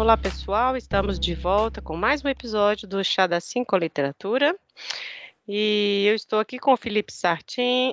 Olá, 0.00 0.16
pessoal. 0.16 0.78
Estamos 0.78 1.20
de 1.20 1.34
volta 1.34 1.82
com 1.82 1.94
mais 1.94 2.24
um 2.24 2.28
episódio 2.28 2.88
do 2.88 3.04
Chá 3.04 3.26
da 3.26 3.38
Cinco 3.38 3.76
Literatura. 3.76 4.56
E 5.46 6.06
eu 6.08 6.14
estou 6.14 6.38
aqui 6.38 6.58
com 6.58 6.72
o 6.72 6.76
Felipe 6.78 7.12
Sartin. 7.12 7.92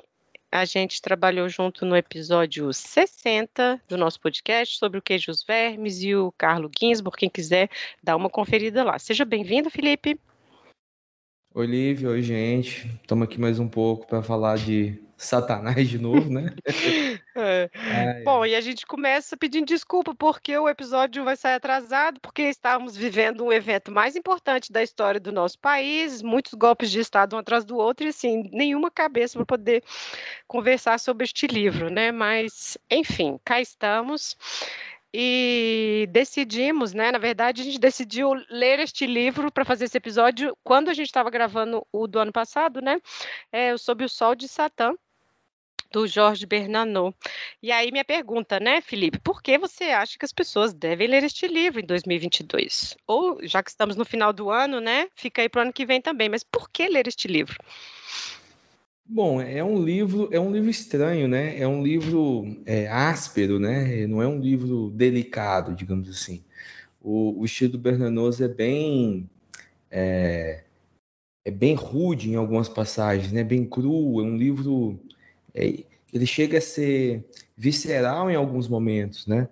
A 0.50 0.64
gente 0.64 1.02
trabalhou 1.02 1.50
junto 1.50 1.84
no 1.84 1.94
episódio 1.94 2.72
60 2.72 3.82
do 3.86 3.98
nosso 3.98 4.18
podcast 4.22 4.78
sobre 4.78 4.98
o 4.98 5.02
queijo 5.02 5.30
os 5.30 5.44
vermes 5.44 6.02
e 6.02 6.16
o 6.16 6.32
Carlo 6.32 6.70
Ginsburg. 6.80 7.18
Quem 7.18 7.28
quiser 7.28 7.68
dar 8.02 8.16
uma 8.16 8.30
conferida 8.30 8.82
lá. 8.82 8.98
Seja 8.98 9.26
bem-vindo, 9.26 9.68
Felipe. 9.68 10.18
Oi, 11.54 11.66
Lívia. 11.66 12.08
Oi, 12.08 12.22
gente. 12.22 12.88
Estamos 13.02 13.24
aqui 13.28 13.38
mais 13.38 13.58
um 13.58 13.68
pouco 13.68 14.06
para 14.06 14.22
falar 14.22 14.56
de 14.56 14.98
Satanás 15.18 15.88
de 15.88 15.98
novo, 15.98 16.30
né? 16.30 16.54
é. 17.36 17.68
Ai, 17.74 18.22
Bom, 18.22 18.46
e 18.46 18.54
a 18.54 18.60
gente 18.60 18.86
começa 18.86 19.36
pedindo 19.36 19.66
desculpa 19.66 20.14
porque 20.14 20.56
o 20.56 20.68
episódio 20.68 21.24
vai 21.24 21.36
sair 21.36 21.54
atrasado, 21.54 22.20
porque 22.20 22.42
estávamos 22.42 22.96
vivendo 22.96 23.44
um 23.44 23.52
evento 23.52 23.90
mais 23.90 24.14
importante 24.14 24.70
da 24.72 24.80
história 24.80 25.18
do 25.18 25.32
nosso 25.32 25.58
país, 25.58 26.22
muitos 26.22 26.54
golpes 26.54 26.88
de 26.90 27.00
Estado 27.00 27.34
um 27.34 27.38
atrás 27.38 27.64
do 27.64 27.76
outro, 27.76 28.06
e 28.06 28.10
assim, 28.10 28.48
nenhuma 28.52 28.92
cabeça 28.92 29.36
para 29.36 29.44
poder 29.44 29.82
conversar 30.46 31.00
sobre 31.00 31.24
este 31.24 31.48
livro, 31.48 31.90
né? 31.90 32.12
Mas, 32.12 32.78
enfim, 32.88 33.40
cá 33.44 33.60
estamos 33.60 34.36
e 35.12 36.08
decidimos, 36.10 36.92
né? 36.92 37.10
Na 37.10 37.18
verdade, 37.18 37.62
a 37.62 37.64
gente 37.64 37.78
decidiu 37.78 38.34
ler 38.50 38.78
este 38.78 39.06
livro 39.06 39.50
para 39.50 39.64
fazer 39.64 39.86
esse 39.86 39.96
episódio 39.96 40.56
quando 40.62 40.90
a 40.90 40.94
gente 40.94 41.06
estava 41.06 41.30
gravando 41.30 41.86
o 41.90 42.06
do 42.06 42.18
ano 42.18 42.32
passado, 42.32 42.80
né? 42.80 43.00
É, 43.50 43.76
Sob 43.76 44.04
o 44.04 44.08
Sol 44.08 44.34
de 44.34 44.46
Satã, 44.46 44.94
do 45.92 46.06
Jorge 46.06 46.46
Bernanot. 46.46 47.16
E 47.62 47.72
aí 47.72 47.90
minha 47.90 48.04
pergunta, 48.04 48.60
né, 48.60 48.80
Felipe, 48.80 49.18
por 49.20 49.42
que 49.42 49.58
você 49.58 49.84
acha 49.84 50.18
que 50.18 50.24
as 50.24 50.32
pessoas 50.32 50.72
devem 50.72 51.08
ler 51.08 51.24
este 51.24 51.46
livro 51.46 51.80
em 51.80 51.86
2022? 51.86 52.96
Ou 53.06 53.38
já 53.42 53.62
que 53.62 53.70
estamos 53.70 53.96
no 53.96 54.04
final 54.04 54.32
do 54.32 54.50
ano, 54.50 54.80
né, 54.80 55.08
fica 55.14 55.42
aí 55.42 55.48
para 55.48 55.60
o 55.60 55.62
ano 55.62 55.72
que 55.72 55.86
vem 55.86 56.00
também, 56.00 56.28
mas 56.28 56.44
por 56.44 56.70
que 56.70 56.88
ler 56.88 57.06
este 57.06 57.28
livro? 57.28 57.56
Bom, 59.10 59.40
é 59.40 59.64
um 59.64 59.82
livro, 59.82 60.28
é 60.30 60.38
um 60.38 60.52
livro 60.52 60.68
estranho, 60.68 61.26
né? 61.26 61.58
É 61.58 61.66
um 61.66 61.82
livro 61.82 62.44
é, 62.66 62.86
áspero, 62.88 63.58
né? 63.58 64.06
Não 64.06 64.20
é 64.22 64.28
um 64.28 64.38
livro 64.38 64.90
delicado, 64.90 65.74
digamos 65.74 66.10
assim. 66.10 66.44
O, 67.00 67.40
o 67.40 67.44
estilo 67.46 67.78
do 67.78 68.44
é 68.44 68.48
bem 68.48 69.30
é, 69.90 70.64
é, 71.42 71.50
bem 71.50 71.74
rude 71.74 72.30
em 72.30 72.34
algumas 72.34 72.68
passagens, 72.68 73.32
né? 73.32 73.42
Bem 73.42 73.64
cru. 73.64 74.20
É 74.20 74.24
um 74.24 74.36
livro 74.36 75.00
é, 75.58 75.84
ele 76.12 76.26
chega 76.26 76.58
a 76.58 76.60
ser 76.60 77.24
visceral 77.56 78.30
em 78.30 78.36
alguns 78.36 78.68
momentos, 78.68 79.26
né? 79.26 79.48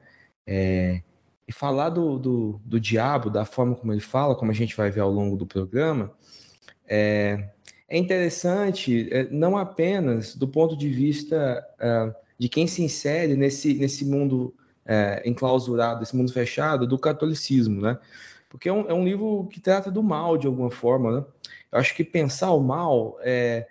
É, 0.46 1.02
e 1.48 1.52
falar 1.52 1.90
do, 1.90 2.18
do, 2.18 2.60
do, 2.64 2.80
diabo, 2.80 3.30
da 3.30 3.44
forma 3.44 3.74
como 3.74 3.92
ele 3.92 4.00
fala, 4.00 4.34
como 4.34 4.50
a 4.50 4.54
gente 4.54 4.76
vai 4.76 4.90
ver 4.90 5.00
ao 5.00 5.10
longo 5.10 5.36
do 5.36 5.46
programa, 5.46 6.12
é, 6.88 7.50
é 7.88 7.98
interessante 7.98 9.08
é, 9.12 9.28
não 9.30 9.56
apenas 9.56 10.34
do 10.34 10.48
ponto 10.48 10.76
de 10.76 10.88
vista 10.88 11.64
é, 11.78 12.14
de 12.38 12.48
quem 12.48 12.66
se 12.66 12.82
insere 12.82 13.36
nesse, 13.36 13.74
nesse 13.74 14.04
mundo 14.04 14.54
é, 14.84 15.22
enclausurado, 15.24 16.02
esse 16.02 16.16
mundo 16.16 16.32
fechado 16.32 16.86
do 16.86 16.98
catolicismo, 16.98 17.80
né? 17.80 17.98
Porque 18.48 18.68
é 18.68 18.72
um, 18.72 18.88
é 18.88 18.94
um 18.94 19.04
livro 19.04 19.48
que 19.50 19.60
trata 19.60 19.90
do 19.90 20.02
mal 20.02 20.38
de 20.38 20.46
alguma 20.46 20.70
forma, 20.70 21.20
né? 21.20 21.24
Eu 21.72 21.78
acho 21.78 21.94
que 21.94 22.04
pensar 22.04 22.52
o 22.52 22.60
mal 22.60 23.18
é, 23.20 23.66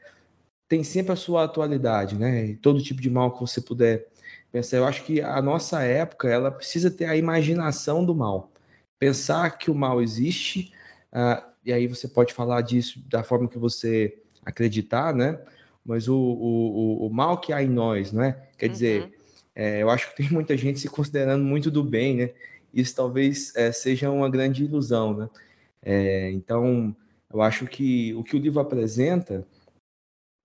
tem 0.75 0.83
sempre 0.83 1.13
a 1.13 1.15
sua 1.15 1.45
atualidade, 1.45 2.17
né? 2.17 2.47
E 2.47 2.55
todo 2.57 2.83
tipo 2.83 3.01
de 3.01 3.09
mal 3.09 3.31
que 3.31 3.39
você 3.39 3.61
puder 3.61 4.07
pensar. 4.51 4.75
Eu 4.75 4.85
acho 4.85 5.05
que 5.05 5.21
a 5.21 5.41
nossa 5.41 5.81
época 5.81 6.27
ela 6.27 6.51
precisa 6.51 6.91
ter 6.91 7.05
a 7.05 7.15
imaginação 7.15 8.03
do 8.03 8.13
mal, 8.13 8.51
pensar 8.99 9.57
que 9.57 9.71
o 9.71 9.75
mal 9.75 10.01
existe. 10.01 10.73
Uh, 11.13 11.41
e 11.63 11.71
aí 11.71 11.87
você 11.87 12.09
pode 12.09 12.33
falar 12.33 12.59
disso 12.59 13.01
da 13.07 13.23
forma 13.23 13.47
que 13.47 13.57
você 13.57 14.17
acreditar, 14.45 15.15
né? 15.15 15.39
Mas 15.85 16.09
o, 16.09 16.17
o, 16.17 17.07
o 17.07 17.09
mal 17.09 17.39
que 17.39 17.53
há 17.53 17.63
em 17.63 17.69
nós, 17.69 18.11
né? 18.11 18.35
Quer 18.57 18.65
uhum. 18.65 18.71
dizer, 18.73 19.13
é, 19.55 19.81
eu 19.81 19.89
acho 19.89 20.09
que 20.09 20.17
tem 20.17 20.29
muita 20.29 20.57
gente 20.57 20.79
se 20.79 20.89
considerando 20.89 21.45
muito 21.45 21.71
do 21.71 21.83
bem, 21.83 22.17
né? 22.17 22.31
Isso 22.73 22.93
talvez 22.93 23.55
é, 23.55 23.71
seja 23.71 24.11
uma 24.11 24.29
grande 24.29 24.65
ilusão, 24.65 25.15
né? 25.15 25.29
É, 25.81 26.31
então, 26.31 26.93
eu 27.33 27.41
acho 27.41 27.65
que 27.65 28.13
o 28.15 28.23
que 28.25 28.35
o 28.35 28.39
livro 28.39 28.59
apresenta 28.59 29.47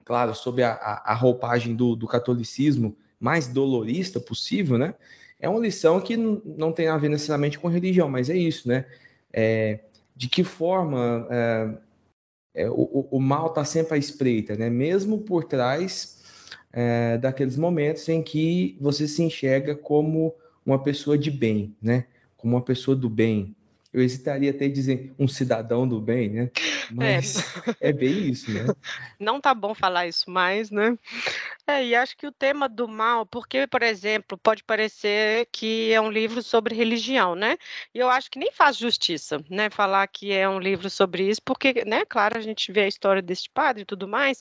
claro, 0.05 0.35
sob 0.35 0.63
a, 0.63 0.73
a, 0.73 1.15
roupagem 1.15 1.75
do, 1.75 1.95
do, 1.95 2.07
catolicismo 2.07 2.97
mais 3.19 3.47
dolorista 3.47 4.19
possível, 4.19 4.79
né? 4.79 4.95
É 5.39 5.49
uma 5.49 5.61
lição 5.61 6.01
que 6.01 6.17
não 6.17 6.73
tem 6.73 6.89
a 6.89 6.97
ver 6.97 7.09
necessariamente 7.09 7.59
com 7.59 7.69
religião, 7.69 8.09
mas 8.09 8.29
é 8.29 8.37
isso, 8.37 8.69
né? 8.69 8.85
É, 9.33 9.81
de 10.15 10.29
que 10.29 10.45
forma 10.45 11.27
é, 11.31 11.71
é, 12.55 12.71
o, 12.71 13.09
o, 13.11 13.21
mal 13.21 13.49
está 13.49 13.65
sempre 13.65 13.95
à 13.95 13.99
espreita, 13.99 14.57
né? 14.57 14.69
Mesmo 14.69 15.19
por 15.19 15.45
trás 15.45 16.23
é, 16.73 17.17
daqueles 17.19 17.57
momentos 17.57 18.09
em 18.09 18.23
que 18.23 18.77
você 18.81 19.07
se 19.09 19.23
enxerga 19.23 19.75
como 19.75 20.35
uma 20.65 20.83
pessoa 20.83 21.17
de 21.17 21.31
bem, 21.31 21.75
né? 21.81 22.07
Como 22.37 22.55
uma 22.55 22.63
pessoa 22.63 22.97
do 22.97 23.09
bem, 23.09 23.55
eu 23.93 24.03
hesitaria 24.03 24.51
até 24.51 24.69
dizer 24.69 25.13
um 25.19 25.27
cidadão 25.27 25.87
do 25.87 26.01
bem, 26.01 26.29
né? 26.31 26.51
Mas 26.93 27.39
é, 27.81 27.91
é 27.91 27.93
bem 27.93 28.29
isso, 28.29 28.51
né? 28.51 28.67
Não 29.19 29.41
tá 29.41 29.55
bom 29.55 29.75
falar 29.75 30.07
isso 30.07 30.31
mais, 30.31 30.71
né? 30.71 30.97
É, 31.67 31.85
e 31.85 31.95
acho 31.95 32.17
que 32.17 32.27
o 32.27 32.33
tema 32.33 32.69
do 32.69 32.89
mal, 32.89 33.25
porque, 33.25 33.67
por 33.67 33.83
exemplo, 33.83 34.37
pode 34.37 34.65
parecer 34.65 35.47
que 35.53 35.93
é 35.93 36.01
um 36.01 36.11
livro 36.11 36.43
sobre 36.43 36.75
religião, 36.75 37.35
né? 37.35 37.57
E 37.95 37.99
eu 37.99 38.09
acho 38.09 38.31
que 38.31 38.39
nem 38.39 38.51
faz 38.53 38.77
justiça, 38.77 39.43
né? 39.49 39.71
Falar 39.71 40.07
que 40.09 40.33
é 40.33 40.49
um 40.49 40.59
livro 40.59 40.91
sobre 40.91 41.29
isso, 41.29 41.41
porque, 41.45 41.85
né? 41.87 42.05
Claro, 42.05 42.39
a 42.39 42.41
gente 42.41 42.73
vê 42.73 42.83
a 42.83 42.89
história 42.89 43.23
deste 43.23 43.49
padre 43.51 43.83
e 43.83 43.87
tudo 43.87 44.09
mais, 44.09 44.41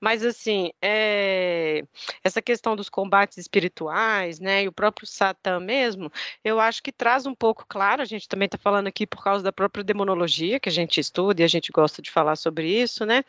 mas, 0.00 0.24
assim, 0.24 0.70
é... 0.82 1.82
essa 2.22 2.42
questão 2.42 2.76
dos 2.76 2.88
combates 2.88 3.38
espirituais, 3.38 4.38
né? 4.38 4.64
E 4.64 4.68
o 4.68 4.72
próprio 4.72 5.06
Satã 5.06 5.58
mesmo, 5.58 6.12
eu 6.44 6.60
acho 6.60 6.82
que 6.82 6.92
traz 6.92 7.26
um 7.26 7.34
pouco, 7.34 7.64
claro, 7.66 8.02
a 8.02 8.04
gente 8.04 8.28
também 8.28 8.46
está 8.46 8.58
falando 8.58 8.86
aqui 8.88 9.06
por 9.06 9.22
causa 9.22 9.42
da 9.42 9.52
própria 9.52 9.84
demonologia, 9.84 10.60
que 10.60 10.68
a 10.68 10.72
gente 10.72 11.00
estuda 11.00 11.40
e 11.40 11.44
a 11.44 11.48
gente 11.48 11.72
gosta 11.72 11.85
de 12.02 12.10
falar 12.10 12.36
sobre 12.36 12.68
isso, 12.68 13.04
né? 13.04 13.24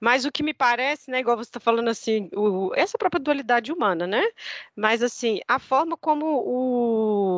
Mas 0.00 0.24
o 0.24 0.32
que 0.32 0.42
me 0.42 0.54
parece, 0.54 1.10
né? 1.10 1.20
Igual 1.20 1.36
você 1.36 1.48
está 1.48 1.60
falando 1.60 1.88
assim, 1.88 2.28
o 2.34 2.72
essa 2.74 2.98
própria 2.98 3.20
dualidade 3.20 3.72
humana, 3.72 4.06
né? 4.06 4.22
Mas 4.76 5.02
assim, 5.02 5.40
a 5.48 5.58
forma 5.58 5.96
como 5.96 6.26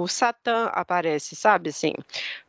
o 0.03 0.07
Satã 0.09 0.67
aparece, 0.73 1.37
sabe 1.37 1.71
assim? 1.71 1.93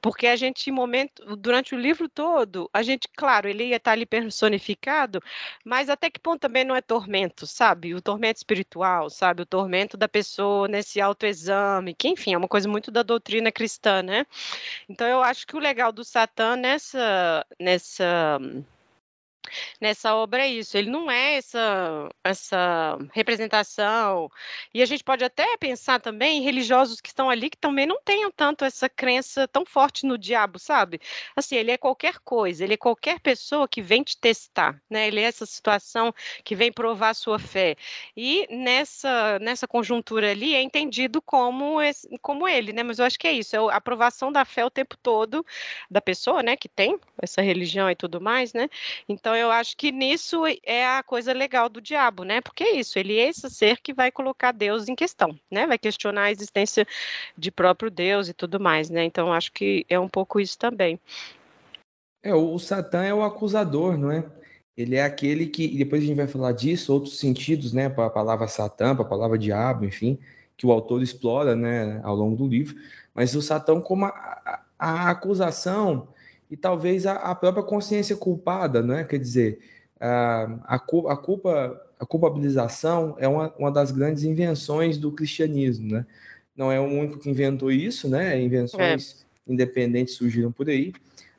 Porque 0.02 0.28
a 0.28 0.36
gente, 0.36 0.72
momento, 0.72 1.36
durante 1.36 1.76
o 1.76 1.80
livro 1.80 2.08
todo, 2.10 2.70
a 2.74 2.82
gente, 2.82 3.08
claro, 3.16 3.48
ele 3.50 3.66
ia 3.66 3.78
estar 3.78 3.92
ali 3.92 4.06
personificado, 4.06 5.22
mas 5.64 5.90
até 5.90 6.10
que 6.10 6.20
ponto 6.20 6.40
também 6.40 6.64
não 6.64 6.76
é 6.76 6.82
tormento, 6.82 7.46
sabe? 7.48 7.94
O 7.94 8.02
tormento 8.02 8.38
espiritual, 8.38 9.10
sabe? 9.10 9.42
O 9.44 9.46
tormento 9.46 9.98
da 9.98 10.08
pessoa 10.08 10.68
nesse 10.68 11.02
autoexame, 11.02 11.94
que 11.94 12.08
enfim, 12.08 12.34
é 12.34 12.38
uma 12.38 12.48
coisa 12.48 12.68
muito 12.70 12.92
da 12.92 13.04
doutrina 13.04 13.52
cristã, 13.52 14.02
né? 14.02 14.26
Então 14.90 15.08
eu 15.08 15.22
acho 15.24 15.46
que 15.48 15.56
o 15.56 15.60
legal 15.60 15.92
do 15.92 16.04
Satã 16.04 16.56
nessa 16.56 17.46
nessa 17.60 18.07
um, 18.08 18.66
nessa 19.80 20.16
obra 20.16 20.44
é 20.44 20.48
isso. 20.48 20.78
Ele 20.78 20.90
não 20.90 21.10
é 21.10 21.36
essa, 21.36 22.10
essa 22.24 22.98
representação. 23.14 24.30
E 24.74 24.82
a 24.82 24.86
gente 24.86 25.04
pode 25.04 25.24
até 25.24 25.58
pensar 25.58 26.00
também 26.00 26.40
em 26.40 26.42
religiosos 26.42 27.02
que 27.02 27.10
estão 27.10 27.30
ali 27.30 27.50
que 27.50 27.58
também 27.58 27.86
não 27.86 28.02
tenham 28.02 28.32
tanto 28.32 28.66
essa 28.66 28.90
crença 28.90 29.48
tão 29.48 29.66
forte 29.66 30.06
no 30.06 30.18
diabo, 30.18 30.60
sabe? 30.60 31.00
Assim, 31.36 31.56
ele 31.56 31.72
é 31.72 31.78
qualquer 31.78 32.20
coisa, 32.20 32.64
ele 32.64 32.74
é 32.74 32.78
qualquer 32.78 33.20
pessoa 33.20 33.68
que 33.68 33.82
vem 33.82 34.04
te 34.04 34.18
testar, 34.18 34.82
né? 34.90 35.08
Ele 35.08 35.20
é 35.20 35.24
essa 35.24 35.46
situação 35.46 36.14
que 36.44 36.56
vem 36.56 36.72
provar 36.72 37.10
a 37.10 37.14
sua 37.14 37.40
fé. 37.40 37.76
E 38.16 38.48
nessa, 38.50 39.40
nessa 39.40 39.68
conjuntura 39.68 40.32
ali 40.32 40.56
é 40.56 40.62
entendido 40.62 41.22
como, 41.22 41.82
esse, 41.82 42.08
como 42.20 42.48
ele, 42.48 42.74
né? 42.74 42.84
Mas 42.84 43.00
eu 43.00 43.06
acho 43.06 43.20
que 43.20 43.28
é 43.28 43.32
isso, 43.32 43.56
é 43.56 43.60
a 43.60 43.78
aprovação 43.78 44.32
da 44.32 44.46
fé 44.46 44.66
o 44.66 44.70
tempo 44.70 44.96
todo 44.98 45.46
da 45.90 46.02
pessoa, 46.02 46.44
né? 46.44 46.56
Que 46.56 46.70
tem 46.70 47.00
essa 47.22 47.42
religião 47.42 47.90
e 47.90 47.96
tudo 47.96 48.22
mais, 48.22 48.54
né? 48.54 48.70
Então 49.08 49.36
eu 49.38 49.52
acho 49.52 49.78
que 49.78 49.92
nisso 49.92 50.44
é 50.64 50.86
a 50.86 51.04
coisa 51.04 51.32
legal 51.34 51.70
do 51.70 51.80
diabo, 51.80 52.24
né? 52.24 52.42
Porque 52.42 52.64
é 52.64 52.76
isso, 52.76 52.98
ele 53.00 53.18
é 53.18 53.30
esse 53.30 53.50
ser 53.50 53.80
que 53.80 53.94
vai 53.94 54.12
colocar 54.12 54.52
Deus 54.52 54.88
em 54.88 54.96
questão, 54.96 55.38
né? 55.50 55.66
Vai 55.66 55.78
questionar 55.78 56.24
a 56.24 56.32
existência 56.32 56.86
de 57.38 57.52
próprio 57.52 57.90
Deus 57.90 58.28
e 58.28 58.34
tudo 58.34 58.60
mais, 58.60 58.90
né? 58.90 59.04
Então 59.04 59.32
acho 59.32 59.52
que 59.52 59.86
é 59.90 60.00
um 60.00 60.10
pouco 60.10 60.40
isso 60.40 60.58
também. 60.58 61.00
É, 62.24 62.34
o 62.34 62.58
Satã 62.60 63.04
é 63.04 63.14
o 63.14 63.24
acusador, 63.24 63.98
não 63.98 64.12
é? 64.12 64.26
Ele 64.76 64.96
é 64.96 65.04
aquele 65.04 65.48
que, 65.48 65.64
e 65.66 65.78
depois 65.78 66.04
a 66.04 66.06
gente 66.06 66.18
vai 66.18 66.28
falar 66.28 66.52
disso, 66.52 66.94
outros 66.94 67.18
sentidos, 67.18 67.74
né, 67.74 67.90
para 67.90 68.06
a 68.06 68.10
palavra 68.10 68.48
Satã, 68.48 68.96
para 68.96 69.06
a 69.06 69.08
palavra 69.10 69.38
diabo, 69.38 69.86
enfim, 69.86 70.20
que 70.56 70.68
o 70.68 70.72
autor 70.72 71.02
explora, 71.02 71.56
né, 71.56 72.00
ao 72.04 72.16
longo 72.16 72.36
do 72.36 72.48
livro, 72.48 72.76
mas 73.14 73.36
o 73.36 73.42
Satã 73.42 73.82
como 73.82 74.06
a, 74.06 74.10
a, 74.10 74.62
a 74.78 75.10
acusação 75.10 76.10
e 76.50 76.56
talvez 76.56 77.06
a, 77.06 77.14
a 77.14 77.36
própria 77.36 77.64
consciência 77.64 78.16
culpada, 78.16 78.82
né? 78.82 79.04
Quer 79.04 79.20
dizer, 79.20 79.60
a, 80.00 80.60
a, 80.66 80.80
culpa, 81.18 81.82
a 82.00 82.06
culpabilização 82.06 83.16
é 83.20 83.28
uma, 83.28 83.54
uma 83.58 83.72
das 83.72 83.92
grandes 83.92 84.24
invenções 84.24 84.98
do 84.98 85.12
cristianismo, 85.12 85.92
né? 85.92 86.06
Não 86.56 86.72
é 86.72 86.80
o 86.80 86.86
único 86.86 87.20
que 87.20 87.30
inventou 87.30 87.72
isso, 87.72 88.10
né? 88.10 88.42
Invenções 88.42 89.26
independentes 89.48 90.16
surgiram 90.16 90.52
por 90.52 90.70
aí, 90.70 90.94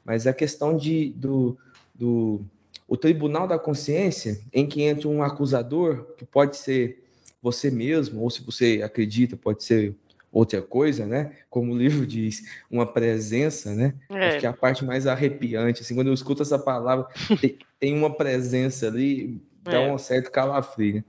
mas 0.05 0.27
a 0.27 0.33
questão 0.33 0.77
de, 0.77 1.11
do, 1.11 1.57
do 1.95 2.41
o 2.87 2.97
tribunal 2.97 3.47
da 3.47 3.59
consciência, 3.59 4.41
em 4.53 4.67
que 4.67 4.83
entra 4.83 5.09
um 5.09 5.23
acusador, 5.23 6.07
que 6.17 6.25
pode 6.25 6.57
ser 6.57 7.05
você 7.43 7.71
mesmo, 7.71 8.23
ou 8.23 8.31
se 8.31 8.43
você 8.43 8.81
acredita, 8.83 9.37
pode 9.37 9.63
ser 9.63 9.95
outra 10.33 10.63
coisa, 10.63 11.07
né? 11.07 11.33
Como 11.51 11.73
o 11.73 11.77
livro 11.77 12.05
diz, 12.07 12.45
uma 12.71 12.87
presença, 12.87 13.75
né? 13.75 13.95
É. 14.11 14.29
Acho 14.29 14.41
que 14.41 14.47
é 14.47 14.49
a 14.49 14.53
parte 14.53 14.85
mais 14.85 15.07
arrepiante, 15.07 15.83
assim, 15.83 15.95
quando 15.95 16.09
eu 16.09 16.15
escuto 16.15 16.43
essa 16.43 16.59
palavra, 16.59 17.07
tem, 17.41 17.59
tem 17.79 17.95
uma 17.95 18.15
presença 18.15 18.87
ali, 18.87 19.41
dá 19.63 19.81
é. 19.81 19.93
um 19.93 19.99
certo 19.99 20.31
calafrio, 20.31 20.97
né? 20.97 21.05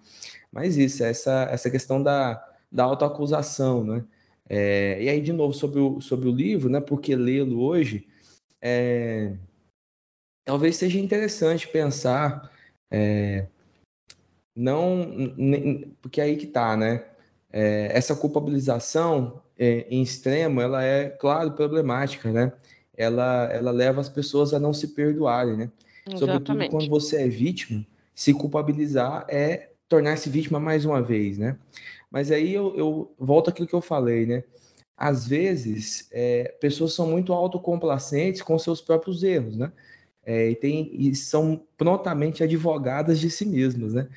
Mas 0.51 0.77
isso, 0.77 1.03
essa, 1.03 1.47
essa 1.51 1.69
questão 1.69 2.01
da, 2.01 2.43
da 2.71 2.83
autoacusação, 2.83 3.83
né? 3.83 4.03
É, 4.49 5.01
e 5.01 5.07
aí, 5.07 5.21
de 5.21 5.31
novo, 5.31 5.53
sobre 5.53 5.79
o, 5.79 6.01
sobre 6.01 6.27
o 6.27 6.31
livro, 6.31 6.69
né? 6.69 6.81
Porque 6.81 7.15
lê-lo 7.15 7.61
hoje, 7.61 8.07
é, 8.59 9.35
talvez 10.43 10.75
seja 10.75 10.99
interessante 10.99 11.67
pensar, 11.67 12.51
é, 12.91 13.45
não, 14.55 15.07
porque 16.01 16.19
aí 16.19 16.35
que 16.35 16.47
tá, 16.47 16.75
né? 16.75 17.05
É, 17.51 17.89
essa 17.93 18.15
culpabilização 18.15 19.41
é, 19.57 19.85
em 19.89 20.01
extremo, 20.01 20.61
ela 20.61 20.83
é, 20.83 21.09
claro, 21.09 21.51
problemática, 21.51 22.31
né? 22.31 22.53
Ela, 22.95 23.49
ela 23.51 23.71
leva 23.71 24.01
as 24.01 24.09
pessoas 24.09 24.53
a 24.53 24.59
não 24.59 24.73
se 24.73 24.89
perdoarem, 24.89 25.55
né? 25.55 25.71
Exatamente. 26.07 26.19
Sobretudo 26.19 26.69
quando 26.69 26.89
você 26.89 27.23
é 27.23 27.27
vítima, 27.27 27.85
se 28.13 28.33
culpabilizar 28.33 29.25
é 29.29 29.69
tornar-se 29.87 30.29
vítima 30.29 30.59
mais 30.59 30.85
uma 30.85 31.01
vez, 31.01 31.37
né? 31.37 31.57
Mas 32.11 32.31
aí 32.31 32.53
eu, 32.53 32.75
eu 32.75 33.15
volto 33.17 33.49
àquilo 33.49 33.67
que 33.67 33.73
eu 33.73 33.81
falei, 33.81 34.25
né? 34.25 34.43
Às 34.95 35.27
vezes, 35.27 36.07
é, 36.11 36.55
pessoas 36.59 36.93
são 36.93 37.07
muito 37.07 37.31
autocomplacentes 37.31 38.41
com 38.41 38.59
seus 38.59 38.81
próprios 38.81 39.23
erros, 39.23 39.55
né? 39.55 39.71
É, 40.25 40.49
e, 40.49 40.55
tem, 40.55 40.91
e 40.93 41.15
são 41.15 41.65
prontamente 41.77 42.43
advogadas 42.43 43.19
de 43.19 43.29
si 43.29 43.45
mesmas, 43.45 43.93
né? 43.93 44.07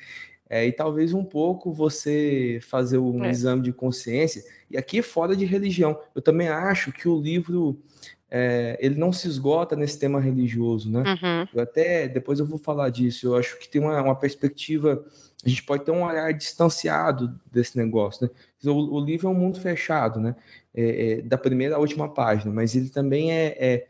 É, 0.53 0.67
e 0.67 0.71
talvez 0.71 1.15
um 1.15 1.23
pouco 1.23 1.73
você 1.73 2.59
fazer 2.61 2.99
um 2.99 3.25
é. 3.25 3.31
exame 3.31 3.63
de 3.63 3.73
consciência, 3.73 4.43
e 4.69 4.77
aqui 4.77 5.01
fora 5.01 5.35
de 5.35 5.45
religião. 5.45 5.99
Eu 6.13 6.21
também 6.21 6.47
acho 6.47 6.91
que 6.91 7.09
o 7.09 7.19
livro 7.19 7.81
é, 8.29 8.77
ele 8.79 8.93
não 8.93 9.11
se 9.11 9.27
esgota 9.27 9.75
nesse 9.75 9.97
tema 9.97 10.21
religioso, 10.21 10.91
né? 10.91 10.99
Uhum. 10.99 11.47
Eu 11.55 11.63
até 11.63 12.07
depois 12.07 12.37
eu 12.37 12.45
vou 12.45 12.59
falar 12.59 12.91
disso. 12.91 13.25
Eu 13.25 13.35
acho 13.35 13.57
que 13.57 13.67
tem 13.67 13.81
uma, 13.81 13.99
uma 13.99 14.15
perspectiva, 14.15 15.03
a 15.43 15.49
gente 15.49 15.63
pode 15.63 15.85
ter 15.85 15.91
um 15.91 16.03
olhar 16.03 16.31
distanciado 16.33 17.33
desse 17.51 17.75
negócio, 17.75 18.27
né? 18.27 18.71
O, 18.71 18.97
o 18.97 19.03
livro 19.03 19.27
é 19.27 19.31
um 19.31 19.33
mundo 19.33 19.59
fechado, 19.59 20.19
né? 20.19 20.35
É, 20.71 21.13
é, 21.13 21.21
da 21.23 21.37
primeira 21.37 21.77
à 21.77 21.79
última 21.79 22.07
página, 22.13 22.53
mas 22.53 22.75
ele 22.75 22.89
também 22.89 23.31
é, 23.33 23.87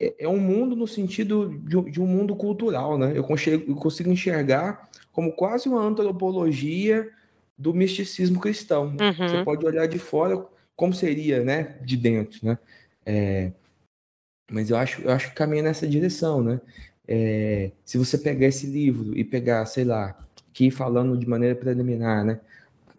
é, 0.00 0.24
é 0.24 0.28
um 0.28 0.38
mundo 0.38 0.76
no 0.76 0.86
sentido 0.86 1.48
de, 1.64 1.90
de 1.90 2.00
um 2.00 2.06
mundo 2.06 2.36
cultural, 2.36 2.96
né? 2.96 3.12
Eu 3.14 3.24
consigo, 3.24 3.70
eu 3.70 3.76
consigo, 3.76 4.10
enxergar 4.10 4.88
como 5.12 5.32
quase 5.32 5.68
uma 5.68 5.82
antropologia 5.82 7.10
do 7.56 7.74
misticismo 7.74 8.40
cristão. 8.40 8.92
Né? 8.92 9.10
Uhum. 9.10 9.28
Você 9.28 9.44
pode 9.44 9.66
olhar 9.66 9.86
de 9.86 9.98
fora 9.98 10.46
como 10.76 10.94
seria, 10.94 11.42
né, 11.42 11.76
de 11.82 11.96
dentro, 11.96 12.38
né? 12.46 12.56
É, 13.04 13.50
mas 14.48 14.70
eu 14.70 14.76
acho, 14.76 15.02
eu 15.02 15.10
acho 15.10 15.30
que 15.30 15.34
caminha 15.34 15.62
nessa 15.64 15.88
direção, 15.88 16.40
né? 16.42 16.60
É, 17.06 17.72
se 17.84 17.98
você 17.98 18.16
pegar 18.16 18.46
esse 18.46 18.66
livro 18.66 19.16
e 19.18 19.24
pegar, 19.24 19.66
sei 19.66 19.82
lá, 19.82 20.16
aqui 20.50 20.70
falando 20.70 21.16
de 21.16 21.28
maneira 21.28 21.56
preliminar, 21.56 22.24
né? 22.24 22.40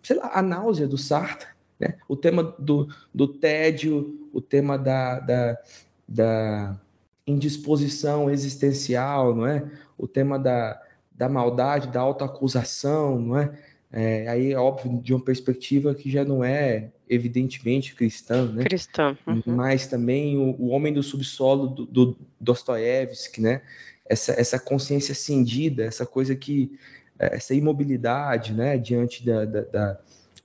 Sei 0.03 0.17
lá, 0.17 0.31
a 0.33 0.41
náusea 0.41 0.87
do 0.87 0.97
Sartre, 0.97 1.47
né? 1.79 1.95
O 2.07 2.17
tema 2.17 2.43
do, 2.59 2.89
do 3.13 3.27
tédio, 3.27 4.29
o 4.33 4.41
tema 4.41 4.77
da, 4.77 5.19
da, 5.19 5.57
da 6.07 6.81
indisposição 7.29 8.29
existencial, 8.29 9.35
não 9.35 9.45
é? 9.45 9.63
O 9.97 10.07
tema 10.07 10.37
da, 10.37 10.81
da 11.13 11.29
maldade, 11.29 11.87
da 11.89 11.99
autoacusação, 11.99 13.19
não 13.19 13.37
é? 13.37 13.51
é? 13.91 14.27
Aí, 14.27 14.51
é 14.53 14.57
óbvio, 14.57 15.01
de 15.01 15.13
uma 15.13 15.23
perspectiva 15.23 15.93
que 15.93 16.09
já 16.09 16.23
não 16.23 16.43
é 16.43 16.89
evidentemente 17.09 17.95
cristã, 17.95 18.45
né? 18.51 18.63
Cristã. 18.63 19.17
Uhum. 19.25 19.41
Mas 19.45 19.87
também 19.87 20.37
o, 20.37 20.55
o, 20.59 20.67
homem 20.69 20.93
do 20.93 21.01
subsolo 21.01 21.67
do, 21.67 21.85
do 21.85 22.17
Dostoiévski, 22.39 23.41
né? 23.41 23.61
Essa, 24.05 24.31
essa 24.33 24.59
consciência 24.59 25.13
cindida, 25.13 25.83
essa 25.83 26.05
coisa 26.05 26.35
que 26.35 26.71
essa 27.19 27.53
imobilidade, 27.53 28.53
né, 28.53 28.77
diante 28.77 29.25
da, 29.25 29.43
da, 29.43 29.61
da, 29.61 29.99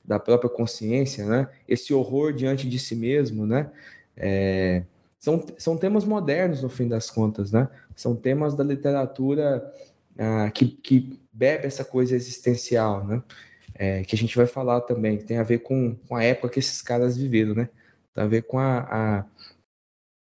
da 0.05 0.19
própria 0.19 0.51
consciência, 0.51 1.25
né? 1.25 1.49
Esse 1.69 1.95
horror 1.95 2.33
diante 2.33 2.69
de 2.69 2.79
si 2.79 2.97
mesmo, 2.97 3.47
né? 3.47 3.71
É, 4.17 4.83
são, 5.25 5.43
são 5.57 5.79
temas 5.79 6.05
modernos, 6.05 6.63
no 6.63 6.69
fim 6.69 6.87
das 6.87 7.11
contas, 7.11 7.51
né? 7.51 7.67
São 7.97 8.15
temas 8.15 8.55
da 8.55 8.63
literatura 8.63 9.73
ah, 10.19 10.51
que, 10.51 10.69
que 10.69 11.19
bebe 11.33 11.67
essa 11.67 11.83
coisa 11.83 12.15
existencial, 12.15 13.07
né? 13.07 13.23
É, 13.75 14.05
que 14.05 14.15
a 14.15 14.19
gente 14.19 14.37
vai 14.37 14.47
falar 14.47 14.83
também, 14.83 15.17
que 15.17 15.25
tem 15.25 15.39
a 15.39 15.43
ver 15.43 15.61
com, 15.61 15.97
com 16.07 16.15
a 16.15 16.23
época 16.23 16.51
que 16.51 16.59
esses 16.59 16.83
caras 16.83 17.17
viveram, 17.17 17.55
né? 17.55 17.71
Tem 18.15 18.23
a 18.23 18.27
ver 18.27 18.43
com 18.43 18.59
a, 18.59 18.81
a 18.81 19.27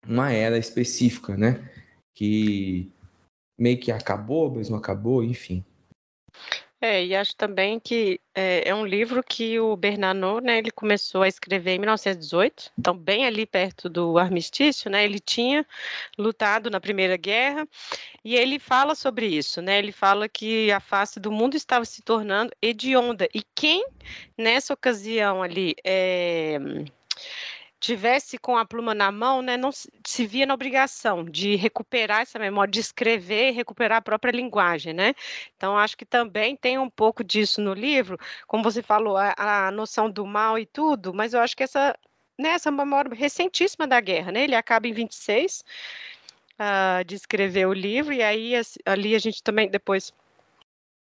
uma 0.06 0.30
era 0.30 0.58
específica, 0.58 1.38
né? 1.38 1.66
Que 2.14 2.92
meio 3.58 3.80
que 3.80 3.90
acabou, 3.90 4.54
mas 4.54 4.68
não 4.68 4.76
acabou, 4.76 5.24
enfim. 5.24 5.64
É, 6.84 7.04
e 7.04 7.14
acho 7.14 7.36
também 7.36 7.78
que 7.78 8.20
é, 8.34 8.68
é 8.68 8.74
um 8.74 8.84
livro 8.84 9.22
que 9.22 9.60
o 9.60 9.76
Bernanos, 9.76 10.42
né, 10.42 10.58
ele 10.58 10.72
começou 10.72 11.22
a 11.22 11.28
escrever 11.28 11.76
em 11.76 11.78
1918, 11.78 12.72
então 12.76 12.98
bem 12.98 13.24
ali 13.24 13.46
perto 13.46 13.88
do 13.88 14.18
armistício, 14.18 14.90
né, 14.90 15.04
ele 15.04 15.20
tinha 15.20 15.64
lutado 16.18 16.68
na 16.68 16.80
Primeira 16.80 17.16
Guerra, 17.16 17.68
e 18.24 18.34
ele 18.34 18.58
fala 18.58 18.96
sobre 18.96 19.26
isso, 19.26 19.62
né, 19.62 19.78
ele 19.78 19.92
fala 19.92 20.28
que 20.28 20.72
a 20.72 20.80
face 20.80 21.20
do 21.20 21.30
mundo 21.30 21.56
estava 21.56 21.84
se 21.84 22.02
tornando 22.02 22.52
hedionda, 22.60 23.28
e 23.32 23.44
quem 23.54 23.86
nessa 24.36 24.74
ocasião 24.74 25.40
ali 25.40 25.76
é, 25.84 26.58
tivesse 27.82 28.38
com 28.38 28.56
a 28.56 28.64
pluma 28.64 28.94
na 28.94 29.10
mão, 29.10 29.42
né, 29.42 29.56
não 29.56 29.70
se 29.72 30.24
via 30.26 30.46
na 30.46 30.54
obrigação 30.54 31.24
de 31.24 31.56
recuperar 31.56 32.20
essa 32.20 32.38
memória, 32.38 32.70
de 32.70 32.78
escrever 32.78 33.48
e 33.48 33.50
recuperar 33.50 33.98
a 33.98 34.02
própria 34.02 34.30
linguagem, 34.30 34.92
né? 34.92 35.14
Então, 35.56 35.76
acho 35.76 35.96
que 35.96 36.06
também 36.06 36.56
tem 36.56 36.78
um 36.78 36.88
pouco 36.88 37.24
disso 37.24 37.60
no 37.60 37.74
livro, 37.74 38.16
como 38.46 38.62
você 38.62 38.82
falou, 38.82 39.16
a, 39.16 39.34
a 39.66 39.70
noção 39.72 40.08
do 40.08 40.24
mal 40.24 40.56
e 40.60 40.64
tudo, 40.64 41.12
mas 41.12 41.34
eu 41.34 41.40
acho 41.40 41.56
que 41.56 41.64
essa, 41.64 41.98
né, 42.38 42.50
essa 42.50 42.70
memória 42.70 43.12
recentíssima 43.12 43.84
da 43.86 44.00
guerra, 44.00 44.30
né? 44.30 44.44
Ele 44.44 44.54
acaba 44.54 44.86
em 44.86 44.92
26 44.92 45.60
uh, 45.60 45.64
ah, 46.60 47.02
de 47.04 47.16
escrever 47.16 47.66
o 47.66 47.72
livro, 47.72 48.12
e 48.14 48.22
aí 48.22 48.52
ali 48.86 49.16
a 49.16 49.18
gente 49.18 49.42
também 49.42 49.68
depois 49.68 50.12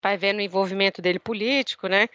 vai 0.02 0.16
vendo 0.16 0.38
o 0.38 0.42
envolvimento 0.42 1.00
dele 1.00 1.18
político, 1.18 1.86
né, 1.86 2.08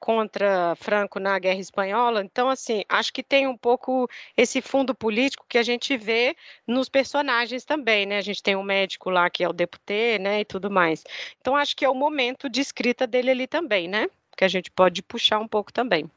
contra 0.00 0.74
Franco 0.76 1.20
na 1.20 1.38
Guerra 1.38 1.60
Espanhola. 1.60 2.22
Então, 2.24 2.48
assim, 2.48 2.84
acho 2.88 3.12
que 3.12 3.22
tem 3.22 3.46
um 3.46 3.56
pouco 3.56 4.08
esse 4.36 4.60
fundo 4.62 4.94
político 4.94 5.44
que 5.48 5.58
a 5.58 5.62
gente 5.62 5.96
vê 5.96 6.34
nos 6.66 6.88
personagens 6.88 7.64
também, 7.64 8.06
né? 8.06 8.18
A 8.18 8.22
gente 8.22 8.42
tem 8.42 8.56
um 8.56 8.62
médico 8.62 9.10
lá 9.10 9.28
que 9.28 9.44
é 9.44 9.48
o 9.48 9.52
deputê, 9.52 10.18
né, 10.18 10.40
e 10.40 10.44
tudo 10.44 10.70
mais. 10.70 11.04
Então, 11.40 11.54
acho 11.54 11.76
que 11.76 11.84
é 11.84 11.88
o 11.88 11.94
momento 11.94 12.48
de 12.48 12.60
escrita 12.60 13.06
dele 13.06 13.30
ali 13.30 13.46
também, 13.46 13.88
né? 13.88 14.08
Que 14.36 14.44
a 14.44 14.48
gente 14.48 14.70
pode 14.70 15.02
puxar 15.02 15.38
um 15.38 15.48
pouco 15.48 15.72
também. 15.72 16.10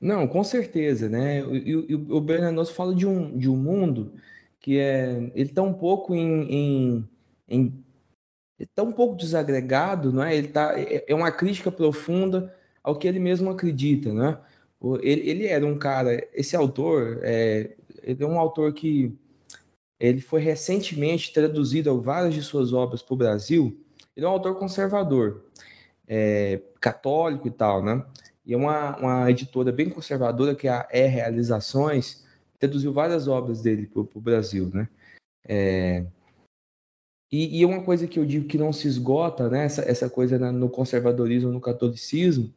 Não, 0.00 0.28
com 0.28 0.44
certeza, 0.44 1.08
né? 1.08 1.40
E, 1.40 1.94
o 1.94 2.20
Bernanos 2.20 2.70
fala 2.70 2.94
de 2.94 3.06
um, 3.06 3.36
de 3.36 3.48
um 3.48 3.56
mundo 3.56 4.12
que 4.60 4.78
é 4.78 5.30
ele 5.34 5.50
está 5.50 5.62
um 5.62 5.72
pouco 5.72 6.14
em, 6.14 6.52
em, 6.52 7.08
em 7.48 7.84
está 8.58 8.82
um 8.82 8.92
pouco 8.92 9.16
desagregado, 9.16 10.12
não 10.12 10.22
é? 10.22 10.36
Ele 10.36 10.48
tá, 10.48 10.78
é, 10.78 11.04
é 11.06 11.14
uma 11.14 11.30
crítica 11.30 11.70
profunda 11.70 12.54
ao 12.82 12.96
que 12.96 13.06
ele 13.06 13.18
mesmo 13.18 13.50
acredita, 13.50 14.12
né? 14.12 14.38
Ele, 15.02 15.28
ele 15.28 15.46
era 15.46 15.66
um 15.66 15.78
cara, 15.78 16.26
esse 16.32 16.54
autor, 16.54 17.20
é, 17.22 17.74
ele 18.02 18.22
é 18.22 18.26
um 18.26 18.38
autor 18.38 18.72
que 18.72 19.12
ele 19.98 20.20
foi 20.20 20.40
recentemente 20.40 21.32
traduzido 21.32 22.00
várias 22.00 22.34
de 22.34 22.42
suas 22.42 22.72
obras 22.72 23.02
para 23.02 23.14
o 23.14 23.16
Brasil. 23.16 23.80
Ele 24.14 24.24
é 24.24 24.28
um 24.28 24.32
autor 24.32 24.58
conservador, 24.58 25.44
é, 26.06 26.60
católico 26.80 27.48
e 27.48 27.50
tal, 27.50 27.82
né? 27.82 28.04
E 28.44 28.54
é 28.54 28.56
uma, 28.56 28.96
uma 28.98 29.30
editora 29.30 29.72
bem 29.72 29.90
conservadora 29.90 30.54
que 30.54 30.68
é 30.68 30.70
a 30.70 30.86
E 30.92 31.06
Realizações, 31.06 32.24
traduziu 32.58 32.92
várias 32.92 33.26
obras 33.26 33.62
dele 33.62 33.86
para 33.86 34.02
o 34.02 34.20
Brasil, 34.20 34.70
né? 34.72 34.88
É, 35.48 36.04
e, 37.30 37.60
e, 37.60 37.64
uma 37.64 37.82
coisa 37.82 38.06
que 38.06 38.18
eu 38.18 38.24
digo 38.24 38.46
que 38.46 38.58
não 38.58 38.72
se 38.72 38.86
esgota, 38.86 39.48
né, 39.48 39.64
essa, 39.64 39.82
essa 39.82 40.08
coisa 40.08 40.38
no 40.52 40.68
conservadorismo, 40.68 41.50
no 41.50 41.60
catolicismo, 41.60 42.52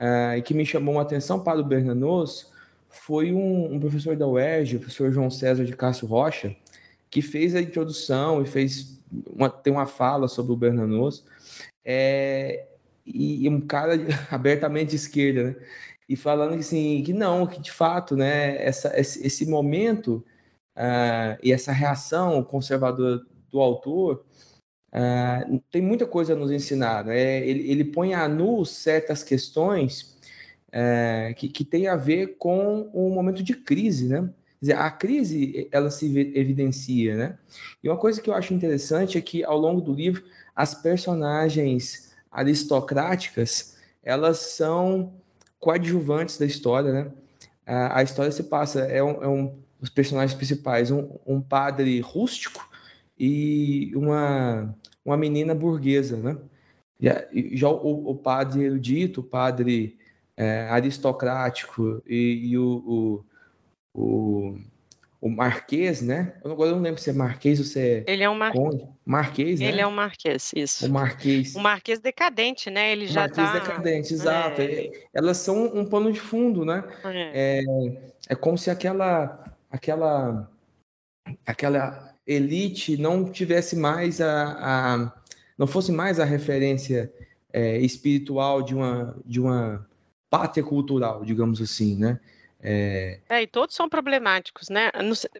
uh, 0.00 0.36
e 0.36 0.42
que 0.42 0.54
me 0.54 0.64
chamou 0.64 0.94
uma 0.94 1.02
atenção 1.02 1.40
para 1.40 1.60
o 1.60 1.64
Bernanos, 1.64 2.50
foi 2.88 3.32
um, 3.32 3.74
um, 3.74 3.78
professor 3.78 4.16
da 4.16 4.26
UERJ, 4.26 4.76
o 4.76 4.80
professor 4.80 5.12
João 5.12 5.30
César 5.30 5.64
de 5.64 5.76
Cássio 5.76 6.08
Rocha, 6.08 6.56
que 7.10 7.20
fez 7.20 7.54
a 7.54 7.60
introdução 7.60 8.42
e 8.42 8.46
fez 8.46 8.98
uma, 9.26 9.50
tem 9.50 9.72
uma 9.72 9.86
fala 9.86 10.26
sobre 10.26 10.52
o 10.52 10.56
Bernanos, 10.56 11.24
é, 11.84 12.66
e, 13.04 13.44
e, 13.44 13.48
um 13.48 13.60
cara 13.60 13.94
abertamente 14.30 14.90
de 14.90 14.96
esquerda, 14.96 15.42
né? 15.44 15.56
e 16.08 16.16
falando 16.16 16.54
assim 16.54 17.02
que 17.02 17.12
não, 17.12 17.46
que 17.46 17.60
de 17.60 17.70
fato, 17.70 18.16
né, 18.16 18.62
essa, 18.64 18.98
esse, 18.98 19.26
esse 19.26 19.46
momento 19.46 20.24
uh, 20.74 21.38
e 21.42 21.52
essa 21.52 21.72
reação 21.72 22.42
conservadora 22.42 23.20
do 23.50 23.60
autor 23.60 24.24
uh, 24.92 25.62
tem 25.70 25.82
muita 25.82 26.06
coisa 26.06 26.32
a 26.32 26.36
nos 26.36 26.50
ensinar. 26.50 27.04
Né? 27.04 27.46
Ele, 27.46 27.70
ele 27.70 27.84
põe 27.84 28.14
a 28.14 28.28
nu 28.28 28.64
certas 28.64 29.22
questões 29.22 30.16
uh, 30.68 31.34
que, 31.36 31.48
que 31.48 31.64
tem 31.64 31.88
a 31.88 31.96
ver 31.96 32.36
com 32.38 32.90
o 32.92 33.10
momento 33.10 33.42
de 33.42 33.54
crise, 33.54 34.08
né? 34.08 34.28
Quer 34.58 34.66
dizer, 34.66 34.76
a 34.76 34.90
crise 34.90 35.68
ela 35.70 35.88
se 35.88 36.06
evidencia, 36.34 37.16
né? 37.16 37.38
E 37.82 37.88
uma 37.88 37.96
coisa 37.96 38.20
que 38.20 38.28
eu 38.28 38.34
acho 38.34 38.52
interessante 38.52 39.16
é 39.16 39.20
que 39.20 39.44
ao 39.44 39.56
longo 39.56 39.80
do 39.80 39.92
livro 39.94 40.24
as 40.54 40.74
personagens 40.74 42.12
aristocráticas 42.30 43.76
elas 44.02 44.38
são 44.38 45.12
coadjuvantes 45.60 46.38
da 46.38 46.46
história, 46.46 46.92
né? 46.92 47.12
A, 47.64 48.00
a 48.00 48.02
história 48.02 48.32
se 48.32 48.42
passa 48.44 48.80
é 48.80 49.02
um, 49.02 49.22
é 49.22 49.28
um 49.28 49.58
os 49.80 49.88
personagens 49.88 50.36
principais, 50.36 50.90
um, 50.90 51.08
um 51.24 51.40
padre 51.40 52.00
rústico 52.00 52.67
e 53.18 53.92
uma 53.94 54.74
uma 55.04 55.16
menina 55.16 55.54
burguesa, 55.54 56.16
né? 56.16 56.36
Já, 57.00 57.26
já 57.52 57.68
o, 57.68 58.10
o 58.10 58.14
padre 58.14 58.64
erudito, 58.64 59.20
o 59.20 59.24
padre 59.24 59.98
é, 60.36 60.68
aristocrático 60.68 62.02
e, 62.06 62.50
e 62.50 62.58
o, 62.58 63.24
o, 63.94 64.00
o 64.00 64.58
o 65.20 65.28
Marquês, 65.28 66.00
né? 66.00 66.34
Eu 66.44 66.52
agora 66.52 66.70
não 66.70 66.80
lembro 66.80 67.00
se 67.00 67.10
é 67.10 67.12
Marquês 67.12 67.58
ou 67.58 67.64
se 67.64 67.80
é. 67.80 68.04
Ele 68.06 68.22
é 68.22 68.30
um 68.30 68.36
mar... 68.36 68.52
Marquês, 69.04 69.58
né? 69.58 69.66
Ele 69.66 69.80
é 69.80 69.86
um 69.86 69.90
Marquês, 69.90 70.52
isso. 70.54 70.86
O 70.86 70.90
Marquês. 70.90 71.56
O 71.56 71.60
Marquês 71.60 71.98
decadente, 71.98 72.70
né? 72.70 72.92
Ele 72.92 73.06
já 73.06 73.22
Marquês 73.22 73.48
tá. 73.48 73.58
decadente, 73.58 74.14
exato. 74.14 74.60
É... 74.60 74.90
Elas 75.12 75.38
são 75.38 75.76
um 75.76 75.84
pano 75.84 76.12
de 76.12 76.20
fundo, 76.20 76.64
né? 76.64 76.84
É. 77.04 77.60
é, 77.60 78.12
é 78.28 78.34
como 78.36 78.56
se 78.56 78.70
aquela, 78.70 79.44
aquela, 79.70 80.48
aquela 81.44 82.14
elite 82.28 82.98
não 82.98 83.24
tivesse 83.24 83.74
mais 83.74 84.20
a, 84.20 84.58
a 84.60 85.12
não 85.56 85.66
fosse 85.66 85.90
mais 85.90 86.20
a 86.20 86.24
referência 86.24 87.12
é, 87.52 87.78
espiritual 87.78 88.62
de 88.62 88.74
uma, 88.74 89.16
de 89.26 89.40
uma 89.40 89.84
pátria 90.30 90.62
cultural, 90.62 91.24
digamos 91.24 91.60
assim, 91.60 91.96
né? 91.96 92.20
É... 92.60 93.20
é... 93.28 93.42
e 93.42 93.46
todos 93.46 93.74
são 93.74 93.88
problemáticos, 93.88 94.68
né? 94.68 94.90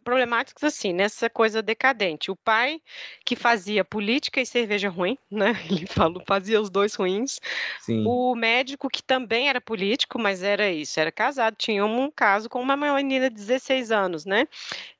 Problemáticos 0.04 0.62
assim, 0.62 0.92
nessa 0.92 1.28
coisa 1.28 1.60
decadente. 1.60 2.30
O 2.30 2.36
pai 2.36 2.80
que 3.24 3.34
fazia 3.34 3.84
política 3.84 4.40
e 4.40 4.46
cerveja 4.46 4.88
ruim, 4.88 5.18
né? 5.30 5.52
Ele 5.68 5.86
falou, 5.86 6.22
fazia 6.26 6.60
os 6.60 6.70
dois 6.70 6.94
ruins. 6.94 7.40
Sim. 7.80 8.04
O 8.06 8.34
médico 8.34 8.88
que 8.88 9.02
também 9.02 9.48
era 9.48 9.60
político, 9.60 10.18
mas 10.18 10.42
era 10.42 10.70
isso, 10.70 11.00
era 11.00 11.10
casado, 11.10 11.56
tinha 11.56 11.84
um 11.84 12.10
caso 12.10 12.48
com 12.48 12.60
uma 12.60 12.76
menina 12.76 13.28
de 13.28 13.36
16 13.36 13.90
anos, 13.90 14.24
né? 14.24 14.46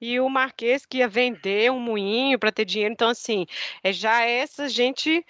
E 0.01 0.19
o 0.19 0.29
marquês 0.29 0.85
que 0.85 0.99
ia 0.99 1.09
vender 1.09 1.71
um 1.71 1.81
moinho 1.81 2.39
para 2.39 2.53
ter 2.53 2.65
dinheiro. 2.65 2.93
Então, 2.93 3.09
assim, 3.09 3.47
é 3.83 3.93
já 3.93 4.23
essa 4.23 4.69
gente 4.69 5.25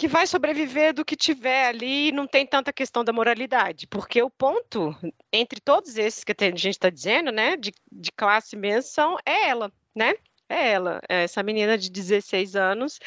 que 0.00 0.08
vai 0.08 0.26
sobreviver 0.26 0.94
do 0.94 1.04
que 1.04 1.14
tiver 1.14 1.66
ali 1.66 2.08
e 2.08 2.12
não 2.12 2.26
tem 2.26 2.46
tanta 2.46 2.72
questão 2.72 3.04
da 3.04 3.12
moralidade. 3.12 3.86
Porque 3.86 4.22
o 4.22 4.30
ponto, 4.30 4.96
entre 5.30 5.60
todos 5.60 5.98
esses 5.98 6.24
que 6.24 6.32
a 6.32 6.44
gente 6.46 6.70
está 6.70 6.88
dizendo, 6.88 7.30
né, 7.30 7.54
de, 7.54 7.70
de 7.92 8.10
classe 8.10 8.56
mesmo, 8.56 8.90
são, 8.90 9.18
é 9.26 9.50
ela, 9.50 9.70
né? 9.94 10.14
É 10.48 10.72
ela, 10.72 11.02
é 11.06 11.24
essa 11.24 11.42
menina 11.42 11.76
de 11.76 11.90
16 11.90 12.56
anos 12.56 12.98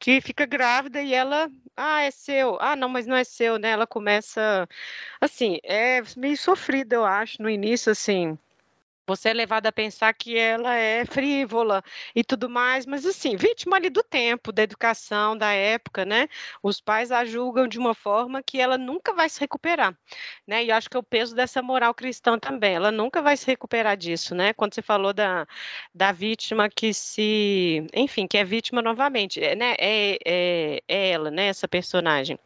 que 0.00 0.20
fica 0.20 0.44
grávida 0.44 1.00
e 1.00 1.14
ela, 1.14 1.48
ah, 1.76 2.02
é 2.02 2.10
seu. 2.10 2.58
Ah, 2.60 2.74
não, 2.74 2.88
mas 2.88 3.06
não 3.06 3.14
é 3.14 3.22
seu, 3.22 3.56
né? 3.56 3.70
Ela 3.70 3.86
começa, 3.86 4.68
assim, 5.20 5.60
é 5.62 6.02
meio 6.16 6.36
sofrida, 6.36 6.96
eu 6.96 7.04
acho, 7.04 7.40
no 7.40 7.48
início, 7.48 7.92
assim 7.92 8.36
você 9.06 9.30
é 9.30 9.32
levado 9.32 9.66
a 9.66 9.72
pensar 9.72 10.12
que 10.14 10.36
ela 10.38 10.74
é 10.74 11.04
frívola 11.04 11.82
e 12.14 12.22
tudo 12.24 12.48
mais, 12.48 12.86
mas 12.86 13.04
assim, 13.06 13.36
vítima 13.36 13.76
ali 13.76 13.90
do 13.90 14.02
tempo, 14.02 14.52
da 14.52 14.62
educação, 14.62 15.36
da 15.36 15.52
época, 15.52 16.04
né? 16.04 16.28
Os 16.62 16.80
pais 16.80 17.10
a 17.12 17.24
julgam 17.24 17.66
de 17.66 17.78
uma 17.78 17.94
forma 17.94 18.42
que 18.42 18.60
ela 18.60 18.78
nunca 18.78 19.12
vai 19.12 19.28
se 19.28 19.40
recuperar, 19.40 19.96
né? 20.46 20.64
E 20.64 20.70
acho 20.72 20.88
que 20.88 20.96
é 20.96 21.00
o 21.00 21.02
peso 21.02 21.34
dessa 21.34 21.62
moral 21.62 21.94
cristã 21.94 22.38
também, 22.38 22.74
ela 22.74 22.90
nunca 22.90 23.20
vai 23.22 23.36
se 23.36 23.46
recuperar 23.46 23.96
disso, 23.96 24.34
né? 24.34 24.52
Quando 24.52 24.74
você 24.74 24.82
falou 24.82 25.12
da, 25.12 25.46
da 25.94 26.12
vítima 26.12 26.68
que 26.68 26.94
se, 26.94 27.86
enfim, 27.94 28.26
que 28.26 28.38
é 28.38 28.44
vítima 28.44 28.82
novamente, 28.82 29.42
é, 29.42 29.54
né? 29.56 29.74
É, 29.78 30.18
é, 30.24 30.82
é 30.88 31.10
ela, 31.10 31.30
né? 31.30 31.46
Essa 31.46 31.68
personagem. 31.68 32.38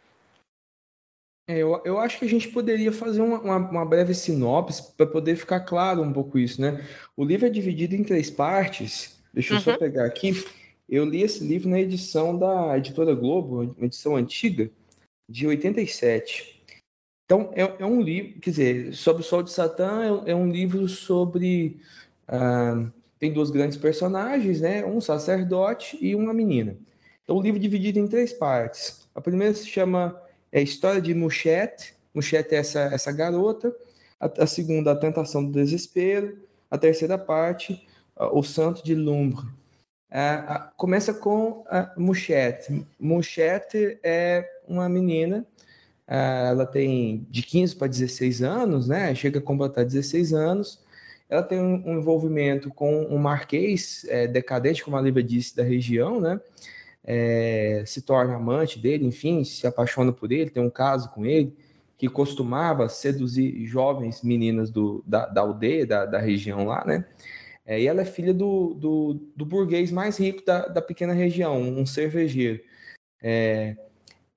É, 1.49 1.59
eu, 1.59 1.81
eu 1.85 1.99
acho 1.99 2.19
que 2.19 2.25
a 2.25 2.29
gente 2.29 2.49
poderia 2.49 2.91
fazer 2.91 3.21
uma, 3.21 3.38
uma, 3.38 3.57
uma 3.57 3.87
breve 3.87 4.15
sinopse 4.15 4.93
para 4.97 5.07
poder 5.07 5.37
ficar 5.37 5.61
claro 5.61 6.03
um 6.03 6.12
pouco 6.12 6.38
isso, 6.38 6.61
né? 6.61 6.85
O 7.17 7.25
livro 7.25 7.47
é 7.47 7.50
dividido 7.50 7.95
em 7.95 8.03
três 8.03 8.29
partes. 8.29 9.23
Deixa 9.33 9.53
eu 9.53 9.59
uhum. 9.59 9.62
só 9.62 9.79
pegar 9.79 10.07
aqui. 10.07 10.45
Eu 10.88 11.05
li 11.05 11.23
esse 11.23 11.45
livro 11.45 11.69
na 11.69 11.81
edição 11.81 12.37
da 12.37 12.76
Editora 12.76 13.15
Globo, 13.15 13.62
uma 13.62 13.87
edição 13.87 14.17
antiga, 14.17 14.71
de 15.29 15.47
87. 15.47 16.62
Então, 17.25 17.50
é, 17.55 17.62
é 17.81 17.87
um 17.87 18.00
livro, 18.00 18.41
quer 18.41 18.50
dizer, 18.50 18.95
sobre 18.95 19.23
o 19.23 19.25
Sol 19.25 19.43
de 19.43 19.50
Satã 19.50 20.23
é, 20.26 20.31
é 20.31 20.35
um 20.35 20.50
livro 20.50 20.88
sobre. 20.88 21.81
Ah, 22.26 22.88
tem 23.19 23.33
duas 23.33 23.50
grandes 23.50 23.76
personagens, 23.76 24.61
né? 24.61 24.85
Um 24.85 25.00
sacerdote 25.00 25.99
e 26.00 26.15
uma 26.15 26.33
menina. 26.35 26.76
Então, 27.25 27.37
o 27.37 27.43
livro 27.43 27.59
é 27.59 27.62
dividido 27.62 27.99
em 27.99 28.07
três 28.07 28.33
partes. 28.33 29.09
A 29.15 29.21
primeira 29.21 29.55
se 29.55 29.67
chama 29.67 30.21
é 30.57 30.61
a 30.61 30.63
história 30.63 31.03
de 31.03 31.13
Muchete. 31.13 31.95
Muchete 32.15 32.55
é 32.55 32.59
essa, 32.59 32.81
essa 32.81 33.13
garota. 33.13 33.77
A, 34.19 34.45
a, 34.45 34.47
segunda, 34.47 34.93
a 34.93 34.97
tentação 34.97 35.45
do 35.45 35.53
desespero. 35.53 36.39
A 36.71 36.79
terceira 36.79 37.19
parte, 37.19 37.87
o 38.33 38.43
santo 38.43 38.83
de 38.83 38.95
Lumbre. 38.95 39.45
É, 40.11 40.63
começa 40.79 41.13
com 41.13 41.63
a 41.69 41.93
Muchete. 41.99 42.87
Muchete 42.99 43.99
é 44.03 44.49
uma 44.67 44.89
menina, 44.89 45.47
é, 46.09 46.49
ela 46.49 46.65
tem 46.65 47.27
de 47.31 47.43
15 47.43 47.77
para 47.77 47.89
16 47.89 48.43
anos, 48.43 48.89
né? 48.89 49.15
Chega 49.15 49.39
a 49.39 49.43
completar 49.43 49.85
16 49.85 50.33
anos. 50.33 50.83
Ela 51.29 51.43
tem 51.43 51.61
um, 51.61 51.83
um 51.87 51.99
envolvimento 51.99 52.71
com 52.71 53.05
um 53.05 53.19
marquês 53.19 54.07
é, 54.09 54.27
decadente, 54.27 54.83
como 54.83 54.97
a 54.97 55.03
Lívia 55.03 55.23
disse, 55.23 55.55
da 55.55 55.63
região, 55.63 56.19
né? 56.19 56.41
É, 57.07 57.85
se 57.87 58.03
torna 58.03 58.35
amante 58.35 58.81
dele, 58.81 59.07
enfim, 59.07 59.45
se 59.45 59.65
apaixona 59.67 60.13
por 60.13 60.33
ele, 60.33 60.51
tem 60.51 60.63
um 60.63 60.69
caso 60.69 61.09
com 61.11 61.25
ele, 61.25 61.57
que 61.97 62.09
costumava 62.09 62.89
seduzir 62.89 63.65
jovens 63.65 64.23
meninas 64.23 64.71
do, 64.71 65.03
da, 65.07 65.27
da 65.27 65.41
aldeia, 65.41 65.87
da, 65.87 66.05
da 66.05 66.19
região 66.19 66.65
lá, 66.65 66.85
né? 66.85 67.07
É, 67.65 67.81
e 67.81 67.87
ela 67.87 68.03
é 68.03 68.05
filha 68.05 68.35
do, 68.35 68.75
do, 68.75 69.15
do 69.35 69.47
burguês 69.47 69.91
mais 69.91 70.19
rico 70.19 70.45
da, 70.45 70.67
da 70.67 70.83
pequena 70.83 71.13
região, 71.13 71.61
um 71.61 71.87
cervejeiro. 71.87 72.61
É, 73.23 73.77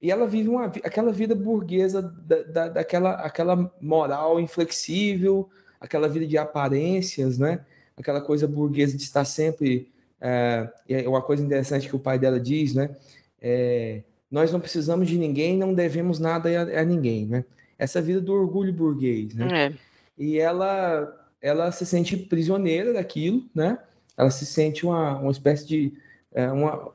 e 0.01 0.09
ela 0.11 0.25
vive 0.25 0.49
uma, 0.49 0.65
aquela 0.65 1.11
vida 1.11 1.35
burguesa, 1.35 2.01
da, 2.01 2.43
da, 2.43 2.67
daquela 2.69 3.15
aquela 3.15 3.71
moral 3.81 4.39
inflexível, 4.39 5.49
aquela 5.79 6.07
vida 6.07 6.25
de 6.25 6.37
aparências, 6.37 7.37
né? 7.37 7.65
Aquela 7.97 8.21
coisa 8.21 8.47
burguesa 8.47 8.95
de 8.95 9.03
estar 9.03 9.25
sempre 9.25 9.91
é, 10.21 10.69
é, 10.87 11.07
uma 11.07 11.21
coisa 11.21 11.43
interessante 11.43 11.87
que 11.87 11.95
o 11.95 11.99
pai 11.99 12.19
dela 12.19 12.39
diz, 12.39 12.73
né? 12.73 12.95
É, 13.41 14.03
nós 14.29 14.51
não 14.51 14.59
precisamos 14.59 15.07
de 15.07 15.17
ninguém, 15.17 15.57
não 15.57 15.73
devemos 15.73 16.19
nada 16.19 16.49
a, 16.49 16.81
a 16.81 16.83
ninguém, 16.83 17.25
né? 17.25 17.45
Essa 17.77 18.01
vida 18.01 18.19
do 18.19 18.33
orgulho 18.33 18.73
burguês, 18.73 19.33
né? 19.33 19.67
É. 19.67 19.73
E 20.17 20.37
ela, 20.37 21.31
ela 21.41 21.71
se 21.71 21.85
sente 21.85 22.17
prisioneira 22.17 22.93
daquilo, 22.93 23.49
né? 23.55 23.79
Ela 24.17 24.29
se 24.29 24.45
sente 24.45 24.85
uma, 24.85 25.17
uma 25.19 25.31
espécie 25.31 25.65
de 25.65 25.93
é, 26.33 26.51
uma, 26.51 26.91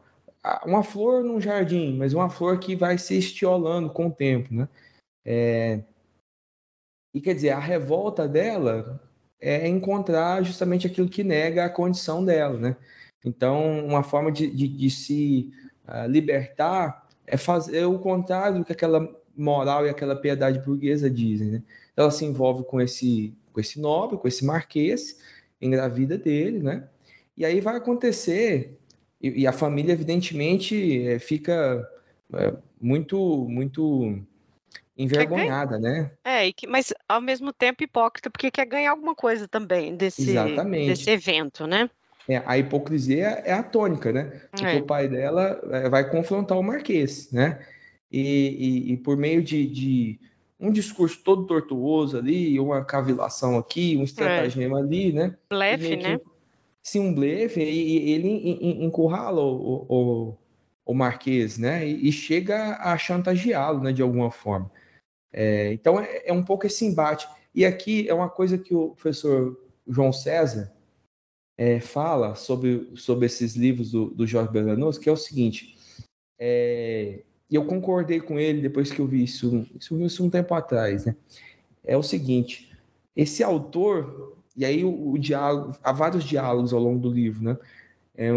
uma 0.65 0.83
flor 0.83 1.25
num 1.25 1.41
jardim, 1.41 1.97
mas 1.97 2.13
uma 2.13 2.29
flor 2.29 2.59
que 2.59 2.77
vai 2.77 2.99
se 2.99 3.17
estiolando 3.17 3.91
com 3.91 4.09
o 4.09 4.13
tempo, 4.13 4.53
né? 4.53 4.69
É, 5.25 5.81
e 7.15 7.21
quer 7.21 7.35
dizer, 7.35 7.51
a 7.51 7.59
revolta 7.59 8.29
dela 8.29 9.01
é 9.41 9.69
encontrar 9.69 10.43
justamente 10.43 10.87
aquilo 10.87 11.09
que 11.09 11.23
nega 11.23 11.65
a 11.65 11.71
condição 11.71 12.25
dela, 12.25 12.59
né? 12.59 12.77
Então, 13.25 13.85
uma 13.85 14.03
forma 14.03 14.31
de, 14.31 14.49
de, 14.49 14.69
de 14.69 14.91
se 14.91 15.51
uh, 15.89 16.09
libertar 16.09 17.09
é 17.27 17.37
fazer 17.37 17.85
o 17.87 17.99
contrário 17.99 18.59
do 18.59 18.65
que 18.65 18.73
aquela 18.73 19.09
moral 19.37 19.87
e 19.87 19.89
aquela 19.89 20.15
piedade 20.15 20.61
burguesa 20.61 21.11
dizem. 21.11 21.49
Né? 21.49 21.63
Ela 21.97 22.11
se 22.11 22.25
envolve 22.25 22.65
com 22.65 22.81
esse, 22.81 23.35
com 23.53 23.61
esse 23.61 23.81
nobre, 23.81 24.19
com 24.19 24.29
esse 24.29 24.45
marquês, 24.45 25.19
engravida 25.61 26.19
dele, 26.19 26.59
né? 26.59 26.87
E 27.37 27.45
aí 27.45 27.61
vai 27.61 27.77
acontecer, 27.77 28.79
e, 29.21 29.43
e 29.43 29.47
a 29.47 29.53
família, 29.53 29.93
evidentemente, 29.93 31.07
é, 31.07 31.19
fica 31.19 31.89
é, 32.35 32.55
muito, 32.81 33.47
muito 33.49 34.23
envergonhada, 34.97 35.79
né? 35.79 36.13
É, 36.25 36.53
que, 36.53 36.67
mas 36.67 36.93
ao 37.09 37.21
mesmo 37.21 37.53
tempo 37.53 37.83
hipócrita, 37.83 38.31
porque 38.31 38.51
quer 38.51 38.67
ganhar 38.67 38.93
alguma 38.93 39.15
coisa 39.15 39.49
também 39.49 39.97
desse, 39.97 40.35
desse 40.87 41.11
evento, 41.11 41.67
né? 41.67 41.91
É, 42.29 42.43
a 42.47 42.57
hipocrisia 42.57 43.43
é 43.45 43.53
a 43.53 43.63
tônica, 43.63 44.13
né? 44.13 44.41
Porque 44.51 44.65
é. 44.65 44.77
o 44.77 44.85
pai 44.85 45.09
dela 45.09 45.61
é, 45.71 45.89
vai 45.89 46.09
confrontar 46.09 46.59
o 46.59 46.63
Marquês, 46.63 47.31
né? 47.31 47.65
E, 48.11 48.21
e, 48.21 48.93
e 48.93 48.97
por 48.97 49.17
meio 49.17 49.43
de, 49.43 49.67
de 49.67 50.21
um 50.59 50.71
discurso 50.71 51.23
todo 51.23 51.47
tortuoso 51.47 52.17
ali, 52.17 52.59
uma 52.59 52.85
cavilação 52.85 53.59
aqui, 53.59 53.97
um 53.97 54.05
estratagema 54.05 54.79
é. 54.79 54.83
ali, 54.83 55.13
né? 55.13 55.37
Blefe, 55.51 55.97
né? 55.97 56.19
Sim, 56.83 57.01
um 57.01 57.15
blefe, 57.15 57.61
e 57.61 58.13
ele 58.13 58.85
encurrala 58.85 59.41
o, 59.41 59.87
o, 59.89 60.37
o 60.85 60.95
Marquês, 60.95 61.57
né? 61.57 61.87
E, 61.87 62.13
chega 62.13 62.77
a 62.77 62.97
chantageá-lo, 62.99 63.83
né? 63.83 63.91
De 63.91 64.03
alguma 64.03 64.31
forma. 64.31 64.71
É, 65.33 65.73
então 65.73 65.99
é, 65.99 66.25
é, 66.27 66.33
um 66.33 66.43
pouco 66.43 66.67
esse 66.67 66.85
embate. 66.85 67.27
E 67.55 67.65
aqui 67.65 68.09
é 68.09 68.15
uma 68.15 68.29
coisa 68.29 68.59
que 68.59 68.75
o 68.75 68.91
professor 68.91 69.59
João 69.89 70.13
César 70.13 70.74
é, 71.57 71.81
fala 71.81 72.35
sobre, 72.35 72.91
sobre 72.97 73.27
esses 73.27 73.55
livros 73.55 73.91
do, 73.91 74.07
do 74.11 74.27
Jorge 74.27 74.53
Berlanoso, 74.53 75.01
que 75.01 75.09
é 75.09 75.13
o 75.13 75.17
seguinte. 75.17 75.77
É, 76.39 77.21
e 77.51 77.55
eu 77.55 77.65
concordei 77.65 78.21
com 78.21 78.39
ele 78.39 78.61
depois 78.61 78.91
que 78.91 79.01
eu 79.01 79.07
vi 79.07 79.23
isso, 79.23 79.67
isso, 79.79 80.01
isso 80.03 80.25
um 80.25 80.31
tempo 80.31 80.55
atrás, 80.55 81.05
né? 81.05 81.15
É 81.85 81.97
o 81.97 82.03
seguinte, 82.03 82.73
esse 83.15 83.43
autor, 83.43 84.37
e 84.57 84.65
aí 84.65 84.83
o, 84.85 85.13
o 85.13 85.19
diálogo, 85.19 85.77
há 85.83 85.93
vários 85.93 86.25
diálogos 86.25 86.73
ao 86.73 86.81
longo 86.81 86.99
do 86.99 87.11
livro, 87.11 87.45
né? 87.45 87.59
É, 88.17 88.31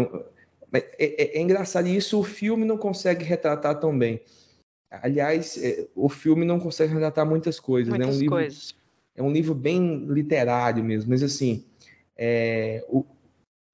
é, 0.72 0.78
é, 0.98 1.38
é 1.38 1.40
engraçado, 1.40 1.88
e 1.88 1.96
isso 1.96 2.18
o 2.18 2.24
filme 2.24 2.64
não 2.64 2.76
consegue 2.76 3.24
retratar 3.24 3.80
tão 3.80 3.98
bem. 3.98 4.20
Aliás, 4.90 5.56
é, 5.62 5.86
o 5.94 6.08
filme 6.08 6.44
não 6.44 6.60
consegue 6.60 6.92
retratar 6.92 7.26
muitas 7.26 7.58
coisas, 7.58 7.88
muitas 7.88 8.08
né? 8.08 8.14
Um 8.14 8.18
livro, 8.18 8.36
coisas. 8.36 8.74
É 9.16 9.22
um 9.22 9.32
livro 9.32 9.54
bem 9.54 10.04
literário 10.06 10.84
mesmo, 10.84 11.10
mas 11.10 11.22
assim, 11.22 11.64
é, 12.18 12.84
o, 12.88 13.04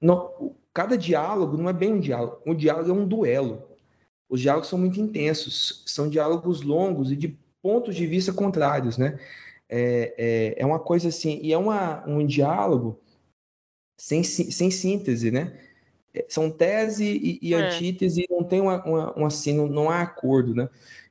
não, 0.00 0.54
cada 0.72 0.98
diálogo 0.98 1.56
não 1.56 1.68
é 1.68 1.72
bem 1.72 1.94
um 1.94 2.00
diálogo, 2.00 2.42
um 2.44 2.54
diálogo 2.54 2.90
é 2.90 2.92
um 2.92 3.08
duelo. 3.08 3.62
Os 4.28 4.40
diálogos 4.40 4.68
são 4.68 4.78
muito 4.78 5.00
intensos, 5.00 5.82
são 5.86 6.08
diálogos 6.08 6.62
longos 6.62 7.10
e 7.10 7.16
de 7.16 7.38
pontos 7.62 7.96
de 7.96 8.06
vista 8.06 8.32
contrários, 8.32 8.98
né? 8.98 9.18
É, 9.68 10.14
é, 10.18 10.62
é 10.62 10.66
uma 10.66 10.78
coisa 10.78 11.08
assim, 11.08 11.40
e 11.42 11.52
é 11.52 11.58
uma, 11.58 12.06
um 12.06 12.26
diálogo 12.26 13.00
sem, 13.98 14.22
sem 14.22 14.70
síntese, 14.70 15.30
né? 15.30 15.58
É, 16.12 16.26
são 16.28 16.50
tese 16.50 17.04
e, 17.04 17.38
e 17.40 17.54
é. 17.54 17.56
antítese, 17.56 18.26
não 18.30 18.44
tem 18.44 18.60
uma, 18.60 18.84
uma, 18.84 19.12
uma, 19.14 19.26
assim, 19.28 19.54
não, 19.54 19.66
não 19.66 19.90
há 19.90 20.02
acordo, 20.02 20.54
né? 20.54 20.68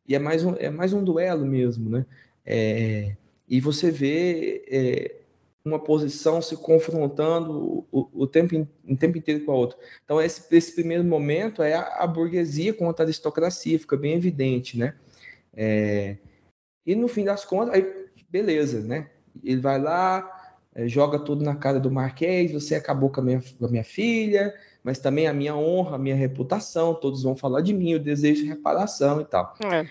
E 0.07 0.15
é 0.15 0.19
mais 0.19 0.43
um, 0.43 0.55
é 0.55 0.69
mais 0.69 0.93
um 0.93 1.03
duelo 1.03 1.45
mesmo, 1.45 1.89
né? 1.89 2.05
É, 2.45 3.15
e 3.47 3.59
você 3.59 3.89
vê 3.89 4.63
é, 4.67 5.22
uma 5.65 5.79
posição 5.79 6.41
se 6.41 6.57
confrontando 6.57 7.85
o, 7.91 8.09
o, 8.13 8.27
tempo, 8.27 8.67
o 8.87 8.97
tempo 8.97 9.17
inteiro 9.17 9.45
com 9.45 9.51
a 9.51 9.55
outra. 9.55 9.77
Então, 10.03 10.21
esse, 10.21 10.43
esse 10.55 10.75
primeiro 10.75 11.03
momento 11.03 11.63
é 11.63 11.73
a, 11.73 12.03
a, 12.03 12.07
burguesia 12.07 12.73
contra 12.73 13.03
a 13.03 13.05
aristocracia, 13.05 13.79
fica 13.79 13.95
bem 13.95 14.13
evidente, 14.13 14.77
né? 14.77 14.93
É, 15.55 16.17
e 16.85 16.95
no 16.95 17.07
fim 17.07 17.23
das 17.23 17.45
contas, 17.45 17.75
aí, 17.75 18.07
beleza, 18.29 18.81
né? 18.81 19.09
Ele 19.41 19.61
vai 19.61 19.79
lá, 19.79 20.57
é, 20.75 20.87
joga 20.87 21.17
tudo 21.17 21.45
na 21.45 21.55
cara 21.55 21.79
do 21.79 21.89
Marquês, 21.89 22.51
você 22.51 22.75
acabou 22.75 23.09
com 23.09 23.21
a, 23.21 23.23
minha, 23.23 23.41
com 23.57 23.65
a 23.65 23.69
minha 23.69 23.83
filha, 23.85 24.53
mas 24.83 24.99
também 24.99 25.27
a 25.27 25.33
minha 25.33 25.55
honra, 25.55 25.95
a 25.95 25.99
minha 25.99 26.15
reputação, 26.15 26.93
todos 26.93 27.23
vão 27.23 27.37
falar 27.37 27.61
de 27.61 27.73
mim, 27.73 27.91
eu 27.91 27.99
desejo 27.99 28.45
reparação 28.45 29.21
e 29.21 29.25
tal. 29.25 29.55
É. 29.63 29.87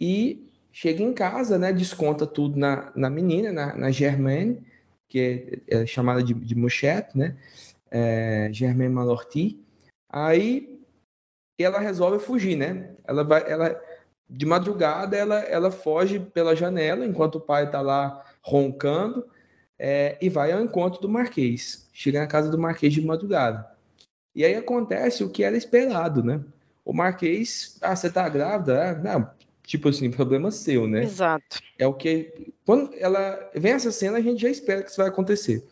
E 0.00 0.44
chega 0.72 1.04
em 1.04 1.12
casa, 1.12 1.56
né? 1.56 1.72
Desconta 1.72 2.26
tudo 2.26 2.58
na, 2.58 2.90
na 2.96 3.08
menina, 3.08 3.52
na, 3.52 3.76
na 3.76 3.90
Germaine, 3.92 4.60
que 5.14 5.62
é, 5.68 5.82
é 5.82 5.86
chamada 5.86 6.24
de, 6.24 6.34
de 6.34 6.56
né? 7.14 7.36
É, 7.88 8.48
Germaine 8.52 8.92
Malorty. 8.92 9.64
Aí 10.10 10.80
ela 11.56 11.78
resolve 11.78 12.18
fugir, 12.18 12.56
né? 12.56 12.90
Ela 13.06 13.22
vai, 13.22 13.48
ela 13.48 13.80
de 14.28 14.44
madrugada 14.44 15.16
ela, 15.16 15.38
ela 15.42 15.70
foge 15.70 16.18
pela 16.18 16.56
janela 16.56 17.06
enquanto 17.06 17.36
o 17.36 17.40
pai 17.40 17.66
está 17.66 17.80
lá 17.80 18.24
roncando 18.42 19.24
é, 19.78 20.18
e 20.20 20.28
vai 20.28 20.50
ao 20.50 20.60
encontro 20.60 21.00
do 21.00 21.08
Marquês. 21.08 21.88
Chega 21.92 22.18
na 22.18 22.26
casa 22.26 22.50
do 22.50 22.58
Marquês 22.58 22.92
de 22.92 23.00
madrugada. 23.00 23.70
E 24.34 24.44
aí 24.44 24.56
acontece 24.56 25.22
o 25.22 25.30
que 25.30 25.44
era 25.44 25.56
esperado, 25.56 26.24
né? 26.24 26.40
O 26.84 26.92
Marquês, 26.92 27.78
ah, 27.80 27.94
você 27.94 28.10
tá 28.10 28.28
grávida? 28.28 28.90
Ah, 28.90 28.94
não, 28.94 29.30
tipo 29.66 29.88
assim, 29.88 30.10
problema 30.10 30.50
seu, 30.50 30.86
né? 30.86 31.02
Exato. 31.02 31.60
É 31.78 31.86
o 31.86 31.94
que. 31.94 32.52
Quando 32.64 32.94
ela 32.98 33.50
vem 33.54 33.72
essa 33.72 33.90
cena, 33.90 34.18
a 34.18 34.20
gente 34.20 34.40
já 34.42 34.48
espera 34.48 34.82
que 34.82 34.90
isso 34.90 35.00
vai 35.00 35.08
acontecer. 35.08 35.66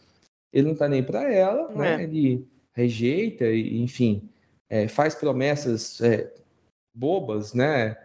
Ele 0.53 0.69
não 0.69 0.75
tá 0.75 0.89
nem 0.89 1.03
para 1.03 1.33
ela, 1.33 1.71
é. 1.73 1.75
né? 1.77 2.03
Ele 2.03 2.47
rejeita, 2.75 3.51
enfim, 3.53 4.29
é, 4.69 4.89
faz 4.89 5.15
promessas 5.15 6.01
é, 6.01 6.33
bobas, 6.95 7.55
né? 7.55 7.97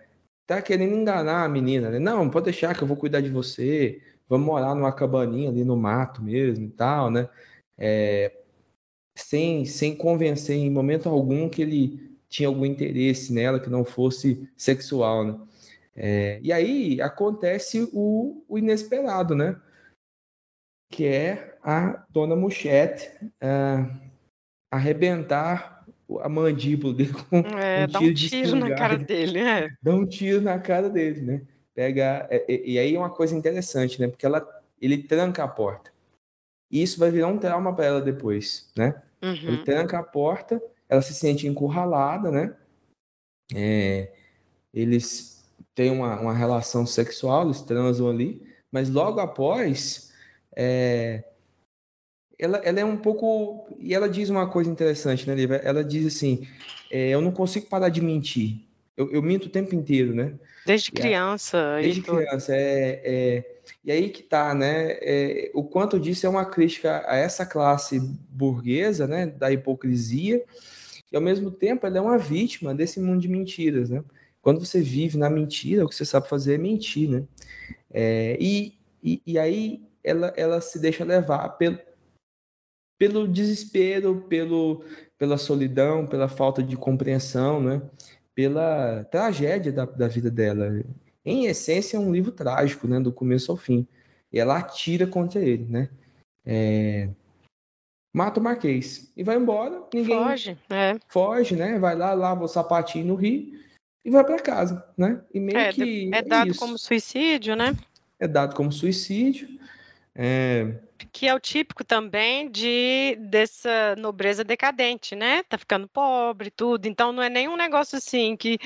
Tá 0.45 0.61
querendo 0.61 0.95
enganar 0.95 1.43
a 1.43 1.49
menina, 1.49 1.89
né? 1.89 1.99
Não, 1.99 2.29
pode 2.29 2.45
deixar 2.45 2.75
que 2.75 2.83
eu 2.83 2.87
vou 2.87 2.97
cuidar 2.97 3.21
de 3.21 3.29
você. 3.29 4.01
Vamos 4.29 4.45
morar 4.45 4.75
numa 4.75 4.91
cabaninha 4.91 5.49
ali 5.49 5.63
no 5.63 5.77
mato 5.77 6.21
mesmo 6.21 6.65
e 6.65 6.69
tal, 6.69 7.09
né? 7.09 7.29
É, 7.77 8.31
sem, 9.15 9.65
sem 9.65 9.95
convencer 9.95 10.57
em 10.57 10.69
momento 10.69 11.09
algum 11.09 11.49
que 11.49 11.61
ele 11.61 12.17
tinha 12.29 12.47
algum 12.47 12.65
interesse 12.65 13.31
nela 13.31 13.59
que 13.59 13.69
não 13.69 13.85
fosse 13.85 14.49
sexual, 14.55 15.25
né? 15.25 15.39
É, 15.99 16.39
e 16.43 16.53
aí 16.53 17.01
acontece 17.01 17.89
o, 17.91 18.45
o, 18.47 18.57
inesperado, 18.59 19.33
né? 19.33 19.59
Que 20.91 21.07
é 21.07 21.57
a 21.63 22.05
dona 22.09 22.35
Muchete 22.35 23.11
uh, 23.23 24.09
arrebentar 24.71 25.83
a 26.21 26.29
mandíbula 26.29 26.93
dele 26.93 27.13
com 27.13 27.37
é, 27.57 27.85
um 27.85 27.87
tiro, 27.87 28.11
um 28.11 28.13
tiro 28.13 28.55
na 28.55 28.75
cara 28.75 28.97
dele, 28.97 29.39
é. 29.39 29.69
Dá 29.81 29.93
um 29.93 30.05
tiro 30.05 30.39
na 30.39 30.59
cara 30.59 30.87
dele, 30.87 31.21
né? 31.21 31.41
Pega, 31.73 32.27
é, 32.29 32.45
é, 32.47 32.61
e 32.63 32.77
aí 32.77 32.95
é 32.95 32.99
uma 32.99 33.09
coisa 33.09 33.35
interessante, 33.35 33.99
né? 33.99 34.07
Porque 34.07 34.25
ela, 34.25 34.47
ele 34.79 34.99
tranca 35.01 35.43
a 35.43 35.47
porta. 35.47 35.91
E 36.69 36.81
isso 36.81 36.99
vai 36.99 37.09
virar 37.09 37.27
um 37.27 37.39
trauma 37.39 37.75
para 37.75 37.85
ela 37.85 38.01
depois, 38.01 38.71
né? 38.77 39.01
Uhum. 39.21 39.33
Ele 39.33 39.63
tranca 39.63 39.97
a 39.97 40.03
porta, 40.03 40.61
ela 40.87 41.01
se 41.01 41.13
sente 41.13 41.47
encurralada, 41.47 42.29
né? 42.29 42.55
É, 43.53 44.11
eles 44.73 45.36
têm 45.77 45.91
uma, 45.91 46.19
uma 46.19 46.33
relação 46.33 46.87
sexual, 46.87 47.45
eles 47.45 47.61
transam 47.61 48.09
ali, 48.09 48.41
mas 48.71 48.89
logo 48.89 49.19
após, 49.19 50.11
é, 50.55 51.23
ela, 52.39 52.57
ela 52.57 52.79
é 52.79 52.83
um 52.83 52.97
pouco. 52.97 53.77
E 53.79 53.93
ela 53.93 54.09
diz 54.09 54.29
uma 54.31 54.49
coisa 54.49 54.71
interessante, 54.71 55.27
né, 55.27 55.35
Lívia? 55.35 55.57
Ela 55.57 55.83
diz 55.83 56.07
assim: 56.07 56.47
é, 56.91 57.09
eu 57.09 57.21
não 57.21 57.31
consigo 57.31 57.67
parar 57.67 57.89
de 57.89 58.01
mentir. 58.01 58.65
Eu, 58.97 59.11
eu, 59.11 59.21
minto 59.21 59.45
o 59.45 59.49
tempo 59.49 59.75
inteiro, 59.75 60.15
né? 60.15 60.33
Desde 60.65 60.91
criança. 60.91 61.77
Desde 61.79 62.01
criança. 62.01 62.55
É, 62.55 63.01
é, 63.05 63.57
e 63.85 63.91
aí 63.91 64.09
que 64.09 64.23
tá, 64.23 64.55
né? 64.55 64.97
É, 64.99 65.51
o 65.53 65.63
quanto 65.63 65.99
disso 65.99 66.25
é 66.25 66.29
uma 66.29 66.45
crítica 66.45 67.05
a 67.07 67.15
essa 67.15 67.45
classe 67.45 67.99
burguesa, 67.99 69.05
né? 69.05 69.27
Da 69.27 69.51
hipocrisia, 69.51 70.43
e 71.11 71.15
ao 71.15 71.21
mesmo 71.21 71.51
tempo 71.51 71.85
ela 71.85 71.99
é 71.99 72.01
uma 72.01 72.17
vítima 72.17 72.73
desse 72.73 72.99
mundo 72.99 73.21
de 73.21 73.27
mentiras, 73.27 73.91
né? 73.91 74.03
Quando 74.41 74.63
você 74.63 74.81
vive 74.81 75.17
na 75.17 75.29
mentira, 75.29 75.85
o 75.85 75.89
que 75.89 75.95
você 75.95 76.05
sabe 76.05 76.29
fazer 76.29 76.55
é 76.55 76.57
mentir, 76.57 77.09
né? 77.09 77.23
É, 77.91 78.37
e, 78.39 78.77
e, 79.03 79.21
e, 79.25 79.39
aí 79.39 79.81
ela, 80.03 80.33
ela 80.37 80.61
se 80.61 80.79
deixa 80.79 81.03
levar 81.03 81.49
pelo, 81.49 81.79
pelo 82.97 83.27
desespero, 83.27 84.21
pelo, 84.29 84.83
pela 85.17 85.37
solidão, 85.37 86.05
pela 86.05 86.27
falta 86.27 86.61
de 86.61 86.77
compreensão, 86.77 87.61
né? 87.61 87.81
Pela 88.33 89.03
tragédia 89.05 89.71
da, 89.71 89.85
da 89.85 90.07
vida 90.07 90.29
dela. 90.29 90.83
Em 91.25 91.45
essência, 91.47 91.97
é 91.97 91.99
um 91.99 92.11
livro 92.11 92.31
trágico, 92.31 92.87
né? 92.87 92.99
Do 92.99 93.11
começo 93.11 93.51
ao 93.51 93.57
fim. 93.57 93.87
E 94.31 94.39
ela 94.39 94.57
atira 94.57 95.07
contra 95.07 95.41
ele, 95.41 95.65
né? 95.65 95.89
É, 96.45 97.09
mata 98.13 98.39
o 98.39 98.43
Marquês 98.43 99.11
e 99.17 99.23
vai 99.23 99.35
embora. 99.35 99.83
Ninguém 99.93 100.17
foge, 100.17 100.57
é. 100.69 100.97
foge, 101.07 101.55
né? 101.55 101.77
Vai 101.79 101.95
lá, 101.95 102.13
lava 102.13 102.45
o 102.45 102.47
sapatinho 102.47 103.07
no 103.07 103.15
rio 103.15 103.66
e 104.03 104.09
vai 104.09 104.23
para 104.23 104.39
casa, 104.39 104.85
né? 104.97 105.21
E 105.33 105.39
meio 105.39 105.57
é, 105.57 105.73
que 105.73 106.09
é 106.13 106.21
dado 106.21 106.51
é 106.51 106.53
como 106.53 106.77
suicídio, 106.77 107.55
né? 107.55 107.75
É 108.19 108.27
dado 108.27 108.55
como 108.55 108.71
suicídio. 108.71 109.47
É... 110.15 110.75
Que 111.11 111.27
é 111.27 111.35
o 111.35 111.39
típico 111.39 111.83
também 111.83 112.49
de 112.49 113.17
dessa 113.19 113.95
nobreza 113.97 114.43
decadente, 114.43 115.15
né? 115.15 115.43
Tá 115.43 115.57
ficando 115.57 115.87
pobre, 115.87 116.49
tudo. 116.49 116.87
Então 116.87 117.11
não 117.11 117.21
é 117.21 117.29
nenhum 117.29 117.55
negócio 117.55 117.97
assim 117.97 118.35
que 118.35 118.57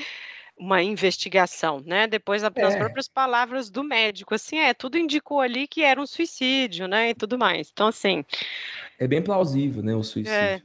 uma 0.56 0.82
investigação, 0.82 1.82
né? 1.84 2.06
Depois 2.06 2.42
das 2.42 2.74
é. 2.74 2.78
próprias 2.78 3.08
palavras 3.08 3.68
do 3.70 3.82
médico, 3.82 4.34
assim, 4.34 4.58
é, 4.58 4.72
tudo 4.72 4.96
indicou 4.96 5.40
ali 5.40 5.66
que 5.66 5.82
era 5.82 6.00
um 6.00 6.06
suicídio, 6.06 6.86
né? 6.86 7.10
E 7.10 7.14
tudo 7.14 7.38
mais. 7.38 7.70
Então, 7.72 7.88
assim. 7.88 8.24
É 8.98 9.08
bem 9.08 9.22
plausível, 9.22 9.82
né? 9.82 9.94
O 9.94 10.02
suicídio. 10.02 10.32
É. 10.32 10.62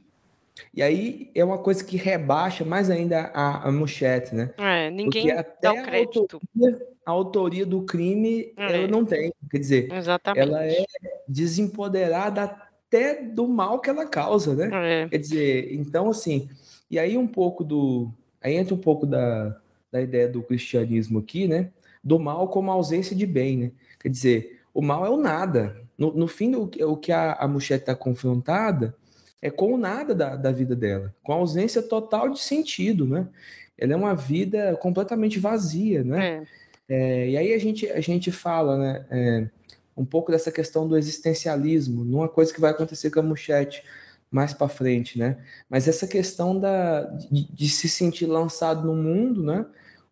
E 0.74 0.82
aí 0.82 1.30
é 1.34 1.44
uma 1.44 1.58
coisa 1.58 1.84
que 1.84 1.96
rebaixa 1.96 2.64
mais 2.64 2.90
ainda 2.90 3.30
a, 3.34 3.68
a 3.68 3.72
Muchete, 3.72 4.34
né? 4.34 4.50
É, 4.58 4.90
ninguém 4.90 5.26
dá 5.62 5.72
o 5.72 5.82
crédito. 5.82 6.40
A 6.40 6.60
autoria, 6.60 6.86
a 7.06 7.10
autoria 7.10 7.66
do 7.66 7.82
crime 7.82 8.52
é. 8.56 8.76
ela 8.76 8.88
não 8.88 9.04
tem. 9.04 9.32
Quer 9.50 9.58
dizer, 9.58 9.92
Exatamente. 9.92 10.40
ela 10.40 10.64
é 10.64 10.84
desempoderada 11.26 12.42
até 12.42 13.22
do 13.22 13.46
mal 13.46 13.80
que 13.80 13.90
ela 13.90 14.06
causa, 14.06 14.54
né? 14.54 15.02
É. 15.04 15.08
Quer 15.08 15.18
dizer, 15.18 15.74
então 15.74 16.10
assim, 16.10 16.48
e 16.90 16.98
aí 16.98 17.16
um 17.16 17.26
pouco 17.26 17.64
do. 17.64 18.10
Aí 18.40 18.54
entra 18.54 18.74
um 18.74 18.78
pouco 18.78 19.04
da, 19.04 19.56
da 19.90 20.00
ideia 20.00 20.28
do 20.28 20.42
cristianismo 20.42 21.18
aqui, 21.18 21.48
né? 21.48 21.70
do 22.02 22.18
mal 22.18 22.48
como 22.48 22.70
ausência 22.70 23.14
de 23.14 23.26
bem, 23.26 23.56
né? 23.56 23.72
Quer 24.00 24.08
dizer, 24.08 24.60
o 24.72 24.80
mal 24.80 25.04
é 25.04 25.10
o 25.10 25.16
nada. 25.16 25.76
No, 25.96 26.12
no 26.12 26.28
fim, 26.28 26.54
o, 26.54 26.70
o 26.86 26.96
que 26.96 27.12
a, 27.12 27.32
a 27.32 27.56
está 27.58 27.94
confrontada 27.94 28.94
é 29.40 29.50
com 29.50 29.76
nada 29.76 30.14
da, 30.14 30.36
da 30.36 30.50
vida 30.50 30.74
dela, 30.74 31.14
com 31.22 31.32
a 31.32 31.36
ausência 31.36 31.82
total 31.82 32.28
de 32.28 32.40
sentido, 32.40 33.06
né? 33.06 33.28
Ela 33.76 33.92
é 33.92 33.96
uma 33.96 34.14
vida 34.14 34.76
completamente 34.76 35.38
vazia, 35.38 36.02
né? 36.02 36.26
É. 36.28 36.58
É, 36.88 37.30
e 37.30 37.36
aí 37.36 37.52
a 37.52 37.58
gente, 37.58 37.86
a 37.90 38.00
gente 38.00 38.32
fala, 38.32 38.76
né? 38.78 39.06
É, 39.10 39.48
um 39.96 40.04
pouco 40.04 40.32
dessa 40.32 40.50
questão 40.50 40.88
do 40.88 40.96
existencialismo, 40.96 42.04
numa 42.04 42.28
coisa 42.28 42.52
que 42.52 42.60
vai 42.60 42.70
acontecer 42.70 43.10
com 43.10 43.20
a 43.20 43.22
Muchete 43.22 43.82
mais 44.30 44.52
para 44.52 44.68
frente, 44.68 45.18
né? 45.18 45.38
Mas 45.68 45.88
essa 45.88 46.06
questão 46.06 46.58
da, 46.58 47.02
de, 47.30 47.52
de, 47.52 47.68
se 47.68 47.88
sentir 47.88 48.26
lançado 48.26 48.86
no 48.86 48.94
mundo, 48.94 49.42
né? 49.42 49.66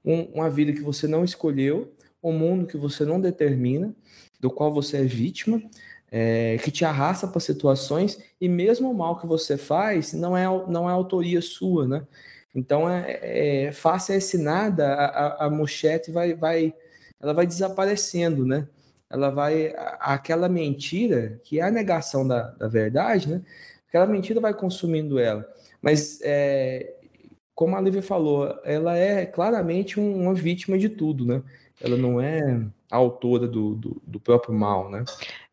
Um, 0.05 0.23
uma 0.35 0.51
vida 0.51 0.73
que 0.73 0.81
você 0.81 1.07
não 1.07 1.25
escolheu, 1.25 1.93
um 2.23 2.33
mundo 2.33 2.67
que 2.67 2.77
você 2.77 3.05
não 3.05 3.21
determina, 3.21 3.95
do 4.41 4.51
qual 4.51 4.73
você 4.73 4.99
é 4.99 5.05
vítima, 5.05 5.63
é, 6.19 6.57
que 6.59 6.71
te 6.71 6.85
arrasta 6.85 7.27
para 7.27 7.41
situações 7.41 8.19
e 8.41 8.49
mesmo 8.49 8.91
o 8.91 8.95
mal 8.95 9.19
que 9.19 9.27
você 9.27 9.57
faz 9.57 10.13
não 10.13 10.37
é 10.37 10.45
não 10.69 10.89
é 10.89 10.93
autoria 10.93 11.43
sua, 11.43 11.87
né? 11.87 12.07
Então 12.55 12.89
é, 12.89 13.67
é 13.67 13.73
faça 13.73 14.15
esse 14.15 14.39
nada, 14.39 14.95
a, 14.95 15.47
a, 15.47 15.51
mochete 15.51 16.11
vai 16.11 16.35
vai 16.35 16.75
ela 17.21 17.35
vai 17.35 17.47
desaparecendo, 17.47 18.47
né? 18.47 18.67
ela 19.11 19.31
vai. 19.31 19.73
Aquela 20.01 20.49
mentira, 20.49 21.41
que 21.45 21.61
é 21.61 21.63
a 21.63 21.71
negação 21.71 22.27
da, 22.27 22.51
da 22.51 22.69
verdade, 22.69 23.29
né? 23.29 23.43
Aquela 23.89 24.07
mentira 24.07 24.41
vai 24.41 24.53
consumindo 24.53 25.19
ela. 25.19 25.49
Mas, 25.81 26.21
é, 26.23 26.95
como 27.55 27.77
a 27.77 27.81
Lívia 27.81 28.03
falou, 28.03 28.59
ela 28.65 28.97
é 28.97 29.25
claramente 29.25 29.99
uma 30.01 30.35
vítima 30.35 30.77
de 30.77 30.89
tudo, 30.89 31.25
né? 31.25 31.43
Ela 31.81 31.97
não 31.97 32.21
é 32.21 32.61
autora 32.91 33.47
do, 33.47 33.75
do, 33.75 34.03
do 34.07 34.21
próprio 34.21 34.55
mal, 34.55 34.91
né? 34.91 35.05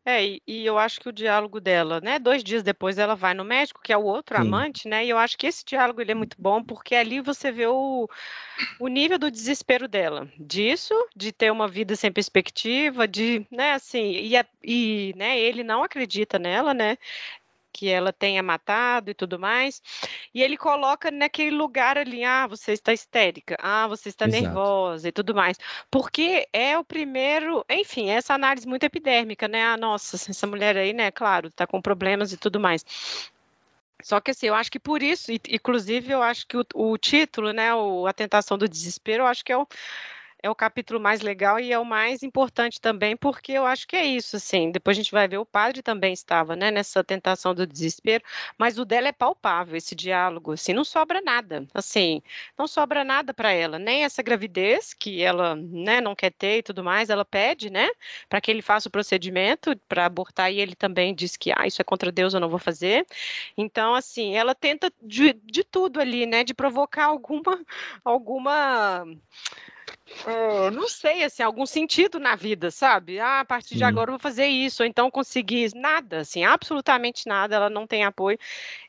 É, 0.06 0.22
e, 0.22 0.42
e 0.46 0.66
eu 0.66 0.78
acho 0.78 1.00
que 1.00 1.08
o 1.08 1.12
diálogo 1.12 1.60
dela, 1.60 1.98
né? 2.00 2.18
Dois 2.18 2.44
dias 2.44 2.62
depois 2.62 2.98
ela 2.98 3.14
vai 3.14 3.32
no 3.32 3.42
médico, 3.42 3.80
que 3.82 3.92
é 3.92 3.96
o 3.96 4.04
outro 4.04 4.36
Sim. 4.36 4.42
amante, 4.42 4.86
né? 4.86 5.04
E 5.04 5.08
eu 5.08 5.16
acho 5.16 5.36
que 5.38 5.46
esse 5.46 5.64
diálogo 5.64 6.00
ele 6.00 6.12
é 6.12 6.14
muito 6.14 6.36
bom, 6.38 6.62
porque 6.62 6.94
ali 6.94 7.20
você 7.22 7.50
vê 7.50 7.66
o, 7.66 8.06
o 8.78 8.88
nível 8.88 9.18
do 9.18 9.30
desespero 9.30 9.88
dela, 9.88 10.28
disso, 10.38 10.94
de 11.16 11.32
ter 11.32 11.50
uma 11.50 11.66
vida 11.68 11.96
sem 11.96 12.12
perspectiva, 12.12 13.08
de, 13.08 13.46
né, 13.50 13.72
assim, 13.72 14.12
e, 14.12 14.34
e 14.62 15.14
né, 15.16 15.38
ele 15.38 15.64
não 15.64 15.82
acredita 15.82 16.38
nela, 16.38 16.74
né? 16.74 16.98
Que 17.74 17.88
ela 17.88 18.12
tenha 18.12 18.40
matado 18.42 19.10
e 19.10 19.14
tudo 19.14 19.36
mais. 19.38 19.82
E 20.32 20.40
ele 20.42 20.56
coloca 20.56 21.10
naquele 21.10 21.50
lugar 21.50 21.98
ali, 21.98 22.24
ah, 22.24 22.46
você 22.46 22.72
está 22.72 22.92
histérica, 22.92 23.56
ah, 23.60 23.88
você 23.88 24.08
está 24.08 24.26
Exato. 24.26 24.44
nervosa 24.44 25.08
e 25.08 25.12
tudo 25.12 25.34
mais. 25.34 25.58
Porque 25.90 26.48
é 26.52 26.78
o 26.78 26.84
primeiro, 26.84 27.64
enfim, 27.68 28.10
essa 28.10 28.32
análise 28.32 28.66
muito 28.66 28.84
epidérmica, 28.84 29.48
né? 29.48 29.64
Ah, 29.64 29.76
nossa, 29.76 30.14
essa 30.30 30.46
mulher 30.46 30.76
aí, 30.76 30.92
né, 30.92 31.10
claro, 31.10 31.48
está 31.48 31.66
com 31.66 31.82
problemas 31.82 32.32
e 32.32 32.36
tudo 32.36 32.60
mais. 32.60 32.84
Só 34.02 34.20
que 34.20 34.30
assim, 34.30 34.46
eu 34.46 34.54
acho 34.54 34.70
que 34.70 34.78
por 34.78 35.02
isso, 35.02 35.32
inclusive, 35.32 36.12
eu 36.12 36.22
acho 36.22 36.46
que 36.46 36.56
o, 36.56 36.64
o 36.74 36.98
título, 36.98 37.52
né, 37.52 37.74
o, 37.74 38.06
a 38.06 38.12
tentação 38.12 38.56
do 38.56 38.68
desespero, 38.68 39.24
eu 39.24 39.26
acho 39.26 39.44
que 39.44 39.50
é 39.52 39.56
o, 39.56 39.66
é 40.44 40.50
o 40.50 40.54
capítulo 40.54 41.00
mais 41.00 41.22
legal 41.22 41.58
e 41.58 41.72
é 41.72 41.78
o 41.78 41.86
mais 41.86 42.22
importante 42.22 42.78
também, 42.78 43.16
porque 43.16 43.52
eu 43.52 43.64
acho 43.64 43.88
que 43.88 43.96
é 43.96 44.04
isso, 44.04 44.36
assim. 44.36 44.70
Depois 44.70 44.94
a 44.94 45.00
gente 45.00 45.10
vai 45.10 45.26
ver, 45.26 45.38
o 45.38 45.46
padre 45.46 45.80
também 45.80 46.12
estava, 46.12 46.54
né, 46.54 46.70
nessa 46.70 47.02
tentação 47.02 47.54
do 47.54 47.66
desespero, 47.66 48.22
mas 48.58 48.78
o 48.78 48.84
dela 48.84 49.08
é 49.08 49.12
palpável, 49.12 49.74
esse 49.74 49.94
diálogo, 49.94 50.52
assim, 50.52 50.74
não 50.74 50.84
sobra 50.84 51.22
nada, 51.22 51.66
assim, 51.72 52.22
não 52.58 52.66
sobra 52.66 53.02
nada 53.02 53.32
para 53.32 53.52
ela, 53.52 53.78
nem 53.78 54.04
essa 54.04 54.22
gravidez 54.22 54.92
que 54.92 55.22
ela, 55.22 55.56
né, 55.56 56.02
não 56.02 56.14
quer 56.14 56.30
ter 56.30 56.58
e 56.58 56.62
tudo 56.62 56.84
mais, 56.84 57.08
ela 57.08 57.24
pede, 57.24 57.70
né, 57.70 57.88
para 58.28 58.38
que 58.38 58.50
ele 58.50 58.60
faça 58.60 58.88
o 58.88 58.92
procedimento 58.92 59.74
para 59.88 60.04
abortar 60.04 60.52
e 60.52 60.60
ele 60.60 60.74
também 60.74 61.14
diz 61.14 61.38
que, 61.38 61.52
ah, 61.56 61.66
isso 61.66 61.80
é 61.80 61.84
contra 61.84 62.12
Deus, 62.12 62.34
eu 62.34 62.40
não 62.40 62.50
vou 62.50 62.58
fazer. 62.58 63.06
Então, 63.56 63.94
assim, 63.94 64.36
ela 64.36 64.54
tenta 64.54 64.92
de, 65.02 65.32
de 65.42 65.64
tudo 65.64 66.00
ali, 66.00 66.26
né, 66.26 66.44
de 66.44 66.52
provocar 66.52 67.06
alguma, 67.06 67.64
alguma 68.04 69.06
não 70.72 70.88
sei, 70.88 71.22
assim, 71.24 71.42
algum 71.42 71.66
sentido 71.66 72.18
na 72.18 72.34
vida, 72.34 72.70
sabe? 72.70 73.18
Ah, 73.18 73.40
a 73.40 73.44
partir 73.44 73.76
de 73.76 73.84
agora 73.84 74.10
eu 74.10 74.12
vou 74.12 74.20
fazer 74.20 74.46
isso, 74.46 74.82
ou 74.82 74.86
então 74.86 75.10
conseguir 75.10 75.72
nada, 75.74 76.20
assim, 76.20 76.44
absolutamente 76.44 77.26
nada, 77.26 77.56
ela 77.56 77.70
não 77.70 77.86
tem 77.86 78.04
apoio 78.04 78.38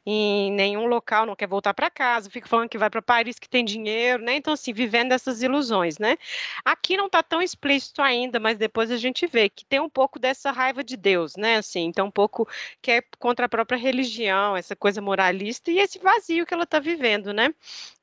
em 0.05 0.51
nenhum 0.51 0.85
local, 0.85 1.25
não 1.25 1.35
quer 1.35 1.47
voltar 1.47 1.73
para 1.73 1.89
casa, 1.89 2.29
fica 2.29 2.47
falando 2.47 2.69
que 2.69 2.77
vai 2.77 2.89
para 2.89 3.01
Paris, 3.01 3.39
que 3.39 3.49
tem 3.49 3.65
dinheiro, 3.65 4.23
né? 4.23 4.35
Então, 4.35 4.53
assim, 4.53 4.71
vivendo 4.71 5.11
essas 5.11 5.41
ilusões, 5.41 5.97
né? 5.97 6.17
Aqui 6.63 6.95
não 6.95 7.07
está 7.07 7.23
tão 7.23 7.41
explícito 7.41 8.01
ainda, 8.01 8.39
mas 8.39 8.57
depois 8.57 8.91
a 8.91 8.97
gente 8.97 9.25
vê 9.25 9.49
que 9.49 9.65
tem 9.65 9.79
um 9.79 9.89
pouco 9.89 10.19
dessa 10.19 10.51
raiva 10.51 10.83
de 10.83 10.95
Deus, 10.95 11.35
né? 11.35 11.57
Assim, 11.57 11.85
então 11.85 12.07
um 12.07 12.11
pouco 12.11 12.47
que 12.81 12.91
é 12.91 13.01
contra 13.17 13.47
a 13.47 13.49
própria 13.49 13.77
religião, 13.77 14.55
essa 14.55 14.75
coisa 14.75 15.01
moralista 15.01 15.71
e 15.71 15.79
esse 15.79 15.97
vazio 15.99 16.45
que 16.45 16.53
ela 16.53 16.63
está 16.63 16.79
vivendo, 16.79 17.33
né? 17.33 17.53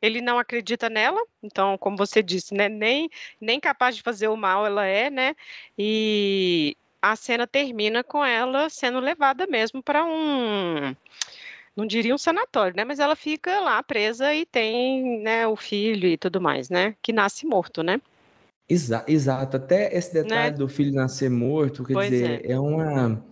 Ele 0.01 0.21
não 0.21 0.39
acredita 0.39 0.91
nela, 0.91 1.21
então, 1.43 1.79
como 1.79 1.97
você 1.97 2.23
disse, 2.23 2.55
né? 2.55 2.69
Nem, 2.69 3.09
nem 3.41 3.61
capaz 3.61 3.97
de 3.97 4.03
fazer 4.03 4.29
o 4.29 4.37
mal 4.37 4.67
ela 4.67 4.87
é, 4.87 5.11
né? 5.11 5.35
E 5.79 6.77
a 7.01 7.17
cena 7.17 7.47
termina 7.47 8.05
com 8.05 8.25
ela 8.25 8.69
sendo 8.71 9.01
levada 9.01 9.47
mesmo 9.47 9.83
para 9.83 10.05
um 10.05 10.95
não 11.75 11.87
diria 11.87 12.15
um 12.15 12.19
sanatório, 12.19 12.77
né? 12.77 12.85
Mas 12.85 12.99
ela 12.99 13.17
fica 13.17 13.61
lá 13.61 13.83
presa 13.83 14.35
e 14.35 14.45
tem, 14.45 15.21
né, 15.21 15.47
o 15.47 15.57
filho 15.57 16.07
e 16.07 16.19
tudo 16.19 16.41
mais, 16.41 16.69
né? 16.69 16.95
Que 17.03 17.13
nasce 17.13 17.47
morto, 17.47 17.83
né? 17.83 18.01
Exa 18.69 19.05
exato, 19.09 19.57
até 19.57 19.95
esse 19.97 20.13
detalhe 20.13 20.53
né? 20.53 20.57
do 20.57 20.69
filho 20.69 20.93
nascer 20.93 21.31
morto, 21.31 21.85
quer 21.85 21.95
pois 21.95 22.11
dizer, 22.11 22.47
é, 22.47 22.53
é 22.53 22.61
uma. 22.61 23.23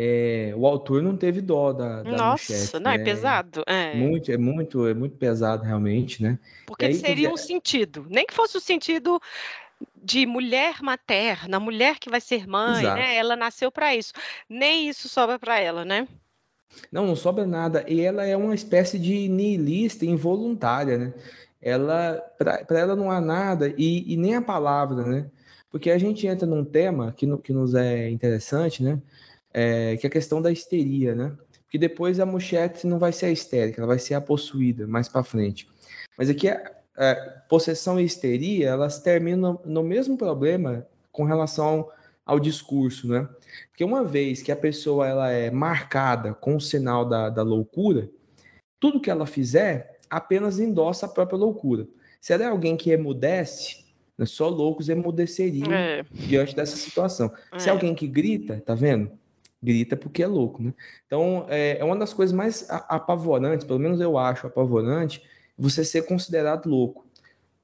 É, 0.00 0.52
o 0.56 0.64
autor 0.64 1.02
não 1.02 1.16
teve 1.16 1.40
dó 1.40 1.72
da, 1.72 2.04
da 2.04 2.12
Nossa, 2.12 2.78
não, 2.78 2.92
é 2.92 2.96
né? 2.96 3.02
é 3.02 3.04
pesado. 3.04 3.64
É. 3.66 3.94
Muito, 3.96 4.30
é 4.30 4.38
muito, 4.38 4.86
é 4.86 4.94
muito 4.94 5.16
pesado 5.16 5.64
realmente, 5.64 6.22
né? 6.22 6.38
Porque 6.66 6.84
aí, 6.84 6.94
seria 6.94 7.32
um 7.32 7.36
sentido, 7.36 8.06
nem 8.08 8.24
que 8.24 8.32
fosse 8.32 8.56
o 8.56 8.60
sentido 8.60 9.20
de 10.00 10.24
mulher 10.24 10.76
materna, 10.80 11.58
mulher 11.58 11.98
que 11.98 12.08
vai 12.08 12.20
ser 12.20 12.46
mãe, 12.46 12.82
Exato. 12.84 12.96
né? 12.96 13.16
Ela 13.16 13.34
nasceu 13.34 13.72
para 13.72 13.96
isso. 13.96 14.12
Nem 14.48 14.88
isso 14.88 15.08
sobra 15.08 15.36
para 15.36 15.58
ela, 15.58 15.84
né? 15.84 16.06
Não, 16.92 17.04
não 17.04 17.16
sobra 17.16 17.44
nada. 17.44 17.84
E 17.88 18.00
ela 18.00 18.24
é 18.24 18.36
uma 18.36 18.54
espécie 18.54 19.00
de 19.00 19.28
niilista 19.28 20.06
involuntária, 20.06 20.96
né? 20.96 21.14
Ela, 21.60 22.22
para 22.38 22.78
ela 22.78 22.94
não 22.94 23.10
há 23.10 23.20
nada 23.20 23.74
e, 23.76 24.12
e, 24.12 24.16
nem 24.16 24.36
a 24.36 24.42
palavra, 24.42 25.04
né? 25.04 25.28
Porque 25.72 25.90
a 25.90 25.98
gente 25.98 26.24
entra 26.24 26.46
num 26.46 26.64
tema 26.64 27.12
que, 27.16 27.26
no, 27.26 27.36
que 27.36 27.52
nos 27.52 27.74
é 27.74 28.08
interessante, 28.08 28.80
né? 28.80 29.02
É, 29.60 29.96
que 29.96 30.06
é 30.06 30.08
a 30.08 30.12
questão 30.12 30.40
da 30.40 30.52
histeria, 30.52 31.16
né? 31.16 31.36
Porque 31.64 31.78
depois 31.78 32.20
a 32.20 32.24
Muchete 32.24 32.86
não 32.86 32.96
vai 32.96 33.10
ser 33.10 33.26
a 33.26 33.30
histérica, 33.30 33.80
ela 33.80 33.88
vai 33.88 33.98
ser 33.98 34.14
a 34.14 34.20
possuída 34.20 34.86
mais 34.86 35.08
para 35.08 35.24
frente. 35.24 35.68
Mas 36.16 36.30
aqui 36.30 36.48
a, 36.48 36.62
a, 36.96 37.14
possessão 37.48 37.98
e 37.98 38.04
histeria, 38.04 38.68
elas 38.68 39.00
terminam 39.00 39.60
no 39.64 39.82
mesmo 39.82 40.16
problema 40.16 40.86
com 41.10 41.24
relação 41.24 41.90
ao 42.24 42.38
discurso, 42.38 43.08
né? 43.08 43.28
Porque 43.70 43.82
uma 43.82 44.04
vez 44.04 44.42
que 44.42 44.52
a 44.52 44.56
pessoa 44.56 45.08
ela 45.08 45.32
é 45.32 45.50
marcada 45.50 46.34
com 46.34 46.54
o 46.54 46.60
sinal 46.60 47.04
da, 47.04 47.28
da 47.28 47.42
loucura, 47.42 48.08
tudo 48.78 49.00
que 49.00 49.10
ela 49.10 49.26
fizer 49.26 49.98
apenas 50.08 50.60
endossa 50.60 51.06
a 51.06 51.08
própria 51.08 51.36
loucura. 51.36 51.88
Se 52.20 52.32
ela 52.32 52.44
é 52.44 52.46
alguém 52.46 52.76
que 52.76 52.90
emudece, 52.90 53.84
né, 54.16 54.24
só 54.24 54.48
loucos 54.48 54.88
emudeceriam 54.88 55.72
é. 55.72 56.04
diante 56.12 56.54
dessa 56.54 56.76
situação. 56.76 57.32
É. 57.52 57.58
Se 57.58 57.68
é 57.68 57.72
alguém 57.72 57.92
que 57.92 58.06
grita, 58.06 58.62
tá 58.64 58.76
vendo? 58.76 59.17
Grita 59.62 59.96
porque 59.96 60.22
é 60.22 60.26
louco, 60.26 60.62
né? 60.62 60.72
Então, 61.06 61.46
é, 61.48 61.78
é 61.78 61.84
uma 61.84 61.96
das 61.96 62.14
coisas 62.14 62.34
mais 62.34 62.66
apavorantes, 62.68 63.66
pelo 63.66 63.78
menos 63.80 64.00
eu 64.00 64.16
acho 64.16 64.46
apavorante, 64.46 65.22
você 65.56 65.84
ser 65.84 66.02
considerado 66.06 66.68
louco. 66.68 67.04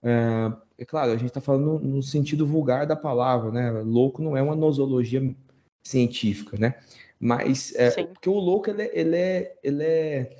É, 0.03 0.53
é 0.79 0.85
claro, 0.85 1.13
a 1.13 1.17
gente 1.17 1.29
está 1.29 1.41
falando 1.41 1.79
no, 1.79 2.03
sentido 2.03 2.47
vulgar 2.47 2.87
da 2.87 2.97
palavra, 2.97 3.53
né? 3.53 3.71
Louco 3.83 4.23
não 4.23 4.37
é 4.37 4.43
uma 4.43 4.57
nosologia 4.57 5.35
científica, 5.85 6.57
né? 6.59 6.75
Mas 7.19 7.73
é, 7.77 7.91
porque 8.05 8.29
o 8.29 8.35
louco 8.35 8.69
ele, 8.69 8.91
ele, 8.93 9.17
é, 9.17 9.57
ele, 9.63 9.83
é, 9.85 10.37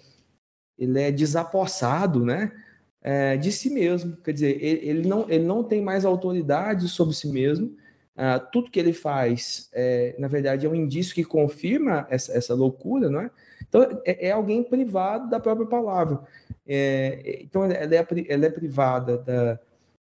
ele 0.77 1.01
é 1.01 1.13
desapossado, 1.13 2.25
né? 2.25 2.53
É, 3.01 3.37
de 3.37 3.53
si 3.53 3.71
mesmo, 3.71 4.17
quer 4.17 4.33
dizer, 4.33 4.63
ele, 4.63 4.89
ele, 4.89 5.09
não, 5.09 5.31
ele 5.31 5.45
não 5.45 5.63
tem 5.63 5.81
mais 5.81 6.05
autoridade 6.05 6.89
sobre 6.89 7.15
si 7.15 7.29
mesmo. 7.29 7.77
Uh, 8.17 8.39
tudo 8.53 8.71
que 8.71 8.79
ele 8.79 8.93
faz, 8.93 9.69
é, 9.73 10.15
na 10.19 10.29
verdade, 10.29 10.65
é 10.65 10.69
um 10.69 10.75
indício 10.75 11.15
que 11.15 11.25
confirma 11.25 12.07
essa, 12.09 12.33
essa 12.33 12.55
loucura, 12.55 13.11
não 13.11 13.21
é? 13.21 13.31
Então, 13.69 13.83
é, 14.05 14.29
é 14.29 14.31
alguém 14.31 14.63
privado 14.63 15.29
da 15.29 15.41
própria 15.41 15.67
palavra. 15.67 16.21
É, 16.67 17.41
então, 17.43 17.65
ela 17.65 17.95
é, 17.95 18.07
ela 18.29 18.47
é 18.47 18.51
privada 18.51 19.19
da, 19.19 19.59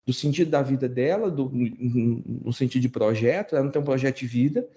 do 0.07 0.11
sentido 0.11 0.49
da 0.49 0.63
vida 0.63 0.89
dela, 0.89 1.29
do, 1.29 1.51
no, 1.53 2.51
sentido 2.51 2.81
de 2.81 2.89
projeto, 2.89 3.55
ela 3.55 3.63
não 3.63 3.71
tem 3.71 3.81
um 3.81 3.85
projeto 3.85 4.17
de 4.17 4.25
vida, 4.25 4.67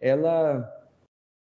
ela, 0.00 0.68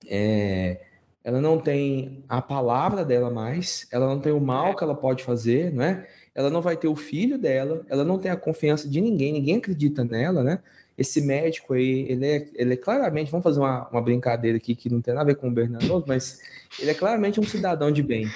é, 0.06 0.82
ela 1.24 1.40
não 1.40 1.58
tem 1.58 2.22
a 2.28 2.42
palavra 2.42 3.02
dela 3.02 3.30
mais, 3.30 3.88
ela 3.90 4.06
não 4.06 4.20
tem 4.20 4.30
o 4.30 4.40
mal 4.40 4.76
que 4.76 4.84
ela 4.84 4.94
pode 4.94 5.24
fazer, 5.24 5.72
né? 5.72 6.06
ela 6.34 6.50
não 6.50 6.60
vai 6.60 6.76
ter 6.76 6.88
o 6.88 6.96
filho 6.96 7.38
dela, 7.38 7.86
ela 7.88 8.04
não 8.04 8.18
tem 8.18 8.30
a 8.30 8.36
confiança 8.36 8.88
de 8.88 9.00
ninguém, 9.00 9.32
ninguém 9.32 9.56
acredita 9.56 10.04
nela, 10.04 10.42
né? 10.42 10.60
Esse 10.96 11.20
médico 11.20 11.74
aí, 11.74 12.06
ele 12.08 12.26
é, 12.26 12.48
ele 12.54 12.74
é 12.74 12.76
claramente, 12.76 13.30
vamos 13.30 13.42
fazer 13.44 13.60
uma, 13.60 13.88
uma 13.88 14.00
brincadeira 14.00 14.56
aqui 14.56 14.74
que 14.74 14.88
não 14.88 15.00
tem 15.00 15.12
nada 15.12 15.24
a 15.24 15.34
ver 15.34 15.40
com 15.40 15.48
o 15.48 15.50
Bernardo, 15.50 16.04
mas 16.06 16.40
ele 16.78 16.90
é 16.90 16.94
claramente 16.94 17.40
um 17.40 17.44
cidadão 17.44 17.90
de 17.90 18.02
bem. 18.02 18.26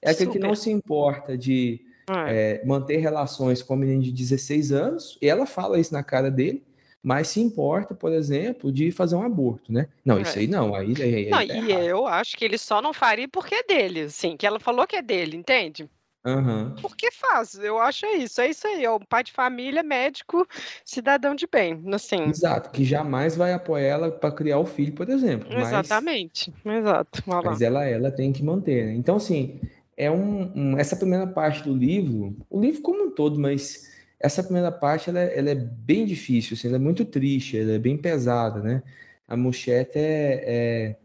É 0.00 0.10
aquele 0.10 0.26
Super. 0.26 0.40
que 0.40 0.46
não 0.46 0.54
se 0.54 0.70
importa 0.70 1.36
de 1.36 1.80
é. 2.08 2.60
É, 2.62 2.64
manter 2.64 2.98
relações 2.98 3.62
com 3.62 3.74
a 3.74 3.76
menina 3.76 4.02
de 4.02 4.12
16 4.12 4.72
anos, 4.72 5.18
e 5.20 5.28
ela 5.28 5.44
fala 5.44 5.78
isso 5.78 5.92
na 5.92 6.02
cara 6.02 6.30
dele, 6.30 6.62
mas 7.02 7.28
se 7.28 7.40
importa, 7.40 7.94
por 7.94 8.12
exemplo, 8.12 8.72
de 8.72 8.90
fazer 8.90 9.14
um 9.14 9.22
aborto, 9.22 9.72
né? 9.72 9.88
Não, 10.04 10.18
é. 10.18 10.22
isso 10.22 10.38
aí 10.38 10.46
não. 10.46 10.74
Aí, 10.74 10.94
aí, 10.98 11.14
aí 11.14 11.30
não, 11.30 11.38
tá 11.38 11.44
e 11.44 11.70
eu 11.86 12.06
acho 12.06 12.36
que 12.36 12.44
ele 12.44 12.58
só 12.58 12.80
não 12.82 12.92
faria 12.92 13.28
porque 13.28 13.54
é 13.54 13.62
dele, 13.62 14.00
assim, 14.02 14.36
que 14.36 14.46
ela 14.46 14.58
falou 14.58 14.86
que 14.86 14.96
é 14.96 15.02
dele, 15.02 15.36
entende? 15.36 15.88
Uhum. 16.26 16.74
Porque 16.82 17.10
faz, 17.12 17.54
eu 17.54 17.78
acho 17.78 18.04
é 18.04 18.14
isso, 18.14 18.40
é 18.40 18.50
isso 18.50 18.66
aí, 18.66 18.84
é 18.84 18.90
um 18.90 18.98
pai 18.98 19.22
de 19.22 19.30
família, 19.30 19.82
médico, 19.82 20.46
cidadão 20.84 21.36
de 21.36 21.46
bem, 21.46 21.80
assim. 21.92 22.24
Exato, 22.24 22.70
que 22.70 22.84
jamais 22.84 23.36
vai 23.36 23.52
apoiar 23.52 23.86
ela 23.86 24.10
para 24.10 24.32
criar 24.32 24.58
o 24.58 24.66
filho, 24.66 24.92
por 24.92 25.08
exemplo. 25.08 25.48
Exatamente, 25.56 26.52
mas, 26.64 26.78
exato. 26.78 27.22
Mas 27.26 27.60
ela, 27.60 27.84
ela 27.84 28.10
tem 28.10 28.32
que 28.32 28.42
manter, 28.42 28.86
né? 28.86 28.94
Então, 28.94 29.16
assim, 29.16 29.60
é 29.96 30.10
um, 30.10 30.52
um, 30.54 30.78
essa 30.78 30.96
primeira 30.96 31.28
parte 31.28 31.62
do 31.62 31.72
livro, 31.72 32.36
o 32.50 32.60
livro 32.60 32.82
como 32.82 33.04
um 33.04 33.10
todo, 33.10 33.38
mas 33.38 33.94
essa 34.18 34.42
primeira 34.42 34.72
parte 34.72 35.08
ela, 35.08 35.20
é, 35.20 35.38
ela 35.38 35.50
é 35.50 35.54
bem 35.54 36.04
difícil, 36.04 36.54
assim, 36.54 36.66
ela 36.66 36.76
é 36.76 36.80
muito 36.80 37.04
triste, 37.04 37.56
ela 37.56 37.72
é 37.72 37.78
bem 37.78 37.96
pesada, 37.96 38.60
né? 38.60 38.82
A 39.28 39.36
Muchete 39.36 39.96
é, 39.96 40.42
é... 40.46 40.96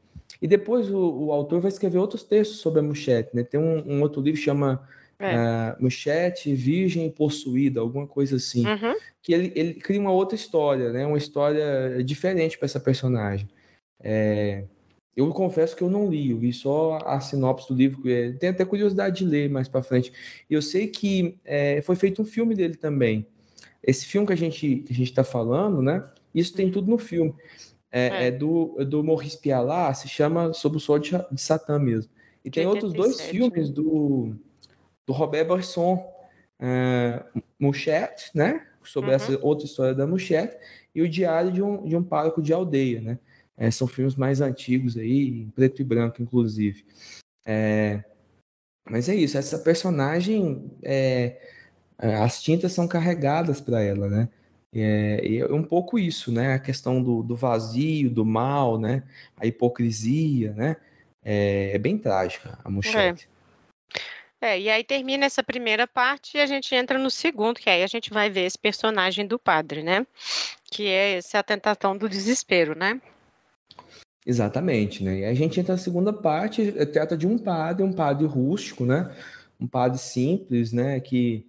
E 0.41 0.47
depois 0.47 0.89
o, 0.89 1.25
o, 1.25 1.31
autor 1.31 1.62
vai 1.62 1.69
escrever 1.69 1.99
outros 1.99 2.23
textos 2.23 2.57
sobre 2.57 2.79
a 2.79 2.84
Muchete, 2.84 3.29
né? 3.36 3.43
Tem 3.43 3.60
um, 3.60 3.97
um 3.97 4.01
outro 4.01 4.19
livro 4.19 4.39
que 4.39 4.45
chama 4.45 4.81
é. 5.21 5.75
uh, 5.77 5.81
Muchete, 5.81 6.53
Virgem 6.53 7.10
Possuída, 7.10 7.79
alguma 7.79 8.07
coisa 8.07 8.36
assim. 8.36 8.65
Uhum. 8.65 8.95
Que 9.21 9.34
ele, 9.34 9.51
ele 9.55 9.73
cria 9.75 9.99
uma 9.99 10.12
outra 10.12 10.36
história, 10.36 10.91
né? 10.91 11.05
Uma 11.05 11.17
história 11.17 12.03
diferente 12.03 12.57
para 12.57 12.65
essa 12.65 12.79
personagem. 12.79 13.47
É... 13.99 14.63
Eu 15.15 15.29
confesso 15.31 15.75
que 15.75 15.81
eu 15.81 15.89
não 15.89 16.10
li, 16.10 16.31
eu 16.31 16.38
vi 16.38 16.53
só 16.53 16.97
a 17.05 17.19
sinopse 17.19 17.67
do 17.67 17.75
livro, 17.75 18.10
é, 18.10 18.31
tenho 18.31 18.53
até 18.53 18.63
curiosidade 18.63 19.17
de 19.17 19.25
ler 19.25 19.49
mais 19.49 19.67
para 19.67 19.84
frente. 19.84 20.12
Eu 20.49 20.62
sei 20.62 20.88
que 20.88 21.38
é, 21.43 21.81
foi 21.81 21.97
feito 21.97 22.21
um 22.21 22.25
filme 22.25 22.55
dele 22.55 22.75
também. 22.75 23.27
Esse 23.84 24.05
filme 24.05 24.25
que 24.25 24.34
a 24.34 24.38
gente 24.38 24.77
que 24.77 24.93
a 24.93 24.95
gente 24.95 25.10
está 25.10 25.23
falando, 25.23 25.81
né? 25.81 26.03
Isso 26.34 26.53
tem 26.53 26.71
tudo 26.71 26.89
no 26.89 26.97
filme. 26.97 27.34
É, 27.91 28.07
é. 28.07 28.27
é 28.27 28.31
do, 28.31 28.77
do 28.86 29.03
Maurice 29.03 29.38
Pialat, 29.38 29.97
se 29.97 30.07
chama 30.07 30.53
Sob 30.53 30.77
o 30.77 30.79
Sol 30.79 30.97
de, 30.97 31.12
de 31.12 31.41
Satã 31.41 31.77
mesmo. 31.77 32.10
E 32.43 32.49
tem 32.49 32.65
outros 32.65 32.93
dois 32.93 33.19
filmes 33.21 33.69
do, 33.69 34.34
do 35.12 35.17
Robert 35.17 35.45
Bresson, 35.45 35.95
uh, 36.62 37.41
Mouchette, 37.60 38.32
né? 38.34 38.65
Sobre 38.84 39.10
uhum. 39.10 39.15
essa 39.15 39.39
outra 39.41 39.65
história 39.65 39.93
da 39.93 40.08
Mouchette, 40.08 40.58
e 40.95 41.02
o 41.02 41.10
Diário 41.10 41.52
de 41.52 41.62
um, 41.62 41.84
de 41.88 41.95
um 41.95 42.04
Pároco 42.04 42.41
de 42.41 42.54
Aldeia, 42.54 43.02
né? 43.02 43.19
É, 43.58 43.69
são 43.69 43.88
filmes 43.88 44.15
mais 44.15 44.41
antigos 44.41 44.97
aí, 44.97 45.41
em 45.41 45.50
preto 45.50 45.82
e 45.82 45.86
branco, 45.86 46.21
inclusive. 46.21 46.84
É, 47.45 48.04
mas 48.89 49.08
é 49.08 49.13
isso, 49.13 49.38
essa 49.38 49.60
personagem, 49.60 50.71
é, 50.82 51.38
é 52.00 52.15
as 52.15 52.41
tintas 52.41 52.71
são 52.71 52.88
carregadas 52.88 53.62
para 53.62 53.82
ela, 53.82 54.08
né? 54.10 54.30
É, 54.74 55.38
é, 55.38 55.54
um 55.54 55.63
pouco 55.63 56.00
isso, 56.00 56.32
né? 56.32 56.54
A 56.54 56.60
questão 56.60 57.04
do, 57.04 57.21
do 57.21 57.36
vazio, 57.36 58.10
do 58.10 58.26
mal, 58.26 58.80
né? 58.80 59.04
A 59.38 59.45
hipocrisia, 59.45 60.54
né? 60.54 60.78
É, 61.24 61.76
é 61.76 61.78
bem 61.78 61.97
trágica 61.97 62.58
a 62.63 62.69
Muchete. 62.69 63.28
É. 63.28 63.40
é, 64.41 64.60
e 64.60 64.69
aí 64.69 64.84
termina 64.84 65.25
essa 65.25 65.43
primeira 65.43 65.88
parte 65.88 66.38
e 66.38 66.41
a 66.41 66.47
gente 66.47 66.73
entra 66.73 66.97
no 66.97 67.12
segundo, 67.12 67.60
que 67.60 67.69
aí 67.69 67.84
a 67.84 67.88
gente 67.88 68.10
vai 68.10 68.27
ver 68.27 68.45
esse 68.45 68.58
personagem 68.58 69.27
do 69.27 69.38
padre, 69.38 69.84
né? 69.84 70.06
Que 70.71 70.88
é 70.88 71.17
essa 71.17 71.43
tentação 71.43 71.95
do 71.95 72.10
desespero, 72.10 72.75
né? 72.75 72.99
Exatamente, 74.25 75.04
né? 75.04 75.19
E 75.19 75.25
a 75.25 75.34
gente 75.36 75.60
entra 75.60 75.73
na 75.73 75.77
segunda 75.77 76.12
parte, 76.12 76.73
eh, 76.75 76.86
trata 76.86 77.15
de 77.15 77.27
um 77.27 77.38
padre, 77.38 77.84
um 77.84 77.93
padre 77.93 78.25
rústico, 78.25 78.84
né? 78.84 79.15
Um 79.60 79.67
padre 79.67 79.99
simples, 79.99 80.71
né? 80.73 80.99
Que 80.99 81.45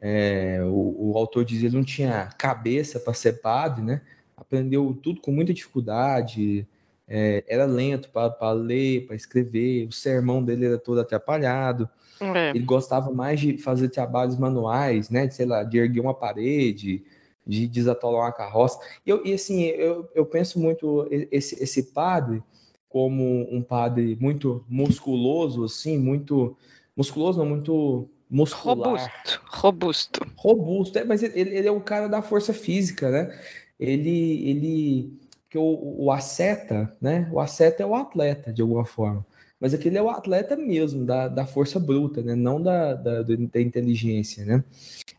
é, 0.00 0.60
o, 0.62 1.12
o, 1.12 1.18
autor 1.18 1.44
diz 1.44 1.62
ele 1.62 1.76
não 1.76 1.84
tinha 1.84 2.26
cabeça 2.38 3.00
para 3.00 3.12
ser 3.12 3.40
padre, 3.40 3.82
né? 3.82 4.02
Aprendeu 4.36 4.96
tudo 5.02 5.20
com 5.20 5.32
muita 5.32 5.52
dificuldade, 5.52 6.66
é, 7.08 7.44
era 7.48 7.64
lento 7.64 8.08
para 8.10 8.52
ler, 8.52 9.06
para 9.06 9.16
escrever, 9.16 9.86
o 9.88 9.92
sermão 9.92 10.44
dele 10.44 10.66
era 10.66 10.78
todo 10.78 11.00
atrapalhado. 11.00 11.88
É. 12.20 12.50
Ele 12.50 12.64
gostava 12.64 13.10
mais 13.12 13.40
de 13.40 13.58
fazer 13.58 13.88
trabalhos 13.88 14.38
manuais, 14.38 15.10
né? 15.10 15.26
De, 15.26 15.34
sei 15.34 15.46
lá, 15.46 15.62
de 15.62 15.78
erguer 15.78 16.00
uma 16.00 16.14
parede, 16.14 17.04
de 17.46 17.66
desatolar 17.66 18.22
uma 18.22 18.32
carroça. 18.32 18.78
E, 19.04 19.10
eu, 19.10 19.24
e 19.24 19.34
assim, 19.34 19.62
eu, 19.62 20.08
eu 20.14 20.26
penso 20.26 20.58
muito 20.58 21.06
esse, 21.30 21.62
esse 21.62 21.84
padre 21.84 22.42
como 22.88 23.46
um 23.54 23.62
padre 23.62 24.16
muito 24.20 24.64
musculoso, 24.68 25.64
assim, 25.64 25.98
muito 25.98 26.56
musculoso, 26.96 27.38
não, 27.38 27.46
muito 27.46 28.08
muscular. 28.28 28.88
Robusto, 28.88 29.42
robusto. 29.46 30.20
Robusto, 30.36 30.98
é, 30.98 31.04
mas 31.04 31.22
ele, 31.22 31.38
ele 31.38 31.68
é 31.68 31.70
o 31.70 31.80
cara 31.80 32.08
da 32.08 32.22
força 32.22 32.52
física, 32.52 33.10
né? 33.10 33.38
Ele, 33.78 34.48
ele, 34.48 35.20
que 35.50 35.58
o, 35.58 36.04
o 36.04 36.10
asceta, 36.10 36.96
né? 37.00 37.28
O 37.30 37.38
asceta 37.38 37.82
é 37.82 37.86
o 37.86 37.94
atleta, 37.94 38.52
de 38.52 38.62
alguma 38.62 38.84
forma. 38.84 39.24
Mas 39.60 39.72
aquele 39.72 39.96
é 39.96 40.02
o 40.02 40.10
atleta 40.10 40.54
mesmo, 40.56 41.04
da, 41.04 41.28
da 41.28 41.46
força 41.46 41.80
bruta, 41.80 42.22
né? 42.22 42.34
Não 42.34 42.60
da, 42.60 42.94
da, 42.94 43.22
da 43.22 43.60
inteligência, 43.60 44.44
né? 44.44 44.62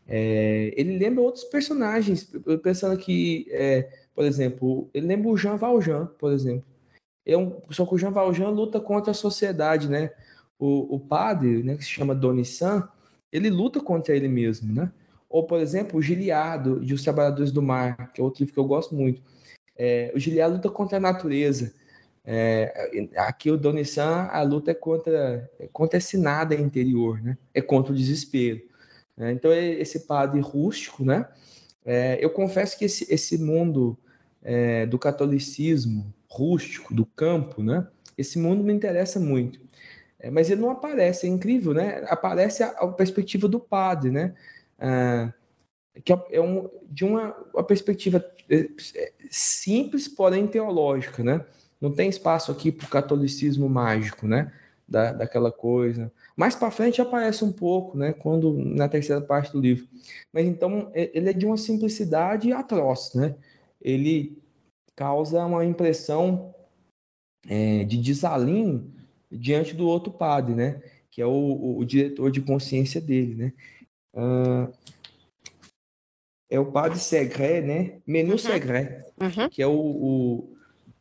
É, 0.06 0.72
ele 0.76 0.96
lembra 0.96 1.22
outros 1.22 1.44
personagens, 1.44 2.30
pensando 2.62 2.96
que, 2.96 3.46
é, 3.50 3.90
por 4.14 4.24
exemplo, 4.24 4.88
ele 4.94 5.06
lembra 5.06 5.28
o 5.28 5.36
Jean 5.36 5.56
Valjean, 5.56 6.06
por 6.18 6.32
exemplo. 6.32 6.64
É 7.26 7.36
um, 7.36 7.60
só 7.70 7.84
que 7.84 7.94
o 7.94 7.98
Jean 7.98 8.10
Valjean 8.10 8.48
luta 8.48 8.80
contra 8.80 9.10
a 9.10 9.14
sociedade, 9.14 9.88
né? 9.88 10.10
O, 10.58 10.96
o 10.96 11.00
padre, 11.00 11.62
né, 11.62 11.76
que 11.76 11.84
se 11.84 11.90
chama 11.90 12.18
San, 12.44 12.88
ele 13.30 13.50
luta 13.50 13.80
contra 13.80 14.16
ele 14.16 14.28
mesmo, 14.28 14.72
né? 14.72 14.90
Ou, 15.28 15.44
por 15.44 15.60
exemplo, 15.60 15.98
o 15.98 16.02
Giliado, 16.02 16.80
de 16.80 16.94
Os 16.94 17.02
Trabalhadores 17.02 17.52
do 17.52 17.60
Mar, 17.60 18.12
que 18.12 18.20
é 18.20 18.24
outro 18.24 18.40
livro 18.40 18.54
que 18.54 18.60
eu 18.60 18.64
gosto 18.64 18.94
muito. 18.94 19.22
É, 19.76 20.10
o 20.14 20.18
Giliado 20.18 20.54
luta 20.54 20.70
contra 20.70 20.96
a 20.96 21.00
natureza. 21.00 21.74
É, 22.30 23.08
aqui 23.16 23.50
o 23.50 23.58
San, 23.86 24.28
a 24.30 24.42
luta 24.42 24.72
é 24.72 24.74
contra, 24.74 25.50
é 25.58 25.66
contra 25.72 25.96
esse 25.96 26.18
nada 26.18 26.54
interior, 26.54 27.22
né? 27.22 27.38
É 27.54 27.62
contra 27.62 27.90
o 27.90 27.96
desespero. 27.96 28.60
Né? 29.16 29.32
Então, 29.32 29.50
é 29.50 29.66
esse 29.66 30.00
padre 30.00 30.38
rústico, 30.38 31.06
né? 31.06 31.26
É, 31.86 32.18
eu 32.22 32.28
confesso 32.28 32.78
que 32.78 32.84
esse, 32.84 33.10
esse 33.10 33.38
mundo 33.38 33.96
é, 34.42 34.84
do 34.84 34.98
catolicismo 34.98 36.12
rústico, 36.30 36.92
do 36.92 37.06
campo, 37.06 37.62
né? 37.62 37.88
Esse 38.18 38.38
mundo 38.38 38.62
me 38.62 38.74
interessa 38.74 39.18
muito. 39.18 39.58
É, 40.18 40.30
mas 40.30 40.50
ele 40.50 40.60
não 40.60 40.70
aparece, 40.70 41.26
é 41.26 41.30
incrível, 41.30 41.72
né? 41.72 42.04
Aparece 42.08 42.62
a, 42.62 42.68
a 42.72 42.88
perspectiva 42.88 43.48
do 43.48 43.58
padre, 43.58 44.10
né? 44.10 44.34
Ah, 44.78 45.32
que 46.04 46.12
é, 46.12 46.24
é 46.32 46.40
um, 46.42 46.68
de 46.90 47.06
uma, 47.06 47.34
uma 47.54 47.64
perspectiva 47.64 48.22
simples, 49.30 50.08
porém 50.08 50.46
teológica, 50.46 51.24
né? 51.24 51.42
Não 51.80 51.92
tem 51.92 52.08
espaço 52.08 52.50
aqui 52.50 52.72
para 52.72 52.86
o 52.86 52.90
catolicismo 52.90 53.68
mágico, 53.68 54.26
né? 54.26 54.52
Da, 54.86 55.12
daquela 55.12 55.52
coisa. 55.52 56.10
Mais 56.36 56.54
para 56.54 56.70
frente 56.70 57.00
aparece 57.00 57.44
um 57.44 57.52
pouco, 57.52 57.98
né, 57.98 58.14
quando 58.14 58.54
na 58.54 58.88
terceira 58.88 59.20
parte 59.20 59.52
do 59.52 59.60
livro. 59.60 59.86
Mas 60.32 60.46
então 60.46 60.90
ele 60.94 61.28
é 61.28 61.32
de 61.32 61.44
uma 61.44 61.58
simplicidade 61.58 62.52
atroz, 62.52 63.12
né? 63.14 63.34
Ele 63.82 64.38
causa 64.96 65.44
uma 65.44 65.64
impressão 65.64 66.54
é, 67.46 67.84
de 67.84 67.98
desalinho 67.98 68.92
diante 69.30 69.74
do 69.74 69.86
outro 69.86 70.12
padre, 70.12 70.54
né? 70.54 70.82
Que 71.10 71.20
é 71.20 71.26
o, 71.26 71.30
o, 71.30 71.78
o 71.78 71.84
diretor 71.84 72.30
de 72.30 72.40
consciência 72.40 73.00
dele, 73.00 73.34
né? 73.34 73.52
Uh, 74.14 74.72
é 76.50 76.58
o 76.58 76.72
padre 76.72 76.98
Segret, 76.98 77.60
né? 77.60 78.00
Menu 78.06 78.32
uhum. 78.32 78.38
Segret, 78.38 79.04
uhum. 79.20 79.48
que 79.50 79.62
é 79.62 79.66
o, 79.66 79.72
o 79.72 80.57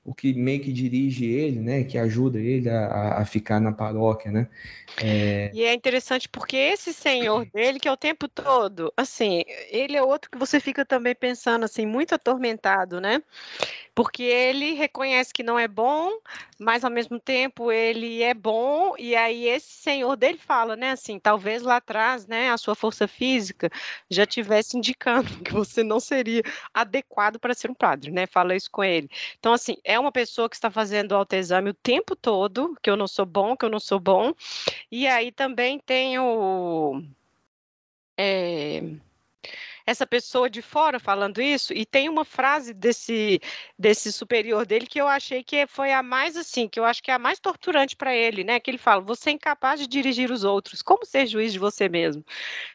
o 0.07 0.13
que 0.13 0.33
meio 0.33 0.61
que 0.61 0.71
dirige 0.71 1.25
ele, 1.25 1.59
né, 1.59 1.83
que 1.83 1.97
ajuda 1.97 2.39
ele 2.39 2.69
a, 2.69 3.17
a 3.17 3.25
ficar 3.25 3.59
na 3.59 3.73
paróquia, 3.73 4.31
né. 4.31 4.47
É... 5.03 5.51
E 5.53 5.65
é 5.65 5.73
interessante 5.73 6.29
porque 6.29 6.55
esse 6.55 6.93
senhor 6.93 7.45
dele, 7.53 7.77
que 7.77 7.89
é 7.89 7.91
o 7.91 7.97
tempo 7.97 8.25
todo, 8.29 8.91
assim, 8.95 9.43
ele 9.69 9.97
é 9.97 10.01
outro 10.01 10.31
que 10.31 10.37
você 10.37 10.61
fica 10.61 10.85
também 10.85 11.13
pensando, 11.13 11.65
assim, 11.65 11.85
muito 11.85 12.15
atormentado, 12.15 13.01
né, 13.01 13.21
porque 13.93 14.23
ele 14.23 14.75
reconhece 14.75 15.33
que 15.33 15.43
não 15.43 15.59
é 15.59 15.67
bom, 15.67 16.09
mas 16.59 16.83
ao 16.83 16.91
mesmo 16.91 17.19
tempo 17.19 17.71
ele 17.71 18.21
é 18.23 18.33
bom, 18.33 18.95
e 18.97 19.15
aí 19.15 19.47
esse 19.47 19.69
senhor 19.69 20.15
dele 20.15 20.37
fala, 20.37 20.75
né, 20.75 20.91
assim, 20.91 21.19
talvez 21.19 21.61
lá 21.61 21.77
atrás, 21.77 22.25
né, 22.27 22.49
a 22.51 22.57
sua 22.57 22.75
força 22.75 23.07
física 23.07 23.69
já 24.09 24.25
tivesse 24.25 24.77
indicando 24.77 25.27
que 25.43 25.53
você 25.53 25.83
não 25.83 25.99
seria 25.99 26.41
adequado 26.73 27.39
para 27.39 27.53
ser 27.53 27.69
um 27.69 27.75
padre, 27.75 28.11
né, 28.11 28.25
fala 28.25 28.55
isso 28.55 28.69
com 28.71 28.83
ele. 28.83 29.09
Então, 29.39 29.53
assim, 29.53 29.77
é 29.83 29.99
uma 29.99 30.11
pessoa 30.11 30.49
que 30.49 30.55
está 30.55 30.71
fazendo 30.71 31.15
autoexame 31.15 31.69
o 31.69 31.73
tempo 31.73 32.15
todo, 32.15 32.75
que 32.81 32.89
eu 32.89 32.97
não 32.97 33.07
sou 33.07 33.25
bom, 33.25 33.55
que 33.55 33.65
eu 33.65 33.69
não 33.69 33.79
sou 33.79 33.99
bom, 33.99 34.33
e 34.91 35.07
aí 35.07 35.31
também 35.31 35.79
tem 35.79 36.19
o 36.19 37.01
é, 38.17 38.81
essa 39.87 40.05
pessoa 40.05 40.49
de 40.49 40.61
fora 40.61 40.99
falando 40.99 41.41
isso, 41.41 41.73
e 41.73 41.85
tem 41.85 42.09
uma 42.09 42.25
frase 42.25 42.73
desse, 42.73 43.39
desse 43.79 44.11
superior 44.11 44.65
dele 44.65 44.85
que 44.85 44.99
eu 44.99 45.07
achei 45.07 45.41
que 45.41 45.65
foi 45.65 45.93
a 45.93 46.03
mais 46.03 46.35
assim, 46.35 46.67
que 46.67 46.77
eu 46.77 46.83
acho 46.83 47.01
que 47.01 47.09
é 47.09 47.13
a 47.13 47.19
mais 47.19 47.39
torturante 47.39 47.95
para 47.95 48.13
ele, 48.13 48.43
né? 48.43 48.59
Que 48.59 48.69
ele 48.69 48.77
fala: 48.77 49.01
você 49.01 49.29
é 49.29 49.33
incapaz 49.33 49.79
de 49.79 49.87
dirigir 49.87 50.29
os 50.29 50.43
outros, 50.43 50.81
como 50.81 51.05
ser 51.05 51.25
juiz 51.25 51.53
de 51.53 51.59
você 51.59 51.87
mesmo? 51.87 52.23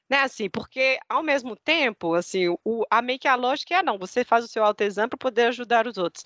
Né, 0.09 0.19
assim, 0.21 0.49
porque 0.51 0.99
ao 1.09 1.23
mesmo 1.23 1.57
tempo, 1.57 2.15
assim, 2.15 2.49
o, 2.65 2.85
a 2.91 3.03
meio 3.03 3.19
que 3.19 3.29
a 3.29 3.35
lógica 3.35 3.75
é: 3.77 3.83
não, 3.83 3.99
você 3.99 4.25
faz 4.25 4.45
o 4.45 4.49
seu 4.49 4.65
autoexame 4.65 5.09
para 5.11 5.19
poder 5.19 5.47
ajudar 5.49 5.87
os 5.87 5.99
outros. 5.99 6.25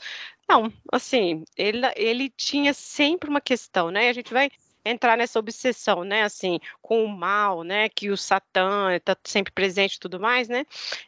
Não, 0.48 0.72
assim, 0.92 1.44
ele, 1.56 1.80
ele 1.96 2.30
tinha 2.30 2.72
sempre 2.72 3.28
uma 3.28 3.40
questão, 3.40 3.90
né? 3.90 4.08
A 4.08 4.12
gente 4.12 4.32
vai 4.32 4.50
entrar 4.86 5.16
nessa 5.16 5.38
obsessão, 5.38 6.04
né, 6.04 6.22
assim, 6.22 6.60
com 6.80 7.04
o 7.04 7.08
mal, 7.08 7.62
né, 7.62 7.88
que 7.88 8.10
o 8.10 8.16
Satã 8.16 8.94
está 8.94 9.16
sempre 9.24 9.52
presente 9.52 9.94
e 9.96 10.00
tudo 10.00 10.20
mais, 10.20 10.48
né? 10.48 10.64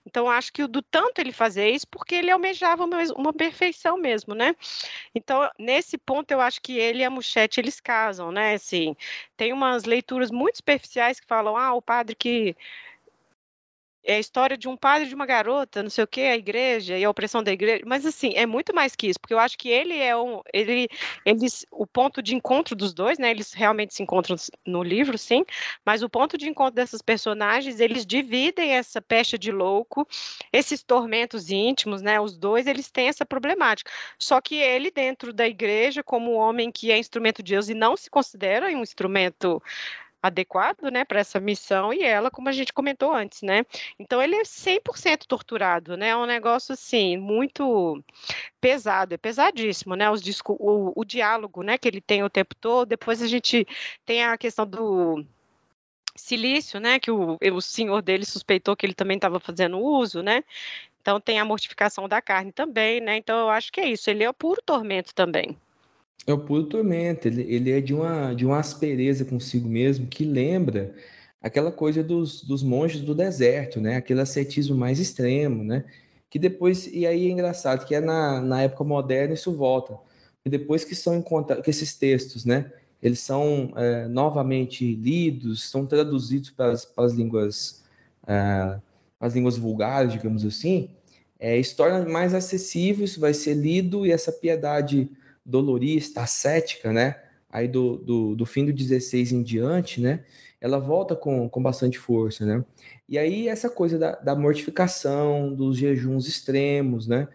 Então 0.06 0.28
acho 0.28 0.52
que 0.52 0.62
o 0.62 0.68
do 0.68 0.82
tanto 0.82 1.20
ele 1.20 1.32
fazer 1.32 1.70
isso 1.70 1.86
porque 1.88 2.14
ele 2.14 2.30
almejava 2.30 2.84
uma, 2.84 3.32
perfeição 3.32 3.96
mesmo, 3.96 4.34
né? 4.34 4.54
Então 5.14 5.48
nesse 5.58 5.96
ponto 5.98 6.30
eu 6.32 6.40
acho 6.40 6.60
que 6.60 6.78
ele 6.78 7.00
e 7.00 7.04
a 7.04 7.10
Muchete 7.10 7.60
eles 7.60 7.80
casam, 7.80 8.32
né? 8.32 8.54
Assim, 8.54 8.96
tem 9.36 9.52
umas 9.52 9.84
leituras 9.84 10.30
muito 10.30 10.56
superficiais 10.56 11.20
que 11.20 11.26
falam, 11.26 11.56
ah, 11.56 11.74
o 11.74 11.82
padre 11.82 12.14
que 12.14 12.56
é 14.04 14.14
a 14.14 14.18
história 14.18 14.56
de 14.56 14.68
um 14.68 14.76
padre 14.76 15.08
de 15.08 15.14
uma 15.14 15.26
garota, 15.26 15.82
não 15.82 15.90
sei 15.90 16.04
o 16.04 16.06
que, 16.06 16.20
a 16.20 16.36
igreja 16.36 16.96
e 16.96 17.04
a 17.04 17.10
opressão 17.10 17.42
da 17.42 17.52
igreja, 17.52 17.82
mas 17.86 18.06
assim, 18.06 18.32
é 18.34 18.46
muito 18.46 18.74
mais 18.74 18.96
que 18.96 19.06
isso, 19.08 19.20
porque 19.20 19.34
eu 19.34 19.38
acho 19.38 19.58
que 19.58 19.68
ele 19.68 19.98
é 19.98 20.16
um, 20.16 20.40
ele, 20.52 20.88
eles, 21.24 21.66
o 21.70 21.86
ponto 21.86 22.22
de 22.22 22.34
encontro 22.34 22.74
dos 22.74 22.94
dois, 22.94 23.18
né, 23.18 23.30
eles 23.30 23.52
realmente 23.52 23.94
se 23.94 24.02
encontram 24.02 24.36
no 24.66 24.82
livro, 24.82 25.18
sim, 25.18 25.44
mas 25.84 26.02
o 26.02 26.08
ponto 26.08 26.38
de 26.38 26.48
encontro 26.48 26.74
dessas 26.74 27.02
personagens, 27.02 27.80
eles 27.80 28.06
dividem 28.06 28.70
essa 28.70 29.00
pecha 29.00 29.38
de 29.38 29.52
louco, 29.52 30.06
esses 30.52 30.82
tormentos 30.82 31.50
íntimos, 31.50 32.00
né, 32.00 32.20
os 32.20 32.36
dois, 32.36 32.66
eles 32.66 32.90
têm 32.90 33.08
essa 33.08 33.26
problemática, 33.26 33.90
só 34.18 34.40
que 34.40 34.56
ele 34.56 34.90
dentro 34.90 35.32
da 35.32 35.46
igreja, 35.46 36.02
como 36.02 36.32
um 36.32 36.36
homem 36.36 36.70
que 36.70 36.90
é 36.90 36.98
instrumento 36.98 37.42
de 37.42 37.52
Deus 37.52 37.68
e 37.68 37.74
não 37.74 37.96
se 37.96 38.08
considera 38.10 38.66
um 38.68 38.82
instrumento 38.82 39.62
adequado, 40.22 40.90
né, 40.90 41.04
para 41.04 41.20
essa 41.20 41.38
missão 41.40 41.92
e 41.92 42.02
ela, 42.02 42.30
como 42.30 42.48
a 42.48 42.52
gente 42.52 42.72
comentou 42.72 43.12
antes, 43.12 43.42
né? 43.42 43.64
Então 43.98 44.20
ele 44.22 44.34
é 44.36 44.44
100% 44.44 45.26
torturado, 45.26 45.96
né? 45.96 46.08
É 46.08 46.16
um 46.16 46.26
negócio 46.26 46.72
assim 46.72 47.16
muito 47.16 48.02
pesado, 48.60 49.14
é 49.14 49.16
pesadíssimo, 49.18 49.94
né? 49.94 50.10
Os 50.10 50.22
disco, 50.22 50.56
o, 50.58 50.92
o 50.96 51.04
diálogo, 51.04 51.62
né, 51.62 51.78
que 51.78 51.88
ele 51.88 52.00
tem 52.00 52.22
o 52.24 52.30
tempo 52.30 52.54
todo. 52.54 52.88
Depois 52.88 53.22
a 53.22 53.26
gente 53.26 53.66
tem 54.04 54.24
a 54.24 54.36
questão 54.36 54.66
do 54.66 55.24
silício, 56.16 56.80
né, 56.80 56.98
que 56.98 57.10
o, 57.10 57.38
o 57.40 57.60
senhor 57.60 58.02
dele 58.02 58.24
suspeitou 58.24 58.76
que 58.76 58.84
ele 58.84 58.94
também 58.94 59.16
estava 59.16 59.38
fazendo 59.40 59.78
uso, 59.78 60.22
né? 60.22 60.42
Então 61.00 61.20
tem 61.20 61.38
a 61.38 61.44
mortificação 61.44 62.08
da 62.08 62.20
carne 62.20 62.52
também, 62.52 63.00
né? 63.00 63.16
Então 63.16 63.38
eu 63.38 63.50
acho 63.50 63.72
que 63.72 63.80
é 63.80 63.88
isso, 63.88 64.10
ele 64.10 64.24
é 64.24 64.30
o 64.30 64.34
puro 64.34 64.60
tormento 64.62 65.14
também. 65.14 65.56
É 66.26 66.32
o 66.32 66.38
puro 66.38 66.64
tormento, 66.64 67.26
ele, 67.26 67.42
ele 67.42 67.70
é 67.70 67.80
de 67.80 67.94
uma, 67.94 68.34
de 68.34 68.44
uma 68.44 68.58
aspereza 68.58 69.24
consigo 69.24 69.68
mesmo 69.68 70.06
que 70.06 70.24
lembra 70.24 70.94
aquela 71.40 71.72
coisa 71.72 72.02
dos, 72.02 72.42
dos 72.42 72.62
monges 72.62 73.00
do 73.00 73.14
deserto, 73.14 73.80
né? 73.80 73.96
Aquele 73.96 74.20
ascetismo 74.20 74.76
mais 74.76 74.98
extremo, 74.98 75.64
né? 75.64 75.84
Que 76.28 76.38
depois, 76.38 76.86
e 76.86 77.06
aí 77.06 77.28
é 77.28 77.30
engraçado, 77.30 77.86
que 77.86 77.94
é 77.94 78.00
na, 78.00 78.40
na 78.40 78.62
época 78.62 78.84
moderna 78.84 79.34
isso 79.34 79.52
volta. 79.52 79.98
E 80.44 80.50
depois 80.50 80.84
que 80.84 80.94
são 80.94 81.16
encontrados, 81.16 81.64
que 81.64 81.70
esses 81.70 81.94
textos, 81.94 82.44
né? 82.44 82.70
Eles 83.02 83.20
são 83.20 83.72
é, 83.76 84.08
novamente 84.08 84.94
lidos, 84.94 85.70
são 85.70 85.86
traduzidos 85.86 86.50
para 86.50 86.72
as, 86.72 86.92
as 86.96 87.12
línguas, 87.12 87.84
é, 88.26 88.78
as 89.20 89.34
línguas 89.34 89.56
vulgares, 89.56 90.12
digamos 90.12 90.44
assim, 90.44 90.90
é, 91.38 91.56
isso 91.56 91.76
torna 91.76 92.04
mais 92.08 92.34
acessível, 92.34 93.04
isso 93.04 93.20
vai 93.20 93.32
ser 93.32 93.54
lido 93.54 94.04
e 94.04 94.10
essa 94.10 94.32
piedade 94.32 95.08
dolorista, 95.48 96.20
ascética, 96.20 96.92
né? 96.92 97.16
Aí 97.50 97.66
do, 97.66 97.96
do, 97.96 98.36
do, 98.36 98.46
fim 98.46 98.66
do 98.66 98.72
16 98.72 99.32
em 99.32 99.42
diante, 99.42 100.00
né? 100.00 100.22
Ela 100.60 100.78
volta 100.78 101.16
com, 101.16 101.48
com 101.48 101.62
bastante 101.62 101.98
força, 101.98 102.44
né? 102.44 102.62
E 103.08 103.18
aí 103.18 103.48
essa 103.48 103.70
coisa 103.70 103.98
da, 103.98 104.12
da 104.16 104.36
mortificação, 104.36 105.54
dos 105.54 105.78
jejuns 105.78 106.28
extremos, 106.28 107.06
né? 107.06 107.26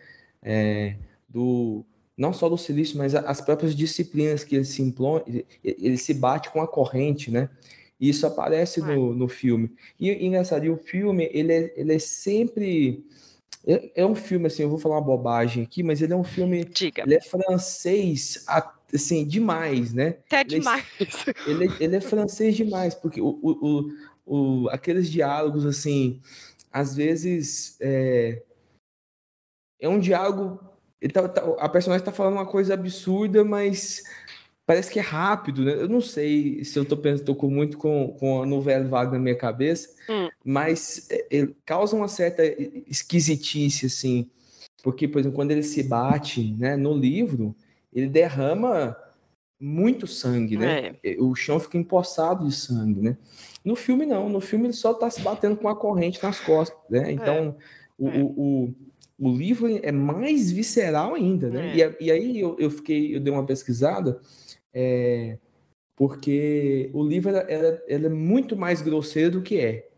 É, 0.41 0.95
do, 1.27 1.83
não 2.15 2.31
só 2.31 2.47
do 2.47 2.57
silício, 2.57 2.97
mas 2.97 3.15
as 3.15 3.41
próprias 3.41 3.75
disciplinas 3.75 4.43
que 4.43 4.55
ele 4.55 4.65
se 4.65 4.83
impõe, 4.83 5.43
ele 5.63 5.97
se 5.97 6.13
bate 6.13 6.51
com 6.51 6.61
a 6.61 6.67
corrente, 6.67 7.31
né? 7.31 7.49
E 7.99 8.09
isso 8.09 8.27
aparece 8.27 8.81
no, 8.81 9.15
no 9.15 9.27
filme. 9.27 9.71
E, 9.99 10.11
e 10.11 10.25
engraçado, 10.25 10.65
e 10.65 10.69
o 10.69 10.77
filme, 10.77 11.29
ele 11.33 11.51
é, 11.51 11.73
ele 11.75 11.95
é 11.95 11.99
sempre 11.99 13.03
é, 13.65 14.01
é, 14.01 14.05
um 14.05 14.15
filme, 14.15 14.47
assim, 14.47 14.63
eu 14.63 14.69
vou 14.69 14.77
falar 14.77 14.95
uma 14.95 15.01
bobagem 15.01 15.63
aqui, 15.63 15.81
mas 15.83 16.01
ele 16.01 16.13
é 16.13 16.15
um 16.15 16.23
filme. 16.23 16.65
Diga. 16.65 17.03
Ele 17.03 17.15
é 17.15 17.21
francês, 17.21 18.45
assim, 18.93 19.25
demais, 19.25 19.93
né? 19.93 20.17
Até 20.25 20.41
ele 20.41 20.59
demais. 20.59 20.85
É, 20.99 21.33
ele, 21.49 21.67
é, 21.67 21.71
ele 21.79 21.95
é 21.95 22.01
francês 22.01 22.55
demais, 22.55 22.93
porque 22.93 23.21
o, 23.21 23.39
o, 23.41 23.89
o, 24.25 24.69
aqueles 24.69 25.09
diálogos, 25.09 25.65
assim, 25.65 26.21
às 26.71 26.95
vezes. 26.95 27.77
É, 27.79 28.41
é 29.79 29.89
um 29.89 29.99
diálogo. 29.99 30.59
Tá, 31.13 31.27
tá, 31.27 31.41
a 31.59 31.67
personagem 31.67 32.01
está 32.01 32.13
falando 32.13 32.35
uma 32.35 32.45
coisa 32.45 32.73
absurda, 32.73 33.43
mas 33.43 34.01
parece 34.65 34.91
que 34.91 34.99
é 34.99 35.01
rápido, 35.01 35.63
né? 35.63 35.73
Eu 35.73 35.89
não 35.89 36.01
sei 36.01 36.63
se 36.63 36.77
eu 36.77 36.85
tô 36.85 36.95
pensando, 36.97 37.25
tô 37.25 37.35
com 37.35 37.49
muito 37.49 37.77
com, 37.77 38.15
com 38.19 38.41
a 38.41 38.45
novela 38.45 38.87
vaga 38.87 39.11
na 39.11 39.19
minha 39.19 39.37
cabeça, 39.37 39.89
hum. 40.09 40.29
mas 40.43 41.07
é, 41.09 41.39
é, 41.39 41.49
causa 41.65 41.95
uma 41.95 42.07
certa 42.07 42.43
esquisitice, 42.87 43.87
assim, 43.87 44.29
porque, 44.83 45.07
por 45.07 45.19
exemplo, 45.19 45.35
quando 45.35 45.51
ele 45.51 45.63
se 45.63 45.81
bate, 45.83 46.53
né, 46.57 46.75
no 46.75 46.95
livro, 46.95 47.55
ele 47.93 48.07
derrama 48.07 48.95
muito 49.59 50.05
sangue, 50.05 50.57
né? 50.57 50.95
É. 51.01 51.15
O 51.19 51.33
chão 51.35 51.57
fica 51.57 51.77
empoçado 51.77 52.45
de 52.45 52.53
sangue, 52.53 52.99
né? 52.99 53.17
No 53.63 53.77
filme, 53.77 54.05
não. 54.05 54.27
No 54.27 54.41
filme, 54.41 54.65
ele 54.65 54.73
só 54.73 54.93
tá 54.93 55.09
se 55.09 55.21
batendo 55.21 55.55
com 55.55 55.69
a 55.69 55.75
corrente 55.75 56.21
nas 56.21 56.37
costas, 56.41 56.77
né? 56.89 57.13
Então, 57.13 57.55
o, 57.97 58.09
é. 58.09 58.17
o, 58.17 58.25
o, 58.25 58.75
o, 59.19 59.37
livro 59.37 59.67
é 59.81 59.91
mais 59.91 60.51
visceral 60.51 61.15
ainda, 61.15 61.49
né? 61.49 61.79
É. 61.79 61.95
E, 62.01 62.05
e, 62.07 62.11
aí 62.11 62.39
eu, 62.39 62.57
eu 62.59 62.69
fiquei, 62.69 63.15
eu 63.15 63.21
dei 63.21 63.31
uma 63.31 63.45
pesquisada, 63.45 64.19
é, 64.73 65.37
porque 65.95 66.89
o 66.93 67.03
livro 67.03 67.31
é 67.35 68.09
muito 68.09 68.55
mais 68.55 68.81
grosseiro 68.81 69.31
do 69.31 69.41
que 69.41 69.59
é. 69.59 69.89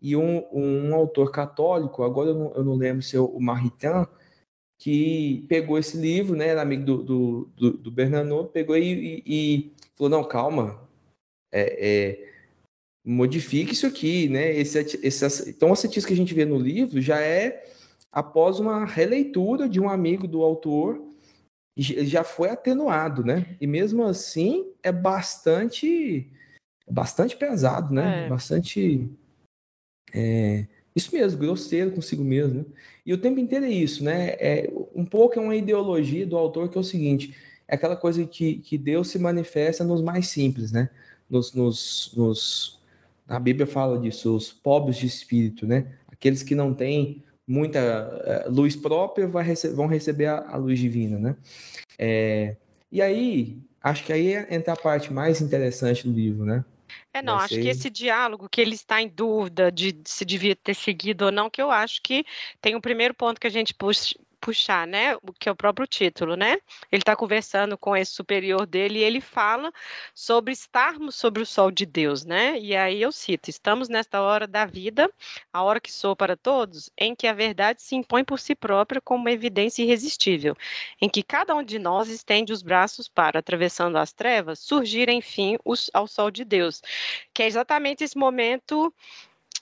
E 0.00 0.16
um, 0.16 0.44
um 0.52 0.94
autor 0.94 1.30
católico, 1.30 2.02
agora 2.02 2.30
eu 2.30 2.34
não, 2.34 2.54
eu 2.54 2.64
não 2.64 2.74
lembro 2.74 3.02
se 3.02 3.16
é 3.16 3.20
o 3.20 3.40
Maritain, 3.40 4.06
que 4.78 5.44
pegou 5.48 5.78
esse 5.78 5.96
livro, 5.96 6.36
né, 6.36 6.48
era 6.48 6.62
amigo 6.62 6.84
do, 6.84 7.02
do, 7.02 7.50
do, 7.56 7.70
do 7.78 8.48
pegou 8.52 8.76
e, 8.76 8.82
e, 8.84 9.22
e, 9.26 9.72
falou, 9.96 10.10
não, 10.10 10.24
calma, 10.24 10.86
é, 11.50 11.88
é, 11.88 12.32
modifique 13.04 13.72
isso 13.72 13.86
aqui, 13.86 14.28
né, 14.28 14.54
esse, 14.54 14.78
esse, 15.02 15.50
então 15.50 15.70
o 15.70 15.76
cientista 15.76 16.08
que 16.08 16.14
a 16.14 16.16
gente 16.16 16.34
vê 16.34 16.44
no 16.44 16.58
livro 16.58 17.00
já 17.00 17.20
é 17.20 17.64
após 18.12 18.60
uma 18.60 18.84
releitura 18.84 19.68
de 19.68 19.80
um 19.80 19.88
amigo 19.88 20.28
do 20.28 20.42
autor 20.42 21.05
já 21.76 22.24
foi 22.24 22.48
atenuado, 22.48 23.22
né? 23.22 23.56
E 23.60 23.66
mesmo 23.66 24.02
assim 24.04 24.66
é 24.82 24.90
bastante 24.90 26.30
bastante 26.88 27.36
pesado, 27.36 27.92
né? 27.92 28.24
É. 28.24 28.28
Bastante 28.28 29.10
é, 30.14 30.66
isso 30.94 31.14
mesmo, 31.14 31.38
grosseiro 31.38 31.90
consigo 31.90 32.24
mesmo. 32.24 32.60
Né? 32.60 32.64
E 33.04 33.12
o 33.12 33.18
tempo 33.18 33.38
inteiro 33.38 33.66
é 33.66 33.70
isso, 33.70 34.02
né? 34.02 34.30
É, 34.38 34.72
um 34.94 35.04
pouco 35.04 35.38
é 35.38 35.42
uma 35.42 35.54
ideologia 35.54 36.26
do 36.26 36.38
autor 36.38 36.70
que 36.70 36.78
é 36.78 36.80
o 36.80 36.84
seguinte: 36.84 37.34
é 37.68 37.74
aquela 37.74 37.96
coisa 37.96 38.24
que, 38.24 38.56
que 38.56 38.78
Deus 38.78 39.08
se 39.10 39.18
manifesta 39.18 39.84
nos 39.84 40.00
mais 40.00 40.28
simples, 40.28 40.72
né? 40.72 40.88
Nos, 41.28 41.52
nos, 41.52 42.14
nos, 42.16 42.80
a 43.28 43.38
Bíblia 43.38 43.66
fala 43.66 43.98
disso, 43.98 44.34
os 44.34 44.52
pobres 44.52 44.96
de 44.96 45.06
espírito, 45.06 45.66
né? 45.66 45.92
Aqueles 46.08 46.42
que 46.42 46.54
não 46.54 46.72
têm 46.72 47.22
muita 47.46 47.78
eh, 48.24 48.46
luz 48.48 48.74
própria 48.74 49.26
rece 49.40 49.68
vão 49.68 49.86
receber 49.86 50.26
a, 50.26 50.50
a, 50.50 50.56
luz 50.56 50.78
divina, 50.78 51.18
né? 51.18 51.36
É, 51.98 52.56
e 52.90 53.00
aí, 53.00 53.58
acho 53.82 54.04
que 54.04 54.12
aí 54.12 54.34
entra 54.50 54.72
a 54.72 54.76
parte 54.76 55.12
mais 55.12 55.40
interessante 55.40 56.06
do 56.06 56.12
livro, 56.12 56.44
né? 56.44 56.64
É, 57.12 57.22
não, 57.22 57.36
acho 57.36 57.54
que 57.54 57.68
esse 57.68 57.88
diálogo 57.88 58.48
que 58.48 58.60
ele 58.60 58.74
está 58.74 59.00
em 59.00 59.08
dúvida 59.08 59.72
de 59.72 59.96
se 60.04 60.24
devia 60.24 60.54
ter 60.54 60.74
seguido 60.74 61.26
ou 61.26 61.32
não, 61.32 61.48
que 61.48 61.62
eu 61.62 61.70
acho 61.70 62.02
que 62.02 62.24
tem 62.60 62.76
um 62.76 62.80
primeiro 62.80 63.14
ponto 63.14 63.40
que 63.40 63.46
a 63.46 63.50
gente 63.50 63.72
puxar, 64.46 64.86
né, 64.86 65.16
o 65.16 65.32
que 65.32 65.48
é 65.48 65.52
o 65.52 65.56
próprio 65.56 65.88
título, 65.88 66.36
né? 66.36 66.58
Ele 66.92 67.02
está 67.02 67.16
conversando 67.16 67.76
com 67.76 67.96
esse 67.96 68.12
superior 68.12 68.64
dele 68.64 69.00
e 69.00 69.02
ele 69.02 69.20
fala 69.20 69.72
sobre 70.14 70.52
estarmos 70.52 71.16
sobre 71.16 71.42
o 71.42 71.46
sol 71.46 71.68
de 71.68 71.84
Deus, 71.84 72.24
né? 72.24 72.56
E 72.60 72.76
aí 72.76 73.02
eu 73.02 73.10
cito: 73.10 73.50
estamos 73.50 73.88
nesta 73.88 74.22
hora 74.22 74.46
da 74.46 74.64
vida, 74.64 75.10
a 75.52 75.64
hora 75.64 75.80
que 75.80 75.90
sou 75.90 76.14
para 76.14 76.36
todos, 76.36 76.88
em 76.96 77.12
que 77.12 77.26
a 77.26 77.32
verdade 77.32 77.82
se 77.82 77.96
impõe 77.96 78.22
por 78.22 78.38
si 78.38 78.54
própria 78.54 79.00
como 79.00 79.22
uma 79.22 79.32
evidência 79.32 79.82
irresistível, 79.82 80.56
em 81.00 81.08
que 81.08 81.24
cada 81.24 81.52
um 81.52 81.64
de 81.64 81.80
nós 81.80 82.08
estende 82.08 82.52
os 82.52 82.62
braços 82.62 83.08
para, 83.08 83.40
atravessando 83.40 83.98
as 83.98 84.12
trevas, 84.12 84.60
surgir 84.60 85.08
enfim 85.08 85.58
os, 85.64 85.90
ao 85.92 86.06
sol 86.06 86.30
de 86.30 86.44
Deus, 86.44 86.80
que 87.34 87.42
é 87.42 87.46
exatamente 87.48 88.04
esse 88.04 88.16
momento 88.16 88.94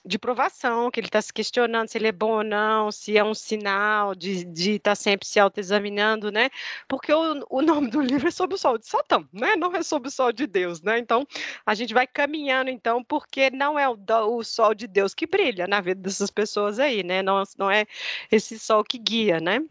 de 0.05 0.19
provação, 0.19 0.91
que 0.91 0.99
ele 0.99 1.07
está 1.07 1.21
se 1.21 1.33
questionando 1.33 1.87
se 1.89 1.97
ele 1.97 2.07
é 2.07 2.11
bom 2.11 2.37
ou 2.37 2.43
não, 2.43 2.91
se 2.91 3.17
é 3.17 3.23
um 3.23 3.33
sinal 3.33 4.13
de 4.13 4.45
estar 4.75 4.91
tá 4.91 4.95
sempre 4.95 5.27
se 5.27 5.39
autoexaminando, 5.39 6.31
né? 6.31 6.49
Porque 6.87 7.11
o, 7.11 7.45
o 7.49 7.61
nome 7.61 7.89
do 7.89 7.99
livro 8.01 8.27
é 8.27 8.31
sobre 8.31 8.55
o 8.55 8.57
sol 8.57 8.77
de 8.77 8.87
Satã, 8.87 9.27
né? 9.33 9.55
Não 9.55 9.75
é 9.75 9.81
sobre 9.81 10.09
o 10.09 10.11
sol 10.11 10.31
de 10.31 10.45
Deus, 10.45 10.81
né? 10.81 10.99
Então, 10.99 11.27
a 11.65 11.73
gente 11.73 11.93
vai 11.93 12.05
caminhando, 12.05 12.69
então, 12.69 13.03
porque 13.03 13.49
não 13.49 13.79
é 13.79 13.89
o, 13.89 13.97
o 14.29 14.43
sol 14.43 14.75
de 14.75 14.87
Deus 14.87 15.15
que 15.15 15.25
brilha 15.25 15.67
na 15.67 15.81
vida 15.81 16.01
dessas 16.01 16.29
pessoas 16.29 16.79
aí, 16.79 17.03
né? 17.03 17.23
Não, 17.23 17.43
não 17.57 17.71
é 17.71 17.85
esse 18.31 18.59
sol 18.59 18.83
que 18.83 18.99
guia, 18.99 19.39
né? 19.39 19.61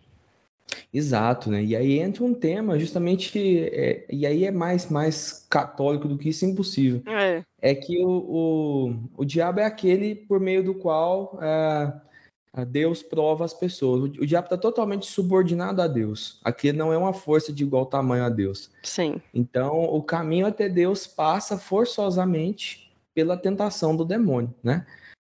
Exato, 0.92 1.50
né? 1.50 1.62
E 1.62 1.74
aí 1.74 1.98
entra 1.98 2.24
um 2.24 2.34
tema 2.34 2.78
justamente, 2.78 3.68
é, 3.72 4.04
e 4.10 4.26
aí 4.26 4.44
é 4.44 4.50
mais, 4.50 4.88
mais 4.88 5.46
católico 5.50 6.08
do 6.08 6.16
que 6.16 6.28
isso 6.28 6.46
impossível. 6.46 7.02
É, 7.06 7.44
é 7.60 7.74
que 7.74 7.98
o, 7.98 8.08
o, 8.08 8.94
o 9.16 9.24
diabo 9.24 9.60
é 9.60 9.64
aquele 9.64 10.14
por 10.14 10.40
meio 10.40 10.62
do 10.62 10.74
qual 10.74 11.38
é, 11.42 12.64
Deus 12.64 13.02
prova 13.02 13.44
as 13.44 13.52
pessoas. 13.52 14.02
O, 14.02 14.22
o 14.22 14.26
diabo 14.26 14.46
está 14.46 14.56
totalmente 14.56 15.06
subordinado 15.06 15.82
a 15.82 15.86
Deus. 15.88 16.40
Aquele 16.44 16.78
não 16.78 16.92
é 16.92 16.96
uma 16.96 17.12
força 17.12 17.52
de 17.52 17.64
igual 17.64 17.86
tamanho 17.86 18.24
a 18.24 18.28
Deus. 18.28 18.70
Sim. 18.82 19.20
Então, 19.32 19.82
o 19.82 20.02
caminho 20.02 20.46
até 20.46 20.68
Deus 20.68 21.06
passa 21.06 21.58
forçosamente 21.58 22.92
pela 23.12 23.36
tentação 23.36 23.96
do 23.96 24.04
demônio, 24.04 24.54
né? 24.62 24.86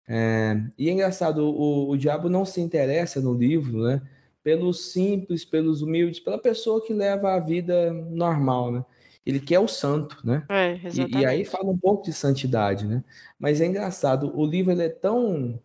É, 0.08 0.56
e 0.78 0.88
é 0.88 0.92
engraçado, 0.92 1.44
o, 1.44 1.90
o 1.90 1.96
diabo 1.96 2.28
não 2.28 2.44
se 2.44 2.60
interessa 2.60 3.20
no 3.20 3.34
livro, 3.34 3.82
né? 3.82 4.00
Pelos 4.46 4.92
simples, 4.92 5.44
pelos 5.44 5.82
humildes, 5.82 6.20
pela 6.20 6.38
pessoa 6.38 6.80
que 6.80 6.94
leva 6.94 7.34
a 7.34 7.40
vida 7.40 7.92
normal, 7.92 8.70
né? 8.70 8.84
Ele 9.26 9.40
quer 9.40 9.58
o 9.58 9.66
santo, 9.66 10.24
né? 10.24 10.46
É, 10.48 10.74
e, 10.76 11.18
e, 11.18 11.26
aí 11.26 11.44
fala 11.44 11.68
um 11.68 11.76
pouco 11.76 12.04
de 12.04 12.12
santidade, 12.12 12.86
né? 12.86 13.02
Mas 13.40 13.60
é 13.60 13.66
engraçado, 13.66 14.30
o 14.38 14.46
livro 14.46 14.70
ele 14.70 14.84
é 14.84 14.88
tão, 14.88 15.58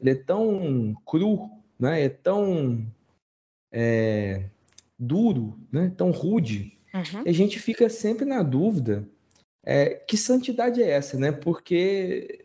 ele 0.00 0.12
é 0.12 0.14
tão 0.14 0.96
cru, 1.04 1.50
né? 1.78 2.04
É 2.04 2.08
tão 2.08 2.86
é, 3.70 4.44
duro, 4.98 5.58
né? 5.70 5.92
Tão 5.94 6.10
rude. 6.10 6.78
Uhum. 6.94 7.24
a 7.26 7.32
gente 7.32 7.58
fica 7.58 7.88
sempre 7.88 8.24
na 8.26 8.42
dúvida 8.42 9.08
é, 9.64 9.90
que 9.90 10.16
santidade 10.16 10.82
é 10.82 10.88
essa, 10.88 11.18
né? 11.18 11.32
Porque 11.32 12.41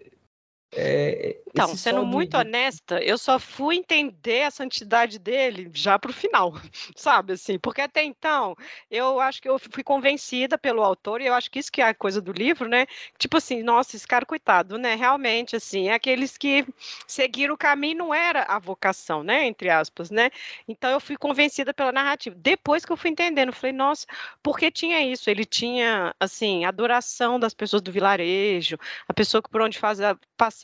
é, 0.80 1.38
então, 1.48 1.76
sendo 1.76 2.06
muito 2.06 2.32
de... 2.32 2.38
honesta, 2.38 3.02
eu 3.02 3.18
só 3.18 3.40
fui 3.40 3.78
entender 3.78 4.44
a 4.44 4.52
santidade 4.52 5.18
dele 5.18 5.72
já 5.74 5.98
para 5.98 6.12
o 6.12 6.14
final, 6.14 6.54
sabe 6.96 7.34
assim? 7.34 7.58
Porque 7.58 7.82
até 7.82 8.04
então 8.04 8.56
eu 8.92 9.20
acho 9.20 9.42
que 9.42 9.50
eu 9.50 9.58
fui 9.58 9.84
convencida 9.84 10.56
pelo 10.56 10.84
autor, 10.84 11.20
e 11.20 11.26
eu 11.26 11.34
acho 11.34 11.50
que 11.50 11.58
isso 11.58 11.72
que 11.72 11.82
é 11.82 11.86
a 11.86 11.96
coisa 11.96 12.22
do 12.22 12.32
livro, 12.32 12.70
né? 12.70 12.86
Tipo 13.18 13.38
assim, 13.38 13.64
nossa, 13.64 13.96
esse 13.96 14.08
cara, 14.08 14.24
coitado, 14.24 14.78
né? 14.78 14.94
Realmente, 14.94 15.56
assim, 15.56 15.90
é 15.90 15.94
aqueles 15.96 16.38
que 16.38 16.64
seguiram 17.08 17.56
o 17.56 17.58
caminho 17.58 17.98
não 17.98 18.14
era 18.14 18.44
a 18.44 18.60
vocação, 18.60 19.24
né? 19.24 19.46
Entre 19.46 19.70
aspas, 19.70 20.12
né? 20.12 20.30
Então 20.68 20.92
eu 20.92 21.00
fui 21.00 21.18
convencida 21.18 21.74
pela 21.74 21.92
narrativa. 21.92 22.36
Depois 22.38 22.86
que 22.86 22.92
eu 22.92 22.98
fui 22.98 23.10
entendendo, 23.10 23.50
eu 23.50 23.54
falei, 23.54 23.74
nossa, 23.74 24.06
porque 24.44 24.70
tinha 24.70 25.02
isso? 25.02 25.28
Ele 25.28 25.44
tinha, 25.44 26.14
assim, 26.20 26.66
adoração 26.66 27.40
das 27.40 27.56
pessoas 27.56 27.82
do 27.82 27.92
vilarejo, 27.92 28.78
a 29.08 29.14
pessoa 29.14 29.42
que 29.42 29.50
por 29.50 29.62
onde 29.62 29.80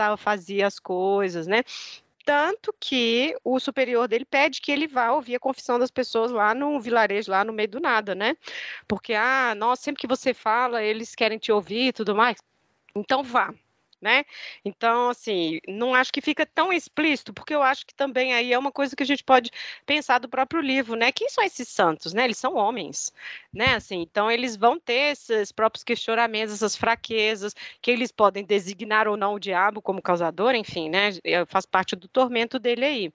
fazia, 0.04 0.14
passava 0.14 0.18
fazia 0.18 0.68
as 0.68 0.80
coisas, 0.80 1.48
né? 1.48 1.64
Tanto 2.26 2.74
que 2.80 3.36
o 3.44 3.60
superior 3.60 4.08
dele 4.08 4.26
pede 4.26 4.62
que 4.62 4.72
ele 4.72 4.88
vá 4.88 5.12
ouvir 5.12 5.36
a 5.36 5.40
confissão 5.40 5.78
das 5.78 5.92
pessoas 5.92 6.32
lá 6.32 6.54
no 6.56 6.80
vilarejo, 6.80 7.32
lá 7.32 7.44
no 7.44 7.52
meio 7.52 7.68
do 7.70 7.80
nada, 7.82 8.16
né? 8.16 8.38
Porque, 8.88 9.14
ah, 9.14 9.54
nossa, 9.56 9.84
sempre 9.84 10.02
que 10.02 10.08
você 10.08 10.34
fala, 10.34 10.82
eles 10.82 11.16
querem 11.16 11.38
te 11.38 11.52
ouvir 11.52 11.88
e 11.88 11.94
tudo 11.94 12.16
mais. 12.16 12.38
Então 12.96 13.24
vá 13.24 13.54
né? 14.04 14.26
Então, 14.64 15.10
assim, 15.10 15.60
não 15.68 15.96
acho 15.96 16.12
que 16.12 16.22
fica 16.22 16.46
tão 16.46 16.72
explícito, 16.74 17.34
porque 17.34 17.56
eu 17.56 17.64
acho 17.64 17.86
que 17.86 17.96
também 17.96 18.34
aí 18.34 18.54
é 18.54 18.60
uma 18.60 18.72
coisa 18.72 18.96
que 18.96 19.02
a 19.04 19.06
gente 19.06 19.24
pode 19.24 19.50
pensar 19.86 20.20
do 20.20 20.30
próprio 20.30 20.62
livro, 20.62 20.96
né? 20.96 21.12
Quem 21.12 21.30
são 21.30 21.44
esses 21.44 21.68
santos, 21.70 22.14
né? 22.14 22.26
Eles 22.26 22.38
são 22.38 22.56
homens, 22.56 23.14
né? 23.54 23.76
Assim, 23.76 24.02
então 24.02 24.30
eles 24.30 24.56
vão 24.56 24.80
ter 24.80 25.14
esses 25.14 25.52
próprios 25.52 25.84
questionamentos, 25.84 26.54
essas 26.54 26.76
fraquezas, 26.76 27.56
que 27.82 27.90
eles 27.90 28.12
podem 28.12 28.44
designar 28.44 29.08
ou 29.08 29.18
não 29.18 29.36
o 29.36 29.40
diabo 29.40 29.82
como 29.82 30.02
causador, 30.02 30.54
enfim, 30.54 30.90
né? 30.90 31.12
Faz 31.48 31.66
parte 31.66 31.96
do 31.96 32.08
tormento 32.08 32.60
dele 32.60 32.86
aí. 32.86 33.14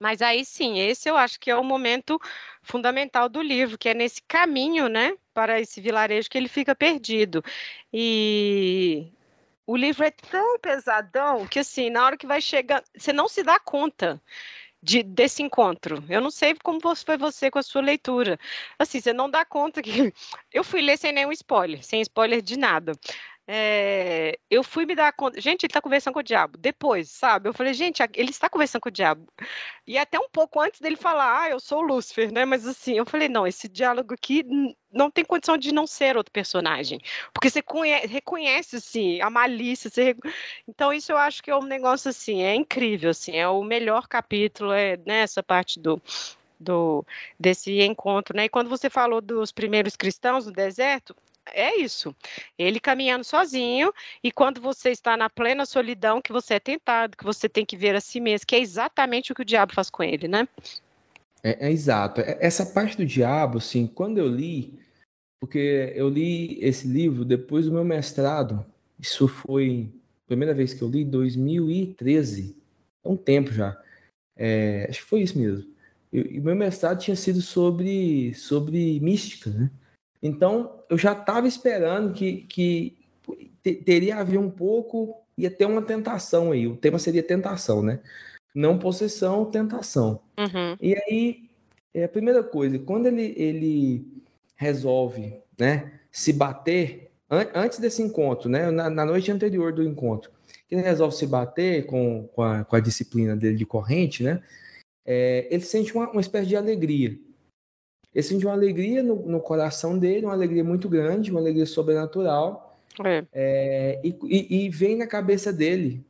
Mas 0.00 0.20
aí 0.20 0.44
sim, 0.44 0.80
esse 0.80 1.08
eu 1.08 1.16
acho 1.16 1.38
que 1.38 1.48
é 1.48 1.54
o 1.54 1.62
momento 1.62 2.20
fundamental 2.60 3.28
do 3.28 3.40
livro, 3.40 3.78
que 3.78 3.88
é 3.88 3.94
nesse 3.94 4.20
caminho, 4.22 4.88
né, 4.88 5.16
para 5.32 5.60
esse 5.60 5.80
vilarejo 5.80 6.28
que 6.28 6.36
ele 6.36 6.48
fica 6.48 6.74
perdido. 6.74 7.40
E 7.92 9.06
o 9.66 9.76
livro 9.76 10.04
é 10.04 10.10
tão 10.10 10.58
pesadão 10.58 11.46
que, 11.46 11.58
assim, 11.58 11.90
na 11.90 12.04
hora 12.04 12.16
que 12.16 12.26
vai 12.26 12.40
chegar, 12.40 12.82
você 12.96 13.12
não 13.12 13.28
se 13.28 13.42
dá 13.42 13.58
conta 13.58 14.20
de, 14.82 15.02
desse 15.02 15.42
encontro. 15.42 16.02
Eu 16.08 16.20
não 16.20 16.30
sei 16.30 16.54
como 16.62 16.80
foi 16.96 17.16
você 17.16 17.50
com 17.50 17.58
a 17.58 17.62
sua 17.62 17.80
leitura. 17.80 18.38
Assim, 18.78 19.00
você 19.00 19.12
não 19.12 19.30
dá 19.30 19.44
conta 19.44 19.80
que. 19.80 20.12
Eu 20.52 20.64
fui 20.64 20.82
ler 20.82 20.98
sem 20.98 21.12
nenhum 21.12 21.32
spoiler, 21.32 21.82
sem 21.84 22.00
spoiler 22.02 22.42
de 22.42 22.58
nada. 22.58 22.92
É, 23.54 24.38
eu 24.50 24.64
fui 24.64 24.86
me 24.86 24.94
dar 24.94 25.12
conta. 25.12 25.38
Gente, 25.38 25.64
ele 25.64 25.70
está 25.70 25.82
conversando 25.82 26.14
com 26.14 26.20
o 26.20 26.22
diabo. 26.22 26.56
Depois, 26.56 27.10
sabe? 27.10 27.50
Eu 27.50 27.52
falei, 27.52 27.74
gente, 27.74 28.02
ele 28.14 28.30
está 28.30 28.48
conversando 28.48 28.80
com 28.80 28.88
o 28.88 28.92
diabo. 28.92 29.26
E 29.86 29.98
até 29.98 30.18
um 30.18 30.28
pouco 30.30 30.58
antes 30.58 30.80
dele 30.80 30.96
falar, 30.96 31.42
ah, 31.42 31.50
eu 31.50 31.60
sou 31.60 31.80
o 31.80 31.82
Lúcifer, 31.82 32.32
né? 32.32 32.46
Mas 32.46 32.66
assim, 32.66 32.96
eu 32.96 33.04
falei, 33.04 33.28
não, 33.28 33.46
esse 33.46 33.68
diálogo 33.68 34.14
aqui 34.14 34.42
não 34.90 35.10
tem 35.10 35.22
condição 35.22 35.58
de 35.58 35.70
não 35.70 35.86
ser 35.86 36.16
outro 36.16 36.32
personagem. 36.32 36.98
Porque 37.34 37.50
você 37.50 37.60
conhece, 37.60 38.06
reconhece, 38.06 38.76
assim, 38.76 39.20
a 39.20 39.28
malícia. 39.28 39.90
Você... 39.90 40.16
Então, 40.66 40.90
isso 40.90 41.12
eu 41.12 41.18
acho 41.18 41.42
que 41.42 41.50
é 41.50 41.56
um 41.56 41.64
negócio, 41.64 42.08
assim, 42.08 42.42
é 42.42 42.54
incrível, 42.54 43.10
assim. 43.10 43.36
É 43.36 43.46
o 43.46 43.62
melhor 43.62 44.08
capítulo, 44.08 44.72
é 44.72 44.96
nessa 45.04 45.40
né, 45.40 45.44
parte 45.46 45.78
do, 45.78 46.00
do 46.58 47.04
desse 47.38 47.82
encontro, 47.82 48.34
né? 48.34 48.46
E 48.46 48.48
quando 48.48 48.70
você 48.70 48.88
falou 48.88 49.20
dos 49.20 49.52
primeiros 49.52 49.94
cristãos 49.94 50.46
no 50.46 50.52
deserto, 50.52 51.14
é 51.46 51.76
isso. 51.80 52.14
Ele 52.58 52.78
caminhando 52.78 53.24
sozinho, 53.24 53.92
e 54.22 54.30
quando 54.30 54.60
você 54.60 54.90
está 54.90 55.16
na 55.16 55.28
plena 55.28 55.66
solidão, 55.66 56.22
que 56.22 56.32
você 56.32 56.54
é 56.54 56.60
tentado, 56.60 57.16
que 57.16 57.24
você 57.24 57.48
tem 57.48 57.64
que 57.64 57.76
ver 57.76 57.94
a 57.94 58.00
si 58.00 58.20
mesmo, 58.20 58.46
que 58.46 58.54
é 58.54 58.60
exatamente 58.60 59.32
o 59.32 59.34
que 59.34 59.42
o 59.42 59.44
diabo 59.44 59.74
faz 59.74 59.90
com 59.90 60.02
ele, 60.02 60.28
né? 60.28 60.48
É, 61.42 61.68
é 61.68 61.70
exato. 61.70 62.20
É, 62.20 62.38
essa 62.40 62.64
parte 62.64 62.96
do 62.96 63.06
diabo, 63.06 63.58
assim, 63.58 63.86
quando 63.86 64.18
eu 64.18 64.28
li, 64.28 64.78
porque 65.40 65.92
eu 65.96 66.08
li 66.08 66.58
esse 66.62 66.86
livro 66.86 67.24
depois 67.24 67.66
do 67.66 67.72
meu 67.72 67.84
mestrado, 67.84 68.64
isso 68.98 69.26
foi 69.26 69.90
a 70.24 70.28
primeira 70.28 70.54
vez 70.54 70.72
que 70.72 70.82
eu 70.82 70.88
li, 70.88 71.04
2013, 71.04 72.56
há 73.04 73.08
um 73.08 73.16
tempo 73.16 73.52
já. 73.52 73.76
É, 74.36 74.86
acho 74.88 75.00
que 75.00 75.08
foi 75.08 75.22
isso 75.22 75.38
mesmo. 75.38 75.70
E 76.12 76.38
o 76.38 76.42
meu 76.42 76.54
mestrado 76.54 77.00
tinha 77.00 77.16
sido 77.16 77.40
sobre, 77.40 78.34
sobre 78.34 79.00
mística, 79.00 79.50
né? 79.50 79.70
Então, 80.22 80.84
eu 80.88 80.96
já 80.96 81.12
estava 81.12 81.48
esperando 81.48 82.12
que, 82.12 82.42
que 82.42 82.96
teria 83.84 84.18
haver 84.18 84.38
um 84.38 84.50
pouco, 84.50 85.16
ia 85.36 85.50
ter 85.50 85.64
uma 85.64 85.82
tentação 85.82 86.52
aí. 86.52 86.66
O 86.66 86.76
tema 86.76 86.98
seria 86.98 87.22
tentação, 87.22 87.82
né? 87.82 88.00
Não 88.54 88.78
possessão, 88.78 89.46
tentação. 89.46 90.20
Uhum. 90.38 90.76
E 90.80 90.94
aí, 90.94 91.50
é 91.94 92.04
a 92.04 92.08
primeira 92.08 92.42
coisa, 92.42 92.78
quando 92.78 93.06
ele, 93.06 93.34
ele 93.36 94.06
resolve 94.56 95.40
né, 95.58 96.00
se 96.10 96.32
bater, 96.32 97.10
an 97.28 97.46
antes 97.54 97.78
desse 97.78 98.02
encontro, 98.02 98.48
né, 98.48 98.70
na, 98.70 98.88
na, 98.88 99.04
noite 99.04 99.30
anterior 99.30 99.72
do 99.72 99.82
encontro, 99.82 100.30
ele 100.70 100.80
resolve 100.80 101.16
se 101.16 101.26
bater 101.26 101.86
com, 101.86 102.28
com, 102.32 102.42
a, 102.42 102.64
com 102.64 102.76
a 102.76 102.80
disciplina 102.80 103.36
dele 103.36 103.56
de 103.56 103.66
corrente, 103.66 104.22
né, 104.22 104.42
é, 105.04 105.46
ele 105.50 105.62
sente 105.62 105.94
uma, 105.94 106.10
uma 106.10 106.20
espécie 106.20 106.48
de 106.48 106.56
alegria. 106.56 107.18
Ele 108.14 108.22
sente 108.22 108.44
uma 108.44 108.54
alegria 108.54 109.02
no, 109.02 109.16
no, 109.16 109.40
coração 109.40 109.98
dele, 109.98 110.26
uma 110.26 110.34
alegria 110.34 110.62
muito 110.62 110.88
grande, 110.88 111.30
uma 111.30 111.40
alegria 111.40 111.64
sobrenatural. 111.64 112.78
É. 113.02 113.24
É, 113.32 114.00
e, 114.04 114.14
e, 114.24 114.64
e, 114.64 114.68
vem 114.68 114.96
na 114.96 115.06
cabeça 115.06 115.52
dele 115.52 116.04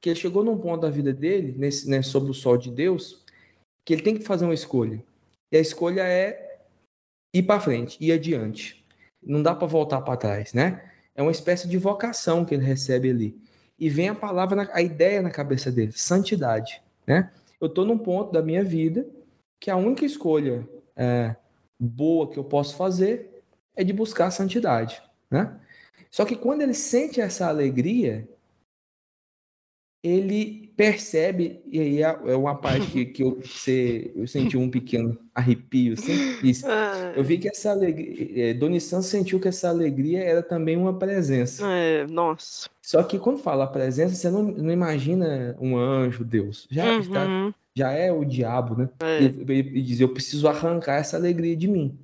que 0.00 0.08
ele 0.08 0.18
chegou 0.18 0.44
num 0.44 0.56
ponto 0.56 0.82
da 0.82 0.90
vida 0.90 1.12
dele, 1.12 1.54
nesse, 1.58 1.90
né, 1.90 2.00
sob 2.02 2.30
o 2.30 2.34
sol 2.34 2.56
de 2.56 2.70
Deus, 2.70 3.24
que 3.84 3.92
ele 3.92 4.02
tem 4.02 4.16
que 4.16 4.22
fazer 4.22 4.44
uma 4.44 4.54
escolha. 4.54 5.02
E 5.50 5.56
a 5.56 5.60
escolha 5.60 6.02
é 6.02 6.60
ir 7.34 7.42
para 7.42 7.60
frente, 7.60 7.98
ir 8.00 8.12
adiante. 8.12 8.84
Não 9.20 9.42
dá 9.42 9.54
para 9.54 9.66
voltar 9.66 10.00
para 10.02 10.16
trás, 10.16 10.52
né? 10.52 10.92
É 11.14 11.22
uma 11.22 11.32
espécie 11.32 11.66
de 11.66 11.76
vocação 11.76 12.44
que 12.44 12.54
ele 12.54 12.64
recebe 12.64 13.10
ali. 13.10 13.36
E 13.76 13.88
vem 13.88 14.08
a 14.08 14.14
palavra, 14.14 14.70
a 14.72 14.80
ideia 14.80 15.20
na 15.20 15.30
cabeça 15.30 15.72
dele, 15.72 15.90
santidade, 15.92 16.80
né? 17.04 17.32
Eu 17.60 17.66
estou 17.66 17.84
num 17.84 17.98
ponto 17.98 18.32
da 18.32 18.40
minha 18.40 18.62
vida 18.62 19.04
que 19.58 19.70
a 19.70 19.76
única 19.76 20.04
escolha 20.04 20.68
é, 20.94 21.34
boa 21.78 22.28
que 22.30 22.38
eu 22.38 22.44
posso 22.44 22.76
fazer 22.76 23.42
é 23.76 23.84
de 23.84 23.92
buscar 23.92 24.26
a 24.26 24.30
santidade, 24.30 25.02
né? 25.30 25.58
Só 26.10 26.24
que 26.24 26.34
quando 26.34 26.62
ele 26.62 26.74
sente 26.74 27.20
essa 27.20 27.46
alegria, 27.46 28.26
ele 30.02 30.72
percebe, 30.76 31.60
e 31.66 31.80
aí 31.80 32.02
é, 32.02 32.18
é 32.26 32.36
uma 32.36 32.54
parte 32.54 32.86
que, 32.86 33.04
que 33.06 33.22
eu, 33.22 33.40
você, 33.40 34.12
eu 34.14 34.28
senti 34.28 34.56
um 34.56 34.70
pequeno 34.70 35.18
arrepio, 35.34 35.94
assim, 35.94 36.12
ah. 36.66 37.12
eu 37.16 37.24
vi 37.24 37.36
que 37.36 37.48
essa 37.48 37.72
alegria, 37.72 38.50
é, 38.50 38.54
Doni 38.54 38.80
Santos 38.80 39.08
sentiu 39.08 39.40
que 39.40 39.48
essa 39.48 39.68
alegria 39.68 40.22
era 40.22 40.40
também 40.40 40.76
uma 40.76 40.96
presença. 40.96 41.66
É, 41.68 42.06
nossa. 42.06 42.70
Só 42.80 43.02
que 43.02 43.18
quando 43.18 43.38
fala 43.38 43.66
presença, 43.66 44.14
você 44.14 44.30
não, 44.30 44.44
não 44.44 44.72
imagina 44.72 45.56
um 45.60 45.76
anjo, 45.76 46.24
Deus, 46.24 46.66
já 46.70 46.84
uhum. 46.84 47.00
está, 47.00 47.54
já 47.78 47.92
é 47.92 48.12
o 48.12 48.24
diabo, 48.24 48.76
né? 48.76 48.88
É. 49.00 49.22
E, 49.22 49.58
e 49.58 49.82
diz, 49.82 50.00
eu 50.00 50.12
preciso 50.12 50.48
arrancar 50.48 50.96
essa 50.96 51.16
alegria 51.16 51.56
de 51.56 51.68
mim. 51.68 51.98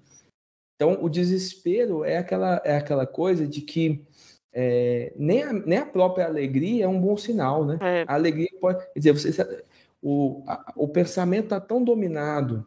Então, 0.77 1.03
o 1.03 1.09
desespero 1.09 2.05
é 2.05 2.19
aquela, 2.19 2.61
é 2.65 2.77
aquela 2.77 3.07
coisa 3.07 3.47
de 3.47 3.61
que 3.61 4.05
é, 4.53 5.13
nem, 5.17 5.43
a, 5.43 5.53
nem 5.53 5.79
a 5.79 5.87
própria 5.87 6.27
alegria 6.27 6.85
é 6.85 6.89
um 6.89 7.01
bom 7.01 7.17
sinal, 7.17 7.65
né? 7.65 7.79
É. 7.81 8.05
A 8.07 8.15
alegria 8.15 8.49
pode. 8.61 8.85
Quer 8.93 8.99
dizer, 8.99 9.13
você, 9.13 9.65
o, 10.01 10.45
a, 10.47 10.73
o 10.77 10.89
pensamento 10.89 11.45
está 11.45 11.61
tão 11.61 11.83
dominado. 11.83 12.67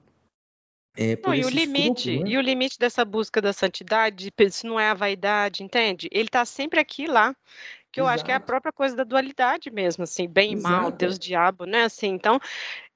É, 0.98 1.18
não, 1.24 1.34
e 1.34 1.46
o 1.46 1.50
limite, 1.50 2.20
né? 2.20 2.30
e 2.32 2.38
o 2.38 2.42
limite 2.42 2.80
dessa 2.80 3.06
busca 3.06 3.40
da 3.40 3.54
santidade, 3.54 4.34
se 4.50 4.66
não 4.66 4.80
é 4.80 4.90
a 4.90 4.96
vaidade, 4.96 5.64
entende? 5.64 6.10
Ele 6.12 6.28
está 6.28 6.44
sempre 6.44 6.80
aqui 6.80 7.06
lá, 7.06 7.36
que 7.98 8.02
eu 8.02 8.06
Exato. 8.06 8.16
acho 8.16 8.26
que 8.26 8.32
é 8.32 8.36
a 8.36 8.40
própria 8.40 8.72
coisa 8.72 8.96
da 8.96 9.04
dualidade 9.04 9.72
mesmo, 9.72 10.04
assim, 10.04 10.28
bem 10.28 10.54
Exato. 10.54 10.76
e 10.76 10.78
mal, 10.78 10.92
Deus 10.92 11.18
diabo, 11.18 11.66
né? 11.66 11.86
Assim, 11.86 12.10
então 12.10 12.40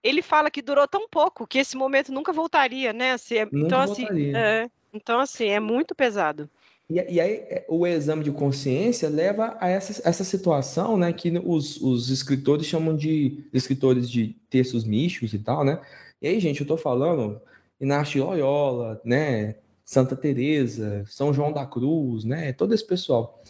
ele 0.03 0.21
fala 0.21 0.51
que 0.51 0.61
durou 0.61 0.87
tão 0.87 1.09
pouco 1.09 1.47
que 1.47 1.57
esse 1.57 1.75
momento 1.75 2.11
nunca 2.11 2.31
voltaria, 2.31 2.93
né? 2.93 3.13
Assim, 3.13 3.37
é, 3.37 3.45
nunca 3.45 3.57
então 3.65 3.81
assim. 3.81 4.35
É, 4.35 4.69
então 4.93 5.19
assim 5.19 5.47
é 5.47 5.59
muito 5.59 5.95
pesado. 5.95 6.47
E, 6.87 7.13
e, 7.13 7.19
aí 7.19 7.31
é, 7.49 7.65
o 7.67 7.87
exame 7.87 8.23
de 8.23 8.31
consciência 8.31 9.09
leva 9.09 9.57
a 9.59 9.69
essa, 9.69 10.07
essa 10.07 10.23
situação, 10.23 10.95
né, 10.97 11.11
que 11.11 11.31
os, 11.43 11.81
os 11.81 12.09
escritores 12.09 12.67
chamam 12.67 12.95
de 12.95 13.43
escritores 13.51 14.07
de 14.07 14.35
textos 14.51 14.83
místicos 14.83 15.33
e 15.33 15.39
tal, 15.39 15.63
né? 15.63 15.81
E 16.21 16.27
aí, 16.27 16.39
gente, 16.39 16.61
eu 16.61 16.67
tô 16.67 16.77
falando 16.77 17.41
Inácio 17.79 18.23
Loyola, 18.23 19.01
né, 19.03 19.55
Santa 19.83 20.15
Teresa, 20.15 21.03
São 21.07 21.33
João 21.33 21.51
da 21.51 21.65
Cruz, 21.65 22.23
né, 22.23 22.53
todo 22.53 22.73
esse 22.75 22.85
pessoal. 22.85 23.41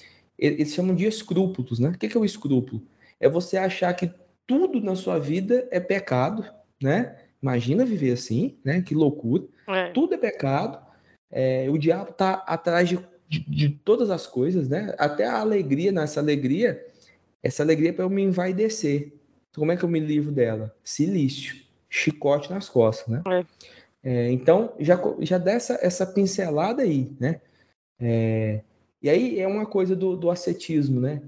Eles 0.42 0.74
chamam 0.74 0.96
de 0.96 1.06
escrúpulos, 1.06 1.80
né? 1.80 1.90
O 1.90 1.98
que 1.98 2.18
é 2.18 2.20
o 2.20 2.26
escrúpulo? 2.26 2.82
É 3.20 3.30
você 3.30 3.56
achar 3.56 3.94
que 3.94 4.12
tudo 4.48 4.82
na 4.82 4.96
sua 4.96 5.20
vida 5.20 5.68
é 5.72 5.80
pecado, 5.80 6.44
né? 6.82 7.16
Imagina 7.42 7.86
viver 7.86 8.14
assim, 8.14 8.58
né? 8.66 8.82
Que 8.82 8.96
loucura. 8.96 9.46
É. 9.68 9.90
Tudo 9.92 10.16
é 10.16 10.18
pecado. 10.18 10.80
É, 11.30 11.70
o 11.70 11.78
diabo 11.78 12.12
tá 12.12 12.44
atrás 12.48 12.90
de 12.90 12.98
de, 13.32 13.40
de 13.40 13.70
todas 13.70 14.10
as 14.10 14.28
coisas, 14.28 14.68
né? 14.68 14.94
Até 14.98 15.26
a 15.26 15.40
alegria, 15.40 15.90
nessa 15.90 16.20
alegria, 16.20 16.86
essa 17.42 17.64
alegria 17.64 17.90
é 17.90 17.94
para 17.94 18.04
eu 18.04 18.10
me 18.10 18.22
envaidecer. 18.22 19.14
Então, 19.50 19.62
como 19.62 19.72
é 19.72 19.78
que 19.78 19.86
eu 19.86 19.90
me 19.90 20.02
livro 20.02 20.34
dela? 20.34 20.76
Silício, 20.84 21.56
chicote 21.90 22.52
nas 22.52 22.68
costas, 22.68 23.08
né? 23.08 23.22
É. 23.26 23.46
É, 24.04 24.32
então, 24.32 24.74
já, 24.80 25.00
já 25.20 25.38
dá 25.38 25.52
essa, 25.52 25.80
essa 25.82 26.06
pincelada 26.06 26.82
aí, 26.82 27.10
né? 27.18 27.40
É, 27.98 28.62
e 29.02 29.10
aí 29.10 29.40
é 29.40 29.48
uma 29.48 29.66
coisa 29.66 29.96
do, 29.96 30.16
do 30.16 30.30
ascetismo, 30.30 31.00
né? 31.00 31.22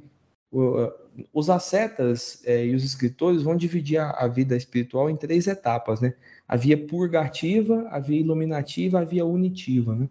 Os 1.34 1.49
ascetas 1.49 2.41
é, 2.45 2.65
e 2.65 2.76
os 2.76 2.84
escritores 2.84 3.41
vão 3.41 3.55
dividir 3.55 3.97
a, 3.97 4.11
a, 4.11 4.28
vida 4.28 4.55
espiritual 4.55 5.09
em 5.09 5.15
três 5.15 5.47
etapas, 5.47 5.99
né? 5.99 6.13
A 6.47 6.55
via 6.55 6.78
purgativa, 6.78 7.88
a 7.89 7.99
via 7.99 8.19
iluminativa, 8.19 8.99
a 8.99 9.03
via 9.03 9.26
unitiva, 9.26 9.95
né? 9.95 10.07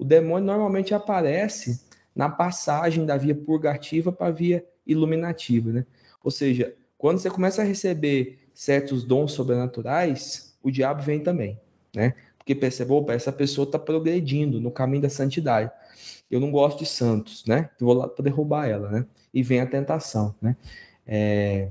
o 0.00 0.04
demônio 0.04 0.46
normalmente 0.46 0.94
aparece 0.94 1.78
na 2.16 2.30
passagem 2.30 3.04
da 3.04 3.18
via 3.18 3.34
purgativa 3.34 4.10
para 4.10 4.28
a 4.28 4.30
via 4.30 4.64
iluminativa, 4.86 5.70
né? 5.70 5.86
Ou 6.24 6.30
seja, 6.30 6.74
quando 6.96 7.18
você 7.18 7.28
começa 7.28 7.60
a 7.60 7.64
receber 7.66 8.38
certos 8.54 9.04
dons 9.04 9.32
sobrenaturais, 9.32 10.56
o 10.62 10.70
diabo 10.70 11.02
vem 11.02 11.20
também, 11.22 11.60
né? 11.94 12.14
Porque 12.38 12.54
percebe, 12.54 12.92
opa, 12.92 13.12
essa 13.12 13.30
pessoa 13.30 13.66
está 13.66 13.78
progredindo 13.78 14.58
no 14.58 14.70
caminho 14.70 15.02
da 15.02 15.10
santidade. 15.10 15.70
Eu 16.30 16.40
não 16.40 16.50
gosto 16.50 16.78
de 16.78 16.86
santos, 16.86 17.44
né? 17.46 17.70
vou 17.80 17.94
lá 17.94 18.08
para 18.08 18.24
derrubar 18.24 18.68
ela, 18.68 18.90
né? 18.90 19.06
E 19.32 19.42
vem 19.42 19.60
a 19.60 19.66
tentação, 19.66 20.34
né? 20.40 20.56
É... 21.06 21.70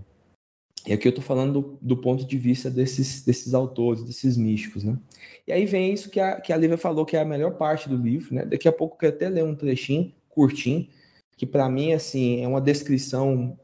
E 0.88 0.94
aqui 0.94 1.08
eu 1.08 1.12
estou 1.12 1.24
falando 1.24 1.62
do, 1.62 1.78
do, 1.82 1.98
ponto 1.98 2.26
de 2.26 2.38
vista 2.38 2.70
desses, 2.70 3.24
desses 3.24 3.54
autores, 3.54 4.04
desses 4.04 4.38
místicos, 4.38 4.84
né? 4.84 4.98
E 5.46 5.52
aí 5.52 5.66
vem 5.66 5.94
isso 5.94 6.10
que 6.10 6.20
a, 6.20 6.40
que 6.40 6.54
a 6.54 6.58
Lívia 6.58 6.78
falou, 6.78 7.06
que 7.06 7.18
é 7.18 7.22
a 7.22 7.26
melhor 7.26 7.58
parte 7.58 7.90
do 7.90 7.98
livro, 7.98 8.34
né? 8.34 8.46
Daqui 8.46 8.68
a 8.68 8.72
pouco 8.72 8.96
eu 8.96 9.00
quero 9.00 9.16
até 9.16 9.30
ler 9.30 9.44
um 9.44 9.56
trechinho, 9.56 10.14
curtinho, 10.30 10.88
que 11.36 11.46
para 11.46 11.70
mim, 11.70 11.94
assim, 11.94 12.42
é 12.42 12.48
uma 12.48 12.62
descrição... 12.62 13.58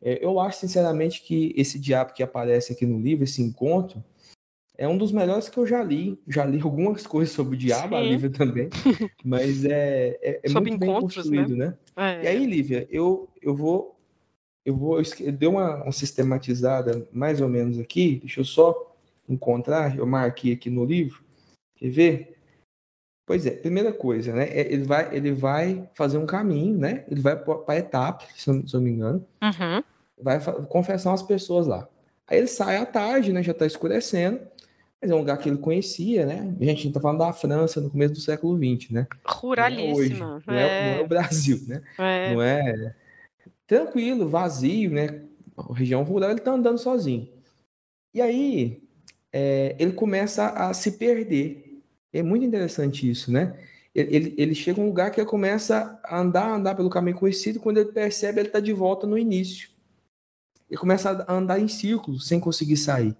É, 0.00 0.24
eu 0.24 0.40
acho, 0.40 0.60
sinceramente, 0.60 1.22
que 1.22 1.52
esse 1.56 1.78
diabo 1.78 2.14
que 2.14 2.22
aparece 2.22 2.72
aqui 2.72 2.84
no 2.86 3.00
livro, 3.00 3.24
esse 3.24 3.42
encontro, 3.42 4.02
é 4.82 4.88
um 4.88 4.98
dos 4.98 5.12
melhores 5.12 5.48
que 5.48 5.56
eu 5.56 5.64
já 5.64 5.80
li. 5.80 6.18
Já 6.26 6.44
li 6.44 6.60
algumas 6.62 7.06
coisas 7.06 7.32
sobre 7.32 7.54
o 7.54 7.58
diabo, 7.58 7.94
Sim. 7.94 7.94
a 7.94 8.00
Lívia 8.00 8.30
também, 8.30 8.68
mas 9.24 9.64
é, 9.64 10.18
é, 10.20 10.40
é 10.42 10.50
muito 10.50 10.78
bem 10.78 10.90
né? 10.92 11.00
construído, 11.00 11.56
né? 11.56 11.76
né? 11.96 12.18
É. 12.20 12.24
E 12.24 12.26
aí, 12.26 12.46
Lívia, 12.46 12.88
eu, 12.90 13.28
eu 13.40 13.54
vou 13.54 13.96
eu 14.64 14.76
vou 14.76 15.00
eu 15.20 15.32
dei 15.32 15.48
uma, 15.48 15.82
uma, 15.82 15.92
sistematizada 15.92 17.08
mais 17.12 17.40
ou 17.40 17.48
menos 17.48 17.78
aqui. 17.78 18.18
Deixa 18.20 18.40
eu 18.40 18.44
só 18.44 18.96
encontrar. 19.28 19.96
Eu 19.96 20.06
marquei 20.06 20.52
aqui 20.52 20.70
no 20.70 20.84
livro. 20.84 21.22
Quer 21.76 21.90
ver? 21.90 22.38
Pois 23.26 23.46
é, 23.46 23.50
primeira 23.50 23.92
coisa, 23.92 24.32
né? 24.32 24.48
É, 24.48 24.72
ele 24.72 24.84
vai, 24.84 25.14
ele 25.16 25.32
vai 25.32 25.88
fazer 25.94 26.18
um 26.18 26.26
caminho, 26.26 26.76
né? 26.76 27.04
Ele 27.08 27.20
vai 27.20 27.36
para 27.36 27.62
a 27.68 27.76
etapa, 27.76 28.24
se 28.36 28.50
eu, 28.50 28.66
se 28.66 28.74
eu, 28.74 28.80
não 28.80 28.84
me 28.84 28.90
engano. 28.90 29.26
Uhum. 29.42 29.82
Vai 30.20 30.40
confessar 30.68 31.12
as 31.12 31.22
pessoas 31.22 31.66
lá. 31.66 31.88
Aí 32.26 32.38
ele 32.38 32.46
sai 32.46 32.76
à 32.76 32.86
tarde, 32.86 33.32
né? 33.32 33.42
Já 33.42 33.52
está 33.52 33.66
escurecendo. 33.66 34.40
Mas 35.02 35.10
é 35.10 35.14
um 35.16 35.18
lugar 35.18 35.36
que 35.36 35.48
ele 35.48 35.58
conhecia, 35.58 36.24
né? 36.24 36.54
A 36.60 36.64
gente 36.64 36.86
está 36.86 37.00
falando 37.00 37.18
da 37.18 37.32
França 37.32 37.80
no 37.80 37.90
começo 37.90 38.14
do 38.14 38.20
século 38.20 38.56
XX, 38.56 38.90
né? 38.90 39.06
Ruralíssima. 39.26 39.88
Não 39.88 39.90
é, 39.90 39.96
hoje, 39.96 40.14
não 40.46 40.54
é, 40.54 40.94
não 40.94 41.00
é 41.00 41.04
o 41.04 41.08
Brasil, 41.08 41.60
né? 41.66 41.82
É. 41.98 42.32
Não 42.32 42.40
é 42.40 42.94
tranquilo, 43.66 44.28
vazio, 44.28 44.90
né? 44.92 45.22
A 45.56 45.74
região 45.74 46.04
rural, 46.04 46.30
ele 46.30 46.40
tá 46.40 46.52
andando 46.52 46.78
sozinho. 46.78 47.28
E 48.14 48.22
aí, 48.22 48.80
é, 49.32 49.74
ele 49.78 49.92
começa 49.92 50.50
a 50.50 50.72
se 50.72 50.92
perder. 50.92 51.82
É 52.12 52.22
muito 52.22 52.44
interessante 52.44 53.10
isso, 53.10 53.32
né? 53.32 53.58
Ele, 53.94 54.16
ele, 54.16 54.34
ele, 54.38 54.54
chega 54.54 54.80
a 54.80 54.84
um 54.84 54.86
lugar 54.86 55.10
que 55.10 55.20
ele 55.20 55.28
começa 55.28 55.98
a 56.04 56.20
andar, 56.20 56.48
andar 56.48 56.74
pelo 56.74 56.88
caminho 56.88 57.16
conhecido, 57.16 57.58
quando 57.58 57.78
ele 57.78 57.92
percebe, 57.92 58.40
ele 58.40 58.48
está 58.48 58.60
de 58.60 58.72
volta 58.72 59.06
no 59.06 59.18
início. 59.18 59.68
Ele 60.70 60.78
começa 60.78 61.24
a 61.26 61.34
andar 61.34 61.58
em 61.58 61.68
círculos, 61.68 62.28
sem 62.28 62.38
conseguir 62.38 62.76
sair. 62.76 63.16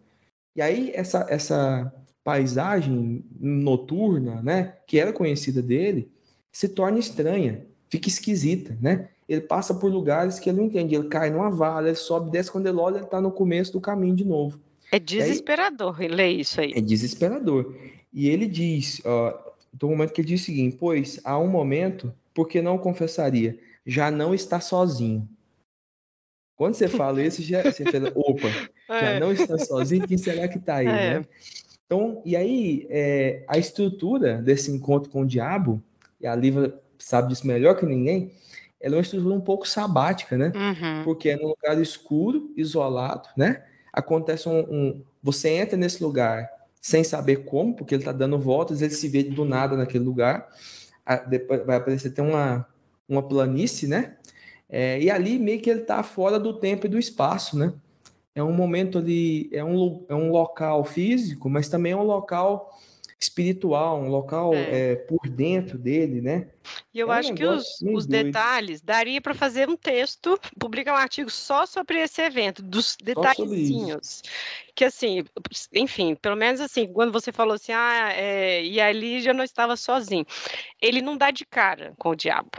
E 0.55 0.63
aí, 0.63 0.91
essa, 0.95 1.27
essa 1.29 1.93
paisagem 2.23 3.25
noturna, 3.41 4.43
né, 4.43 4.75
que 4.87 4.99
era 4.99 5.13
conhecida 5.13 5.63
dele, 5.63 6.11
se 6.51 6.69
torna 6.69 6.99
estranha, 6.99 7.67
fica 7.89 8.09
esquisita, 8.09 8.77
né? 8.81 9.09
ele 9.29 9.41
passa 9.41 9.75
por 9.75 9.91
lugares 9.91 10.39
que 10.39 10.51
ele 10.51 10.59
não 10.59 10.67
entende. 10.67 10.95
Ele 10.95 11.09
cai 11.09 11.31
numa 11.31 11.51
vala, 11.51 11.89
ele 11.89 11.97
sobe, 11.97 12.31
desce, 12.31 12.51
quando 12.51 12.67
ele 12.67 12.77
olha, 12.77 12.97
ele 12.97 13.05
está 13.05 13.21
no 13.21 13.31
começo 13.31 13.73
do 13.73 13.81
caminho 13.81 14.15
de 14.15 14.25
novo. 14.25 14.61
É 14.91 14.99
desesperador 14.99 15.97
aí, 16.01 16.09
ler 16.09 16.31
isso 16.33 16.61
aí. 16.61 16.73
É 16.75 16.81
desesperador. 16.81 17.75
E 18.13 18.29
ele 18.29 18.47
diz, 18.47 19.01
ó, 19.05 19.53
do 19.73 19.89
momento 19.89 20.13
que 20.13 20.21
ele 20.21 20.29
diz 20.29 20.43
o 20.43 20.45
seguinte, 20.45 20.77
pois 20.79 21.19
há 21.25 21.39
um 21.39 21.49
momento, 21.49 22.13
porque 22.35 22.61
não 22.61 22.77
confessaria, 22.77 23.59
já 23.87 24.11
não 24.11 24.35
está 24.35 24.61
sozinho. 24.61 25.27
Quando 26.63 26.75
você 26.75 26.87
fala 26.87 27.21
isso, 27.21 27.43
já, 27.43 27.61
você 27.61 27.85
fala, 27.85 28.13
opa, 28.15 28.47
é. 28.89 29.01
já 29.01 29.19
não 29.19 29.33
está 29.33 29.59
sozinho, 29.59 30.07
quem 30.07 30.17
será 30.17 30.47
que 30.47 30.59
está 30.59 30.77
aí, 30.77 30.87
é. 30.87 30.91
né? 31.19 31.25
Então, 31.85 32.23
e 32.25 32.37
aí, 32.37 32.87
é, 32.89 33.43
a 33.49 33.59
estrutura 33.59 34.41
desse 34.41 34.71
encontro 34.71 35.11
com 35.11 35.23
o 35.23 35.27
diabo, 35.27 35.83
e 36.21 36.27
a 36.29 36.37
Liva 36.37 36.81
sabe 37.01 37.31
disso 37.31 37.49
melhor 37.49 37.75
que 37.75 37.85
ninguém, 37.85 38.31
ela 38.81 38.95
é 38.95 38.99
uma 38.99 39.03
estrutura 39.03 39.35
um 39.35 39.41
pouco 39.41 39.67
sabática, 39.67 40.39
né? 40.39 40.53
Uhum. 40.55 41.03
Porque 41.03 41.31
é 41.31 41.37
num 41.37 41.49
lugar 41.49 41.77
escuro, 41.83 42.53
isolado, 42.57 43.29
né? 43.37 43.65
Acontece 43.93 44.49
um, 44.49 44.61
um, 44.61 45.03
Você 45.21 45.49
entra 45.49 45.77
nesse 45.77 46.01
lugar 46.01 46.49
sem 46.81 47.03
saber 47.03 47.45
como, 47.45 47.75
porque 47.75 47.97
ele 47.97 48.03
está 48.03 48.13
dando 48.13 48.39
voltas, 48.39 48.83
ele 48.83 48.95
se 48.95 49.09
vê 49.09 49.25
do 49.25 49.45
nada 49.45 49.77
naquele 49.77 50.05
lugar. 50.05 50.47
Depois 51.29 51.67
vai 51.67 51.79
aparecer 51.79 52.11
até 52.11 52.23
uma, 52.23 52.65
uma 53.09 53.21
planície, 53.21 53.89
né? 53.89 54.15
É, 54.73 54.99
e 54.99 55.11
ali 55.11 55.39
meio 55.39 55.61
que 55.61 55.69
ele 55.69 55.83
está 55.83 56.03
fora 56.03 56.41
do 56.41 56.55
tempo 56.55 56.87
e 56.87 56.89
do 56.89 56.99
espaço, 56.99 57.59
né? 57.59 57.75
É 58.35 58.43
um 58.43 58.55
momento 58.55 58.97
ali, 58.97 59.51
é 59.53 59.63
um, 59.63 60.07
é 60.09 60.15
um 60.15 60.31
local 60.31 60.83
físico, 60.83 61.51
mas 61.51 61.69
também 61.69 61.93
é 61.93 61.97
um 61.97 62.03
local 62.03 62.75
espiritual, 63.21 64.01
um 64.01 64.09
local 64.09 64.55
é. 64.55 64.93
É, 64.93 64.97
por 64.97 65.29
dentro 65.29 65.77
dele, 65.77 66.23
né? 66.23 66.49
E 66.93 66.99
eu 66.99 67.13
é 67.13 67.19
acho 67.19 67.33
um 67.33 67.35
que 67.35 67.45
os, 67.45 67.83
os 67.83 68.07
detalhes 68.07 68.81
daria 68.81 69.21
para 69.21 69.35
fazer 69.35 69.69
um 69.69 69.77
texto, 69.77 70.41
publicar 70.59 70.95
um 70.95 70.97
artigo 70.97 71.31
só 71.31 71.67
sobre 71.67 71.99
esse 72.01 72.23
evento, 72.23 72.63
dos 72.63 72.97
detalhezinhos. 72.97 74.23
Que 74.75 74.87
assim, 74.87 75.23
enfim, 75.75 76.15
pelo 76.15 76.35
menos 76.35 76.63
assim, 76.63 76.91
quando 76.91 77.13
você 77.13 77.31
falou 77.31 77.55
assim, 77.55 77.73
ah, 77.73 78.13
é, 78.17 78.65
e 78.65 78.81
ali 78.81 79.21
já 79.21 79.35
não 79.35 79.45
estava 79.45 79.77
sozinho. 79.77 80.25
Ele 80.81 81.03
não 81.03 81.15
dá 81.15 81.31
de 81.31 81.45
cara 81.45 81.93
com 81.99 82.09
o 82.09 82.17
diabo. 82.17 82.51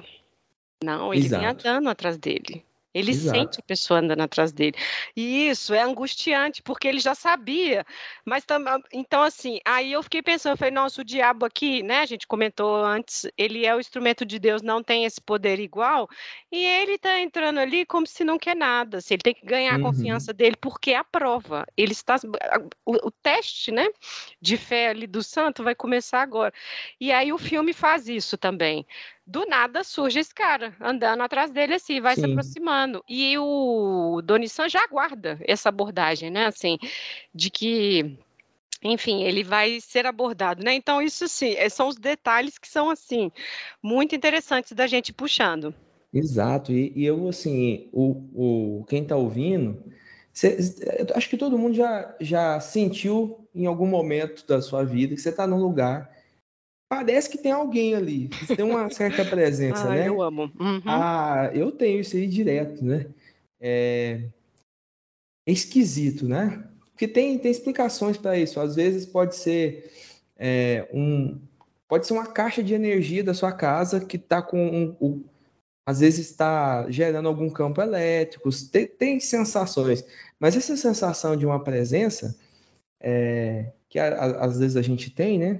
Não, 0.83 1.13
ele 1.13 1.25
Exato. 1.25 1.41
vem 1.41 1.71
andando 1.71 1.89
atrás 1.89 2.17
dele. 2.17 2.63
Ele 2.93 3.11
Exato. 3.11 3.37
sente 3.37 3.59
a 3.59 3.63
pessoa 3.63 3.99
andando 3.99 4.21
atrás 4.21 4.51
dele. 4.51 4.75
E 5.15 5.49
isso 5.49 5.73
é 5.73 5.81
angustiante, 5.81 6.61
porque 6.61 6.87
ele 6.87 6.99
já 6.99 7.15
sabia. 7.15 7.83
Mas 8.23 8.45
então, 8.93 9.23
assim, 9.23 9.59
aí 9.65 9.91
eu 9.91 10.03
fiquei 10.03 10.21
pensando, 10.21 10.53
eu 10.53 10.57
falei, 10.57 10.73
nossa, 10.73 11.01
o 11.01 11.03
diabo 11.03 11.43
aqui, 11.45 11.81
né? 11.81 12.01
A 12.01 12.05
gente 12.05 12.27
comentou 12.27 12.75
antes, 12.75 13.25
ele 13.35 13.65
é 13.65 13.75
o 13.75 13.79
instrumento 13.79 14.23
de 14.23 14.37
Deus, 14.37 14.61
não 14.61 14.83
tem 14.83 15.05
esse 15.05 15.19
poder 15.19 15.59
igual, 15.59 16.07
e 16.51 16.63
ele 16.63 16.97
tá 16.99 17.19
entrando 17.19 17.59
ali 17.59 17.85
como 17.85 18.05
se 18.05 18.23
não 18.23 18.37
quer 18.37 18.55
nada. 18.55 19.01
Se 19.01 19.15
ele 19.15 19.23
tem 19.23 19.33
que 19.33 19.45
ganhar 19.45 19.79
uhum. 19.79 19.87
a 19.87 19.91
confiança 19.91 20.31
dele, 20.31 20.55
porque 20.55 20.91
é 20.91 20.97
a 20.97 21.03
prova. 21.03 21.65
Ele 21.75 21.93
está. 21.93 22.17
O, 22.85 23.07
o 23.07 23.11
teste, 23.11 23.71
né? 23.71 23.87
De 24.39 24.55
fé 24.55 24.89
ali 24.89 25.07
do 25.07 25.23
santo 25.23 25.63
vai 25.63 25.73
começar 25.73 26.21
agora. 26.21 26.53
E 26.99 27.11
aí 27.11 27.33
o 27.33 27.39
filme 27.39 27.73
faz 27.73 28.07
isso 28.07 28.37
também 28.37 28.85
do 29.25 29.45
nada 29.45 29.83
surge 29.83 30.19
esse 30.19 30.33
cara 30.33 30.75
andando 30.79 31.21
atrás 31.21 31.49
dele 31.51 31.75
assim, 31.75 32.01
vai 32.01 32.15
Sim. 32.15 32.21
se 32.21 32.27
aproximando. 32.27 33.03
E 33.07 33.37
o 33.37 34.21
Doni 34.23 34.49
San 34.49 34.67
já 34.67 34.83
aguarda 34.83 35.39
essa 35.41 35.69
abordagem, 35.69 36.29
né? 36.29 36.45
Assim, 36.45 36.77
de 37.33 37.49
que 37.49 38.17
enfim, 38.83 39.23
ele 39.23 39.43
vai 39.43 39.79
ser 39.79 40.05
abordado, 40.05 40.63
né? 40.63 40.73
Então, 40.73 41.01
isso 41.01 41.27
sim, 41.27 41.55
eh, 41.57 41.69
são 41.69 41.87
os 41.87 41.95
detalhes 41.95 42.57
que 42.57 42.67
são, 42.67 42.89
assim, 42.89 43.31
muito 43.81 44.13
interessantes 44.13 44.73
da 44.73 44.85
gente 44.87 45.13
puxando. 45.13 45.73
Exato, 46.13 46.71
e, 46.71 46.91
e 46.93 47.05
eu, 47.05 47.27
assim, 47.29 47.89
o, 47.91 48.81
o, 48.81 48.85
quem 48.87 49.03
está 49.03 49.15
ouvindo, 49.15 49.81
cê, 50.33 50.57
acho 51.15 51.29
que 51.29 51.37
todo 51.37 51.57
mundo 51.57 51.73
já, 51.75 52.13
já 52.19 52.59
sentiu 52.59 53.47
em 53.55 53.65
algum 53.65 53.87
momento 53.87 54.45
da 54.45 54.61
sua 54.61 54.83
vida 54.83 55.15
que 55.15 55.21
você 55.21 55.29
está 55.29 55.47
num 55.47 55.61
lugar 55.61 56.12
parece 56.93 57.27
que 57.27 57.37
tem 57.39 57.51
alguém 57.51 57.95
ali. 57.95 58.29
Tem 58.55 58.63
uma 58.63 58.89
certa 58.91 59.25
presença, 59.25 59.85
ah, 59.85 59.89
né? 59.89 60.07
Eu 60.07 60.21
amo. 60.21 60.51
Uhum. 60.59 60.81
Ah, 60.85 61.49
eu 61.53 61.71
tenho 61.71 62.01
isso 62.01 62.15
aí 62.15 62.27
direto, 62.27 62.85
né? 62.85 63.07
É, 63.59 64.21
é 65.47 65.51
esquisito, 65.51 66.27
né? 66.27 66.63
Porque 66.91 67.07
tem, 67.07 67.39
tem 67.39 67.51
explicações 67.51 68.15
para 68.17 68.37
isso. 68.37 68.59
Às 68.59 68.75
vezes 68.75 69.07
pode 69.07 69.35
ser 69.35 69.91
é, 70.37 70.87
um. 70.93 71.41
Pode 71.87 72.05
ser 72.05 72.13
uma 72.13 72.27
caixa 72.27 72.61
de 72.61 72.73
energia 72.73 73.23
da 73.23 73.33
sua 73.33 73.51
casa 73.51 73.99
que 73.99 74.17
está 74.17 74.41
com 74.41 74.63
um, 74.63 74.95
um, 75.01 75.23
às 75.85 75.99
vezes 75.99 76.29
está 76.29 76.89
gerando 76.89 77.27
algum 77.27 77.49
campo 77.49 77.81
elétrico, 77.81 78.49
tem, 78.71 78.87
tem, 78.87 79.19
sensações, 79.19 80.03
mas 80.39 80.55
essa 80.55 80.75
sensação 80.75 81.35
de 81.35 81.45
uma 81.45 81.63
presença 81.63 82.35
é, 82.99 83.71
que 83.89 83.99
a, 83.99 84.07
a, 84.07 84.45
às 84.45 84.57
vezes 84.57 84.75
a 84.75 84.81
gente 84.81 85.11
tem, 85.11 85.37
né? 85.37 85.59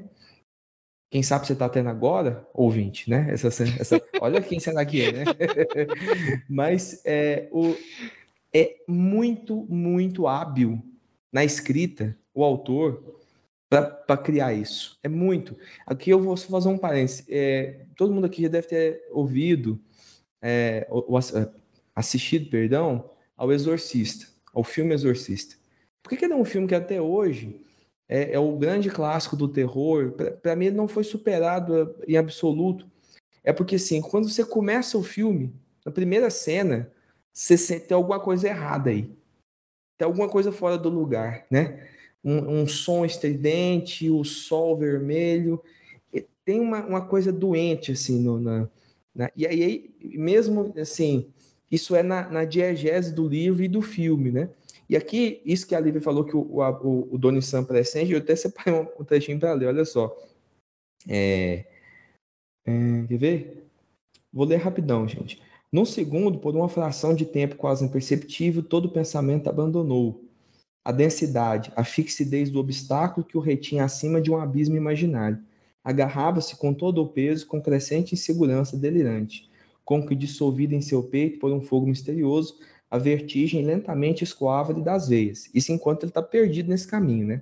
Quem 1.14 1.22
sabe 1.22 1.46
você 1.46 1.54
está 1.54 1.70
tendo 1.70 1.90
agora, 1.90 2.44
ouvinte, 2.56 3.08
né? 3.08 3.28
Essa, 3.30 3.50
essa, 3.50 4.02
olha 4.20 4.42
quem 4.42 4.60
será 4.60 4.84
que 4.84 5.00
é, 5.00 5.12
né? 5.12 5.26
Mas 6.50 7.04
é, 7.06 7.48
o, 7.52 7.76
é 8.52 8.78
muito, 8.88 9.64
muito 9.70 10.26
hábil 10.26 10.84
na 11.32 11.46
escrita, 11.46 12.18
o 12.34 12.44
autor, 12.44 13.22
para 13.70 14.18
criar 14.18 14.56
isso. 14.56 14.98
É 15.04 15.08
muito. 15.08 15.56
Aqui 15.86 16.10
eu 16.10 16.20
vou 16.20 16.36
fazer 16.36 16.70
um 16.70 16.80
parênteses. 16.80 17.24
É, 17.30 17.86
todo 17.96 18.12
mundo 18.12 18.26
aqui 18.26 18.42
já 18.42 18.48
deve 18.48 18.66
ter 18.66 19.04
ouvido, 19.12 19.80
é, 20.42 20.88
ou, 20.90 21.16
assistido, 21.96 22.50
perdão, 22.50 23.08
ao 23.38 23.52
Exorcista, 23.52 24.26
ao 24.52 24.64
filme 24.64 24.96
Exorcista. 24.96 25.58
Por 26.02 26.10
que, 26.10 26.18
que 26.18 26.26
é 26.26 26.36
um 26.36 26.44
filme 26.44 26.68
que 26.68 26.74
até 26.74 27.00
hoje 27.00 27.62
é, 28.08 28.34
é 28.34 28.40
o 28.40 28.58
grande 28.58 28.90
clássico 28.90 29.36
do 29.36 29.48
terror. 29.48 30.14
Para 30.42 30.56
mim, 30.56 30.66
ele 30.66 30.76
não 30.76 30.88
foi 30.88 31.04
superado 31.04 31.76
é, 31.76 32.12
em 32.12 32.18
absoluto. 32.18 32.90
É 33.44 33.52
porque, 33.52 33.76
assim, 33.76 34.02
quando 34.02 34.30
você 34.30 34.46
começa 34.46 34.98
o 34.98 35.04
filme, 35.04 35.54
na 35.86 35.92
primeira 35.92 36.30
cena, 36.30 36.92
você 37.32 37.58
sente 37.58 37.88
tem 37.88 37.96
alguma 37.96 38.20
coisa 38.20 38.48
errada 38.48 38.90
aí. 38.90 39.10
Tem 39.98 40.06
alguma 40.06 40.30
coisa 40.30 40.52
fora 40.52 40.78
do 40.78 40.90
lugar, 40.90 41.46
né? 41.50 41.88
Um, 42.24 42.62
um 42.62 42.68
som 42.68 43.04
estridente, 43.04 44.10
o 44.10 44.24
sol 44.24 44.78
vermelho. 44.78 45.62
Tem 46.46 46.60
uma, 46.60 46.86
uma 46.86 47.06
coisa 47.06 47.32
doente, 47.32 47.92
assim, 47.92 48.22
no, 48.22 48.40
na, 48.40 48.70
na, 49.16 49.32
e 49.36 49.46
aí, 49.46 49.94
mesmo 50.02 50.74
assim, 50.78 51.28
isso 51.72 51.96
é 51.96 52.04
na, 52.04 52.30
na 52.30 52.46
diegese 52.46 53.14
do 53.14 53.28
livro 53.28 53.64
e 53.64 53.68
do 53.68 53.82
filme, 53.82 54.32
né? 54.32 54.50
E 54.94 54.96
aqui, 54.96 55.42
isso 55.44 55.66
que 55.66 55.74
a 55.74 55.80
Lívia 55.80 56.00
falou 56.00 56.24
que 56.24 56.38
o, 56.38 56.60
o, 56.60 57.16
o 57.16 57.18
Doni 57.18 57.42
Sam 57.42 57.64
presente, 57.64 58.12
eu 58.12 58.20
até 58.20 58.36
separei 58.36 58.76
um, 58.76 58.86
um 59.00 59.04
trechinho 59.04 59.40
para 59.40 59.52
ler, 59.52 59.66
olha 59.66 59.84
só. 59.86 60.16
É, 61.10 61.66
é, 62.64 63.04
quer 63.08 63.18
ver? 63.18 63.68
Vou 64.32 64.46
ler 64.46 64.58
rapidão, 64.58 65.08
gente. 65.08 65.42
Num 65.72 65.84
segundo, 65.84 66.38
por 66.38 66.56
uma 66.56 66.70
fração 66.70 67.16
de 67.16 67.26
tempo 67.26 67.56
quase 67.56 67.84
imperceptível, 67.84 68.62
todo 68.62 68.86
o 68.86 68.92
pensamento 68.92 69.50
abandonou. 69.50 70.24
A 70.86 70.92
densidade, 70.92 71.74
a 71.76 71.84
fixidez 71.84 72.52
do 72.52 72.60
obstáculo 72.60 73.26
que 73.26 73.36
o 73.36 73.42
retinha 73.42 73.86
acima 73.86 74.22
de 74.22 74.30
um 74.30 74.38
abismo 74.38 74.78
imaginário. 74.78 75.40
Agarrava-se 75.84 76.56
com 76.56 76.72
todo 76.72 77.02
o 77.02 77.08
peso, 77.08 77.48
com 77.48 77.60
crescente 77.60 78.14
insegurança 78.14 78.78
delirante, 78.78 79.50
como 79.84 80.06
que 80.06 80.14
dissolvida 80.14 80.76
em 80.76 80.82
seu 80.82 81.02
peito 81.02 81.40
por 81.40 81.52
um 81.52 81.62
fogo 81.62 81.88
misterioso, 81.88 82.60
a 82.94 82.98
vertigem 83.00 83.66
lentamente 83.66 84.24
escoava-lhe 84.24 84.84
das 84.84 85.08
veias. 85.08 85.50
Isso 85.52 85.72
enquanto 85.72 86.04
ele 86.04 86.12
está 86.12 86.22
perdido 86.22 86.70
nesse 86.70 86.88
caminho, 86.88 87.26
né? 87.26 87.42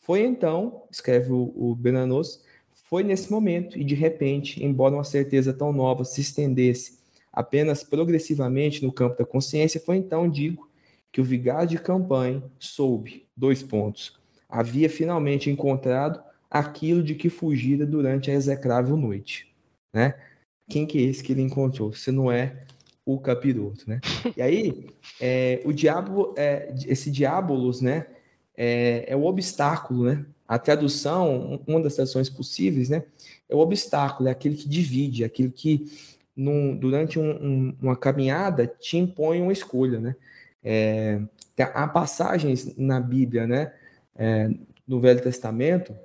Foi 0.00 0.22
então, 0.22 0.84
escreve 0.90 1.30
o, 1.30 1.52
o 1.54 1.74
Benanos, 1.74 2.42
foi 2.88 3.02
nesse 3.02 3.30
momento 3.30 3.78
e 3.78 3.84
de 3.84 3.94
repente, 3.94 4.64
embora 4.64 4.94
uma 4.94 5.04
certeza 5.04 5.52
tão 5.52 5.74
nova 5.74 6.06
se 6.06 6.22
estendesse 6.22 7.00
apenas 7.30 7.84
progressivamente 7.84 8.82
no 8.82 8.90
campo 8.90 9.18
da 9.18 9.26
consciência, 9.26 9.78
foi 9.78 9.98
então, 9.98 10.26
digo, 10.26 10.70
que 11.12 11.20
o 11.20 11.24
vigário 11.24 11.68
de 11.68 11.78
campanha 11.78 12.42
soube, 12.58 13.26
dois 13.36 13.62
pontos, 13.62 14.18
havia 14.48 14.88
finalmente 14.88 15.50
encontrado 15.50 16.18
aquilo 16.50 17.02
de 17.02 17.14
que 17.14 17.28
fugira 17.28 17.84
durante 17.84 18.30
a 18.30 18.34
execrável 18.34 18.96
noite, 18.96 19.54
né? 19.92 20.14
Quem 20.66 20.86
que 20.86 20.96
é 20.96 21.02
esse 21.02 21.22
que 21.22 21.32
ele 21.32 21.42
encontrou? 21.42 21.92
Se 21.92 22.10
não 22.10 22.32
é 22.32 22.64
o 23.08 23.18
capiroto, 23.18 23.88
né? 23.88 24.02
E 24.36 24.42
aí, 24.42 24.86
é, 25.18 25.62
o 25.64 25.72
diabo, 25.72 26.34
é, 26.36 26.74
esse 26.86 27.10
diabolos, 27.10 27.80
né, 27.80 28.06
é, 28.54 29.06
é, 29.08 29.16
o 29.16 29.24
obstáculo, 29.24 30.04
né? 30.04 30.26
A 30.46 30.58
tradução, 30.58 31.62
uma 31.66 31.80
das 31.80 31.94
traduções 31.94 32.28
possíveis, 32.28 32.90
né, 32.90 33.04
é 33.48 33.54
o 33.54 33.60
obstáculo, 33.60 34.28
é 34.28 34.32
aquele 34.32 34.56
que 34.56 34.68
divide, 34.68 35.22
é 35.22 35.26
aquele 35.26 35.50
que 35.50 35.86
num, 36.36 36.76
durante 36.76 37.18
um, 37.18 37.30
um, 37.30 37.76
uma 37.80 37.96
caminhada 37.96 38.66
te 38.66 38.98
impõe 38.98 39.40
uma 39.40 39.54
escolha, 39.54 39.98
né? 39.98 40.14
É, 40.62 41.18
há 41.58 41.88
passagens 41.88 42.76
na 42.76 43.00
Bíblia, 43.00 43.46
né, 43.46 43.72
é, 44.14 44.50
no 44.86 45.00
Velho 45.00 45.22
Testamento, 45.22 45.96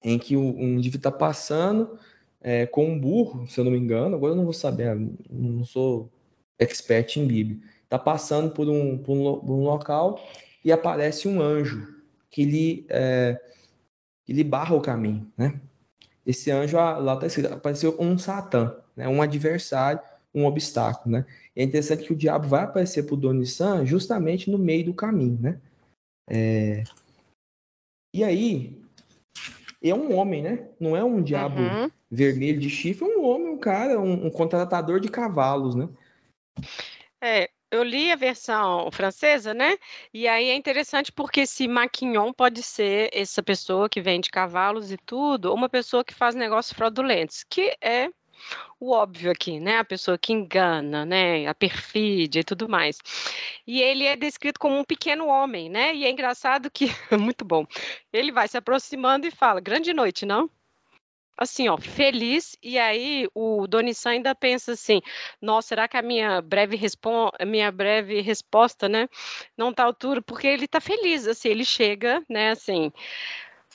em 0.00 0.16
que 0.16 0.36
um 0.36 0.78
indivíduo 0.78 0.98
está 0.98 1.10
passando 1.10 1.98
é, 2.44 2.66
com 2.66 2.84
um 2.84 3.00
burro, 3.00 3.48
se 3.48 3.58
eu 3.58 3.64
não 3.64 3.72
me 3.72 3.78
engano, 3.78 4.14
agora 4.14 4.32
eu 4.32 4.36
não 4.36 4.44
vou 4.44 4.52
saber, 4.52 4.94
não 5.30 5.64
sou 5.64 6.12
expert 6.58 7.16
em 7.16 7.26
Bíblia. 7.26 7.58
Está 7.84 7.98
passando 7.98 8.50
por 8.50 8.68
um, 8.68 8.98
por 8.98 9.16
um, 9.16 9.40
por, 9.40 9.54
um, 9.54 9.64
local 9.64 10.20
e 10.62 10.70
aparece 10.70 11.26
um 11.26 11.40
anjo 11.40 12.02
que 12.30 12.44
lhe, 12.44 12.86
é, 12.90 13.40
que 14.26 14.34
lhe 14.34 14.44
barra 14.44 14.76
o 14.76 14.80
caminho, 14.82 15.26
né? 15.38 15.58
Esse 16.26 16.50
anjo, 16.50 16.76
ah, 16.76 16.98
lá 16.98 17.14
está 17.14 17.26
escrito, 17.26 17.52
apareceu 17.52 17.96
um 17.98 18.18
Satã, 18.18 18.76
né? 18.94 19.08
um 19.08 19.22
adversário, 19.22 20.00
um 20.34 20.44
obstáculo, 20.44 21.16
né? 21.16 21.26
E 21.56 21.62
é 21.62 21.64
interessante 21.64 22.04
que 22.04 22.12
o 22.12 22.16
diabo 22.16 22.46
vai 22.46 22.64
aparecer 22.64 23.04
para 23.04 23.14
o 23.14 23.16
Doni-san 23.16 23.86
justamente 23.86 24.50
no 24.50 24.58
meio 24.58 24.84
do 24.84 24.94
caminho, 24.94 25.38
né? 25.40 25.60
É... 26.28 26.84
E 28.12 28.22
aí, 28.22 28.83
é 29.90 29.94
um 29.94 30.16
homem, 30.16 30.42
né? 30.42 30.68
Não 30.80 30.96
é 30.96 31.04
um 31.04 31.22
diabo 31.22 31.60
uhum. 31.60 31.90
vermelho 32.10 32.58
de 32.58 32.70
chifre, 32.70 33.04
é 33.04 33.18
um 33.18 33.24
homem, 33.24 33.48
um 33.48 33.58
cara, 33.58 34.00
um, 34.00 34.26
um 34.26 34.30
contratador 34.30 35.00
de 35.00 35.08
cavalos, 35.08 35.74
né? 35.74 35.88
É, 37.22 37.50
eu 37.70 37.82
li 37.82 38.12
a 38.12 38.16
versão 38.16 38.90
francesa, 38.92 39.52
né? 39.52 39.76
E 40.12 40.28
aí 40.28 40.48
é 40.48 40.54
interessante 40.54 41.10
porque 41.10 41.40
esse 41.40 41.66
maquignon 41.66 42.32
pode 42.32 42.62
ser 42.62 43.10
essa 43.12 43.42
pessoa 43.42 43.88
que 43.88 44.00
vende 44.00 44.30
cavalos 44.30 44.92
e 44.92 44.96
tudo, 44.96 45.46
ou 45.46 45.54
uma 45.54 45.68
pessoa 45.68 46.04
que 46.04 46.14
faz 46.14 46.34
negócios 46.34 46.76
fraudulentos, 46.76 47.44
que 47.44 47.76
é 47.80 48.08
o 48.80 48.92
óbvio 48.92 49.30
aqui, 49.30 49.60
né? 49.60 49.78
A 49.78 49.84
pessoa 49.84 50.18
que 50.18 50.32
engana, 50.32 51.04
né? 51.04 51.46
A 51.46 51.54
perfídia 51.54 52.40
e 52.40 52.44
tudo 52.44 52.68
mais. 52.68 52.98
E 53.66 53.80
ele 53.80 54.04
é 54.04 54.16
descrito 54.16 54.60
como 54.60 54.78
um 54.78 54.84
pequeno 54.84 55.26
homem, 55.26 55.68
né? 55.68 55.94
E 55.94 56.04
é 56.04 56.10
engraçado 56.10 56.70
que, 56.70 56.86
muito 57.18 57.44
bom, 57.44 57.66
ele 58.12 58.32
vai 58.32 58.48
se 58.48 58.56
aproximando 58.56 59.26
e 59.26 59.30
fala: 59.30 59.60
Grande 59.60 59.92
noite, 59.92 60.26
não? 60.26 60.50
assim, 61.36 61.68
ó, 61.68 61.76
feliz, 61.76 62.56
e 62.62 62.78
aí 62.78 63.28
o 63.34 63.66
Doni-san 63.66 64.10
ainda 64.10 64.34
pensa 64.34 64.72
assim, 64.72 65.00
nossa, 65.40 65.68
será 65.68 65.88
que 65.88 65.96
a 65.96 66.02
minha 66.02 66.40
breve, 66.40 66.78
a 67.38 67.44
minha 67.44 67.72
breve 67.72 68.20
resposta, 68.20 68.88
né, 68.88 69.08
não 69.56 69.72
tá 69.72 69.84
altura, 69.84 70.22
porque 70.22 70.46
ele 70.46 70.68
tá 70.68 70.80
feliz, 70.80 71.26
assim, 71.26 71.48
ele 71.48 71.64
chega, 71.64 72.22
né, 72.28 72.50
assim, 72.50 72.92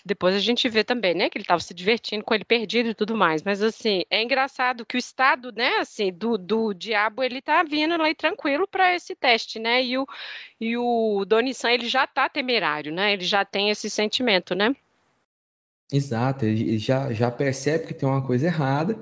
depois 0.10 0.36
a 0.36 0.39
gente 0.39 0.68
vê 0.68 0.84
também, 0.84 1.14
né, 1.14 1.30
que 1.30 1.38
ele 1.38 1.43
estava 1.43 1.62
se 1.62 1.72
divertindo 1.72 2.24
com 2.24 2.34
ele 2.34 2.43
perdido 2.43 2.89
e 2.89 2.95
tudo 2.95 3.16
mais. 3.16 3.43
Mas 3.43 3.62
assim, 3.62 4.03
é 4.10 4.24
engraçado 4.24 4.84
que 4.84 4.97
o 4.97 4.99
estado, 4.99 5.51
né, 5.55 5.78
assim, 5.78 6.12
do, 6.12 6.36
do 6.36 6.74
diabo, 6.74 7.22
ele 7.22 7.41
tá 7.41 7.62
vindo 7.62 7.95
lá 7.95 8.14
tranquilo 8.16 8.68
para 8.68 8.95
esse 8.95 9.16
teste, 9.16 9.60
né? 9.60 9.84
E 9.84 9.99
o, 9.99 10.07
e 10.60 10.76
o 10.76 11.24
Doni 11.26 11.53
San, 11.53 11.72
ele 11.72 11.88
já 11.88 12.07
tá 12.07 12.28
temerário, 12.28 12.91
né? 12.91 13.14
Ele 13.14 13.24
já 13.24 13.45
tem 13.45 13.70
esse 13.70 13.88
sentimento, 13.88 14.55
né? 14.55 14.76
Exato, 15.91 16.45
ele 16.45 16.80
já, 16.80 17.14
já 17.14 17.30
percebe 17.30 17.86
que 17.86 17.93
tem 17.93 18.10
uma 18.10 18.26
coisa 18.26 18.47
errada 18.47 18.99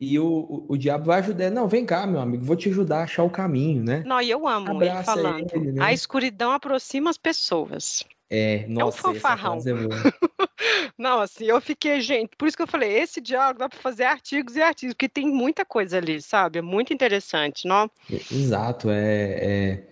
e 0.00 0.18
o, 0.18 0.26
o, 0.26 0.66
o, 0.70 0.76
diabo 0.78 1.04
vai 1.04 1.20
ajudar. 1.20 1.50
Não, 1.50 1.68
vem 1.68 1.84
cá, 1.84 2.06
meu 2.06 2.20
amigo, 2.20 2.44
vou 2.44 2.56
te 2.56 2.70
ajudar 2.70 3.00
a 3.00 3.04
achar 3.04 3.24
o 3.24 3.30
caminho, 3.30 3.84
né? 3.84 4.02
Não, 4.06 4.20
e 4.20 4.30
eu 4.30 4.48
amo 4.48 4.72
Abraça 4.72 4.96
ele 4.96 5.04
falando. 5.04 5.52
Ele, 5.52 5.72
né? 5.72 5.82
A 5.84 5.92
escuridão 5.92 6.52
aproxima 6.52 7.10
as 7.10 7.18
pessoas. 7.18 8.04
É, 8.28 8.66
nossa, 8.68 8.98
é 8.98 9.10
um 9.10 9.14
fanfarrão. 9.14 9.58
É 9.58 9.60
Não, 10.98 11.20
assim, 11.20 11.44
eu 11.44 11.60
fiquei, 11.60 12.00
gente, 12.00 12.30
por 12.36 12.48
isso 12.48 12.56
que 12.56 12.62
eu 12.62 12.66
falei, 12.66 12.90
esse 12.98 13.20
diálogo 13.20 13.58
dá 13.58 13.68
para 13.68 13.78
fazer 13.78 14.04
artigos 14.04 14.56
e 14.56 14.62
artigos, 14.62 14.94
porque 14.94 15.08
tem 15.08 15.26
muita 15.26 15.64
coisa 15.64 15.98
ali, 15.98 16.20
sabe? 16.22 16.58
É 16.58 16.62
muito 16.62 16.92
interessante, 16.92 17.68
não? 17.68 17.90
Exato, 18.10 18.90
é, 18.90 18.98
é... 19.00 19.82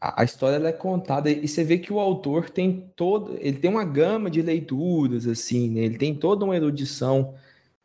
A, 0.00 0.22
história 0.22 0.64
é 0.66 0.72
contada 0.72 1.30
e 1.30 1.48
você 1.48 1.64
vê 1.64 1.78
que 1.78 1.92
o 1.92 1.98
autor 1.98 2.50
tem 2.50 2.90
todo, 2.94 3.38
ele 3.40 3.56
tem 3.56 3.70
uma 3.70 3.84
gama 3.84 4.30
de 4.30 4.42
leituras, 4.42 5.26
assim, 5.26 5.70
né? 5.70 5.80
Ele 5.80 5.96
tem 5.96 6.14
toda 6.14 6.44
uma 6.44 6.54
erudição 6.54 7.34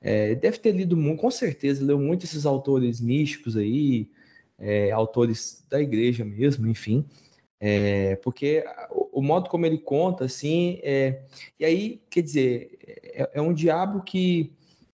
é, 0.02 0.36
deve 0.36 0.58
ter 0.60 0.72
lido 0.72 0.95
muito, 0.95 1.20
com 1.20 1.32
certeza, 1.32 1.84
leu 1.84 2.00
muito 2.00 2.26
esses 2.26 2.45
autores 2.45 3.02
místicos 3.02 3.58
aí, 3.58 4.10
é, 4.58 4.91
autores 4.91 5.66
da 5.70 5.82
igreja 5.82 6.24
mesmo, 6.24 6.68
enfim. 6.68 7.06
É, 7.62 8.16
porque 8.18 8.64
o, 8.89 9.20
o, 9.20 9.22
modo 9.22 9.49
como 9.49 9.66
ele 9.66 9.78
conta, 9.78 10.26
assim, 10.26 10.80
é, 10.82 11.22
e 11.60 11.66
aí, 11.66 12.01
quer 12.10 12.22
dizer, 12.22 12.78
é, 12.86 13.32
é, 13.34 13.41
um 13.41 13.53
diabo 13.53 14.01
que, 14.01 14.53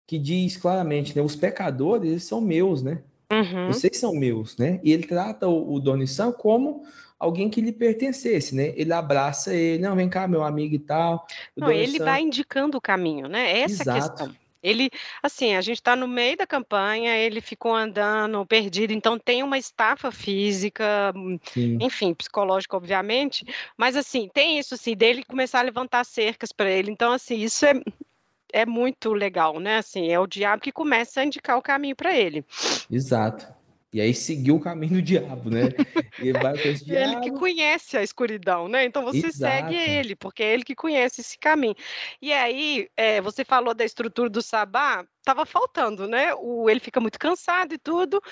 que 0.07 0.19
diz 0.19 0.57
claramente, 0.57 1.17
né, 1.17 1.23
os 1.23 1.35
pecadores, 1.35 2.11
eles 2.11 2.25
são 2.25 2.41
meus, 2.41 2.83
né? 2.83 3.03
Uhum. 3.33 3.69
Vocês 3.69 3.97
são 3.97 4.13
meus, 4.13 4.57
né? 4.59 4.81
E 4.83 4.93
ele 4.93 5.07
trata 5.07 5.49
o, 5.49 5.75
o 5.75 5.81
Doni 5.81 6.07
San 6.07 6.33
como 6.33 6.83
alguém 7.19 7.49
que 7.49 7.61
lhe 7.61 7.73
pertencesse, 7.73 8.55
né? 8.55 8.73
Ele 8.75 8.93
abraça 8.93 9.55
ele, 9.55 9.83
não, 9.83 9.95
vem 9.95 10.09
cá, 10.09 10.27
meu 10.27 10.43
amigo 10.43 10.75
e 10.75 10.79
tal. 10.79 11.27
Não, 11.57 11.71
ele 11.71 11.99
San... 11.99 12.05
vai 12.05 12.23
indicando 12.23 12.77
o 12.77 12.81
caminho, 12.81 13.29
né? 13.29 13.61
Essa 13.61 13.83
Exato. 13.83 14.09
questão. 14.09 14.37
Ele, 14.63 14.91
assim, 15.23 15.55
a 15.55 15.61
gente 15.61 15.79
está 15.79 15.97
no 15.97 16.07
meio 16.07 16.37
da 16.37 16.47
campanha, 16.47 17.17
ele 17.17 17.41
ficou 17.41 17.75
andando 17.75 18.45
perdido, 18.47 18.93
então 18.93 19.19
tem 19.19 19.43
uma 19.43 19.59
estafa 19.59 20.11
física, 20.11 21.13
Sim. 21.53 21.79
enfim, 21.81 22.13
psicológica, 22.15 22.77
obviamente, 22.77 23.45
mas 23.77 23.97
assim, 23.97 24.29
tem 24.33 24.59
isso 24.59 24.75
assim, 24.75 24.95
dele 24.95 25.25
começar 25.25 25.61
a 25.61 25.63
levantar 25.63 26.05
cercas 26.05 26.53
para 26.53 26.71
ele. 26.71 26.91
Então, 26.91 27.13
assim, 27.13 27.37
isso 27.37 27.65
é, 27.65 27.75
é 28.53 28.67
muito 28.67 29.13
legal, 29.13 29.59
né? 29.59 29.79
Assim, 29.79 30.11
é 30.11 30.19
o 30.19 30.27
diabo 30.27 30.63
que 30.63 30.73
começa 30.73 31.21
a 31.21 31.25
indicar 31.25 31.57
o 31.57 31.63
caminho 31.63 31.97
para 31.97 32.17
ele. 32.17 32.45
Exato. 32.91 33.60
E 33.93 34.01
aí 34.01 34.15
seguiu 34.15 34.57
o 34.57 34.61
caminho 34.61 34.95
do 34.95 35.03
diabo, 35.03 35.51
né? 35.51 35.63
E 36.19 36.33
vai 36.33 36.57
com 36.57 36.69
esse 36.69 36.85
diabo. 36.85 37.13
Ele 37.13 37.21
que 37.21 37.31
conhece 37.33 37.97
a 37.97 38.03
escuridão, 38.03 38.69
né? 38.69 38.85
Então 38.85 39.03
você 39.05 39.27
Exato. 39.27 39.37
segue 39.37 39.75
ele, 39.75 40.15
porque 40.15 40.43
é 40.45 40.55
ele 40.55 40.63
que 40.63 40.77
conhece 40.77 41.21
esse 41.21 41.37
caminho. 41.37 41.75
E 42.23 42.33
aí, 42.33 42.89
é, 42.97 43.21
você 43.21 43.45
falou 43.45 43.75
da 43.75 43.85
estrutura 43.85 44.31
do 44.31 44.41
sabá, 44.41 45.05
tava 45.25 45.45
faltando, 45.45 46.07
né? 46.07 46.33
O, 46.35 46.71
ele 46.71 46.79
fica 46.79 47.01
muito 47.01 47.19
cansado 47.19 47.75
e 47.75 47.79
tudo. 47.79 48.23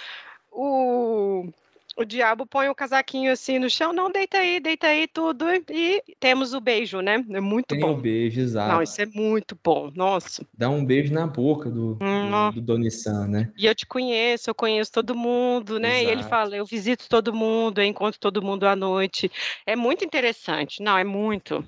O 0.52 1.52
o 1.99 2.05
diabo 2.05 2.46
põe 2.46 2.68
o 2.68 2.74
casaquinho 2.74 3.32
assim 3.32 3.59
no 3.59 3.68
chão, 3.68 3.92
não, 3.92 4.11
deita 4.11 4.38
aí, 4.38 4.61
deita 4.61 4.86
aí, 4.86 5.09
tudo, 5.09 5.44
e 5.68 6.01
temos 6.20 6.55
o 6.55 6.61
beijo, 6.61 7.01
né? 7.01 7.24
É 7.30 7.40
muito 7.40 7.66
Tem 7.66 7.80
bom. 7.80 7.88
Tem 7.88 7.99
o 7.99 8.01
beijo, 8.01 8.40
exato. 8.40 8.72
Não, 8.72 8.82
isso 8.82 9.03
é 9.03 9.07
muito 9.07 9.59
bom, 9.62 9.90
nossa. 9.92 10.46
Dá 10.57 10.70
um 10.70 10.84
beijo 10.84 11.12
na 11.12 11.26
boca 11.26 11.68
do, 11.68 11.99
hum, 12.01 12.51
do, 12.51 12.61
do 12.61 12.61
Doni-san, 12.61 13.26
né? 13.26 13.53
E 13.59 13.66
eu 13.66 13.74
te 13.74 13.84
conheço, 13.84 14.49
eu 14.49 14.55
conheço 14.55 14.92
todo 14.92 15.14
mundo, 15.14 15.80
né? 15.80 15.99
Exato. 15.99 16.09
E 16.09 16.12
ele 16.12 16.22
fala, 16.22 16.57
eu 16.57 16.64
visito 16.64 17.09
todo 17.09 17.34
mundo, 17.34 17.80
eu 17.80 17.84
encontro 17.84 18.20
todo 18.20 18.40
mundo 18.40 18.64
à 18.64 18.76
noite. 18.76 19.30
É 19.66 19.74
muito 19.74 20.05
interessante, 20.05 20.80
não, 20.80 20.96
é 20.96 21.05
muito. 21.05 21.64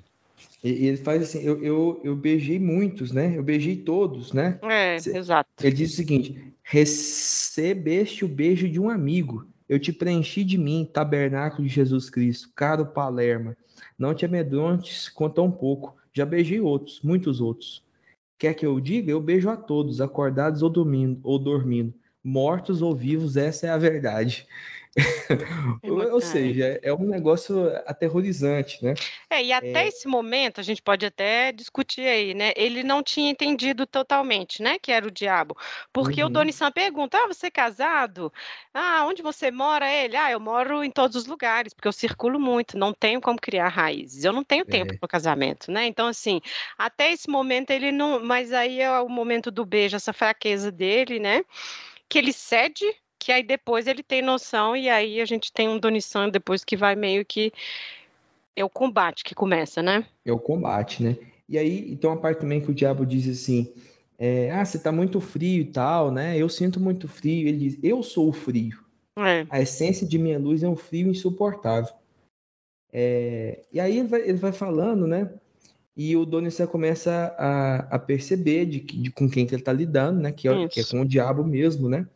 E 0.63 0.87
ele 0.87 0.97
faz 0.97 1.23
assim, 1.23 1.43
eu, 1.43 1.61
eu, 1.61 2.01
eu 2.03 2.15
beijei 2.15 2.57
muitos, 2.57 3.11
né? 3.11 3.33
Eu 3.35 3.43
beijei 3.43 3.75
todos, 3.75 4.31
né? 4.31 4.59
É, 4.63 4.95
exato. 4.95 5.49
Ele 5.61 5.75
diz 5.75 5.91
o 5.91 5.95
seguinte, 5.95 6.53
recebeste 6.63 8.23
o 8.23 8.29
beijo 8.29 8.69
de 8.69 8.79
um 8.79 8.89
amigo 8.89 9.50
eu 9.71 9.79
te 9.79 9.93
preenchi 9.93 10.43
de 10.43 10.57
mim, 10.57 10.83
tabernáculo 10.83 11.65
de 11.65 11.73
Jesus 11.73 12.09
Cristo, 12.09 12.51
caro 12.53 12.85
Palerma. 12.85 13.55
Não 13.97 14.13
te 14.13 14.25
amedrontes 14.25 15.07
com 15.07 15.29
tão 15.29 15.49
pouco. 15.49 15.95
Já 16.11 16.25
beijei 16.25 16.59
outros, 16.59 16.99
muitos 17.01 17.39
outros. 17.39 17.81
Quer 18.37 18.53
que 18.53 18.65
eu 18.65 18.81
diga? 18.81 19.09
Eu 19.09 19.21
beijo 19.21 19.49
a 19.49 19.55
todos, 19.55 20.01
acordados 20.01 20.61
ou 20.61 20.69
dormindo, 20.69 21.21
ou 21.23 21.39
dormindo, 21.39 21.93
mortos 22.21 22.81
ou 22.81 22.93
vivos, 22.93 23.37
essa 23.37 23.65
é 23.67 23.69
a 23.69 23.77
verdade. 23.77 24.45
Ou 26.11 26.19
seja, 26.19 26.79
é 26.83 26.93
um 26.93 27.05
negócio 27.05 27.67
aterrorizante, 27.85 28.83
né? 28.83 28.93
É, 29.29 29.41
e 29.41 29.53
até 29.53 29.85
é... 29.85 29.87
esse 29.87 30.05
momento 30.05 30.59
a 30.59 30.63
gente 30.63 30.81
pode 30.81 31.05
até 31.05 31.53
discutir 31.53 32.01
aí, 32.01 32.33
né? 32.33 32.51
Ele 32.57 32.83
não 32.83 33.01
tinha 33.01 33.31
entendido 33.31 33.85
totalmente, 33.85 34.61
né? 34.61 34.77
Que 34.77 34.91
era 34.91 35.07
o 35.07 35.11
diabo. 35.11 35.55
Porque 35.93 36.21
uhum. 36.21 36.27
o 36.27 36.31
Doni 36.31 36.51
San 36.51 36.71
pergunta: 36.71 37.17
Ah, 37.17 37.27
você 37.27 37.47
é 37.47 37.51
casado? 37.51 38.33
Ah, 38.73 39.05
onde 39.07 39.21
você 39.21 39.49
mora? 39.49 39.89
Ele, 39.89 40.17
ah, 40.17 40.29
eu 40.29 40.39
moro 40.39 40.83
em 40.83 40.91
todos 40.91 41.15
os 41.15 41.25
lugares, 41.25 41.73
porque 41.73 41.87
eu 41.87 41.93
circulo 41.93 42.39
muito, 42.39 42.77
não 42.77 42.93
tenho 42.93 43.21
como 43.21 43.39
criar 43.39 43.69
raízes. 43.69 44.25
Eu 44.25 44.33
não 44.33 44.43
tenho 44.43 44.65
tempo 44.65 44.93
é. 44.93 44.97
para 44.97 45.05
o 45.05 45.09
casamento, 45.09 45.71
né? 45.71 45.85
Então, 45.85 46.07
assim, 46.07 46.41
até 46.77 47.11
esse 47.13 47.29
momento 47.29 47.71
ele 47.71 47.91
não. 47.93 48.21
Mas 48.21 48.51
aí 48.51 48.81
é 48.81 48.99
o 48.99 49.07
momento 49.07 49.49
do 49.49 49.65
beijo, 49.65 49.95
essa 49.95 50.11
fraqueza 50.11 50.69
dele, 50.69 51.17
né? 51.17 51.43
Que 52.09 52.17
ele 52.17 52.33
cede 52.33 52.85
que 53.21 53.31
aí 53.31 53.43
depois 53.43 53.85
ele 53.85 54.01
tem 54.01 54.19
noção 54.19 54.75
e 54.75 54.89
aí 54.89 55.21
a 55.21 55.25
gente 55.25 55.53
tem 55.53 55.69
um 55.69 55.77
Donisan 55.77 56.27
depois 56.27 56.63
que 56.63 56.75
vai 56.75 56.95
meio 56.95 57.23
que 57.23 57.53
é 58.55 58.65
o 58.65 58.69
combate 58.69 59.23
que 59.23 59.35
começa, 59.35 59.83
né? 59.83 60.03
É 60.25 60.31
o 60.31 60.39
combate, 60.39 61.03
né? 61.03 61.15
E 61.47 61.55
aí 61.55 61.95
tem 61.97 62.09
uma 62.09 62.19
parte 62.19 62.39
também 62.39 62.59
que 62.59 62.71
o 62.71 62.73
diabo 62.73 63.05
diz 63.05 63.29
assim: 63.29 63.71
é, 64.17 64.49
ah, 64.49 64.65
você 64.65 64.79
tá 64.79 64.91
muito 64.91 65.21
frio 65.21 65.61
e 65.61 65.65
tal, 65.65 66.11
né? 66.11 66.35
Eu 66.35 66.49
sinto 66.49 66.79
muito 66.79 67.07
frio. 67.07 67.47
Ele 67.47 67.57
diz: 67.59 67.79
eu 67.83 68.01
sou 68.01 68.27
o 68.27 68.33
frio. 68.33 68.79
É. 69.15 69.45
A 69.51 69.61
essência 69.61 70.07
de 70.07 70.17
minha 70.17 70.39
luz 70.39 70.63
é 70.63 70.67
um 70.67 70.75
frio 70.75 71.07
insuportável. 71.07 71.93
É, 72.91 73.61
e 73.71 73.79
aí 73.79 73.99
ele 73.99 74.07
vai, 74.07 74.21
ele 74.21 74.37
vai, 74.39 74.51
falando, 74.51 75.05
né? 75.05 75.31
E 75.95 76.17
o 76.17 76.25
Donisan 76.25 76.65
começa 76.65 77.35
a, 77.37 77.95
a 77.95 77.99
perceber 77.99 78.65
de, 78.65 78.79
de, 78.79 79.11
com 79.11 79.29
quem 79.29 79.45
que 79.45 79.53
ele 79.53 79.61
tá 79.61 79.71
lidando, 79.71 80.19
né? 80.19 80.31
Que 80.31 80.47
é, 80.47 80.67
que 80.67 80.79
é 80.79 80.83
com 80.83 81.01
o 81.01 81.07
diabo 81.07 81.43
mesmo, 81.43 81.87
né? 81.87 82.07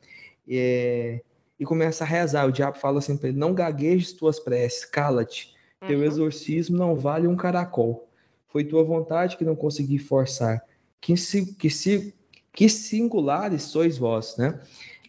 É, 0.47 1.21
e 1.59 1.65
começa 1.65 2.03
a 2.03 2.07
rezar. 2.07 2.47
O 2.47 2.51
diabo 2.51 2.77
fala 2.77 2.99
assim 2.99 3.17
para 3.17 3.29
ele: 3.29 3.37
Não 3.37 3.53
gaguejes 3.53 4.13
tuas 4.13 4.39
preces, 4.39 4.85
cala-te. 4.85 5.53
Uhum. 5.81 5.87
Teu 5.87 6.03
exorcismo 6.03 6.77
não 6.77 6.95
vale 6.95 7.27
um 7.27 7.35
caracol. 7.35 8.09
Foi 8.47 8.63
tua 8.63 8.83
vontade 8.83 9.37
que 9.37 9.43
não 9.43 9.55
consegui 9.55 9.97
forçar. 9.97 10.63
Que, 11.01 11.17
se, 11.17 11.53
que, 11.55 11.69
se, 11.69 12.13
que 12.51 12.69
singulares 12.69 13.63
sois 13.63 13.97
vós, 13.97 14.37
né? 14.37 14.59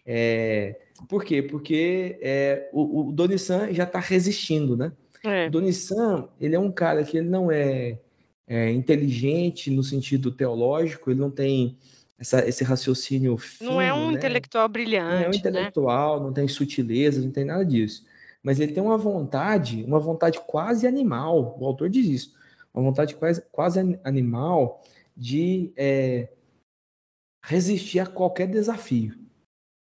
É, 0.05 0.79
por 1.07 1.23
quê? 1.23 1.41
Porque 1.41 2.17
é, 2.21 2.69
o, 2.73 3.09
o 3.09 3.11
Doni-san 3.11 3.71
já 3.73 3.83
está 3.83 3.99
resistindo, 3.99 4.75
né? 4.75 4.91
É. 5.23 5.47
O 5.47 5.51
Doni-san, 5.51 6.29
ele 6.39 6.55
é 6.55 6.59
um 6.59 6.71
cara 6.71 7.03
que 7.03 7.17
ele 7.17 7.29
não 7.29 7.51
é, 7.51 7.99
é 8.47 8.71
inteligente 8.71 9.69
no 9.71 9.83
sentido 9.83 10.31
teológico, 10.31 11.11
ele 11.11 11.19
não 11.19 11.31
tem 11.31 11.77
essa, 12.19 12.47
esse 12.47 12.63
raciocínio 12.63 13.37
fino, 13.37 13.71
Não 13.71 13.81
é 13.81 13.93
um 13.93 14.11
né? 14.11 14.17
intelectual 14.17 14.67
brilhante. 14.67 15.15
Não 15.15 15.23
é 15.23 15.27
um 15.27 15.31
né? 15.31 15.37
intelectual, 15.37 16.19
né? 16.19 16.25
não 16.25 16.33
tem 16.33 16.47
sutilezas, 16.47 17.23
não 17.23 17.31
tem 17.31 17.45
nada 17.45 17.65
disso. 17.65 18.05
Mas 18.41 18.59
ele 18.59 18.73
tem 18.73 18.81
uma 18.81 18.97
vontade, 18.97 19.83
uma 19.83 19.99
vontade 19.99 20.39
quase 20.47 20.87
animal, 20.87 21.57
o 21.59 21.65
autor 21.65 21.89
diz 21.89 22.07
isso, 22.07 22.33
uma 22.73 22.83
vontade 22.83 23.15
quase, 23.15 23.41
quase 23.51 23.99
animal 24.03 24.83
de 25.15 25.71
é, 25.75 26.29
resistir 27.43 27.99
a 27.99 28.05
qualquer 28.05 28.47
desafio. 28.47 29.17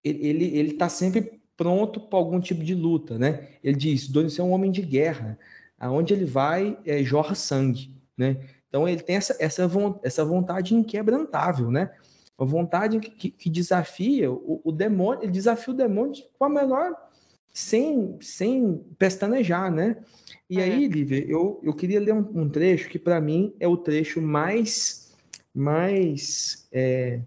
Ele 0.03 0.71
está 0.71 0.89
sempre 0.89 1.39
pronto 1.55 1.99
para 1.99 2.17
algum 2.17 2.39
tipo 2.39 2.63
de 2.63 2.73
luta, 2.73 3.19
né? 3.19 3.49
Ele 3.63 3.77
diz, 3.77 4.07
Doni 4.07 4.33
é 4.35 4.41
um 4.41 4.51
homem 4.51 4.71
de 4.71 4.81
guerra, 4.81 5.37
aonde 5.77 6.11
ele 6.11 6.25
vai 6.25 6.79
é, 6.83 7.03
jorra 7.03 7.35
sangue, 7.35 7.95
né? 8.17 8.43
Então 8.67 8.87
ele 8.89 9.01
tem 9.01 9.15
essa, 9.15 9.35
essa, 9.39 9.69
essa 10.01 10.25
vontade 10.25 10.73
inquebrantável, 10.73 11.69
né? 11.69 11.93
Uma 12.41 12.47
vontade 12.47 12.99
que, 12.99 13.29
que 13.29 13.49
desafia 13.51 14.31
o, 14.31 14.59
o, 14.63 14.71
demônio, 14.71 15.21
ele 15.21 15.31
desafia 15.31 15.71
o 15.71 15.77
demônio 15.77 16.23
com 16.39 16.45
a 16.45 16.49
menor, 16.49 16.91
sem, 17.53 18.17
sem 18.19 18.79
pestanejar, 18.97 19.71
né? 19.71 20.03
E 20.49 20.59
é. 20.59 20.63
aí, 20.63 20.87
Lívia, 20.87 21.23
eu, 21.29 21.59
eu 21.61 21.71
queria 21.71 21.99
ler 21.99 22.15
um, 22.15 22.41
um 22.41 22.49
trecho 22.49 22.89
que 22.89 22.97
para 22.97 23.21
mim 23.21 23.53
é 23.59 23.67
o 23.67 23.77
trecho 23.77 24.19
mais, 24.19 25.15
mais 25.53 26.67
é, 26.71 27.21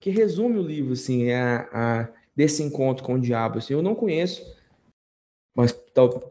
que 0.00 0.10
resume 0.10 0.58
o 0.58 0.66
livro, 0.66 0.94
assim, 0.94 1.30
a, 1.30 1.68
a, 1.72 2.08
desse 2.34 2.64
encontro 2.64 3.04
com 3.04 3.14
o 3.14 3.20
diabo. 3.20 3.58
Assim, 3.58 3.72
eu 3.72 3.82
não 3.82 3.94
conheço, 3.94 4.42
mas 5.56 5.70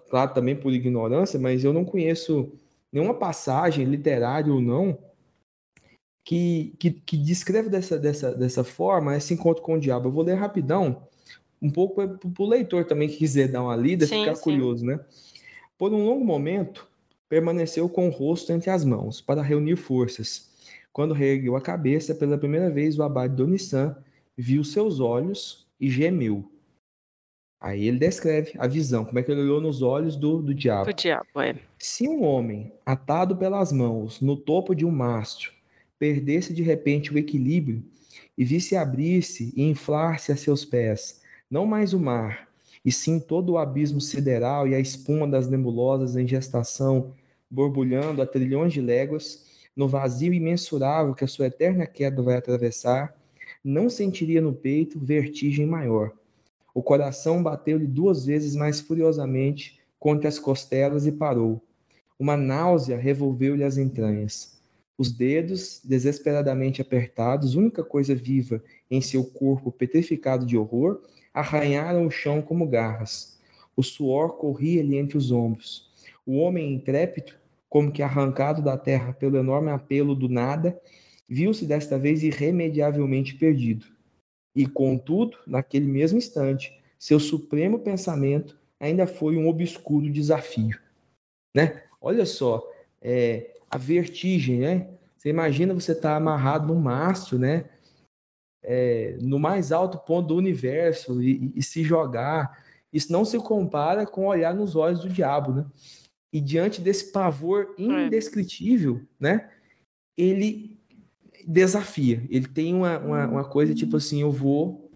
claro 0.10 0.34
também 0.34 0.58
por 0.58 0.74
ignorância, 0.74 1.39
mas 1.39 1.64
eu 1.64 1.72
não 1.72 1.86
conheço 1.86 2.51
nenhuma 2.91 3.14
passagem 3.14 3.86
literária 3.86 4.51
ou 4.51 4.60
não 4.60 5.14
que, 6.26 6.73
que, 6.80 6.91
que 6.91 7.15
descreve 7.15 7.69
dessa, 7.69 7.99
dessa, 7.99 8.34
dessa 8.34 8.63
forma 8.63 9.15
esse 9.15 9.36
encontro 9.36 9.61
com 9.61 9.76
o 9.76 9.80
diabo. 9.80 10.07
Eu 10.07 10.11
vou 10.11 10.23
ler 10.23 10.34
rapidão, 10.34 11.03
um 11.61 11.69
pouco 11.69 12.05
para 12.17 12.43
o 12.43 12.49
leitor 12.49 12.84
também 12.84 13.07
que 13.07 13.17
quiser 13.17 13.47
dar 13.47 13.61
uma 13.61 13.76
lida, 13.76 14.07
sim, 14.07 14.21
ficar 14.21 14.36
sim. 14.36 14.43
curioso, 14.43 14.84
né? 14.84 14.99
Por 15.78 15.93
um 15.93 16.03
longo 16.03 16.26
momento, 16.26 16.88
permaneceu 17.30 17.88
com 17.88 18.07
o 18.07 18.11
rosto 18.11 18.51
entre 18.51 18.71
as 18.71 18.84
mãos, 18.84 19.21
para 19.21 19.43
reunir 19.43 19.76
forças. 19.76 20.49
Quando 20.91 21.13
reergueu 21.13 21.55
a 21.55 21.61
cabeça, 21.61 22.15
pela 22.15 22.38
primeira 22.38 22.71
vez 22.71 22.97
o 22.97 23.03
abade 23.03 23.36
Donissan 23.36 23.95
viu 24.36 24.63
seus 24.63 24.99
olhos 24.99 25.67
e 25.80 25.89
gemeu. 25.89 26.49
Aí 27.61 27.88
ele 27.88 27.99
descreve 27.99 28.53
a 28.57 28.67
visão, 28.67 29.05
como 29.05 29.19
é 29.19 29.23
que 29.23 29.32
ele 29.32 29.41
olhou 29.41 29.61
nos 29.61 29.82
olhos 29.82 30.15
do, 30.15 30.41
do 30.41 30.53
diabo. 30.53 30.89
O 30.89 30.93
diabo, 30.93 31.41
é. 31.41 31.55
Se 31.78 32.07
um 32.07 32.23
homem, 32.23 32.71
atado 32.86 33.36
pelas 33.36 33.71
mãos, 33.71 34.21
no 34.21 34.36
topo 34.36 34.73
de 34.76 34.86
um 34.86 34.91
mastro, 34.91 35.55
perdesse 36.00 36.54
de 36.54 36.62
repente 36.62 37.14
o 37.14 37.18
equilíbrio 37.18 37.84
e 38.38 38.43
visse 38.43 38.76
abrir-se 38.76 39.54
e 39.56 39.64
inflar-se 39.64 40.32
a 40.32 40.36
seus 40.36 40.66
pés, 40.66 41.22
não 41.50 41.66
mais 41.66 41.93
o 41.93 42.00
mar, 42.00 42.48
e 42.84 42.91
sim 42.91 43.20
todo 43.20 43.54
o 43.54 43.58
abismo 43.58 44.00
sideral 44.00 44.68
e 44.68 44.76
a 44.76 44.80
espuma 44.80 45.28
das 45.28 45.50
nebulosas 45.50 46.16
em 46.16 46.28
gestação, 46.28 47.14
borbulhando 47.50 48.22
a 48.22 48.26
trilhões 48.28 48.74
de 48.74 48.82
léguas, 48.82 49.46
no 49.76 49.88
vazio 49.88 50.34
imensurável 50.34 51.14
que 51.14 51.24
a 51.24 51.28
sua 51.28 51.48
eterna 51.48 51.86
queda 51.86 52.22
vai 52.22 52.36
atravessar, 52.36 53.16
não 53.64 53.89
sentiria 53.89 54.41
no 54.41 54.54
peito 54.54 55.00
vertigem 55.00 55.66
maior. 55.66 56.12
O 56.74 56.84
coração 56.84 57.41
bateu-lhe 57.41 57.88
duas 57.88 58.26
vezes 58.26 58.56
mais 58.56 58.80
furiosamente 58.80 59.80
contra 59.98 60.28
as 60.28 60.38
costelas 60.38 61.06
e 61.06 61.12
parou. 61.12 61.62
Uma 62.20 62.38
náusea 62.38 62.98
revolveu-lhe 62.98 63.64
as 63.64 63.78
entranhas. 63.78 64.55
Os 64.98 65.12
dedos, 65.12 65.82
desesperadamente 65.84 66.82
apertados, 66.82 67.56
única 67.56 67.84
coisa 67.84 68.16
viva 68.16 68.64
em 68.89 69.02
seu 69.02 69.26
corpo 69.26 69.72
petrificado 69.72 70.46
de 70.46 70.58
horror, 70.58 71.02
arranharam 71.34 72.08
o 72.08 72.12
chão 72.12 72.41
como 72.41 72.68
garras. 72.68 73.38
O 73.76 73.84
suor 73.84 74.38
corria-lhe 74.38 74.96
entre 74.96 75.18
os 75.18 75.32
ombros. 75.32 75.91
O 76.26 76.38
homem 76.38 76.74
intrépido, 76.74 77.34
como 77.68 77.91
que 77.91 78.02
arrancado 78.02 78.62
da 78.62 78.78
terra 78.78 79.12
pelo 79.12 79.38
enorme 79.38 79.70
apelo 79.70 80.16
do 80.16 80.30
nada, 80.30 80.80
viu-se 81.28 81.66
desta 81.66 82.00
vez 82.00 82.24
irremediavelmente 82.24 83.36
perdido. 83.36 83.86
E, 84.56 84.66
contudo, 84.66 85.38
naquele 85.46 85.86
mesmo 85.86 86.18
instante, 86.18 86.74
seu 86.98 87.20
supremo 87.20 87.80
pensamento 87.80 88.58
ainda 88.80 89.06
foi 89.06 89.36
um 89.36 89.50
obscuro 89.50 90.10
desafio. 90.10 90.80
Né? 91.54 91.84
Olha 92.00 92.26
só, 92.26 92.66
é, 93.02 93.55
a 93.76 93.78
vertigem, 93.78 94.59
né? 94.59 94.88
Você 95.17 95.30
imagina 95.30 95.73
você 95.73 95.91
estar 95.91 96.11
tá 96.11 96.15
amarrado 96.15 96.67
num 96.67 96.80
mastro, 96.80 97.38
né? 97.38 97.65
É, 98.63 99.17
no 99.21 99.38
mais 99.38 99.71
alto 99.71 99.97
ponto 99.99 100.30
do 100.30 100.36
universo 100.36 101.21
e, 101.21 101.51
e, 101.55 101.61
se 101.61 101.84
jogar. 101.84 102.63
Isso 102.91 103.11
não 103.11 103.26
se 103.26 103.38
compara 103.38 104.05
com 104.05 104.28
olhar 104.28 104.55
nos 104.55 104.76
olhos 104.76 105.01
do 105.01 105.09
diabo, 105.09 105.53
né? 105.53 105.65
E 106.32 106.39
diante 106.39 106.80
desse 106.80 107.11
pavor 107.11 107.76
é. 107.78 107.82
indescritível, 107.82 109.01
né? 109.19 109.49
Ele 110.17 110.80
desafia. 111.45 112.23
Ele 112.30 112.47
tem 112.47 112.73
uma, 112.73 112.97
uma, 112.97 113.28
uma, 113.28 113.43
coisa 113.43 113.76
tipo 113.76 113.97
assim, 113.97 114.21
eu 114.21 114.32
vou, 114.32 114.89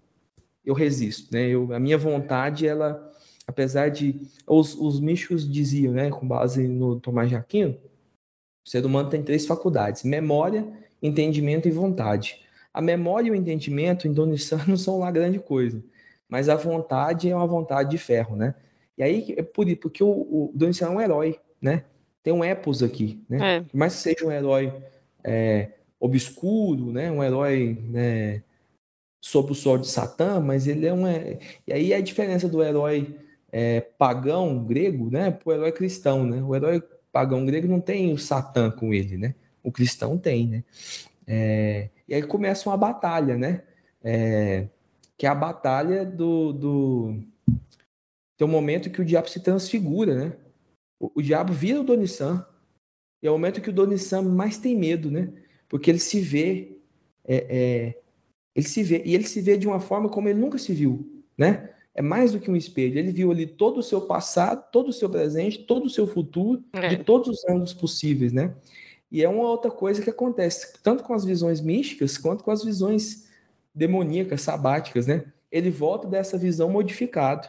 eu 0.64 0.74
resisto, 0.74 1.32
né? 1.32 1.48
Eu, 1.48 1.72
a 1.72 1.78
minha 1.78 1.98
vontade, 1.98 2.66
ela, 2.66 3.12
apesar 3.46 3.90
de 3.90 4.26
os, 4.46 4.74
os 4.74 5.00
michos 5.00 5.50
diziam, 5.50 5.92
né, 5.92 6.10
com 6.10 6.26
base 6.26 6.66
no 6.66 6.98
Tomás 6.98 7.28
de 7.28 7.36
Aquino, 7.36 7.78
o 8.70 8.78
ser 8.78 8.86
humano 8.86 9.10
tem 9.10 9.20
três 9.20 9.46
faculdades: 9.46 10.04
memória, 10.04 10.64
entendimento 11.02 11.66
e 11.66 11.72
vontade. 11.72 12.40
A 12.72 12.80
memória 12.80 13.26
e 13.26 13.30
o 13.32 13.34
entendimento 13.34 14.06
em 14.06 14.12
Donissan 14.12 14.60
não 14.68 14.76
são 14.76 15.00
lá 15.00 15.10
grande 15.10 15.40
coisa, 15.40 15.82
mas 16.28 16.48
a 16.48 16.54
vontade 16.54 17.28
é 17.28 17.34
uma 17.34 17.48
vontade 17.48 17.90
de 17.90 17.98
ferro, 17.98 18.36
né? 18.36 18.54
E 18.96 19.02
aí 19.02 19.34
é 19.36 19.42
por 19.42 19.66
isso, 19.66 19.80
porque 19.80 20.04
o, 20.04 20.08
o 20.08 20.52
Donissan 20.54 20.86
é 20.86 20.90
um 20.90 21.00
herói, 21.00 21.40
né? 21.60 21.84
Tem 22.22 22.32
um 22.32 22.44
epos 22.44 22.80
aqui, 22.80 23.20
né? 23.28 23.56
É. 23.56 23.60
Por 23.62 23.76
mais 23.76 23.96
que 23.96 24.02
seja 24.02 24.24
um 24.24 24.30
herói 24.30 24.72
é, 25.24 25.70
obscuro, 25.98 26.92
né? 26.92 27.10
Um 27.10 27.24
herói 27.24 27.76
né, 27.88 28.40
sob 29.20 29.50
o 29.50 29.54
sol 29.54 29.78
de 29.78 29.88
Satã, 29.88 30.38
mas 30.38 30.68
ele 30.68 30.86
é 30.86 30.92
um. 30.92 31.08
E 31.66 31.72
aí 31.72 31.92
a 31.92 32.00
diferença 32.00 32.48
do 32.48 32.62
herói 32.62 33.16
é, 33.50 33.80
pagão 33.80 34.62
grego, 34.62 35.10
né? 35.10 35.32
Para 35.32 35.48
o 35.48 35.52
herói 35.52 35.72
cristão, 35.72 36.24
né? 36.24 36.40
O 36.40 36.54
herói 36.54 36.80
pagão 37.12 37.44
grego 37.44 37.68
não 37.68 37.80
tem 37.80 38.12
o 38.12 38.18
Satã 38.18 38.70
com 38.70 38.94
ele, 38.94 39.16
né? 39.16 39.34
O 39.62 39.70
cristão 39.70 40.16
tem, 40.16 40.46
né? 40.46 40.64
É, 41.26 41.90
e 42.08 42.14
aí 42.14 42.22
começa 42.22 42.68
uma 42.68 42.76
batalha, 42.76 43.36
né? 43.36 43.62
É, 44.02 44.68
que 45.16 45.26
é 45.26 45.28
a 45.28 45.34
batalha 45.34 46.04
do, 46.04 46.52
do. 46.52 47.22
Tem 48.36 48.46
um 48.46 48.50
momento 48.50 48.90
que 48.90 49.00
o 49.00 49.04
diabo 49.04 49.28
se 49.28 49.40
transfigura, 49.40 50.14
né? 50.14 50.36
O, 50.98 51.12
o 51.16 51.22
diabo 51.22 51.52
vira 51.52 51.80
o 51.80 51.84
Donissan. 51.84 52.46
E 53.22 53.26
é 53.26 53.30
o 53.30 53.34
momento 53.34 53.60
que 53.60 53.70
o 53.70 53.72
Donissan 53.72 54.22
mais 54.22 54.56
tem 54.56 54.76
medo, 54.76 55.10
né? 55.10 55.32
Porque 55.68 55.90
ele 55.90 55.98
se 55.98 56.20
vê. 56.20 56.78
É, 57.24 57.36
é, 57.36 58.00
ele 58.54 58.66
se 58.66 58.82
vê. 58.82 59.02
E 59.04 59.14
ele 59.14 59.24
se 59.24 59.40
vê 59.40 59.56
de 59.56 59.68
uma 59.68 59.78
forma 59.78 60.08
como 60.08 60.28
ele 60.28 60.40
nunca 60.40 60.58
se 60.58 60.72
viu, 60.72 61.22
né? 61.36 61.70
É 61.94 62.02
mais 62.02 62.32
do 62.32 62.40
que 62.40 62.50
um 62.50 62.56
espelho. 62.56 62.98
Ele 62.98 63.12
viu 63.12 63.30
ali 63.30 63.46
todo 63.46 63.78
o 63.78 63.82
seu 63.82 64.02
passado, 64.02 64.64
todo 64.70 64.88
o 64.88 64.92
seu 64.92 65.08
presente, 65.08 65.58
todo 65.58 65.86
o 65.86 65.90
seu 65.90 66.06
futuro, 66.06 66.62
é. 66.72 66.88
de 66.88 67.04
todos 67.04 67.28
os 67.28 67.48
ângulos 67.48 67.72
possíveis, 67.72 68.32
né? 68.32 68.54
E 69.10 69.24
é 69.24 69.28
uma 69.28 69.48
outra 69.48 69.70
coisa 69.70 70.00
que 70.00 70.10
acontece, 70.10 70.74
tanto 70.82 71.02
com 71.02 71.12
as 71.12 71.24
visões 71.24 71.60
místicas, 71.60 72.16
quanto 72.16 72.44
com 72.44 72.50
as 72.50 72.64
visões 72.64 73.28
demoníacas, 73.74 74.42
sabáticas, 74.42 75.06
né? 75.06 75.24
Ele 75.50 75.70
volta 75.70 76.06
dessa 76.06 76.38
visão 76.38 76.70
modificado. 76.70 77.48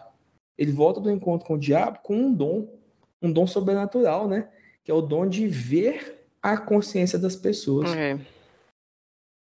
Ele 0.58 0.72
volta 0.72 1.00
do 1.00 1.12
encontro 1.12 1.46
com 1.46 1.54
o 1.54 1.60
diabo 1.60 2.00
com 2.04 2.16
um 2.16 2.34
dom, 2.34 2.68
um 3.22 3.32
dom 3.32 3.46
sobrenatural, 3.46 4.28
né? 4.28 4.50
Que 4.84 4.92
é 4.92 4.94
o 4.94 5.02
dom 5.02 5.28
de 5.28 5.48
ver 5.48 6.26
a 6.42 6.58
consciência 6.58 7.20
das 7.20 7.36
pessoas. 7.36 7.94
É. 7.96 8.20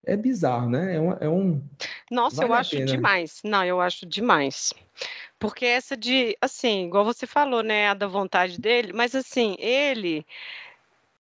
É 0.05 0.17
bizarro, 0.17 0.69
né? 0.69 0.95
É, 0.95 0.99
uma, 0.99 1.13
é 1.21 1.29
um. 1.29 1.61
Nossa, 2.12 2.45
vale 2.45 2.49
eu 2.49 2.53
acho 2.53 2.86
demais. 2.86 3.39
Não, 3.41 3.64
eu 3.64 3.80
acho 3.80 4.05
demais. 4.05 4.74
Porque 5.39 5.66
essa 5.66 5.95
de, 5.95 6.38
assim, 6.41 6.86
igual 6.86 7.05
você 7.05 7.26
falou, 7.26 7.64
né, 7.64 7.88
a 7.88 7.93
da 7.93 8.05
vontade 8.05 8.59
dele, 8.59 8.91
mas 8.93 9.16
assim, 9.16 9.55
ele 9.57 10.26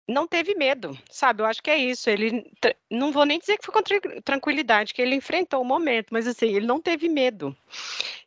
não 0.07 0.25
teve 0.28 0.55
medo, 0.55 0.97
sabe? 1.09 1.41
Eu 1.41 1.47
acho 1.47 1.61
que 1.61 1.69
é 1.69 1.78
isso. 1.78 2.09
Ele 2.09 2.49
não 2.89 3.11
vou 3.11 3.25
nem 3.25 3.39
dizer 3.39 3.57
que 3.57 3.65
foi 3.65 3.73
com 3.73 4.21
tranquilidade, 4.21 4.93
que 4.93 5.01
ele 5.01 5.15
enfrentou 5.15 5.61
o 5.61 5.65
momento, 5.65 6.07
mas 6.11 6.28
assim, 6.28 6.47
ele 6.55 6.65
não 6.67 6.80
teve 6.80 7.09
medo. 7.09 7.57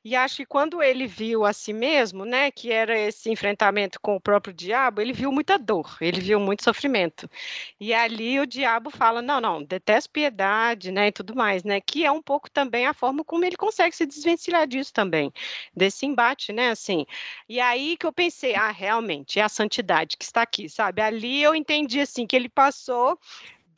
E 0.03 0.17
acho 0.17 0.37
que 0.39 0.47
quando 0.47 0.83
ele 0.83 1.07
viu 1.07 1.45
a 1.45 1.53
si 1.53 1.75
mesmo, 1.75 2.25
né, 2.25 2.51
que 2.51 2.73
era 2.73 2.99
esse 2.99 3.29
enfrentamento 3.31 4.01
com 4.01 4.17
o 4.17 4.21
próprio 4.21 4.53
diabo, 4.55 5.01
ele 5.03 5.13
viu 5.13 5.31
muita 5.31 5.59
dor, 5.59 5.95
ele 6.01 6.21
viu 6.21 6.41
muito 6.41 6.65
sofrimento. 6.65 7.29
E 7.79 7.93
ali 7.93 8.41
o 8.41 8.47
diabo 8.47 8.89
fala: 8.91 9.21
"Não, 9.21 9.41
não, 9.43 9.63
detesto 9.63 10.09
piedade, 10.11 10.91
né, 10.91 11.09
e 11.09 11.13
tudo 11.13 11.35
mais, 11.37 11.65
né?" 11.65 11.81
Que 11.83 12.05
é 12.07 12.11
um 12.11 12.23
pouco 12.23 12.51
também 12.51 12.87
a 12.87 12.95
forma 12.95 13.23
como 13.25 13.45
ele 13.45 13.57
consegue 13.57 13.95
se 13.95 14.07
desvencilhar 14.07 14.67
disso 14.67 14.91
também, 14.93 15.31
desse 15.77 16.07
embate, 16.07 16.51
né, 16.53 16.71
assim. 16.71 17.05
E 17.49 17.61
aí 17.61 17.97
que 17.99 18.07
eu 18.07 18.13
pensei: 18.13 18.55
"Ah, 18.55 18.71
realmente 18.71 19.39
é 19.39 19.43
a 19.43 19.49
santidade 19.51 20.17
que 20.17 20.25
está 20.25 20.41
aqui", 20.43 20.67
sabe? 20.69 21.03
Ali 21.03 21.43
eu 21.43 21.55
entendi 21.55 22.01
assim 22.01 22.27
que 22.27 22.35
ele 22.37 22.49
passou 22.49 23.19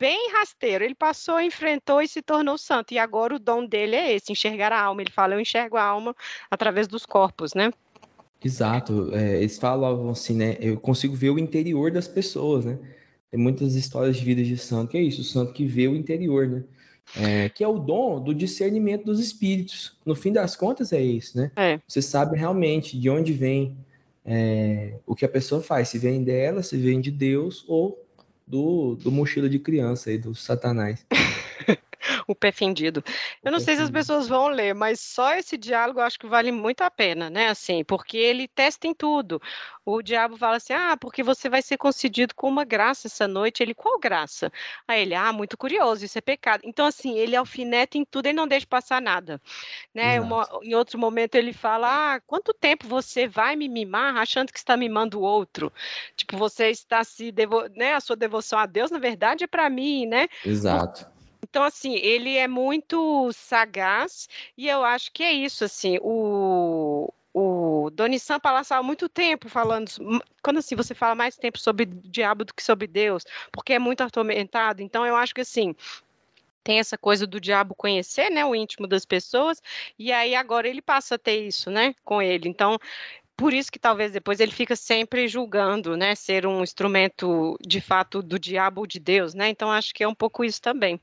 bem 0.03 0.33
rasteiro. 0.33 0.83
Ele 0.83 0.93
passou, 0.93 1.39
enfrentou 1.39 2.01
e 2.01 2.07
se 2.09 2.21
tornou 2.21 2.57
santo. 2.57 2.93
E 2.93 2.99
agora 2.99 3.33
o 3.33 3.39
dom 3.39 3.65
dele 3.65 3.95
é 3.95 4.13
esse, 4.13 4.33
enxergar 4.33 4.73
a 4.73 4.81
alma. 4.81 5.01
Ele 5.01 5.09
fala, 5.09 5.33
eu 5.33 5.39
enxergo 5.39 5.77
a 5.77 5.83
alma 5.83 6.13
através 6.51 6.89
dos 6.89 7.05
corpos, 7.05 7.53
né? 7.53 7.71
Exato. 8.43 9.11
É, 9.13 9.37
eles 9.37 9.57
falam 9.57 10.09
assim, 10.09 10.35
né? 10.35 10.57
Eu 10.59 10.77
consigo 10.77 11.15
ver 11.15 11.29
o 11.29 11.39
interior 11.39 11.89
das 11.89 12.05
pessoas, 12.05 12.65
né? 12.65 12.77
Tem 13.31 13.39
muitas 13.39 13.75
histórias 13.75 14.17
de 14.17 14.25
vida 14.25 14.43
de 14.43 14.57
santo 14.57 14.91
que 14.91 14.97
é 14.97 15.01
isso, 15.01 15.21
o 15.21 15.23
santo 15.23 15.53
que 15.53 15.65
vê 15.65 15.87
o 15.87 15.95
interior, 15.95 16.49
né? 16.49 16.63
É, 17.17 17.49
que 17.49 17.63
é 17.63 17.67
o 17.67 17.79
dom 17.79 18.21
do 18.21 18.35
discernimento 18.35 19.05
dos 19.05 19.21
espíritos. 19.21 19.95
No 20.05 20.15
fim 20.15 20.33
das 20.33 20.53
contas 20.53 20.91
é 20.91 21.01
isso, 21.01 21.37
né? 21.37 21.49
É. 21.55 21.79
Você 21.87 22.01
sabe 22.01 22.37
realmente 22.37 22.99
de 22.99 23.09
onde 23.09 23.31
vem 23.31 23.77
é, 24.25 24.95
o 25.05 25.15
que 25.15 25.23
a 25.23 25.29
pessoa 25.29 25.61
faz, 25.61 25.87
se 25.87 25.97
vem 25.97 26.25
dela, 26.25 26.61
se 26.61 26.75
vem 26.75 26.99
de 26.99 27.09
Deus 27.09 27.63
ou 27.69 28.02
do, 28.45 28.95
do 28.95 29.11
mochila 29.11 29.49
de 29.49 29.59
criança 29.59 30.09
aí, 30.09 30.17
do 30.17 30.35
satanás. 30.35 31.05
o 32.27 32.35
pé 32.35 32.51
fendido. 32.51 33.03
Eu 33.43 33.51
não 33.51 33.59
sei 33.59 33.75
se 33.75 33.81
as 33.81 33.89
pessoas 33.89 34.27
vão 34.27 34.47
ler, 34.47 34.73
mas 34.73 34.99
só 34.99 35.33
esse 35.35 35.57
diálogo 35.57 35.99
eu 35.99 36.03
acho 36.03 36.19
que 36.19 36.27
vale 36.27 36.51
muito 36.51 36.81
a 36.81 36.91
pena, 36.91 37.29
né? 37.29 37.49
Assim, 37.49 37.83
porque 37.83 38.17
ele 38.17 38.47
testa 38.47 38.87
em 38.87 38.93
tudo. 38.93 39.41
O 39.85 40.01
diabo 40.01 40.37
fala 40.37 40.57
assim: 40.57 40.73
ah, 40.73 40.95
porque 40.99 41.21
você 41.21 41.49
vai 41.49 41.61
ser 41.61 41.77
concedido 41.77 42.33
com 42.35 42.47
uma 42.47 42.63
graça 42.63 43.07
essa 43.07 43.27
noite. 43.27 43.61
Ele, 43.61 43.73
qual 43.73 43.99
graça? 43.99 44.51
Aí 44.87 45.01
ele, 45.01 45.13
ah, 45.13 45.33
muito 45.33 45.57
curioso, 45.57 46.05
isso 46.05 46.17
é 46.17 46.21
pecado. 46.21 46.61
Então, 46.63 46.85
assim, 46.85 47.17
ele 47.17 47.35
alfineta 47.35 47.97
em 47.97 48.05
tudo, 48.05 48.27
ele 48.27 48.37
não 48.37 48.47
deixa 48.47 48.65
passar 48.65 49.01
nada. 49.01 49.41
Né? 49.93 50.21
Uma, 50.21 50.47
em 50.61 50.73
outro 50.73 50.97
momento 50.97 51.35
ele 51.35 51.51
fala: 51.53 52.15
ah, 52.15 52.21
quanto 52.21 52.53
tempo 52.53 52.87
você 52.87 53.27
vai 53.27 53.55
me 53.55 53.67
mimar 53.67 54.15
achando 54.17 54.51
que 54.51 54.57
está 54.57 54.77
mimando 54.77 55.19
o 55.19 55.23
outro? 55.23 55.71
Tipo, 56.15 56.37
você 56.37 56.69
está 56.69 57.03
se 57.03 57.31
devo... 57.31 57.67
né? 57.75 57.93
A 57.93 57.99
sua 57.99 58.15
devoção 58.15 58.57
a 58.59 58.65
Deus, 58.65 58.89
na 58.89 58.99
verdade, 58.99 59.43
é 59.43 59.47
para 59.47 59.69
mim, 59.69 60.05
né? 60.05 60.27
Exato. 60.45 61.12
Então, 61.53 61.63
assim, 61.63 61.93
ele 61.97 62.35
é 62.35 62.47
muito 62.47 63.31
sagaz 63.31 64.27
e 64.57 64.67
eu 64.67 64.83
acho 64.83 65.11
que 65.11 65.21
é 65.21 65.31
isso, 65.31 65.63
assim, 65.63 65.99
o, 66.01 67.13
o 67.31 67.91
Doni 67.91 68.17
Sampa 68.17 68.51
passava 68.51 68.81
muito 68.81 69.07
tempo 69.07 69.47
falando, 69.47 69.87
quando 70.41 70.57
assim 70.57 70.75
você 70.75 70.95
fala 70.95 71.13
mais 71.13 71.37
tempo 71.37 71.59
sobre 71.59 71.83
o 71.83 72.09
diabo 72.09 72.43
do 72.43 72.55
que 72.55 72.63
sobre 72.63 72.87
Deus, 72.87 73.23
porque 73.51 73.73
é 73.73 73.77
muito 73.77 74.01
atormentado, 74.01 74.81
então 74.81 75.05
eu 75.05 75.15
acho 75.15 75.35
que 75.35 75.41
assim, 75.41 75.75
tem 76.63 76.79
essa 76.79 76.97
coisa 76.97 77.27
do 77.27 77.39
diabo 77.39 77.75
conhecer, 77.75 78.31
né, 78.31 78.43
o 78.43 78.55
íntimo 78.55 78.87
das 78.87 79.05
pessoas, 79.05 79.61
e 79.99 80.11
aí 80.11 80.33
agora 80.33 80.67
ele 80.67 80.81
passa 80.81 81.13
a 81.15 81.19
ter 81.19 81.45
isso, 81.45 81.69
né, 81.69 81.93
com 82.03 82.19
ele. 82.19 82.49
Então, 82.49 82.79
por 83.35 83.53
isso 83.53 83.71
que 83.71 83.79
talvez 83.79 84.11
depois 84.11 84.39
ele 84.39 84.51
fica 84.51 84.75
sempre 84.75 85.27
julgando, 85.27 85.97
né, 85.97 86.15
ser 86.15 86.45
um 86.45 86.63
instrumento 86.63 87.57
de 87.61 87.81
fato 87.81 88.21
do 88.21 88.39
diabo 88.39 88.81
ou 88.81 88.87
de 88.87 88.99
Deus, 88.99 89.33
né? 89.33 89.49
Então 89.49 89.71
acho 89.71 89.93
que 89.93 90.03
é 90.03 90.07
um 90.07 90.15
pouco 90.15 90.43
isso 90.43 90.61
também. 90.61 90.99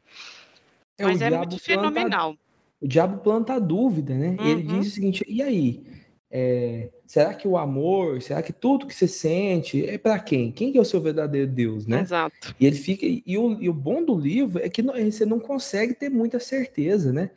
É, 1.01 1.05
Mas 1.05 1.23
é 1.23 1.31
muito 1.31 1.59
fenomenal. 1.59 2.35
Planta, 2.35 2.41
o 2.83 2.87
diabo 2.87 3.19
planta 3.19 3.55
a 3.55 3.59
dúvida, 3.59 4.15
né? 4.15 4.37
Uhum. 4.39 4.47
Ele 4.47 4.63
diz 4.63 4.89
o 4.89 4.91
seguinte: 4.91 5.25
e 5.27 5.43
aí? 5.43 5.83
É, 6.31 6.91
será 7.07 7.35
que 7.35 7.49
o 7.49 7.57
amor, 7.57 8.23
será 8.23 8.41
que 8.41 8.53
tudo 8.53 8.87
que 8.87 8.95
você 8.95 9.09
sente 9.09 9.85
é 9.85 9.99
para 9.99 10.17
quem? 10.19 10.53
Quem 10.53 10.71
que 10.71 10.79
é 10.79 10.81
o 10.81 10.85
seu 10.85 11.01
verdadeiro 11.01 11.51
Deus, 11.51 11.87
né? 11.87 12.03
Exato. 12.03 12.55
E 12.61 12.67
ele 12.67 12.77
fica 12.77 13.05
e 13.05 13.37
o, 13.37 13.61
e 13.61 13.69
o 13.69 13.73
bom 13.73 14.05
do 14.05 14.15
livro 14.15 14.63
é 14.63 14.69
que 14.69 14.81
não, 14.81 14.95
você 14.95 15.27
não 15.27 15.41
consegue 15.41 15.95
ter 15.95 16.09
muita 16.09 16.39
certeza, 16.39 17.13
né? 17.13 17.31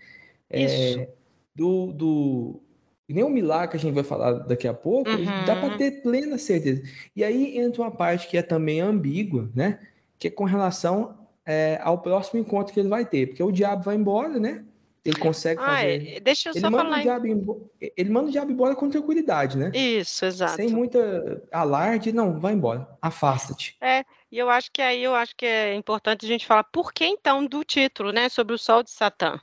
É, 0.50 0.66
Isso. 0.66 1.08
Do, 1.56 1.92
do 1.94 2.62
nem 3.08 3.24
o 3.24 3.30
milagre 3.30 3.72
que 3.72 3.78
a 3.78 3.80
gente 3.80 3.94
vai 3.94 4.04
falar 4.04 4.34
daqui 4.40 4.68
a 4.68 4.74
pouco, 4.74 5.10
uhum. 5.10 5.46
dá 5.46 5.56
para 5.56 5.78
ter 5.78 6.02
plena 6.02 6.38
certeza. 6.38 6.84
E 7.16 7.24
aí 7.24 7.58
entra 7.58 7.82
uma 7.82 7.92
parte 7.92 8.28
que 8.28 8.38
é 8.38 8.42
também 8.42 8.82
ambígua, 8.82 9.50
né? 9.56 9.80
Que 10.20 10.28
é 10.28 10.32
com 10.32 10.44
relação 10.44 11.23
é, 11.46 11.80
ao 11.82 11.98
próximo 11.98 12.40
encontro 12.40 12.74
que 12.74 12.80
ele 12.80 12.90
vai 12.90 13.06
ter, 13.06 13.28
porque 13.28 13.44
o 13.44 13.52
diabo 13.52 13.84
vai 13.84 13.96
embora, 13.96 14.40
né? 14.40 14.64
Ele 15.06 15.18
consegue 15.18 15.60
ah, 15.62 15.66
fazer. 15.66 16.16
É. 16.16 16.20
Deixa 16.22 16.50
eu 16.50 16.54
ele 16.54 16.62
só 16.62 16.70
manda 16.72 16.84
falar. 16.86 17.00
O 17.00 17.02
diabo 17.02 17.28
embora, 17.28 17.60
ele 17.82 18.10
manda 18.10 18.28
o 18.30 18.32
diabo 18.32 18.52
embora 18.52 18.74
com 18.74 18.90
tranquilidade, 18.90 19.58
né? 19.58 19.70
Isso, 19.74 20.24
exato. 20.24 20.56
Sem 20.56 20.70
muita 20.70 21.44
alarde, 21.52 22.14
não, 22.14 22.40
vai 22.40 22.54
embora, 22.54 22.88
afasta-te. 23.02 23.76
É, 23.82 24.06
e 24.32 24.38
eu 24.40 24.50
acho 24.50 24.72
que 24.72 24.82
aí 24.82 25.04
eu 25.04 25.14
acho 25.14 25.36
que 25.36 25.46
é 25.46 25.76
importante 25.76 26.26
a 26.26 26.28
gente 26.28 26.46
falar 26.46 26.64
por 26.64 26.94
que 26.94 27.06
então 27.06 27.46
do 27.46 27.66
título, 27.66 28.14
né, 28.14 28.30
sobre 28.30 28.56
o 28.56 28.58
sol 28.58 28.82
de 28.82 28.92
Satã. 28.92 29.40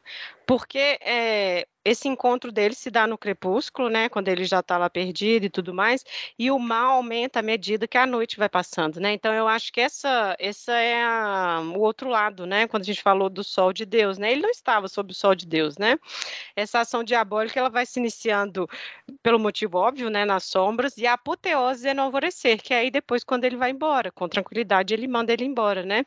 Porque 0.50 0.98
é, 1.00 1.64
esse 1.84 2.08
encontro 2.08 2.50
dele 2.52 2.74
se 2.74 2.90
dá 2.90 3.06
no 3.06 3.16
crepúsculo, 3.16 3.88
né, 3.88 4.08
quando 4.08 4.28
ele 4.28 4.44
já 4.44 4.60
está 4.60 4.76
lá 4.76 4.90
perdido 4.90 5.46
e 5.46 5.48
tudo 5.48 5.72
mais, 5.72 6.04
e 6.38 6.50
o 6.50 6.58
mal 6.58 6.96
aumenta 6.96 7.38
à 7.38 7.42
medida 7.42 7.86
que 7.88 7.96
a 7.96 8.04
noite 8.04 8.36
vai 8.36 8.48
passando, 8.48 9.00
né? 9.00 9.12
Então 9.12 9.32
eu 9.32 9.48
acho 9.48 9.72
que 9.72 9.80
essa, 9.80 10.36
essa 10.38 10.72
é 10.72 11.02
a, 11.02 11.62
o 11.74 11.80
outro 11.80 12.08
lado, 12.08 12.46
né? 12.46 12.66
Quando 12.66 12.82
a 12.82 12.86
gente 12.86 13.00
falou 13.00 13.30
do 13.30 13.42
sol 13.42 13.72
de 13.72 13.86
Deus, 13.86 14.18
né? 14.18 14.32
Ele 14.32 14.42
não 14.42 14.50
estava 14.50 14.88
sob 14.88 15.12
o 15.12 15.14
sol 15.14 15.34
de 15.34 15.46
Deus, 15.46 15.78
né? 15.78 15.98
Essa 16.54 16.80
ação 16.80 17.02
diabólica 17.04 17.58
ela 17.58 17.70
vai 17.70 17.86
se 17.86 17.98
iniciando 17.98 18.68
pelo 19.22 19.38
motivo 19.38 19.78
óbvio, 19.78 20.10
né, 20.10 20.24
nas 20.24 20.44
sombras, 20.44 20.96
e 20.96 21.06
a 21.06 21.14
apoteose 21.14 21.88
é 21.88 21.94
no 21.94 22.02
alvorecer, 22.02 22.62
que 22.62 22.74
é 22.74 22.78
aí 22.80 22.90
depois 22.90 23.24
quando 23.24 23.44
ele 23.44 23.56
vai 23.56 23.70
embora, 23.70 24.10
com 24.10 24.28
tranquilidade 24.28 24.94
ele 24.94 25.08
manda 25.08 25.32
ele 25.32 25.44
embora, 25.44 25.84
né? 25.84 26.04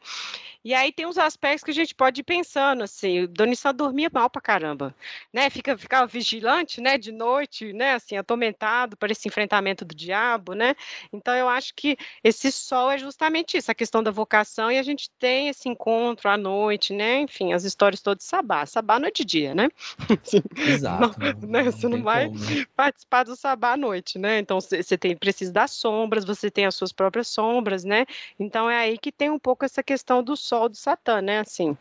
E 0.63 0.73
aí 0.73 0.91
tem 0.93 1.05
uns 1.05 1.17
aspectos 1.17 1.63
que 1.63 1.71
a 1.71 1.73
gente 1.73 1.93
pode 1.93 2.21
ir 2.21 2.23
pensando, 2.23 2.83
assim, 2.83 3.25
Donissan 3.27 3.73
dormia 3.75 4.09
mal 4.13 4.29
pra 4.33 4.41
caramba, 4.41 4.95
né? 5.31 5.49
Fica, 5.49 5.77
ficava 5.77 6.07
vigilante, 6.07 6.81
né, 6.81 6.97
de 6.97 7.11
noite, 7.11 7.71
né, 7.73 7.93
assim, 7.93 8.17
atormentado 8.17 8.97
para 8.97 9.11
esse 9.11 9.27
enfrentamento 9.27 9.85
do 9.85 9.93
diabo, 9.93 10.53
né? 10.53 10.75
Então 11.11 11.33
eu 11.35 11.47
acho 11.47 11.73
que 11.75 11.97
esse 12.23 12.51
sol 12.51 12.91
é 12.91 12.97
justamente 12.97 13.57
isso, 13.57 13.71
a 13.71 13.75
questão 13.75 14.01
da 14.01 14.09
vocação, 14.09 14.71
e 14.71 14.79
a 14.79 14.83
gente 14.83 15.09
tem 15.19 15.49
esse 15.49 15.69
encontro 15.69 16.29
à 16.29 16.37
noite, 16.37 16.93
né? 16.93 17.19
Enfim, 17.21 17.53
as 17.53 17.63
histórias 17.63 18.01
todas 18.01 18.23
de 18.23 18.29
Sabá. 18.29 18.65
Sabá 18.65 18.99
não 18.99 19.07
é 19.07 19.11
de 19.11 19.23
dia, 19.23 19.53
né? 19.53 19.69
Exato. 20.57 21.19
Não, 21.19 21.49
né? 21.49 21.63
Você 21.63 21.87
não 21.87 22.01
vai 22.01 22.27
como, 22.27 22.39
né? 22.39 22.65
participar 22.75 23.23
do 23.23 23.35
Sabá 23.35 23.73
à 23.73 23.77
noite, 23.77 24.17
né? 24.17 24.39
Então 24.39 24.59
você 24.59 24.97
tem 24.97 25.15
precisa 25.15 25.51
das 25.51 25.71
sombras, 25.71 26.25
você 26.25 26.49
tem 26.49 26.65
as 26.65 26.73
suas 26.73 26.91
próprias 26.91 27.27
sombras, 27.27 27.83
né? 27.83 28.05
Então 28.39 28.69
é 28.69 28.77
aí 28.77 28.97
que 28.97 29.11
tem 29.11 29.29
um 29.29 29.39
pouco 29.39 29.65
essa 29.65 29.83
questão 29.83 30.23
do 30.23 30.35
sol 30.35 30.63
sol 30.63 30.69
do 30.69 30.75
Satã, 30.75 31.21
né? 31.21 31.39
Assim. 31.39 31.77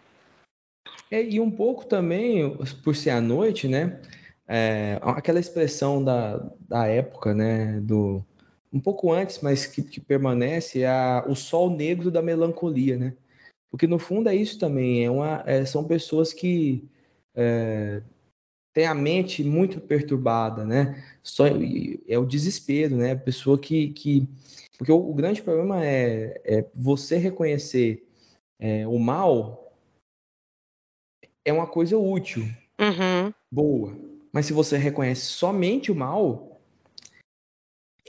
É, 1.11 1.23
e 1.23 1.41
um 1.41 1.51
pouco 1.51 1.85
também, 1.87 2.57
por 2.83 2.97
ser 2.97 3.11
à 3.11 3.21
noite, 3.21 3.69
né? 3.69 4.01
É, 4.49 4.99
aquela 5.03 5.41
expressão 5.41 6.03
da, 6.03 6.39
da 6.69 6.87
época, 6.87 7.35
né? 7.35 7.81
Do, 7.81 8.25
um 8.73 8.81
pouco 8.81 9.13
antes, 9.13 9.41
mas 9.43 9.67
que, 9.67 9.83
que 9.83 10.01
permanece, 10.01 10.83
é 10.83 10.89
a, 10.89 11.25
o 11.29 11.35
sol 11.35 11.71
negro 11.71 12.11
da 12.11 12.23
melancolia, 12.23 12.97
né? 12.97 13.15
Porque 13.71 13.87
no 13.87 13.99
fundo 13.99 14.29
é 14.29 14.35
isso 14.35 14.59
também, 14.59 15.05
é 15.05 15.11
uma, 15.11 15.43
é, 15.47 15.65
são 15.65 15.85
pessoas 15.85 16.33
que 16.33 16.85
é, 17.35 18.03
têm 18.73 18.87
a 18.87 18.95
mente 18.95 19.45
muito 19.45 19.81
perturbada, 19.81 20.65
né? 20.65 21.03
Só, 21.23 21.45
é 22.09 22.19
o 22.19 22.27
desespero, 22.27 22.97
né? 22.97 23.13
A 23.13 23.17
pessoa 23.17 23.59
que, 23.59 23.89
que 23.91 24.29
porque 24.79 24.91
o, 24.91 25.11
o 25.11 25.15
grande 25.15 25.43
problema 25.43 25.85
é, 25.85 26.41
é 26.45 26.67
você 26.75 27.17
reconhecer 27.17 28.07
é, 28.59 28.87
o 28.87 28.99
mal 28.99 29.62
é 31.45 31.53
uma 31.53 31.67
coisa 31.67 31.97
útil, 31.97 32.43
uhum. 32.81 33.33
boa. 33.51 33.97
Mas 34.33 34.47
se 34.47 34.53
você 34.53 34.77
reconhece 34.77 35.27
somente 35.27 35.93
o 35.93 35.95
mal, 35.95 36.61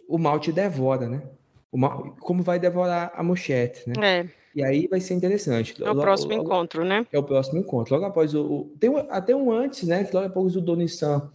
o 0.08 0.18
mal 0.18 0.40
te 0.40 0.52
devora, 0.52 1.10
né? 1.10 1.24
O 1.72 1.78
mal, 1.78 2.16
como 2.20 2.44
vai 2.44 2.60
devorar 2.60 3.12
a 3.16 3.24
mochete, 3.24 3.90
né? 3.90 4.22
É. 4.22 4.30
E 4.56 4.64
aí 4.64 4.88
vai 4.88 5.02
ser 5.02 5.16
interessante. 5.16 5.82
É 5.82 5.86
o 5.86 5.88
logo, 5.88 6.02
próximo 6.02 6.32
logo, 6.32 6.44
encontro, 6.44 6.86
né? 6.86 7.06
É 7.12 7.18
o 7.18 7.24
próximo 7.24 7.60
encontro. 7.60 7.96
Logo 7.96 8.06
após 8.06 8.34
o. 8.36 8.46
o 8.46 8.78
tem 8.80 8.96
até 9.10 9.36
um 9.36 9.52
antes, 9.52 9.88
né? 9.88 10.04
Que 10.04 10.14
logo 10.14 10.28
após 10.28 10.56
o 10.56 10.62
Donissan 10.62 11.32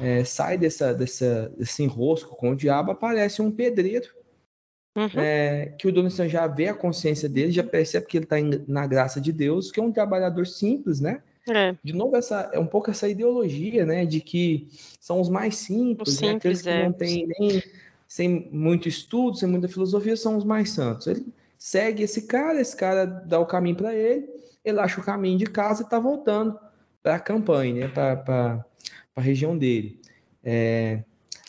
é, 0.00 0.24
sai 0.24 0.56
dessa, 0.56 0.94
dessa, 0.94 1.50
desse 1.50 1.82
enrosco 1.82 2.34
com 2.34 2.50
o 2.50 2.56
diabo, 2.56 2.90
aparece 2.90 3.42
um 3.42 3.50
pedreiro 3.50 4.08
Uhum. 4.96 5.20
É, 5.20 5.74
que 5.76 5.88
o 5.88 5.92
dono 5.92 6.08
já 6.08 6.46
vê 6.46 6.68
a 6.68 6.74
consciência 6.74 7.28
dele, 7.28 7.50
já 7.50 7.64
percebe 7.64 8.06
que 8.06 8.16
ele 8.16 8.24
está 8.24 8.36
na 8.68 8.86
graça 8.86 9.20
de 9.20 9.32
Deus, 9.32 9.72
que 9.72 9.80
é 9.80 9.82
um 9.82 9.90
trabalhador 9.90 10.46
simples, 10.46 11.00
né? 11.00 11.20
É. 11.48 11.74
De 11.82 11.92
novo, 11.92 12.16
essa, 12.16 12.50
é 12.52 12.58
um 12.58 12.66
pouco 12.66 12.90
essa 12.90 13.08
ideologia, 13.08 13.84
né? 13.84 14.06
De 14.06 14.20
que 14.20 14.68
são 15.00 15.20
os 15.20 15.28
mais 15.28 15.56
simples, 15.56 16.14
os 16.14 16.20
né? 16.20 16.30
aqueles 16.32 16.62
que 16.62 16.68
é. 16.68 16.84
não 16.84 16.92
têm 16.92 17.26
nem 17.38 17.62
sem 18.06 18.48
muito 18.52 18.88
estudo, 18.88 19.36
sem 19.36 19.48
muita 19.48 19.68
filosofia, 19.68 20.16
são 20.16 20.36
os 20.36 20.44
mais 20.44 20.70
santos. 20.70 21.06
Ele 21.06 21.26
segue 21.58 22.02
esse 22.02 22.26
cara, 22.26 22.60
esse 22.60 22.76
cara 22.76 23.04
dá 23.04 23.40
o 23.40 23.46
caminho 23.46 23.76
para 23.76 23.94
ele, 23.94 24.28
ele 24.64 24.78
acha 24.78 25.00
o 25.00 25.04
caminho 25.04 25.38
de 25.38 25.46
casa 25.46 25.82
e 25.82 25.84
está 25.84 25.98
voltando 25.98 26.58
para 27.02 27.16
a 27.16 27.20
campanha, 27.20 27.74
né? 27.74 27.88
para 27.88 28.64
a 29.16 29.20
região 29.20 29.58
dele. 29.58 30.00
É, 30.42 31.02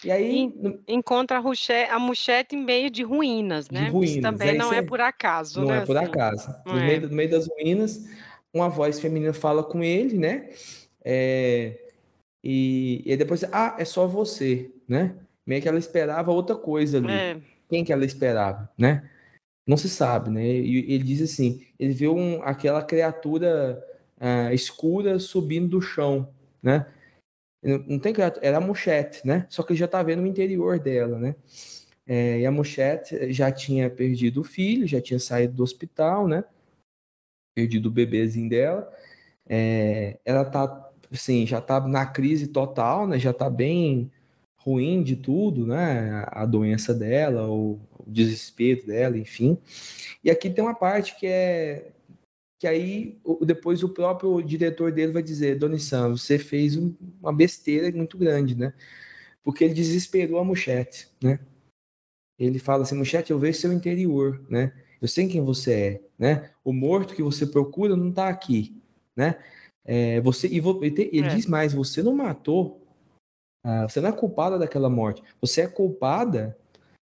e 0.05 0.11
aí 0.11 0.53
encontra 0.87 1.39
a, 1.39 1.95
a 1.95 1.99
Muchete 1.99 2.55
em 2.55 2.63
meio 2.63 2.91
de 2.91 3.03
ruínas, 3.03 3.71
né? 3.71 3.85
De 3.85 3.89
ruínas. 3.89 4.11
Isso 4.11 4.21
também 4.21 4.49
é, 4.49 4.53
não 4.53 4.71
é, 4.71 4.77
é 4.77 4.81
por 4.83 5.01
acaso, 5.01 5.61
não 5.61 5.67
né? 5.67 5.77
É 5.79 5.85
por 5.85 5.97
assim. 5.97 6.05
acaso. 6.05 6.55
No, 6.63 6.77
é. 6.77 6.85
meio, 6.85 7.09
no 7.09 7.15
meio 7.15 7.29
das 7.31 7.47
ruínas, 7.47 8.05
uma 8.55 8.69
voz 8.69 8.99
feminina 8.99 9.33
fala 9.33 9.61
com 9.63 9.83
ele, 9.83 10.17
né? 10.17 10.49
É, 11.03 11.77
e, 12.41 13.03
e 13.05 13.17
depois, 13.17 13.43
ah, 13.51 13.75
é 13.77 13.83
só 13.83 14.07
você, 14.07 14.71
né? 14.87 15.15
Meio 15.45 15.61
que 15.61 15.67
ela 15.67 15.77
esperava 15.77 16.31
outra 16.31 16.55
coisa 16.55 16.97
ali. 16.97 17.11
É. 17.11 17.37
Quem 17.69 17.83
que 17.83 17.91
ela 17.91 18.05
esperava, 18.05 18.69
né? 18.77 19.09
Não 19.67 19.75
se 19.75 19.89
sabe, 19.89 20.29
né? 20.29 20.45
E 20.45 20.93
ele 20.93 21.03
diz 21.03 21.21
assim, 21.21 21.65
ele 21.77 21.93
viu 21.93 22.15
um, 22.15 22.41
aquela 22.43 22.81
criatura 22.81 23.83
uh, 24.17 24.53
escura 24.53 25.19
subindo 25.19 25.67
do 25.67 25.81
chão, 25.81 26.29
né? 26.63 26.85
Não 27.87 27.97
tem 27.97 28.13
era 28.43 28.57
a 28.57 28.61
Mochete, 28.61 29.25
né? 29.25 29.47
Só 29.49 29.63
que 29.63 29.73
ele 29.73 29.79
já 29.79 29.87
tá 29.87 30.01
vendo 30.03 30.21
o 30.21 30.27
interior 30.27 30.79
dela, 30.79 31.17
né? 31.17 31.35
É, 32.05 32.41
e 32.41 32.45
a 32.45 32.51
Mochete 32.51 33.33
já 33.33 33.51
tinha 33.51 33.89
perdido 33.89 34.41
o 34.41 34.43
filho, 34.43 34.87
já 34.87 35.01
tinha 35.01 35.17
saído 35.19 35.55
do 35.55 35.63
hospital, 35.63 36.27
né? 36.27 36.43
Perdido 37.55 37.87
o 37.87 37.91
bebezinho 37.91 38.49
dela. 38.49 38.91
É, 39.47 40.19
ela 40.25 40.43
tá, 40.45 40.91
assim, 41.11 41.47
já 41.47 41.61
tá 41.61 41.79
na 41.87 42.05
crise 42.05 42.47
total, 42.47 43.07
né? 43.07 43.17
Já 43.17 43.31
tá 43.31 43.49
bem 43.49 44.11
ruim 44.57 45.01
de 45.01 45.15
tudo, 45.15 45.65
né? 45.65 46.25
A 46.27 46.45
doença 46.45 46.93
dela, 46.93 47.47
o, 47.47 47.79
o 47.97 48.11
desespero 48.11 48.85
dela, 48.85 49.17
enfim. 49.17 49.57
E 50.23 50.29
aqui 50.29 50.49
tem 50.49 50.63
uma 50.63 50.75
parte 50.75 51.15
que 51.17 51.27
é 51.27 51.91
que 52.57 52.67
aí 52.67 53.19
depois 53.41 53.83
o 53.83 53.89
próprio 53.89 54.41
diretor 54.41 54.91
dele 54.91 55.11
vai 55.11 55.21
dizer, 55.21 55.57
Dona 55.59 55.77
Sam, 55.77 56.11
você 56.17 56.39
fez 56.39 56.77
uma 57.21 57.33
besteira 57.33 57.91
muito 57.95 58.17
grande, 58.17 58.55
né? 58.55 58.73
Porque 59.43 59.63
ele 59.63 59.73
desesperou 59.73 60.39
a 60.39 60.43
Muchete, 60.43 61.09
né? 61.21 61.39
Ele 62.39 62.57
fala 62.59 62.83
assim, 62.83 62.95
Muchete, 62.95 63.31
eu 63.31 63.39
vejo 63.39 63.59
seu 63.59 63.73
interior, 63.73 64.43
né? 64.49 64.73
Eu 65.05 65.07
sei 65.07 65.27
quem 65.27 65.39
você 65.39 65.73
é, 65.73 66.01
né? 66.17 66.49
O 66.63 66.73
morto 66.73 67.13
que 67.13 67.21
você 67.21 67.45
procura 67.45 67.95
não 67.95 68.09
está 68.09 68.27
aqui, 68.27 68.75
né? 69.15 69.37
É, 69.85 70.19
você 70.19 70.47
e 70.47 70.57
ele 70.57 71.27
é. 71.27 71.27
diz 71.27 71.45
mais, 71.45 71.73
você 71.73 72.01
não 72.01 72.15
matou, 72.15 72.81
ah, 73.63 73.83
você 73.83 74.01
não 74.01 74.09
é 74.09 74.11
culpada 74.11 74.57
daquela 74.57 74.89
morte, 74.89 75.21
você 75.39 75.61
é 75.61 75.67
culpada 75.67 76.57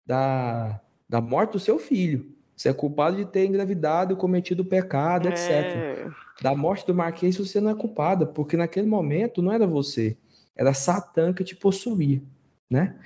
da, 0.05 0.81
da 1.07 1.21
morte 1.21 1.53
do 1.53 1.59
seu 1.59 1.79
filho. 1.79 2.35
Você 2.53 2.67
é 2.67 2.73
culpado 2.73 3.15
de 3.15 3.25
ter 3.25 3.45
engravidado, 3.45 4.17
cometido 4.17 4.65
pecado, 4.65 5.29
é. 5.29 5.31
etc. 5.31 6.11
Da 6.41 6.53
morte 6.53 6.85
do 6.85 6.93
Marquês 6.93 7.37
você 7.37 7.61
não 7.61 7.69
é 7.71 7.75
culpada, 7.75 8.25
porque 8.25 8.57
naquele 8.57 8.87
momento 8.87 9.41
não 9.41 9.53
era 9.53 9.65
você, 9.65 10.17
era 10.53 10.73
Satã 10.73 11.33
que 11.33 11.45
te 11.45 11.55
possuía, 11.55 12.21
né? 12.69 12.99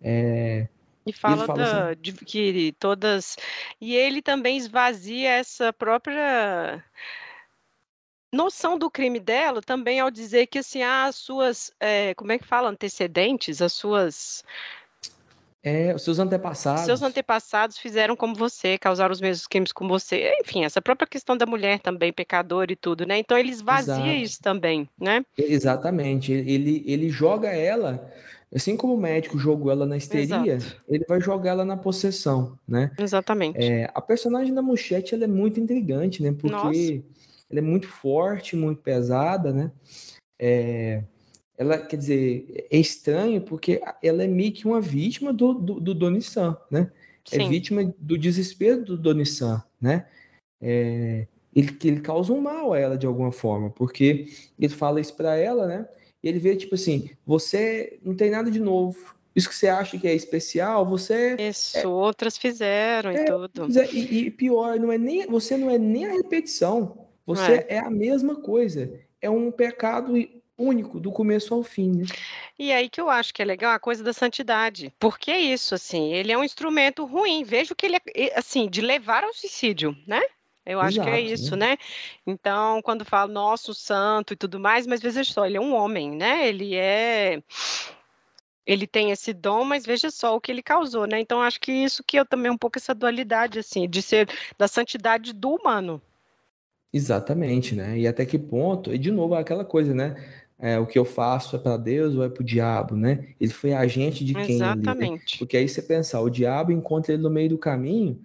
É, 0.00 0.66
e 1.06 1.12
fala, 1.12 1.46
fala 1.46 1.58
da, 1.58 1.88
assim, 1.90 2.00
de 2.00 2.12
que 2.12 2.74
todas. 2.78 3.36
E 3.80 3.94
ele 3.94 4.20
também 4.22 4.56
esvazia 4.56 5.30
essa 5.30 5.72
própria 5.72 6.84
noção 8.32 8.78
do 8.78 8.90
crime 8.90 9.18
dela 9.18 9.60
também 9.60 9.98
ao 9.98 10.10
dizer 10.10 10.46
que 10.46 10.60
assim 10.60 10.82
ah, 10.82 11.06
as 11.06 11.16
suas 11.16 11.72
é, 11.80 12.14
como 12.14 12.30
é 12.30 12.38
que 12.38 12.46
fala 12.46 12.68
antecedentes 12.68 13.60
as 13.60 13.72
suas 13.72 14.44
é, 15.62 15.94
os 15.94 16.02
seus 16.02 16.18
antepassados. 16.18 16.84
Seus 16.86 17.02
antepassados 17.02 17.76
fizeram 17.76 18.16
como 18.16 18.34
você, 18.34 18.78
causaram 18.78 19.12
os 19.12 19.20
mesmos 19.20 19.46
crimes 19.46 19.72
como 19.72 19.90
você. 19.90 20.32
Enfim, 20.40 20.64
essa 20.64 20.80
própria 20.80 21.06
questão 21.06 21.36
da 21.36 21.44
mulher 21.44 21.80
também, 21.80 22.10
pecadora 22.10 22.72
e 22.72 22.76
tudo, 22.76 23.04
né? 23.04 23.18
Então 23.18 23.36
ele 23.36 23.50
esvazia 23.50 24.16
isso 24.16 24.40
também, 24.40 24.88
né? 24.98 25.22
Exatamente. 25.36 26.32
Ele, 26.32 26.82
ele 26.86 27.10
joga 27.10 27.50
ela, 27.50 28.10
assim 28.54 28.76
como 28.76 28.94
o 28.94 29.00
médico 29.00 29.38
jogou 29.38 29.70
ela 29.70 29.86
na 29.86 29.96
histeria, 29.96 30.54
Exato. 30.54 30.82
ele 30.88 31.04
vai 31.08 31.20
jogar 31.20 31.50
ela 31.50 31.64
na 31.64 31.76
possessão, 31.76 32.58
né? 32.66 32.90
Exatamente. 32.98 33.58
É, 33.58 33.90
a 33.94 34.00
personagem 34.00 34.52
da 34.52 34.62
Muchete, 34.62 35.14
ela 35.14 35.24
é 35.24 35.28
muito 35.28 35.60
intrigante, 35.60 36.22
né? 36.22 36.32
Porque 36.32 36.54
Nossa. 36.54 37.04
ela 37.50 37.58
é 37.58 37.62
muito 37.62 37.86
forte, 37.86 38.56
muito 38.56 38.82
pesada, 38.82 39.52
né? 39.52 39.70
É, 40.38 41.04
ela, 41.56 41.78
quer 41.78 41.96
dizer, 41.96 42.66
é 42.70 42.78
estranho 42.78 43.40
porque 43.42 43.80
ela 44.02 44.24
é 44.24 44.26
meio 44.26 44.52
que 44.52 44.66
uma 44.66 44.80
vítima 44.80 45.32
do, 45.32 45.52
do, 45.54 45.80
do 45.80 45.94
Doni 45.94 46.22
San, 46.22 46.56
né? 46.70 46.90
É 47.30 47.36
Sim. 47.36 47.44
É 47.44 47.48
vítima 47.48 47.94
do 47.98 48.16
desespero 48.16 48.84
do 48.84 48.96
Doni 48.96 49.26
San, 49.26 49.62
né? 49.80 50.06
É, 50.60 51.26
ele, 51.54 51.76
ele 51.84 52.00
causa 52.00 52.32
um 52.32 52.40
mal 52.40 52.72
a 52.72 52.78
ela 52.78 52.96
de 52.96 53.06
alguma 53.06 53.30
forma, 53.30 53.70
porque 53.70 54.26
ele 54.58 54.72
fala 54.72 55.00
isso 55.00 55.14
para 55.14 55.36
ela, 55.36 55.66
né? 55.66 55.86
E 56.22 56.28
ele 56.28 56.38
vê, 56.38 56.56
tipo 56.56 56.74
assim, 56.74 57.10
você 57.26 57.98
não 58.02 58.14
tem 58.14 58.30
nada 58.30 58.50
de 58.50 58.60
novo. 58.60 59.14
Isso 59.34 59.48
que 59.48 59.54
você 59.54 59.68
acha 59.68 59.98
que 59.98 60.08
é 60.08 60.14
especial, 60.14 60.84
você. 60.84 61.36
Isso, 61.38 61.78
é, 61.78 61.86
outras 61.86 62.36
fizeram 62.36 63.10
é, 63.10 63.22
e 63.22 63.24
tudo. 63.24 63.68
E, 63.92 64.26
e, 64.26 64.30
pior, 64.30 64.78
não 64.78 64.90
é 64.90 64.98
nem, 64.98 65.26
você 65.26 65.56
não 65.56 65.70
é 65.70 65.78
nem 65.78 66.06
a 66.06 66.12
repetição. 66.12 67.06
Você 67.26 67.52
é. 67.68 67.76
é 67.76 67.78
a 67.78 67.90
mesma 67.90 68.36
coisa. 68.36 68.92
É 69.22 69.30
um 69.30 69.50
pecado 69.50 70.14
único, 70.58 71.00
do 71.00 71.10
começo 71.10 71.54
ao 71.54 71.62
fim. 71.62 71.90
Né? 71.98 72.04
E 72.58 72.72
aí 72.72 72.90
que 72.90 73.00
eu 73.00 73.08
acho 73.08 73.32
que 73.32 73.40
é 73.40 73.44
legal 73.44 73.72
a 73.72 73.78
coisa 73.78 74.04
da 74.04 74.12
santidade. 74.12 74.92
Porque 74.98 75.30
é 75.30 75.40
isso, 75.40 75.74
assim, 75.74 76.12
ele 76.12 76.32
é 76.32 76.36
um 76.36 76.44
instrumento 76.44 77.04
ruim. 77.04 77.42
Vejo 77.42 77.74
que 77.74 77.86
ele 77.86 77.96
é, 78.14 78.38
assim, 78.38 78.68
de 78.68 78.80
levar 78.80 79.24
ao 79.24 79.32
suicídio, 79.32 79.96
né? 80.06 80.20
Eu 80.70 80.80
acho 80.80 80.96
Exato, 80.96 81.08
que 81.10 81.14
é 81.14 81.20
isso, 81.20 81.56
né? 81.56 81.70
né? 81.70 81.76
Então, 82.26 82.80
quando 82.82 83.04
falo 83.04 83.32
nosso 83.32 83.74
santo 83.74 84.32
e 84.32 84.36
tudo 84.36 84.58
mais, 84.58 84.86
mas 84.86 85.00
veja 85.00 85.22
só, 85.24 85.46
ele 85.46 85.56
é 85.56 85.60
um 85.60 85.74
homem, 85.74 86.10
né? 86.10 86.48
Ele 86.48 86.74
é 86.74 87.42
ele 88.66 88.86
tem 88.86 89.10
esse 89.10 89.32
dom, 89.32 89.64
mas 89.64 89.84
veja 89.84 90.10
só 90.10 90.36
o 90.36 90.40
que 90.40 90.52
ele 90.52 90.62
causou, 90.62 91.06
né? 91.06 91.18
Então 91.18 91.40
acho 91.40 91.60
que 91.60 91.72
isso 91.72 92.04
que 92.06 92.18
eu 92.18 92.24
também 92.24 92.52
um 92.52 92.58
pouco 92.58 92.78
essa 92.78 92.94
dualidade 92.94 93.58
assim, 93.58 93.88
de 93.88 94.00
ser 94.00 94.28
da 94.56 94.68
santidade 94.68 95.32
do 95.32 95.56
humano. 95.56 96.00
Exatamente, 96.92 97.74
né? 97.74 97.98
E 97.98 98.06
até 98.06 98.24
que 98.24 98.38
ponto, 98.38 98.92
e 98.92 98.98
de 98.98 99.10
novo 99.10 99.34
aquela 99.34 99.64
coisa, 99.64 99.92
né? 99.92 100.14
é, 100.60 100.78
o 100.78 100.86
que 100.86 100.98
eu 100.98 101.04
faço 101.04 101.56
é 101.56 101.58
para 101.58 101.76
Deus 101.78 102.14
ou 102.14 102.22
é 102.22 102.28
para 102.28 102.42
o 102.42 102.44
diabo, 102.44 102.94
né? 102.94 103.28
Ele 103.40 103.52
foi 103.52 103.72
agente 103.72 104.24
de 104.24 104.34
quem? 104.34 104.56
Exatamente. 104.56 105.02
Ali, 105.02 105.12
né? 105.12 105.18
Porque 105.38 105.56
aí 105.56 105.66
você 105.66 105.80
pensar, 105.80 106.20
o 106.20 106.28
diabo 106.28 106.70
encontra 106.70 107.14
ele 107.14 107.22
no 107.22 107.30
meio 107.30 107.48
do 107.48 107.58
caminho 107.58 108.20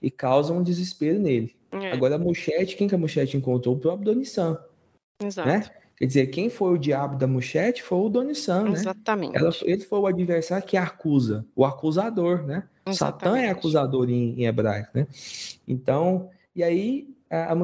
e 0.00 0.10
causa 0.10 0.52
um 0.52 0.62
desespero 0.62 1.18
nele. 1.18 1.56
É. 1.72 1.92
Agora 1.92 2.14
a 2.14 2.18
Muchete, 2.18 2.76
quem 2.76 2.88
que 2.88 2.94
a 2.94 2.98
Muchete 2.98 3.36
encontrou? 3.36 3.74
O 3.74 3.78
próprio 3.78 4.06
Donissan. 4.06 4.58
Exato. 5.22 5.48
Né? 5.48 5.64
Quer 5.96 6.06
dizer, 6.06 6.26
quem 6.28 6.48
foi 6.48 6.74
o 6.74 6.78
diabo 6.78 7.16
da 7.16 7.26
Muchete 7.26 7.82
foi 7.82 7.98
o 7.98 8.08
Donissan, 8.08 8.64
né? 8.64 8.72
Exatamente. 8.72 9.36
Ela, 9.36 9.50
ele 9.62 9.82
foi 9.82 9.98
o 9.98 10.06
adversário 10.06 10.66
que 10.66 10.76
acusa, 10.76 11.44
o 11.56 11.64
acusador, 11.64 12.42
né? 12.44 12.68
Exatamente. 12.86 12.96
Satã 12.96 13.38
é 13.38 13.50
acusador 13.50 14.08
em, 14.08 14.40
em 14.40 14.46
hebraico, 14.46 14.90
né? 14.94 15.06
Então, 15.66 16.30
e 16.54 16.62
aí 16.62 17.08
a, 17.28 17.52
a 17.52 17.56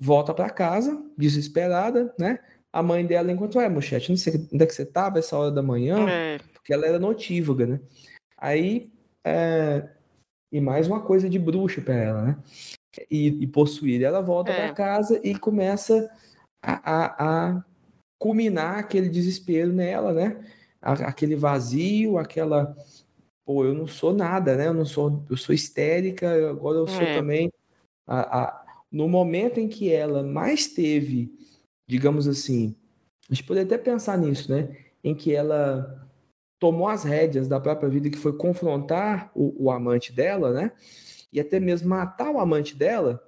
volta 0.00 0.32
para 0.32 0.48
casa, 0.48 1.02
desesperada, 1.18 2.14
né? 2.18 2.38
a 2.72 2.82
mãe 2.82 3.04
dela 3.04 3.30
encontrou, 3.30 3.62
é, 3.62 3.68
Mochete, 3.68 4.10
não 4.10 4.16
sei 4.16 4.48
onde 4.52 4.64
é 4.64 4.66
que 4.66 4.74
você 4.74 4.82
estava 4.82 5.18
essa 5.18 5.36
hora 5.36 5.50
da 5.50 5.62
manhã, 5.62 6.08
é. 6.08 6.38
porque 6.54 6.72
ela 6.72 6.86
era 6.86 6.98
notívaga, 6.98 7.66
né? 7.66 7.80
Aí, 8.38 8.90
é... 9.24 9.86
e 10.50 10.60
mais 10.60 10.88
uma 10.88 11.00
coisa 11.00 11.28
de 11.28 11.38
bruxa 11.38 11.82
para 11.82 11.94
ela, 11.94 12.22
né? 12.22 12.38
E, 13.10 13.28
e 13.28 13.46
possuir. 13.46 14.02
Ela 14.02 14.20
volta 14.20 14.50
é. 14.52 14.66
para 14.66 14.74
casa 14.74 15.20
e 15.24 15.34
começa 15.38 16.10
a, 16.62 16.92
a, 16.92 17.50
a, 17.50 17.64
culminar 18.18 18.78
aquele 18.78 19.08
desespero 19.08 19.72
nela, 19.72 20.12
né? 20.12 20.44
aquele 20.80 21.36
vazio, 21.36 22.18
aquela. 22.18 22.76
Pô, 23.44 23.64
eu 23.64 23.74
não 23.74 23.86
sou 23.86 24.12
nada, 24.12 24.56
né? 24.56 24.66
Eu 24.66 24.74
não 24.74 24.84
sou. 24.84 25.24
Eu 25.30 25.36
sou 25.36 25.54
histérica, 25.54 26.50
agora 26.50 26.78
eu 26.78 26.86
sou 26.86 27.02
é. 27.02 27.16
também. 27.16 27.52
A, 28.06 28.42
a, 28.42 28.64
no 28.90 29.08
momento 29.08 29.58
em 29.58 29.68
que 29.68 29.92
ela 29.92 30.22
mais 30.22 30.66
teve 30.66 31.32
digamos 31.92 32.26
assim, 32.26 32.74
a 33.30 33.34
gente 33.34 33.44
poderia 33.44 33.66
até 33.66 33.76
pensar 33.76 34.16
nisso, 34.16 34.50
né? 34.50 34.76
Em 35.04 35.14
que 35.14 35.34
ela 35.34 36.08
tomou 36.58 36.88
as 36.88 37.04
rédeas 37.04 37.48
da 37.48 37.60
própria 37.60 37.88
vida, 37.88 38.08
que 38.08 38.16
foi 38.16 38.32
confrontar 38.34 39.30
o, 39.34 39.66
o 39.66 39.70
amante 39.70 40.10
dela, 40.10 40.52
né? 40.52 40.72
E 41.32 41.40
até 41.40 41.58
mesmo 41.58 41.88
matar 41.88 42.30
o 42.30 42.38
amante 42.38 42.76
dela. 42.76 43.22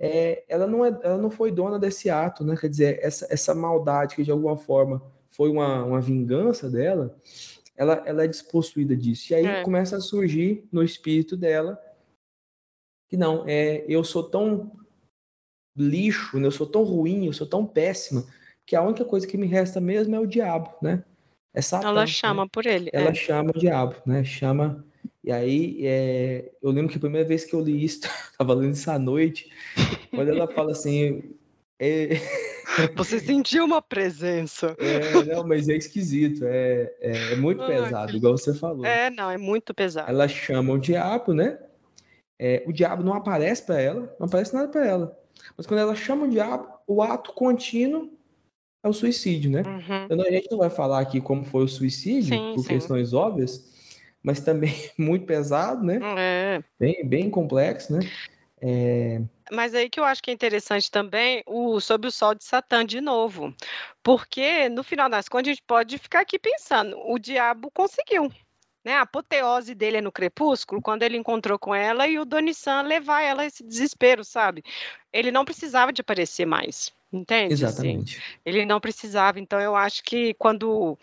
É, 0.00 0.44
ela, 0.48 0.66
não 0.66 0.84
é, 0.84 0.88
ela 1.02 1.18
não 1.18 1.30
foi 1.30 1.52
dona 1.52 1.78
desse 1.78 2.10
ato, 2.10 2.44
né? 2.44 2.56
Quer 2.56 2.68
dizer, 2.68 2.98
essa, 3.02 3.26
essa 3.30 3.54
maldade 3.54 4.16
que 4.16 4.24
de 4.24 4.30
alguma 4.30 4.56
forma 4.56 5.02
foi 5.30 5.48
uma, 5.50 5.84
uma 5.84 6.00
vingança 6.00 6.68
dela, 6.68 7.16
ela, 7.76 8.02
ela 8.04 8.24
é 8.24 8.28
despossuída 8.28 8.96
disso. 8.96 9.32
E 9.32 9.36
aí 9.36 9.46
é. 9.46 9.62
começa 9.62 9.96
a 9.96 10.00
surgir 10.00 10.66
no 10.72 10.82
espírito 10.82 11.36
dela 11.36 11.80
que 13.08 13.16
não, 13.16 13.44
é, 13.46 13.84
eu 13.86 14.02
sou 14.02 14.22
tão 14.22 14.72
lixo, 15.76 16.38
né? 16.38 16.46
eu 16.46 16.50
sou 16.50 16.66
tão 16.66 16.82
ruim, 16.82 17.26
eu 17.26 17.32
sou 17.32 17.46
tão 17.46 17.66
péssima, 17.66 18.24
que 18.66 18.74
a 18.74 18.82
única 18.82 19.04
coisa 19.04 19.26
que 19.26 19.36
me 19.36 19.46
resta 19.46 19.80
mesmo 19.80 20.14
é 20.14 20.18
o 20.18 20.26
diabo, 20.26 20.74
né? 20.80 21.04
É 21.54 21.60
Satã, 21.60 21.88
Ela 21.88 22.00
né? 22.02 22.06
chama 22.06 22.44
né? 22.44 22.48
por 22.50 22.64
ele. 22.64 22.88
Ela 22.92 23.10
é. 23.10 23.14
chama 23.14 23.50
o 23.54 23.58
diabo, 23.58 23.96
né? 24.06 24.24
Chama. 24.24 24.84
E 25.24 25.30
aí, 25.30 25.78
é... 25.86 26.52
eu 26.62 26.70
lembro 26.70 26.90
que 26.90 26.96
a 26.96 27.00
primeira 27.00 27.26
vez 27.26 27.44
que 27.44 27.54
eu 27.54 27.60
li 27.60 27.84
isso, 27.84 28.00
estava 28.32 28.54
lendo 28.54 28.74
isso 28.74 28.90
à 28.90 28.98
noite, 28.98 29.50
quando 30.10 30.28
ela 30.28 30.48
fala 30.48 30.72
assim. 30.72 31.34
É... 31.78 32.10
Você 32.96 33.20
sentiu 33.20 33.64
uma 33.64 33.82
presença. 33.82 34.74
É, 34.78 35.24
não, 35.24 35.46
mas 35.46 35.68
é 35.68 35.76
esquisito, 35.76 36.44
é, 36.44 36.90
é, 37.00 37.32
é 37.32 37.36
muito 37.36 37.64
pesado, 37.66 38.16
igual 38.16 38.38
você 38.38 38.54
falou. 38.54 38.86
É, 38.86 39.10
não, 39.10 39.30
é 39.30 39.36
muito 39.36 39.74
pesado. 39.74 40.08
Ela 40.08 40.26
chama 40.26 40.72
o 40.72 40.78
diabo, 40.78 41.34
né? 41.34 41.58
É, 42.38 42.62
o 42.66 42.72
diabo 42.72 43.02
não 43.02 43.12
aparece 43.12 43.62
para 43.62 43.80
ela, 43.80 44.16
não 44.18 44.26
aparece 44.26 44.54
nada 44.54 44.68
para 44.68 44.86
ela. 44.86 45.18
Mas 45.56 45.66
quando 45.66 45.80
ela 45.80 45.94
chama 45.94 46.24
o 46.24 46.30
diabo, 46.30 46.66
o 46.86 47.02
ato 47.02 47.32
contínuo 47.32 48.10
é 48.82 48.88
o 48.88 48.92
suicídio, 48.92 49.50
né? 49.50 49.62
Uhum. 49.64 50.04
Então, 50.06 50.26
a 50.26 50.30
gente 50.30 50.50
não 50.50 50.58
vai 50.58 50.70
falar 50.70 51.00
aqui 51.00 51.20
como 51.20 51.44
foi 51.44 51.64
o 51.64 51.68
suicídio, 51.68 52.34
sim, 52.34 52.52
por 52.54 52.62
sim. 52.62 52.68
questões 52.68 53.12
óbvias, 53.12 53.71
mas 54.22 54.40
também 54.40 54.74
muito 54.98 55.26
pesado, 55.26 55.84
né? 55.84 55.98
É. 56.16 56.62
Bem, 56.78 57.06
bem 57.06 57.30
complexo, 57.30 57.92
né? 57.92 58.00
É... 58.60 59.20
Mas 59.50 59.74
aí 59.74 59.90
que 59.90 59.98
eu 59.98 60.04
acho 60.04 60.22
que 60.22 60.30
é 60.30 60.34
interessante 60.34 60.90
também 60.90 61.42
o 61.46 61.80
sobre 61.80 62.06
o 62.06 62.12
sol 62.12 62.34
de 62.34 62.44
Satã 62.44 62.86
de 62.86 63.00
novo, 63.00 63.52
porque 64.02 64.68
no 64.68 64.84
final 64.84 65.10
das 65.10 65.28
contas 65.28 65.48
a 65.48 65.50
gente 65.54 65.64
pode 65.66 65.98
ficar 65.98 66.20
aqui 66.20 66.38
pensando, 66.38 66.96
o 67.06 67.18
diabo 67.18 67.70
conseguiu, 67.72 68.30
né, 68.84 68.94
a 68.94 69.02
apoteose 69.02 69.74
dele 69.74 69.98
é 69.98 70.00
no 70.00 70.12
Crepúsculo, 70.12 70.80
quando 70.80 71.02
ele 71.02 71.16
encontrou 71.16 71.58
com 71.58 71.74
ela 71.74 72.06
e 72.06 72.18
o 72.18 72.24
Doni 72.24 72.54
San 72.54 72.82
levar 72.82 73.22
ela 73.22 73.42
a 73.42 73.46
esse 73.46 73.64
desespero, 73.64 74.24
sabe? 74.24 74.62
Ele 75.12 75.30
não 75.30 75.44
precisava 75.44 75.92
de 75.92 76.00
aparecer 76.00 76.46
mais, 76.46 76.92
entende? 77.12 77.54
Assim? 77.54 77.64
Exatamente. 77.64 78.18
Assim, 78.18 78.38
ele 78.46 78.64
não 78.64 78.80
precisava, 78.80 79.38
então 79.40 79.60
eu 79.60 79.74
acho 79.76 80.02
que 80.02 80.34
quando 80.34 80.96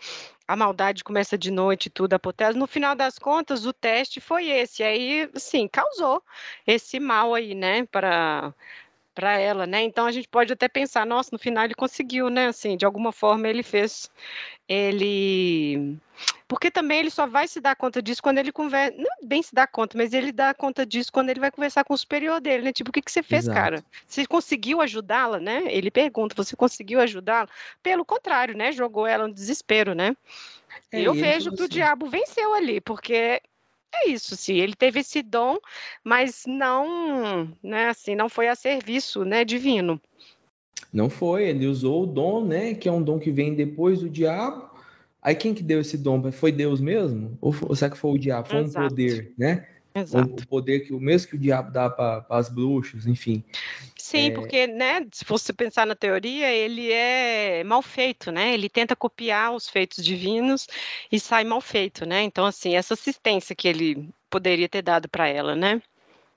a 0.50 0.56
maldade 0.56 1.04
começa 1.04 1.38
de 1.38 1.48
noite 1.50 1.86
e 1.86 1.90
tudo, 1.90 2.12
a 2.14 2.16
apoteose, 2.16 2.58
no 2.58 2.66
final 2.66 2.96
das 2.96 3.18
contas 3.20 3.64
o 3.64 3.72
teste 3.72 4.20
foi 4.20 4.48
esse, 4.48 4.82
aí, 4.82 5.30
assim, 5.34 5.68
causou 5.68 6.22
esse 6.66 6.98
mal 6.98 7.34
aí, 7.34 7.54
né, 7.54 7.86
para 7.86 8.52
para 9.20 9.38
ela, 9.38 9.66
né? 9.66 9.82
Então 9.82 10.06
a 10.06 10.12
gente 10.12 10.26
pode 10.26 10.50
até 10.50 10.66
pensar, 10.66 11.04
nossa, 11.04 11.28
no 11.30 11.38
final 11.38 11.62
ele 11.64 11.74
conseguiu, 11.74 12.30
né? 12.30 12.46
Assim, 12.46 12.74
de 12.74 12.86
alguma 12.86 13.12
forma 13.12 13.46
ele 13.46 13.62
fez, 13.62 14.10
ele, 14.66 15.98
porque 16.48 16.70
também 16.70 17.00
ele 17.00 17.10
só 17.10 17.26
vai 17.26 17.46
se 17.46 17.60
dar 17.60 17.76
conta 17.76 18.00
disso 18.00 18.22
quando 18.22 18.38
ele 18.38 18.50
conversa, 18.50 18.96
não 18.96 19.28
bem 19.28 19.42
se 19.42 19.54
dá 19.54 19.66
conta, 19.66 19.98
mas 19.98 20.14
ele 20.14 20.32
dá 20.32 20.54
conta 20.54 20.86
disso 20.86 21.12
quando 21.12 21.28
ele 21.28 21.38
vai 21.38 21.50
conversar 21.50 21.84
com 21.84 21.92
o 21.92 21.98
superior 21.98 22.40
dele, 22.40 22.62
né? 22.64 22.72
Tipo, 22.72 22.88
o 22.88 22.92
que 22.94 23.02
que 23.02 23.12
você 23.12 23.22
fez, 23.22 23.44
Exato. 23.44 23.60
cara? 23.60 23.84
Você 24.06 24.24
conseguiu 24.26 24.80
ajudá-la, 24.80 25.38
né? 25.38 25.64
Ele 25.66 25.90
pergunta, 25.90 26.34
você 26.34 26.56
conseguiu 26.56 26.98
ajudá-la? 26.98 27.48
Pelo 27.82 28.06
contrário, 28.06 28.56
né? 28.56 28.72
Jogou 28.72 29.06
ela 29.06 29.28
no 29.28 29.34
desespero, 29.34 29.94
né? 29.94 30.16
É, 30.90 31.02
Eu 31.02 31.12
vejo 31.12 31.52
que 31.52 31.60
o 31.60 31.64
assim, 31.64 31.74
diabo 31.74 32.08
venceu 32.08 32.54
ali, 32.54 32.80
porque 32.80 33.42
é 33.92 34.08
isso, 34.08 34.36
sim, 34.36 34.54
ele 34.56 34.74
teve 34.74 35.00
esse 35.00 35.22
dom, 35.22 35.58
mas 36.04 36.44
não, 36.46 37.48
né, 37.62 37.88
assim, 37.88 38.14
não 38.14 38.28
foi 38.28 38.48
a 38.48 38.54
serviço, 38.54 39.24
né, 39.24 39.44
divino. 39.44 40.00
Não 40.92 41.08
foi, 41.08 41.48
ele 41.48 41.66
usou 41.66 42.02
o 42.02 42.06
dom, 42.06 42.44
né? 42.44 42.74
Que 42.74 42.88
é 42.88 42.92
um 42.92 43.02
dom 43.02 43.18
que 43.18 43.30
vem 43.30 43.54
depois 43.54 44.00
do 44.00 44.10
diabo. 44.10 44.68
Aí 45.22 45.34
quem 45.34 45.54
que 45.54 45.62
deu 45.62 45.80
esse 45.80 45.96
dom? 45.96 46.32
Foi 46.32 46.50
Deus 46.50 46.80
mesmo? 46.80 47.38
Ou, 47.40 47.52
foi- 47.52 47.68
ou 47.68 47.76
será 47.76 47.90
que 47.90 47.98
foi 47.98 48.10
o 48.10 48.18
diabo? 48.18 48.48
Foi 48.48 48.60
um 48.60 48.64
Exato. 48.64 48.88
poder, 48.88 49.32
né? 49.38 49.68
Exato. 49.94 50.34
o 50.34 50.46
poder 50.46 50.80
que 50.80 50.92
o 50.92 51.00
mesmo 51.00 51.30
que 51.30 51.36
o 51.36 51.38
diabo 51.38 51.70
dá 51.72 51.90
para 51.90 52.24
as 52.30 52.48
bruxas, 52.48 53.06
enfim. 53.06 53.42
Sim, 53.96 54.28
É. 54.28 54.30
porque, 54.30 54.66
né, 54.66 55.06
se 55.12 55.24
você 55.24 55.52
pensar 55.52 55.86
na 55.86 55.94
teoria, 55.94 56.50
ele 56.52 56.90
é 56.90 57.62
mal 57.64 57.82
feito, 57.82 58.32
né? 58.32 58.54
Ele 58.54 58.68
tenta 58.68 58.96
copiar 58.96 59.54
os 59.54 59.68
feitos 59.68 60.04
divinos 60.04 60.66
e 61.10 61.20
sai 61.20 61.44
mal 61.44 61.60
feito, 61.60 62.06
né? 62.06 62.22
Então, 62.22 62.46
assim, 62.46 62.74
essa 62.76 62.94
assistência 62.94 63.54
que 63.54 63.68
ele 63.68 64.08
poderia 64.28 64.68
ter 64.68 64.82
dado 64.82 65.08
para 65.08 65.28
ela, 65.28 65.54
né? 65.54 65.82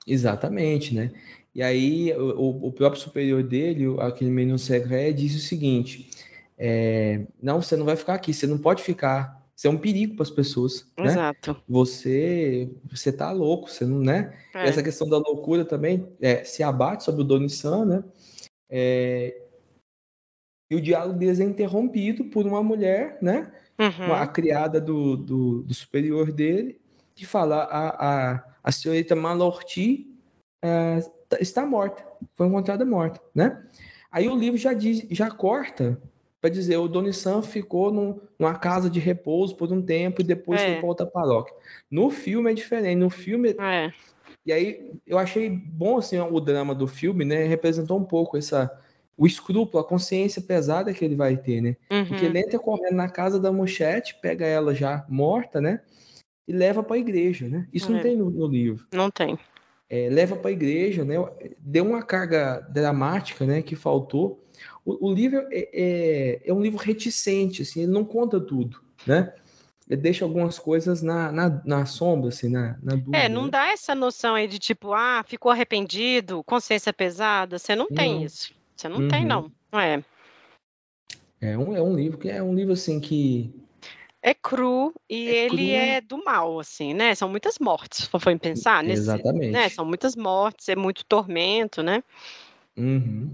Exatamente, 0.06 0.94
né? 0.94 1.10
E 1.54 1.62
aí 1.62 2.12
o, 2.16 2.66
o 2.66 2.72
próprio 2.72 3.00
superior 3.00 3.42
dele, 3.42 3.86
aquele 4.00 4.30
menino 4.30 4.58
Segré, 4.58 5.12
disse 5.12 5.36
o 5.36 5.40
seguinte: 5.40 6.10
é, 6.58 7.22
não, 7.42 7.62
você 7.62 7.76
não 7.76 7.84
vai 7.86 7.96
ficar 7.96 8.14
aqui, 8.14 8.34
você 8.34 8.46
não 8.46 8.58
pode 8.58 8.82
ficar. 8.82 9.43
Você 9.56 9.68
é 9.68 9.70
um 9.70 9.78
perigo 9.78 10.16
para 10.16 10.24
as 10.24 10.30
pessoas, 10.30 10.90
né? 10.98 11.06
Exato. 11.06 11.62
Você, 11.68 12.70
você 12.90 13.12
tá 13.12 13.30
louco, 13.30 13.70
você 13.70 13.84
não, 13.84 14.00
né? 14.00 14.36
É. 14.52 14.66
Essa 14.68 14.82
questão 14.82 15.08
da 15.08 15.16
loucura 15.16 15.64
também 15.64 16.08
é, 16.20 16.42
se 16.42 16.62
abate 16.62 17.04
sobre 17.04 17.22
o 17.22 17.24
Doni 17.24 17.48
San, 17.48 17.84
né? 17.84 18.04
É, 18.68 19.40
e 20.70 20.76
o 20.76 20.80
diálogo 20.80 21.18
deles 21.18 21.38
é 21.38 21.44
interrompido 21.44 22.24
por 22.24 22.46
uma 22.46 22.62
mulher, 22.62 23.18
né? 23.22 23.52
Uhum. 23.78 24.12
A 24.12 24.26
criada 24.26 24.80
do, 24.80 25.16
do, 25.16 25.62
do 25.62 25.74
superior 25.74 26.32
dele, 26.32 26.80
que 27.14 27.24
fala: 27.24 27.62
a, 27.64 28.32
a, 28.34 28.44
a 28.62 28.72
senhorita 28.72 29.14
Malorti 29.14 30.12
é, 30.62 31.00
tá- 31.28 31.38
está 31.40 31.64
morta, 31.64 32.04
foi 32.34 32.46
encontrada 32.46 32.84
morta, 32.84 33.20
né? 33.34 33.62
Aí 34.10 34.28
o 34.28 34.36
livro 34.36 34.58
já 34.58 34.72
diz, 34.72 35.06
já 35.10 35.30
corta 35.30 36.00
para 36.44 36.50
dizer 36.50 36.76
o 36.76 36.86
Doni 36.86 37.10
San 37.10 37.40
ficou 37.40 37.90
num- 37.90 38.20
numa 38.38 38.54
casa 38.54 38.90
de 38.90 39.00
repouso 39.00 39.56
por 39.56 39.72
um 39.72 39.80
tempo 39.80 40.20
e 40.20 40.24
depois 40.24 40.60
É. 40.60 40.66
foi 40.72 40.76
para 40.76 40.86
outra 40.86 41.06
paróquia. 41.06 41.54
No 41.90 42.10
filme 42.10 42.50
é 42.50 42.54
diferente, 42.54 42.98
no 42.98 43.08
filme 43.08 43.56
É. 43.58 43.90
e 44.44 44.52
aí 44.52 44.90
eu 45.06 45.16
achei 45.16 45.48
bom 45.48 45.96
assim 45.96 46.20
o 46.20 46.38
drama 46.40 46.74
do 46.74 46.86
filme, 46.86 47.24
né? 47.24 47.44
Representou 47.44 47.98
um 47.98 48.04
pouco 48.04 48.36
essa 48.36 48.70
o 49.16 49.26
escrúpulo, 49.26 49.82
a 49.82 49.88
consciência 49.88 50.42
pesada 50.42 50.92
que 50.92 51.02
ele 51.02 51.14
vai 51.16 51.34
ter, 51.34 51.62
né? 51.62 51.76
Porque 52.08 52.24
Uhum. 52.24 52.30
ele 52.30 52.38
entra 52.40 52.58
correndo 52.58 52.96
na 52.96 53.08
casa 53.08 53.40
da 53.40 53.50
Mochete, 53.50 54.14
pega 54.20 54.44
ela 54.44 54.74
já 54.74 55.02
morta, 55.08 55.62
né? 55.62 55.80
E 56.46 56.52
leva 56.52 56.82
para 56.82 56.96
a 56.96 56.98
igreja, 56.98 57.48
né? 57.48 57.66
Isso 57.72 57.90
não 57.90 58.00
É. 58.00 58.02
tem 58.02 58.16
no, 58.16 58.28
no 58.28 58.46
livro. 58.46 58.86
Não 58.92 59.10
tem. 59.10 59.38
É, 59.88 60.10
leva 60.10 60.36
para 60.36 60.50
a 60.50 60.52
igreja, 60.52 61.06
né? 61.06 61.14
Deu 61.58 61.86
uma 61.86 62.02
carga 62.02 62.60
dramática, 62.70 63.46
né? 63.46 63.62
Que 63.62 63.74
faltou. 63.74 64.43
O, 64.84 65.08
o 65.08 65.14
livro 65.14 65.46
é, 65.50 65.68
é, 65.72 66.42
é 66.44 66.52
um 66.52 66.60
livro 66.60 66.78
reticente, 66.78 67.62
assim, 67.62 67.82
ele 67.82 67.92
não 67.92 68.04
conta 68.04 68.40
tudo, 68.40 68.80
né? 69.06 69.32
Ele 69.88 70.00
deixa 70.00 70.24
algumas 70.24 70.58
coisas 70.58 71.02
na, 71.02 71.30
na, 71.30 71.62
na 71.64 71.86
sombra, 71.86 72.28
assim, 72.28 72.48
na, 72.48 72.78
na 72.82 72.94
dúvida. 72.94 73.18
É, 73.18 73.28
não 73.28 73.44
né? 73.44 73.50
dá 73.50 73.66
essa 73.68 73.94
noção 73.94 74.34
aí 74.34 74.48
de 74.48 74.58
tipo, 74.58 74.94
ah, 74.94 75.22
ficou 75.26 75.50
arrependido, 75.50 76.42
consciência 76.44 76.92
pesada. 76.92 77.58
Você 77.58 77.76
não 77.76 77.86
tem 77.88 78.14
Não. 78.14 78.24
isso. 78.24 78.54
Você 78.74 78.88
não 78.88 79.06
tem, 79.08 79.22
Uhum. 79.22 79.28
não. 79.28 79.52
É. 79.80 80.02
É 81.40 81.58
um, 81.58 81.76
é 81.76 81.82
um 81.82 81.94
livro 81.94 82.16
que 82.16 82.30
é 82.30 82.42
um 82.42 82.54
livro 82.54 82.72
assim 82.72 82.98
que 82.98 83.52
É 84.22 84.32
cru 84.32 84.94
e 85.08 85.28
É 85.28 85.44
ele 85.44 85.48
cru. 85.48 85.76
é 85.76 86.00
do 86.00 86.24
mal, 86.24 86.58
assim, 86.58 86.94
né? 86.94 87.14
São 87.14 87.28
muitas 87.28 87.58
mortes, 87.58 88.04
se 88.04 88.08
for 88.08 88.20
pensar 88.38 88.82
nesse, 88.82 89.02
exatamente. 89.02 89.50
né? 89.50 89.68
São 89.68 89.84
muitas 89.84 90.16
mortes, 90.16 90.66
é 90.70 90.74
muito 90.76 91.04
tormento, 91.04 91.82
né? 91.82 92.02
Uhum. 92.74 93.30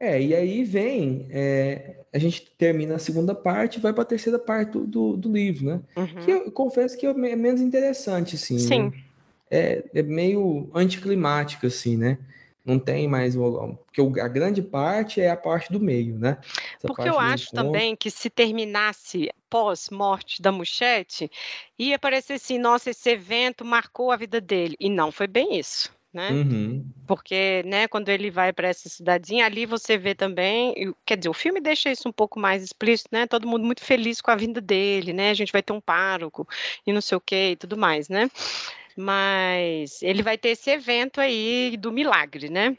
É, 0.00 0.20
e 0.20 0.34
aí 0.34 0.62
vem, 0.62 1.26
é, 1.30 1.96
a 2.12 2.18
gente 2.18 2.48
termina 2.56 2.94
a 2.94 2.98
segunda 3.00 3.34
parte 3.34 3.76
e 3.76 3.80
vai 3.80 3.92
para 3.92 4.02
a 4.02 4.06
terceira 4.06 4.38
parte 4.38 4.78
do, 4.78 5.16
do, 5.16 5.32
livro, 5.32 5.66
né? 5.66 5.80
Uhum. 5.96 6.24
Que 6.24 6.30
eu 6.30 6.52
confesso 6.52 6.96
que 6.96 7.04
é 7.04 7.12
me- 7.12 7.34
menos 7.34 7.60
interessante, 7.60 8.36
assim, 8.36 8.58
Sim. 8.58 8.82
né? 8.84 8.92
É, 9.50 9.84
é 9.94 10.02
meio 10.02 10.70
anticlimático, 10.74 11.66
assim, 11.66 11.96
né? 11.96 12.18
Não 12.64 12.78
tem 12.78 13.08
mais. 13.08 13.34
Porque 13.34 14.20
a 14.20 14.28
grande 14.28 14.60
parte 14.60 15.20
é 15.20 15.30
a 15.30 15.36
parte 15.36 15.72
do 15.72 15.80
meio, 15.80 16.18
né? 16.18 16.36
Essa 16.76 16.86
Porque 16.86 17.08
eu 17.08 17.18
acho 17.18 17.46
encontro. 17.46 17.72
também 17.72 17.96
que 17.96 18.10
se 18.10 18.28
terminasse 18.28 19.30
pós-morte 19.48 20.42
da 20.42 20.52
Muchete, 20.52 21.30
ia 21.78 21.98
parecer 21.98 22.34
assim, 22.34 22.58
nossa, 22.58 22.90
esse 22.90 23.08
evento 23.08 23.64
marcou 23.64 24.12
a 24.12 24.16
vida 24.16 24.38
dele. 24.38 24.76
E 24.78 24.90
não 24.90 25.10
foi 25.10 25.26
bem 25.26 25.58
isso, 25.58 25.90
né? 26.18 26.32
Uhum. 26.32 26.84
Porque, 27.06 27.62
né, 27.64 27.86
quando 27.88 28.08
ele 28.08 28.30
vai 28.30 28.52
para 28.52 28.68
essa 28.68 28.88
cidadezinha, 28.88 29.46
ali 29.46 29.64
você 29.64 29.96
vê 29.96 30.14
também, 30.14 30.92
quer 31.06 31.16
dizer, 31.16 31.28
o 31.30 31.34
filme 31.34 31.60
deixa 31.60 31.90
isso 31.90 32.08
um 32.08 32.12
pouco 32.12 32.38
mais 32.38 32.62
explícito, 32.62 33.08
né? 33.12 33.26
Todo 33.26 33.46
mundo 33.46 33.64
muito 33.64 33.82
feliz 33.82 34.20
com 34.20 34.30
a 34.30 34.36
vinda 34.36 34.60
dele, 34.60 35.12
né? 35.12 35.30
A 35.30 35.34
gente 35.34 35.52
vai 35.52 35.62
ter 35.62 35.72
um 35.72 35.80
pároco 35.80 36.46
e 36.86 36.92
não 36.92 37.00
sei 37.00 37.16
o 37.16 37.20
quê 37.20 37.52
e 37.52 37.56
tudo 37.56 37.78
mais, 37.78 38.08
né? 38.08 38.28
Mas 38.96 40.02
ele 40.02 40.24
vai 40.24 40.36
ter 40.36 40.50
esse 40.50 40.70
evento 40.70 41.20
aí 41.20 41.76
do 41.78 41.92
milagre, 41.92 42.50
né? 42.50 42.76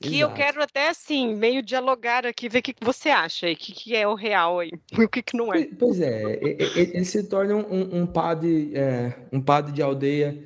Que 0.00 0.18
eu 0.18 0.26
Exato. 0.26 0.34
quero 0.34 0.62
até 0.62 0.88
assim, 0.88 1.34
meio 1.36 1.62
dialogar 1.62 2.26
aqui, 2.26 2.48
ver 2.48 2.58
o 2.58 2.62
que, 2.62 2.74
que 2.74 2.84
você 2.84 3.10
acha 3.10 3.46
aí, 3.46 3.52
o 3.52 3.56
que, 3.56 3.72
que 3.72 3.94
é 3.94 4.06
o 4.06 4.14
real 4.14 4.58
aí, 4.58 4.72
e 4.92 5.04
o 5.04 5.08
que, 5.08 5.22
que 5.22 5.36
não 5.36 5.54
é. 5.54 5.64
Pois- 5.78 6.00
é, 6.00 6.38
ele 6.42 7.04
se 7.04 7.22
torna 7.22 7.54
um, 7.54 8.02
um 8.02 8.06
padre, 8.06 8.72
é, 8.74 9.14
um 9.32 9.40
padre 9.40 9.72
de 9.72 9.80
aldeia 9.80 10.36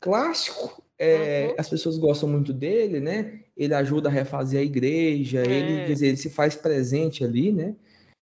clássico. 0.00 0.83
É, 0.98 1.48
Uhum. 1.48 1.54
As 1.58 1.68
pessoas 1.68 1.98
gostam 1.98 2.28
muito 2.28 2.52
dele, 2.52 3.00
né? 3.00 3.40
Ele 3.56 3.74
ajuda 3.74 4.08
a 4.08 4.12
refazer 4.12 4.60
a 4.60 4.64
igreja, 4.64 5.42
ele, 5.44 5.80
É. 5.80 5.84
quer 5.86 5.92
dizer, 5.92 6.06
ele 6.08 6.16
se 6.16 6.30
faz 6.30 6.54
presente 6.54 7.24
ali, 7.24 7.52
né? 7.52 7.74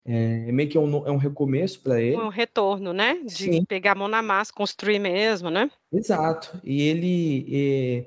É, 0.08 0.46
é 0.48 0.52
meio 0.52 0.70
que 0.70 0.78
um, 0.78 0.86
no- 0.88 1.08
é 1.08 1.12
um 1.12 1.18
recomeço 1.18 1.82
para 1.82 2.00
ele. 2.02 2.16
Um 2.18 2.30
retorno, 2.30 2.94
né? 2.94 3.20
De 3.26 3.34
Sim. 3.34 3.66
pegar 3.66 3.94
a 3.94 3.96
mão 3.96 4.08
na 4.08 4.22
massa, 4.22 4.54
construir 4.54 5.00
mesmo, 5.00 5.50
né? 5.50 5.70
Exato. 5.92 6.60
E 6.64 6.82
ele, 6.84 7.48
é, 7.52 8.06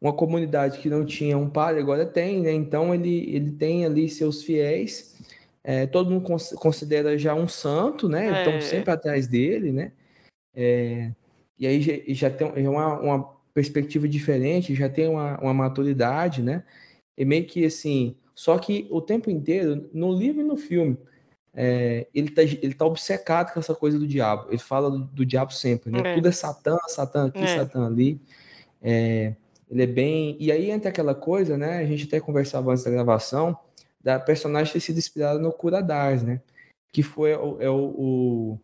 uma 0.00 0.12
comunidade 0.12 0.78
que 0.78 0.88
não 0.88 1.04
tinha 1.04 1.36
um 1.38 1.48
padre, 1.50 1.80
agora 1.80 2.06
tem, 2.06 2.40
né? 2.40 2.52
Então 2.52 2.94
ele, 2.94 3.34
ele 3.34 3.52
tem 3.52 3.84
ali 3.84 4.08
seus 4.08 4.42
fiéis. 4.42 5.12
é, 5.64 5.86
todo 5.86 6.10
mundo 6.10 6.24
cons- 6.24 6.52
considera 6.54 7.16
já 7.16 7.34
um 7.36 7.46
santo, 7.46 8.08
né? 8.08 8.38
Estão 8.38 8.54
É. 8.54 8.60
sempre 8.60 8.90
atrás 8.92 9.28
dele, 9.28 9.70
né? 9.70 9.92
É, 10.54 11.12
e 11.56 11.66
aí 11.68 11.80
já, 11.80 11.92
já 12.08 12.30
tem 12.30 12.66
uma, 12.66 12.98
uma 13.00 13.31
perspectiva 13.54 14.08
diferente, 14.08 14.74
já 14.74 14.88
tem 14.88 15.08
uma, 15.08 15.38
uma 15.40 15.54
maturidade, 15.54 16.42
né? 16.42 16.64
E 17.16 17.24
meio 17.24 17.46
que 17.46 17.64
assim, 17.64 18.16
só 18.34 18.58
que 18.58 18.86
o 18.90 19.00
tempo 19.00 19.30
inteiro, 19.30 19.88
no 19.92 20.12
livro 20.12 20.40
e 20.40 20.44
no 20.44 20.56
filme, 20.56 20.96
é, 21.54 22.06
ele, 22.14 22.30
tá, 22.30 22.42
ele 22.42 22.74
tá 22.74 22.86
obcecado 22.86 23.52
com 23.52 23.60
essa 23.60 23.74
coisa 23.74 23.98
do 23.98 24.06
diabo. 24.06 24.48
Ele 24.48 24.58
fala 24.58 24.90
do, 24.90 24.98
do 24.98 25.26
diabo 25.26 25.52
sempre, 25.52 25.90
né? 25.90 26.00
É. 26.04 26.14
Tudo 26.14 26.28
é 26.28 26.32
Satã, 26.32 26.76
Satã 26.88 27.26
aqui, 27.26 27.42
É. 27.42 27.56
Satã 27.58 27.86
ali. 27.86 28.20
É, 28.80 29.34
ele 29.70 29.82
é 29.82 29.86
bem. 29.86 30.36
E 30.40 30.50
aí 30.50 30.70
entra 30.70 30.88
aquela 30.88 31.14
coisa, 31.14 31.56
né? 31.58 31.78
A 31.78 31.86
gente 31.86 32.06
até 32.06 32.20
conversava 32.20 32.72
antes 32.72 32.84
da 32.84 32.90
gravação, 32.90 33.56
da 34.02 34.18
personagem 34.18 34.72
ter 34.72 34.80
sido 34.80 34.98
inspirada 34.98 35.38
no 35.38 35.52
Cura 35.52 35.82
d'Ars, 35.82 36.22
né? 36.22 36.40
Que 36.92 37.02
foi 37.02 37.34
o, 37.34 37.60
é 37.60 37.70
o, 37.70 37.94
o 37.96 38.60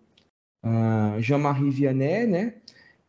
ah, 0.62 1.16
Jean-Marie 1.20 1.70
Vianney, 1.70 2.26
né? 2.26 2.54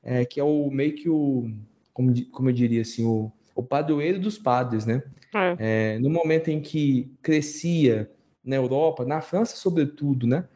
É, 0.03 0.25
que 0.25 0.39
é 0.39 0.43
o 0.43 0.69
meio 0.69 0.95
que 0.95 1.09
o. 1.09 1.51
Como, 1.99 2.25
como 2.31 2.49
eu 2.49 2.53
diria 2.53 2.81
assim, 2.81 3.05
o, 3.05 3.29
o 3.53 3.61
padroeiro 3.61 4.21
dos 4.21 4.37
padres, 4.37 4.85
né? 4.85 5.03
É. 5.35 5.95
É, 5.95 5.99
no 5.99 6.09
momento 6.09 6.47
em 6.47 6.61
que 6.61 7.11
crescia 7.21 8.09
na 8.41 8.55
Europa, 8.55 9.03
na 9.03 9.19
França 9.19 9.57
sobretudo, 9.57 10.25
né? 10.25 10.47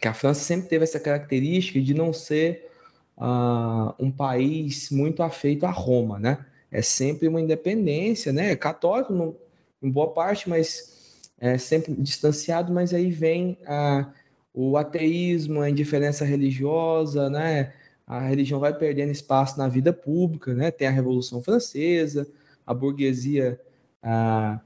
Que 0.00 0.06
a 0.06 0.14
França 0.14 0.44
sempre 0.44 0.68
teve 0.68 0.84
essa 0.84 1.00
característica 1.00 1.80
de 1.80 1.92
não 1.92 2.12
ser 2.12 2.70
ah, 3.16 3.96
um 3.98 4.12
país 4.12 4.90
muito 4.90 5.24
afeito 5.24 5.66
a 5.66 5.72
Roma, 5.72 6.20
né? 6.20 6.46
É 6.70 6.80
sempre 6.80 7.26
uma 7.26 7.40
independência, 7.40 8.32
né? 8.32 8.52
É 8.52 8.56
católico 8.56 9.34
em 9.82 9.90
boa 9.90 10.12
parte, 10.12 10.48
mas 10.48 11.28
é 11.40 11.58
sempre 11.58 11.92
distanciado. 11.94 12.72
Mas 12.72 12.94
aí 12.94 13.10
vem 13.10 13.58
ah, 13.66 14.08
o 14.54 14.76
ateísmo, 14.76 15.62
a 15.62 15.68
indiferença 15.68 16.24
religiosa, 16.24 17.28
né? 17.28 17.72
A 18.06 18.20
religião 18.20 18.60
vai 18.60 18.76
perdendo 18.76 19.10
espaço 19.10 19.58
na 19.58 19.68
vida 19.68 19.92
pública, 19.92 20.54
né? 20.54 20.70
Tem 20.70 20.86
a 20.86 20.90
Revolução 20.90 21.42
Francesa, 21.42 22.26
a 22.66 22.74
burguesia 22.74 23.58
ah, 24.02 24.60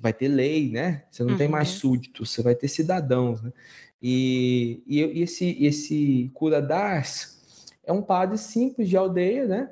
vai 0.00 0.12
ter 0.12 0.28
lei, 0.28 0.70
né? 0.70 1.04
Você 1.10 1.22
não 1.22 1.32
uhum. 1.32 1.38
tem 1.38 1.48
mais 1.48 1.68
súditos, 1.68 2.30
você 2.30 2.42
vai 2.42 2.54
ter 2.54 2.68
cidadãos, 2.68 3.42
né? 3.42 3.52
E, 4.02 4.82
e, 4.86 5.00
e 5.00 5.22
esse, 5.22 5.64
esse 5.64 6.30
cura 6.34 6.60
das 6.60 7.64
é 7.84 7.92
um 7.92 8.02
padre 8.02 8.36
simples 8.36 8.88
de 8.88 8.96
aldeia, 8.96 9.46
né? 9.46 9.70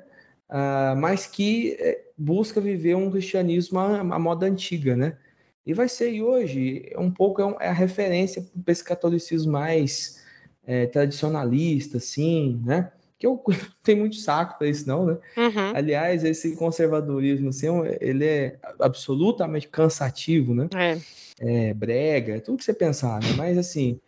Uh, 0.49 0.95
mas 0.97 1.25
que 1.25 1.75
eh, 1.79 2.05
busca 2.15 2.61
viver 2.61 2.95
um 2.95 3.09
cristianismo 3.09 3.79
à, 3.79 3.99
à, 3.99 4.19
moda 4.19 4.45
antiga, 4.45 4.95
né? 4.95 5.17
E 5.65 5.73
vai 5.73 5.89
ser 5.89 6.11
e 6.13 6.21
hoje 6.21 6.87
é 6.91 6.99
um 6.99 7.11
pouco 7.11 7.41
é, 7.41 7.45
um, 7.45 7.55
é 7.59 7.67
a 7.67 7.73
referência 7.73 8.45
para 8.63 8.71
esse 8.71 8.83
catolicismo 8.83 9.51
mais 9.51 10.23
é, 10.65 10.85
tradicionalista, 10.85 11.97
assim, 11.97 12.61
né? 12.65 12.91
Que 13.17 13.25
eu 13.27 13.41
tenho 13.83 13.99
muito 13.99 14.15
saco 14.15 14.57
para 14.57 14.67
isso, 14.67 14.87
não, 14.87 15.05
né? 15.05 15.17
Uhum. 15.37 15.75
Aliás, 15.75 16.23
esse 16.23 16.55
conservadorismo, 16.55 17.49
assim, 17.49 17.67
ele 17.99 18.25
é 18.25 18.59
absolutamente 18.79 19.67
cansativo, 19.67 20.53
né? 20.53 20.67
É. 20.75 21.69
é 21.69 21.73
brega, 21.73 22.39
tudo 22.41 22.57
que 22.57 22.63
você 22.63 22.73
pensar, 22.73 23.21
né? 23.21 23.29
Mas, 23.37 23.57
assim, 23.57 23.99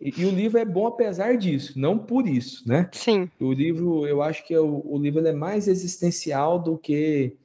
e, 0.00 0.20
e, 0.20 0.24
o 0.24 0.30
livro 0.30 0.58
é 0.58 0.64
bom 0.64 0.86
apesar 0.86 1.36
disso, 1.36 1.78
não 1.78 1.98
por 1.98 2.28
isso, 2.28 2.66
né? 2.68 2.88
Sim. 2.92 3.28
O 3.40 3.52
livro, 3.52 4.06
eu 4.06 4.22
acho 4.22 4.46
que 4.46 4.54
é 4.54 4.60
o, 4.60 4.82
o 4.84 4.98
livro 4.98 5.26
é 5.26 5.32
mais 5.32 5.66
existencial 5.66 6.58
do 6.58 6.78
que 6.78 7.36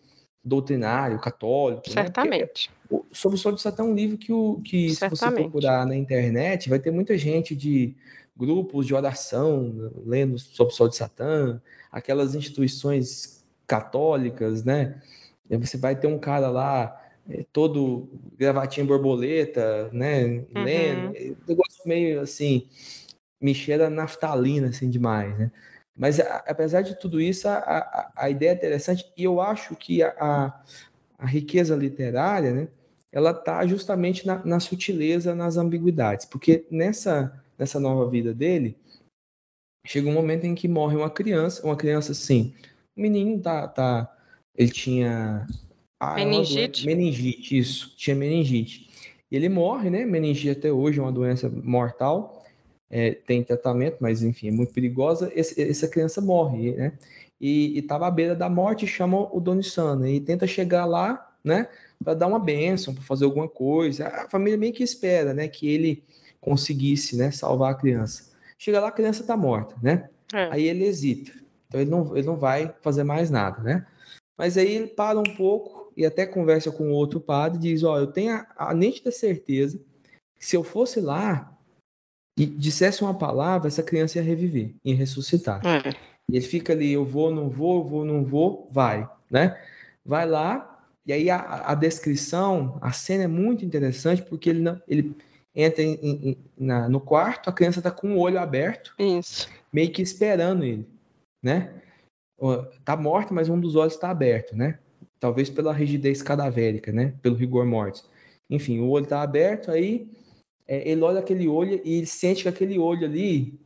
doutrinário, 0.44 1.20
católico. 1.20 1.84
Né? 1.88 1.94
Certamente. 1.94 2.70
Né? 2.70 2.76
O, 2.90 3.06
sobre 3.12 3.38
o 3.38 3.40
Sol 3.40 3.52
de 3.52 3.62
Satã 3.62 3.84
é 3.84 3.86
um 3.86 3.94
livro 3.94 4.18
que, 4.18 4.32
o, 4.32 4.62
que 4.64 4.90
se 4.90 5.08
você 5.08 5.32
procurar 5.32 5.86
na 5.86 5.96
internet, 5.96 6.70
vai 6.70 6.80
ter 6.80 6.92
muita 6.92 7.18
gente 7.18 7.56
de 7.56 7.96
grupos 8.40 8.88
de 8.88 8.96
oração 8.96 9.92
lendo 10.06 10.40
sobre 10.40 10.74
o 10.74 10.76
Sol 10.76 10.88
de 10.88 10.96
Satã, 10.96 11.62
aquelas 11.92 12.36
instituições 12.36 13.46
católicas, 13.68 14.64
né? 14.64 15.02
Você 15.50 15.78
vai 15.78 15.96
ter 15.96 16.08
um 16.08 16.18
cara 16.18 16.50
lá 16.50 16.96
é, 17.30 17.46
todo 17.52 18.08
gravatinha 18.38 18.86
borboleta, 18.86 19.90
né? 19.92 20.24
Uhum. 20.24 20.64
Lendo, 20.64 21.18
é, 21.18 21.34
negócio 21.46 21.82
meio 21.86 22.22
assim, 22.22 22.66
me 23.42 23.54
cheira 23.54 23.90
naftalina, 23.90 24.70
assim, 24.70 24.90
demais, 24.90 25.38
né? 25.38 25.52
Mas 25.96 26.18
a, 26.22 26.38
apesar 26.48 26.82
de 26.82 26.98
tudo 26.98 27.20
isso, 27.20 27.46
a, 27.50 27.58
a, 27.58 28.12
a, 28.16 28.30
ideia 28.30 28.52
é 28.52 28.54
interessante 28.54 29.12
e 29.18 29.24
eu 29.26 29.42
acho 29.42 29.76
que 29.76 30.02
a, 30.02 30.54
a, 31.18 31.26
riqueza 31.26 31.76
literária, 31.76 32.54
né? 32.54 32.68
Ela 33.12 33.34
tá 33.34 33.66
justamente 33.66 34.26
na, 34.26 34.44
na 34.46 34.60
sutileza, 34.60 35.36
nas 35.36 35.58
ambiguidades, 35.58 36.26
porque 36.26 36.66
nessa, 36.72 37.44
nessa 37.60 37.80
nova 37.80 38.10
vida 38.10 38.34
dele, 38.34 38.78
chega 39.86 40.10
um 40.10 40.14
momento 40.14 40.46
em 40.46 40.56
que 40.56 40.68
morre 40.68 40.96
uma 40.96 41.10
criança, 41.10 41.66
uma 41.66 41.76
criança 41.76 42.14
assim, 42.14 42.54
o 42.98 43.02
menino 43.02 43.40
tá, 43.42 43.68
tá 43.68 44.16
ele 44.56 44.72
tinha 44.72 45.46
ah, 46.00 46.16
meningite. 46.16 46.86
Meningite, 46.86 47.58
isso. 47.58 47.94
Tinha 47.98 48.16
meningite. 48.16 48.90
E 49.30 49.36
ele 49.36 49.50
morre, 49.50 49.90
né? 49.90 50.06
Meningite 50.06 50.50
até 50.52 50.72
hoje 50.72 51.00
é 51.00 51.02
uma 51.02 51.12
doença 51.12 51.50
mortal. 51.50 52.44
É, 52.90 53.12
tem 53.12 53.44
tratamento, 53.44 53.98
mas 54.00 54.24
enfim, 54.24 54.48
é 54.48 54.52
muito 54.52 54.74
perigosa. 54.74 55.32
Esse, 55.36 55.62
essa 55.62 55.88
criança 55.88 56.22
morre, 56.22 56.72
né? 56.72 56.94
E 57.40 57.78
estava 57.78 58.08
à 58.08 58.12
beira 58.12 58.36
da 58.36 58.50
morte, 58.50 58.88
chama 58.88 59.34
o 59.34 59.40
Doni 59.40 59.64
Sana 59.64 60.10
e 60.10 60.20
tenta 60.20 60.48
chegar 60.48 60.86
lá, 60.86 61.34
né? 61.44 61.68
Para 62.04 62.14
dar 62.14 62.28
uma 62.28 62.40
bênção, 62.40 62.94
para 62.94 63.04
fazer 63.04 63.26
alguma 63.26 63.48
coisa. 63.48 64.08
A 64.08 64.30
família 64.30 64.58
meio 64.58 64.74
que 64.74 64.84
espera, 64.84 65.34
né? 65.34 65.48
Que 65.48 65.68
ele 65.70 66.04
conseguisse, 66.42 67.16
né? 67.16 67.32
Salvar 67.32 67.72
a 67.72 67.78
criança. 67.78 68.32
Chega 68.58 68.80
lá, 68.80 68.88
a 68.90 68.92
criança 68.92 69.22
está 69.22 69.38
morta, 69.38 69.76
né? 69.82 70.10
É. 70.34 70.50
Aí 70.52 70.68
ele 70.68 70.86
hesita. 70.86 71.32
Então 71.68 71.80
ele 71.82 71.90
não, 71.90 72.18
ele 72.18 72.26
não 72.26 72.36
vai 72.36 72.74
fazer 72.82 73.04
mais 73.04 73.30
nada, 73.30 73.62
né? 73.62 73.86
Mas 74.38 74.58
aí 74.58 74.74
ele 74.74 74.88
para 74.88 75.20
um 75.20 75.36
pouco, 75.36 75.92
e 75.96 76.06
até 76.06 76.26
conversa 76.26 76.72
com 76.72 76.92
outro 76.92 77.20
padre 77.20 77.58
e 77.58 77.62
diz: 77.62 77.84
Ó, 77.84 77.94
oh, 77.94 77.98
eu 77.98 78.08
tenho 78.08 78.34
a, 78.34 78.70
a 78.70 78.74
nítida 78.74 79.12
certeza 79.12 79.80
que 80.38 80.46
se 80.46 80.56
eu 80.56 80.64
fosse 80.64 81.00
lá 81.00 81.56
e 82.38 82.46
dissesse 82.46 83.02
uma 83.02 83.14
palavra, 83.14 83.68
essa 83.68 83.84
criança 83.84 84.18
ia 84.18 84.24
reviver, 84.24 84.74
ia 84.84 84.96
ressuscitar. 84.96 85.62
É. 85.66 85.94
Ele 86.32 86.42
fica 86.42 86.74
ali: 86.74 86.92
eu 86.92 87.06
vou, 87.06 87.34
não 87.34 87.50
vou, 87.50 87.84
vou, 87.84 88.06
não 88.06 88.24
vou, 88.24 88.70
vai, 88.72 89.10
né? 89.30 89.62
Vai 90.06 90.26
lá, 90.26 90.80
e 91.06 91.14
aí 91.14 91.30
a, 91.30 91.72
a 91.72 91.76
descrição, 91.76 92.78
a 92.82 92.92
cena 92.92 93.24
é 93.24 93.28
muito 93.28 93.66
interessante 93.66 94.22
porque 94.22 94.50
ele 94.50 94.62
não, 94.62 94.82
ele 94.88 95.16
entra 95.62 95.84
em, 95.84 95.94
em, 96.02 96.38
na, 96.58 96.88
no 96.88 97.00
quarto, 97.00 97.50
a 97.50 97.54
criança 97.54 97.80
está 97.80 97.92
com 97.92 98.16
o 98.16 98.20
olho 98.20 98.40
aberto, 98.40 98.94
Isso. 98.98 99.50
meio 99.72 99.92
que 99.92 100.02
esperando 100.02 100.64
ele, 100.64 100.88
né? 101.42 101.74
Tá 102.86 102.96
morto, 102.96 103.34
mas 103.34 103.50
um 103.50 103.60
dos 103.60 103.76
olhos 103.76 103.94
está 103.94 104.10
aberto, 104.10 104.56
né? 104.56 104.80
talvez 105.20 105.50
pela 105.50 105.74
rigidez 105.74 106.22
cadavérica, 106.22 106.92
né? 106.92 107.14
Pelo 107.22 107.36
rigor 107.36 107.66
mortis. 107.66 108.04
Enfim, 108.50 108.80
o 108.80 108.90
olho 108.90 109.04
está 109.04 109.22
aberto, 109.22 109.70
aí 109.70 110.10
é, 110.68 110.90
ele 110.90 111.02
olha 111.02 111.20
aquele 111.20 111.48
olho 111.48 111.82
e 111.84 111.98
ele 111.98 112.06
sente 112.06 112.44
que 112.44 112.50
aquele 112.50 112.80
olho 112.80 113.06
ali 113.06 113.60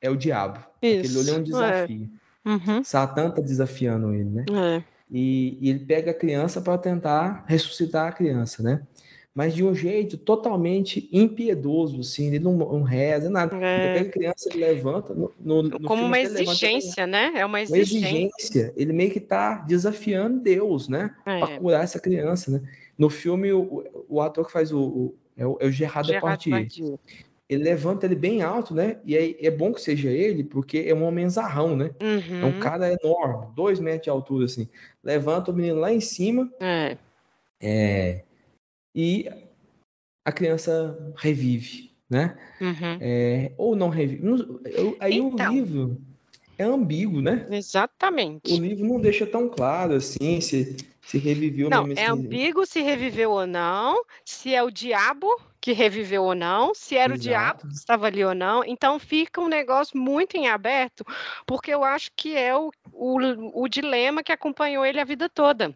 é 0.00 0.10
o 0.10 0.16
diabo. 0.16 0.58
Isso, 0.82 0.98
aquele 0.98 1.18
olho 1.18 1.30
é 1.30 1.38
um 1.38 1.42
desafio. 1.42 2.10
É. 2.20 2.24
Uhum. 2.46 2.84
Satã 2.84 3.28
está 3.28 3.40
desafiando 3.40 4.12
ele, 4.12 4.28
né? 4.28 4.44
É. 4.50 4.82
E, 5.10 5.56
e, 5.60 5.70
ele 5.70 5.78
pega 5.80 6.10
a 6.10 6.14
criança 6.14 6.60
para 6.60 6.76
tentar 6.76 7.44
ressuscitar 7.46 8.08
a 8.08 8.12
criança, 8.12 8.62
né? 8.62 8.82
Mas 9.34 9.52
de 9.52 9.64
um 9.64 9.74
jeito 9.74 10.16
totalmente 10.16 11.08
impiedoso, 11.12 12.00
assim, 12.00 12.28
ele 12.28 12.38
não, 12.38 12.56
não 12.56 12.82
reza, 12.82 13.28
nada. 13.28 13.56
É. 13.56 13.96
Ele 13.96 14.08
criança, 14.08 14.48
ele 14.48 14.64
levanta. 14.64 15.12
No, 15.12 15.32
no, 15.40 15.80
Como 15.80 16.04
uma 16.04 16.20
exigência, 16.20 17.04
levanta, 17.04 17.32
né? 17.34 17.40
É 17.40 17.44
uma 17.44 17.60
exigência. 17.60 17.98
uma 17.98 18.08
exigência. 18.08 18.72
Ele 18.76 18.92
meio 18.92 19.10
que 19.10 19.18
está 19.18 19.56
desafiando 19.56 20.38
Deus, 20.38 20.88
né? 20.88 21.12
É. 21.26 21.40
Para 21.40 21.58
curar 21.58 21.82
essa 21.82 21.98
criança, 21.98 22.52
né? 22.52 22.62
No 22.96 23.10
filme, 23.10 23.52
o, 23.52 23.84
o 24.08 24.20
ator 24.20 24.46
que 24.46 24.52
faz 24.52 24.70
o. 24.70 24.80
o 24.80 25.14
é 25.36 25.44
o, 25.44 25.58
é 25.60 25.66
o 25.66 25.70
Gerard, 25.70 26.06
Gerard 26.06 26.44
Depardieu. 26.44 27.00
Ele 27.48 27.64
levanta 27.64 28.06
ele 28.06 28.14
bem 28.14 28.40
alto, 28.40 28.72
né? 28.72 28.98
E 29.04 29.16
aí 29.16 29.36
é 29.40 29.50
bom 29.50 29.72
que 29.72 29.80
seja 29.80 30.10
ele, 30.10 30.44
porque 30.44 30.84
é 30.86 30.94
um 30.94 31.02
homem 31.02 31.28
zarrão, 31.28 31.76
né? 31.76 31.90
Uhum. 32.00 32.40
É 32.40 32.44
um 32.44 32.60
cara 32.60 32.96
enorme, 33.02 33.48
dois 33.54 33.80
metros 33.80 34.04
de 34.04 34.10
altura, 34.10 34.44
assim. 34.44 34.68
Levanta 35.02 35.50
o 35.50 35.54
menino 35.54 35.80
lá 35.80 35.92
em 35.92 36.00
cima. 36.00 36.48
É. 36.60 36.96
É 37.60 38.22
e 38.94 39.28
a 40.24 40.32
criança 40.32 41.14
revive, 41.16 41.92
né? 42.08 42.36
Uhum. 42.60 42.98
É, 43.00 43.52
ou 43.58 43.74
não 43.74 43.88
revive. 43.88 44.22
Aí 45.00 45.18
então, 45.18 45.48
o 45.48 45.52
livro 45.52 46.00
é 46.56 46.64
ambíguo, 46.64 47.20
né? 47.20 47.46
Exatamente. 47.50 48.52
O 48.52 48.58
livro 48.58 48.86
não 48.86 49.00
deixa 49.00 49.26
tão 49.26 49.48
claro 49.48 49.94
assim 49.94 50.40
se, 50.40 50.76
se 51.02 51.18
reviveu 51.18 51.68
não, 51.68 51.84
mesmo. 51.84 52.00
É 52.00 52.06
ambíguo 52.06 52.64
se 52.64 52.80
reviveu 52.80 53.32
ou 53.32 53.46
não, 53.46 54.02
se 54.24 54.54
é 54.54 54.62
o 54.62 54.70
diabo 54.70 55.28
que 55.60 55.72
reviveu 55.72 56.24
ou 56.24 56.34
não, 56.34 56.74
se 56.74 56.96
era 56.96 57.14
Exato. 57.14 57.20
o 57.20 57.22
diabo 57.22 57.68
que 57.68 57.74
estava 57.74 58.06
ali 58.06 58.24
ou 58.24 58.34
não. 58.34 58.62
Então 58.64 58.98
fica 58.98 59.40
um 59.40 59.48
negócio 59.48 59.98
muito 59.98 60.36
em 60.36 60.46
aberto, 60.46 61.04
porque 61.46 61.72
eu 61.72 61.82
acho 61.82 62.10
que 62.14 62.36
é 62.36 62.54
o, 62.56 62.70
o, 62.92 63.62
o 63.62 63.68
dilema 63.68 64.22
que 64.22 64.32
acompanhou 64.32 64.84
ele 64.84 65.00
a 65.00 65.04
vida 65.04 65.28
toda. 65.28 65.74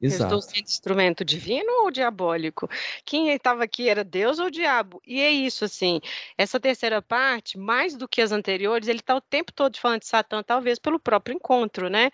Exato. 0.00 0.34
Eu 0.34 0.38
estou 0.38 0.42
sendo 0.42 0.64
instrumento 0.64 1.24
divino 1.24 1.84
ou 1.84 1.90
diabólico? 1.90 2.68
Quem 3.04 3.30
estava 3.30 3.64
aqui 3.64 3.88
era 3.88 4.04
Deus 4.04 4.38
ou 4.38 4.50
diabo? 4.50 5.00
E 5.06 5.20
é 5.20 5.30
isso, 5.30 5.64
assim, 5.64 6.00
essa 6.36 6.60
terceira 6.60 7.00
parte, 7.00 7.58
mais 7.58 7.96
do 7.96 8.06
que 8.06 8.20
as 8.20 8.30
anteriores, 8.30 8.88
ele 8.88 9.00
está 9.00 9.16
o 9.16 9.20
tempo 9.20 9.52
todo 9.52 9.78
falando 9.78 10.00
de 10.00 10.06
Satã, 10.06 10.42
talvez 10.42 10.78
pelo 10.78 11.00
próprio 11.00 11.34
encontro, 11.34 11.88
né? 11.88 12.10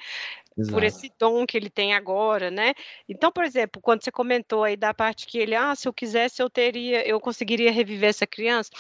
Exato. 0.56 0.74
por 0.74 0.84
esse 0.84 1.10
dom 1.18 1.46
que 1.46 1.56
ele 1.56 1.70
tem 1.70 1.94
agora, 1.94 2.50
né? 2.50 2.74
Então, 3.08 3.32
por 3.32 3.44
exemplo, 3.44 3.80
quando 3.80 4.04
você 4.04 4.10
comentou 4.10 4.64
aí 4.64 4.76
da 4.76 4.92
parte 4.92 5.26
que 5.26 5.38
ele, 5.38 5.54
ah, 5.54 5.74
se 5.74 5.88
eu 5.88 5.92
quisesse, 5.92 6.42
eu 6.42 6.50
teria, 6.50 7.06
eu 7.06 7.18
conseguiria 7.20 7.72
reviver 7.72 8.10
essa 8.10 8.26
criança. 8.26 8.70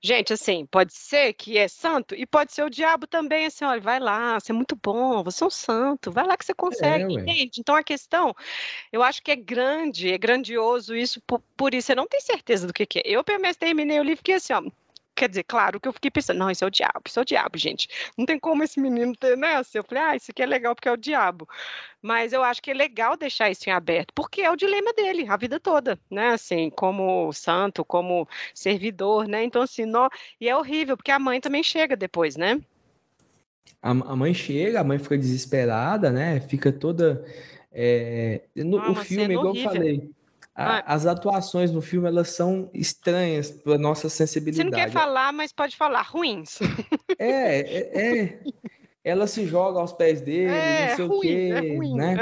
Gente, 0.00 0.32
assim, 0.32 0.64
pode 0.66 0.94
ser 0.94 1.34
que 1.34 1.58
é 1.58 1.68
santo 1.68 2.14
e 2.14 2.24
pode 2.24 2.52
ser 2.52 2.62
o 2.62 2.70
diabo 2.70 3.06
também, 3.06 3.46
assim, 3.46 3.64
olha, 3.64 3.80
vai 3.80 4.00
lá, 4.00 4.40
você 4.40 4.52
é 4.52 4.54
muito 4.54 4.76
bom, 4.76 5.22
você 5.22 5.44
é 5.44 5.46
um 5.46 5.50
santo, 5.50 6.10
vai 6.10 6.26
lá 6.26 6.36
que 6.36 6.44
você 6.44 6.54
consegue, 6.54 7.04
é, 7.04 7.20
entende? 7.20 7.60
Então 7.60 7.74
a 7.74 7.82
questão, 7.82 8.34
eu 8.90 9.02
acho 9.02 9.22
que 9.22 9.30
é 9.30 9.36
grande, 9.36 10.12
é 10.12 10.18
grandioso 10.18 10.94
isso, 10.96 11.20
por, 11.26 11.42
por 11.56 11.74
isso, 11.74 11.88
você 11.88 11.94
não 11.94 12.06
tem 12.06 12.20
certeza 12.20 12.66
do 12.66 12.72
que, 12.72 12.86
que 12.86 13.00
é. 13.00 13.02
Eu, 13.04 13.22
pelo 13.22 13.40
menos, 13.40 13.56
terminei 13.56 14.00
o 14.00 14.04
livro 14.04 14.24
que 14.24 14.32
assim, 14.32 14.52
ó, 14.52 14.62
Quer 15.18 15.28
dizer, 15.28 15.42
claro 15.42 15.80
que 15.80 15.88
eu 15.88 15.92
fiquei 15.92 16.12
pensando, 16.12 16.38
não, 16.38 16.48
isso 16.48 16.62
é 16.62 16.66
o 16.68 16.70
diabo, 16.70 17.02
isso 17.04 17.18
é 17.18 17.22
o 17.22 17.24
diabo, 17.24 17.58
gente. 17.58 17.88
Não 18.16 18.24
tem 18.24 18.38
como 18.38 18.62
esse 18.62 18.78
menino 18.78 19.16
ter 19.16 19.36
nessa. 19.36 19.76
Eu 19.76 19.82
falei, 19.82 20.04
ah, 20.04 20.14
isso 20.14 20.30
aqui 20.30 20.40
é 20.40 20.46
legal 20.46 20.76
porque 20.76 20.88
é 20.88 20.92
o 20.92 20.96
diabo. 20.96 21.48
Mas 22.00 22.32
eu 22.32 22.44
acho 22.44 22.62
que 22.62 22.70
é 22.70 22.74
legal 22.74 23.16
deixar 23.16 23.50
isso 23.50 23.68
em 23.68 23.72
aberto, 23.72 24.14
porque 24.14 24.42
é 24.42 24.50
o 24.50 24.54
dilema 24.54 24.92
dele, 24.92 25.26
a 25.28 25.36
vida 25.36 25.58
toda, 25.58 25.98
né? 26.08 26.28
Assim, 26.28 26.70
como 26.70 27.32
santo, 27.32 27.84
como 27.84 28.28
servidor, 28.54 29.26
né? 29.26 29.42
Então, 29.42 29.62
assim, 29.62 29.84
nó... 29.84 30.08
e 30.40 30.48
é 30.48 30.56
horrível, 30.56 30.96
porque 30.96 31.10
a 31.10 31.18
mãe 31.18 31.40
também 31.40 31.64
chega 31.64 31.96
depois, 31.96 32.36
né? 32.36 32.60
A, 33.82 33.90
a 33.90 34.14
mãe 34.14 34.32
chega, 34.32 34.78
a 34.78 34.84
mãe 34.84 35.00
fica 35.00 35.18
desesperada, 35.18 36.12
né? 36.12 36.38
Fica 36.42 36.70
toda. 36.70 37.24
É... 37.72 38.42
No, 38.54 38.78
ah, 38.78 38.92
o 38.92 38.94
filme, 38.94 39.34
igual 39.34 39.48
horrível. 39.48 39.68
eu 39.68 39.76
falei, 39.76 40.10
a, 40.58 40.92
as 40.92 41.06
atuações 41.06 41.70
no 41.70 41.80
filme 41.80 42.08
elas 42.08 42.30
são 42.30 42.68
estranhas 42.74 43.50
para 43.50 43.78
nossa 43.78 44.08
sensibilidade. 44.08 44.68
Você 44.68 44.76
não 44.76 44.84
quer 44.84 44.90
falar, 44.90 45.32
mas 45.32 45.52
pode 45.52 45.76
falar 45.76 46.02
ruins. 46.02 46.58
É, 47.18 47.60
é, 47.60 48.18
é. 48.20 48.38
ela 49.04 49.26
se 49.26 49.46
joga 49.46 49.80
aos 49.80 49.92
pés 49.92 50.20
dele, 50.20 50.50
é, 50.50 50.88
não 50.88 50.96
sei 50.96 51.06
ruim, 51.06 51.18
o 51.18 51.20
quê, 51.20 51.50
é 51.52 51.76
ruim, 51.76 51.94
né? 51.94 52.16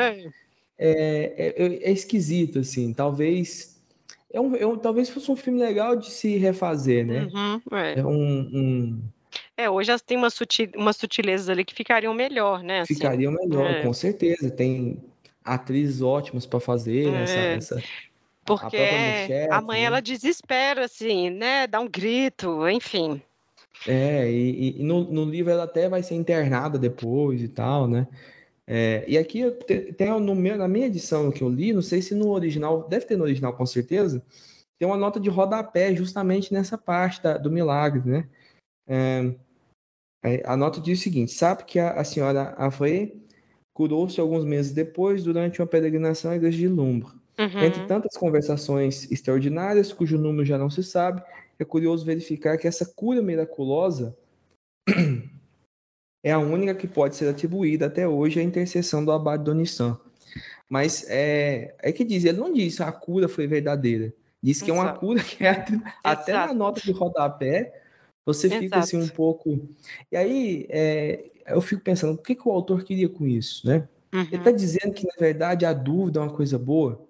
É. 0.78 0.88
é, 0.88 1.54
é, 1.56 1.88
é 1.88 1.90
esquisito, 1.90 2.58
assim. 2.58 2.92
Talvez 2.92 3.76
é 4.32 4.40
um, 4.40 4.72
um, 4.72 4.76
talvez 4.76 5.08
fosse 5.08 5.30
um 5.30 5.36
filme 5.36 5.58
legal 5.58 5.96
de 5.96 6.10
se 6.10 6.36
refazer, 6.36 7.06
né? 7.06 7.28
Uhum, 7.32 7.62
é. 7.72 8.04
um, 8.04 8.40
um, 8.52 9.02
É, 9.56 9.70
hoje 9.70 9.90
elas 9.90 10.02
têm 10.02 10.18
umas, 10.18 10.34
sutil, 10.34 10.68
umas 10.76 10.96
sutilezas 10.96 11.48
ali 11.48 11.64
que 11.64 11.74
ficariam 11.74 12.12
melhor, 12.12 12.62
né? 12.62 12.80
Assim. 12.80 12.94
Ficariam 12.94 13.32
melhor, 13.32 13.82
com 13.82 13.94
certeza. 13.94 14.50
Tem 14.50 15.02
atrizes 15.42 16.02
ótimas 16.02 16.44
para 16.44 16.60
fazer 16.60 17.08
essa, 17.14 17.38
É. 17.38 17.54
essa, 17.54 17.82
Porque 18.46 18.76
a, 19.50 19.60
mãe 19.60 19.80
né? 19.80 19.86
ela 19.86 20.00
desespera, 20.00 20.84
assim, 20.84 21.30
né? 21.30 21.66
Dá 21.66 21.80
um 21.80 21.88
grito, 21.88 22.68
enfim. 22.68 23.20
É, 23.86 24.30
e, 24.30 24.80
e 24.80 24.82
no, 24.82 25.04
no, 25.04 25.24
livro 25.24 25.50
ela 25.50 25.64
até 25.64 25.88
vai 25.88 26.02
ser 26.02 26.14
internada 26.14 26.78
depois 26.78 27.42
e 27.42 27.48
tal, 27.48 27.88
né? 27.88 28.06
É, 28.66 29.04
e 29.06 29.18
aqui 29.18 29.48
tem, 29.96 30.08
na 30.56 30.68
minha 30.68 30.86
edição 30.86 31.30
que 31.30 31.42
eu 31.42 31.48
li, 31.48 31.72
não 31.72 31.82
sei 31.82 32.00
se 32.00 32.14
no 32.14 32.30
original, 32.30 32.88
deve 32.88 33.06
ter 33.06 33.16
no 33.16 33.24
original 33.24 33.52
com 33.52 33.66
certeza, 33.66 34.24
tem 34.78 34.88
uma 34.88 34.96
nota 34.96 35.20
de 35.20 35.28
rodapé 35.28 35.94
justamente 35.94 36.52
nessa 36.52 36.76
parte 36.76 37.22
da, 37.22 37.38
do 37.38 37.50
milagre, 37.50 38.08
né? 38.08 38.28
É, 38.88 40.42
a 40.44 40.56
nota 40.56 40.80
diz 40.80 40.98
o 40.98 41.02
seguinte: 41.02 41.32
sabe 41.32 41.64
que 41.64 41.78
a, 41.78 41.92
a 41.92 42.04
senhora 42.04 42.54
Afré 42.56 43.12
curou-se 43.72 44.20
alguns 44.20 44.44
meses 44.44 44.72
depois 44.72 45.22
durante 45.22 45.60
uma 45.60 45.66
peregrinação 45.66 46.30
à 46.30 46.36
igreja 46.36 46.58
de 46.58 46.68
Lumbro. 46.68 47.20
Uhum. 47.38 47.64
Entre 47.64 47.86
tantas 47.86 48.16
conversações 48.16 49.10
extraordinárias, 49.10 49.92
cujo 49.92 50.16
número 50.16 50.44
já 50.44 50.56
não 50.56 50.70
se 50.70 50.82
sabe, 50.82 51.22
é 51.58 51.64
curioso 51.64 52.04
verificar 52.04 52.56
que 52.56 52.66
essa 52.66 52.86
cura 52.86 53.20
miraculosa 53.20 54.16
é 56.24 56.32
a 56.32 56.38
única 56.38 56.74
que 56.74 56.86
pode 56.86 57.16
ser 57.16 57.28
atribuída 57.28 57.86
até 57.86 58.08
hoje 58.08 58.40
à 58.40 58.42
intercessão 58.42 59.04
do 59.04 59.12
abade 59.12 59.44
Donissan. 59.44 59.98
Mas 60.68 61.08
é, 61.08 61.76
é 61.80 61.92
que 61.92 62.04
diz, 62.04 62.24
ele 62.24 62.38
não 62.38 62.52
diz 62.52 62.80
a 62.80 62.90
cura 62.90 63.28
foi 63.28 63.46
verdadeira. 63.46 64.12
Diz 64.42 64.62
que 64.62 64.70
Exato. 64.70 64.86
é 64.86 64.90
uma 64.90 64.98
cura 64.98 65.22
que 65.22 65.44
é 65.44 65.64
até 66.02 66.32
na 66.32 66.54
nota 66.54 66.80
de 66.80 66.92
rodapé 66.92 67.82
você 68.24 68.48
fica 68.48 68.64
Exato. 68.64 68.82
assim 68.82 69.00
um 69.00 69.08
pouco. 69.08 69.68
E 70.10 70.16
aí 70.16 70.66
é, 70.68 71.30
eu 71.46 71.60
fico 71.60 71.82
pensando, 71.82 72.14
o 72.14 72.18
que, 72.18 72.34
que 72.34 72.48
o 72.48 72.50
autor 72.50 72.82
queria 72.82 73.08
com 73.08 73.26
isso, 73.26 73.66
né? 73.66 73.88
Uhum. 74.12 74.22
Ele 74.22 74.36
está 74.36 74.50
dizendo 74.50 74.92
que, 74.92 75.06
na 75.06 75.14
verdade, 75.18 75.64
a 75.64 75.72
dúvida 75.72 76.18
é 76.18 76.22
uma 76.22 76.32
coisa 76.32 76.58
boa. 76.58 77.06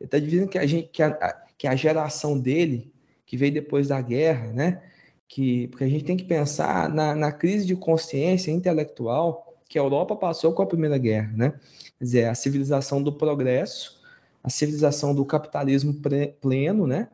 Ele 0.00 0.06
está 0.06 0.18
dizendo 0.18 0.48
que 0.48 0.58
a, 0.58 0.66
gente, 0.66 0.88
que, 0.88 1.02
a, 1.02 1.42
que 1.56 1.66
a 1.66 1.74
geração 1.74 2.38
dele, 2.38 2.92
que 3.26 3.36
veio 3.36 3.52
depois 3.52 3.88
da 3.88 4.00
guerra, 4.00 4.52
né? 4.52 4.82
Que, 5.26 5.68
porque 5.68 5.84
a 5.84 5.88
gente 5.88 6.04
tem 6.04 6.16
que 6.16 6.24
pensar 6.24 6.88
na, 6.88 7.14
na 7.14 7.32
crise 7.32 7.66
de 7.66 7.76
consciência 7.76 8.50
intelectual 8.50 9.54
que 9.68 9.78
a 9.78 9.82
Europa 9.82 10.16
passou 10.16 10.52
com 10.52 10.62
a 10.62 10.66
Primeira 10.66 10.96
Guerra, 10.96 11.32
né? 11.36 11.50
Quer 11.98 12.04
dizer, 12.04 12.24
a 12.28 12.34
civilização 12.34 13.02
do 13.02 13.12
progresso, 13.12 14.00
a 14.42 14.48
civilização 14.48 15.14
do 15.14 15.24
capitalismo 15.24 15.94
pleno, 16.40 16.86
né? 16.86 17.08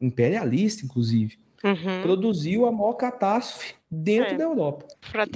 Imperialista, 0.00 0.86
inclusive 0.86 1.38
uhum. 1.64 2.02
produziu 2.02 2.66
a 2.66 2.72
maior 2.72 2.94
catástrofe 2.94 3.74
dentro 3.90 4.34
é. 4.34 4.36
da 4.36 4.44
Europa. 4.44 4.86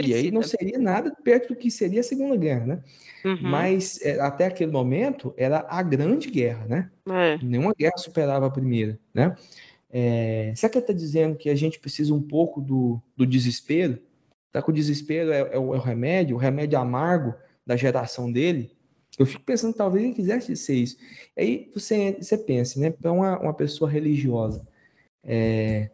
E 0.05 0.15
aí 0.15 0.31
não 0.31 0.43
seria 0.43 0.79
nada 0.79 1.15
perto 1.23 1.49
do 1.49 1.57
que 1.57 1.71
seria 1.71 2.01
a 2.01 2.05
Segunda 2.05 2.37
Guerra, 2.37 2.67
né? 2.67 2.85
Uhum. 3.25 3.39
Mas 3.43 4.01
é, 4.03 4.21
até 4.21 4.47
aquele 4.47 4.71
momento 4.71 5.33
era 5.37 5.65
a 5.69 5.83
grande 5.83 6.31
guerra, 6.31 6.67
né? 6.67 6.91
É. 7.09 7.39
Nenhuma 7.43 7.73
guerra 7.75 7.97
superava 7.97 8.47
a 8.47 8.51
primeira, 8.51 8.99
né? 9.15 9.35
É, 9.91 10.53
será 10.57 10.71
que 10.71 10.79
ele 10.79 10.85
está 10.85 10.93
dizendo 10.93 11.37
que 11.37 11.51
a 11.51 11.55
gente 11.55 11.79
precisa 11.79 12.15
um 12.15 12.23
pouco 12.23 12.61
do, 12.61 13.01
do 13.17 13.27
desespero? 13.27 13.99
Será 14.51 14.63
que 14.63 14.71
o 14.71 14.75
desespero 14.75 15.31
é, 15.31 15.41
é, 15.41 15.59
o, 15.59 15.75
é, 15.75 15.79
o, 15.79 15.81
remédio, 15.81 16.37
o 16.37 16.39
remédio 16.39 16.79
amargo 16.79 17.35
da 17.67 17.77
geração 17.77 18.33
dele? 18.33 18.71
Eu 19.19 19.27
fico 19.27 19.45
pensando, 19.45 19.75
talvez 19.75 20.05
ele 20.05 20.15
quisesse 20.15 20.57
ser 20.57 20.75
isso. 20.75 20.97
Aí 21.37 21.71
você, 21.75 22.17
você 22.19 22.39
pensa, 22.39 22.81
né? 22.81 22.91
Para 22.91 23.13
uma, 23.13 23.39
uma 23.39 23.55
pessoa 23.55 23.91
religiosa, 23.91 24.67
é, 25.23 25.91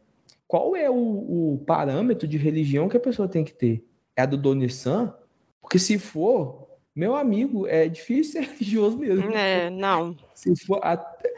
qual 0.48 0.74
é 0.74 0.88
o, 0.88 0.94
o, 0.94 1.62
parâmetro 1.66 2.26
de 2.26 2.38
religião 2.38 2.88
que 2.88 2.96
a 2.96 3.00
pessoa 3.00 3.28
tem 3.28 3.44
que 3.44 3.52
ter? 3.52 3.86
É 4.16 4.22
a 4.22 4.26
do 4.26 4.38
Donissan? 4.38 5.14
Porque 5.60 5.78
se 5.78 5.98
for, 5.98 6.66
meu 6.96 7.14
amigo, 7.14 7.66
é 7.66 7.86
difícil 7.86 8.40
ser 8.40 8.48
religioso 8.56 8.96
mesmo. 8.96 9.30
É, 9.30 9.68
não. 9.68 10.16
Se 10.34 10.56
for 10.64 10.80
até, 10.82 11.30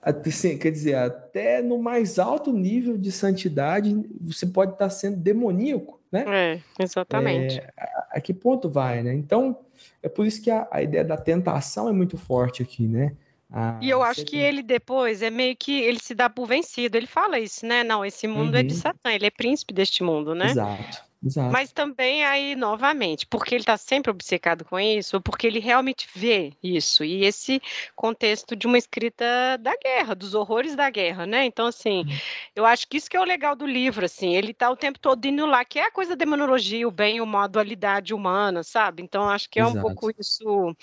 até 0.00 0.30
assim, 0.30 0.56
quer 0.56 0.72
dizer, 0.72 0.94
até 0.94 1.60
no 1.60 1.78
mais 1.78 2.18
alto 2.18 2.50
nível 2.50 2.96
de 2.96 3.12
santidade, 3.12 3.94
você 4.18 4.46
pode 4.46 4.72
estar 4.72 4.88
sendo 4.88 5.18
demoníaco, 5.18 6.00
né? 6.10 6.24
É, 6.26 6.82
exatamente. 6.82 7.58
É, 7.58 7.70
a, 7.76 8.08
a, 8.12 8.20
que 8.22 8.32
ponto 8.32 8.70
vai, 8.70 9.02
né? 9.02 9.12
Então, 9.12 9.58
é 10.02 10.08
por 10.08 10.26
isso 10.26 10.40
que 10.40 10.50
a, 10.50 10.66
a 10.70 10.82
ideia 10.82 11.04
da 11.04 11.18
tentação 11.18 11.90
é 11.90 11.92
muito 11.92 12.16
forte 12.16 12.62
aqui, 12.62 12.88
né? 12.88 13.14
Ah, 13.52 13.78
e 13.80 13.88
eu 13.88 14.02
acho 14.02 14.24
que 14.24 14.36
ele 14.36 14.62
depois 14.62 15.22
é 15.22 15.30
meio 15.30 15.56
que 15.56 15.80
ele 15.80 16.00
se 16.00 16.14
dá 16.14 16.28
por 16.28 16.46
vencido. 16.46 16.96
Ele 16.96 17.06
fala 17.06 17.38
isso, 17.38 17.64
né? 17.64 17.84
Não, 17.84 18.04
esse 18.04 18.26
mundo 18.26 18.54
uhum. 18.54 18.60
é 18.60 18.62
de 18.62 18.74
uhum. 18.74 18.80
Satã, 18.80 19.12
ele 19.12 19.26
é 19.26 19.30
príncipe 19.30 19.72
deste 19.72 20.02
mundo, 20.02 20.34
né? 20.34 20.46
Exato. 20.46 21.05
Exato. 21.24 21.50
Mas 21.50 21.72
também 21.72 22.24
aí, 22.24 22.54
novamente, 22.54 23.26
porque 23.26 23.54
ele 23.54 23.62
está 23.62 23.76
sempre 23.76 24.10
obcecado 24.10 24.64
com 24.64 24.78
isso, 24.78 25.16
ou 25.16 25.20
porque 25.20 25.46
ele 25.46 25.58
realmente 25.58 26.08
vê 26.14 26.52
isso, 26.62 27.02
e 27.04 27.24
esse 27.24 27.60
contexto 27.94 28.54
de 28.54 28.66
uma 28.66 28.78
escrita 28.78 29.24
da 29.58 29.74
guerra, 29.76 30.14
dos 30.14 30.34
horrores 30.34 30.76
da 30.76 30.90
guerra, 30.90 31.26
né? 31.26 31.44
Então, 31.44 31.66
assim, 31.66 32.00
uhum. 32.00 32.18
eu 32.54 32.66
acho 32.66 32.86
que 32.86 32.96
isso 32.96 33.08
que 33.08 33.16
é 33.16 33.20
o 33.20 33.24
legal 33.24 33.56
do 33.56 33.66
livro, 33.66 34.04
assim, 34.04 34.34
ele 34.36 34.50
está 34.50 34.70
o 34.70 34.76
tempo 34.76 34.98
todo 34.98 35.24
indo 35.24 35.46
lá, 35.46 35.64
que 35.64 35.78
é 35.78 35.86
a 35.86 35.90
coisa 35.90 36.10
da 36.10 36.16
demonologia, 36.16 36.86
o 36.86 36.90
bem 36.90 37.20
o 37.20 37.26
mal, 37.26 37.42
a 37.42 37.46
dualidade 37.46 38.12
humana, 38.12 38.62
sabe? 38.62 39.02
Então, 39.02 39.28
acho 39.28 39.48
que 39.48 39.58
é 39.58 39.62
Exato. 39.62 39.78
um 39.78 39.80
pouco 39.80 40.10
isso 40.18 40.76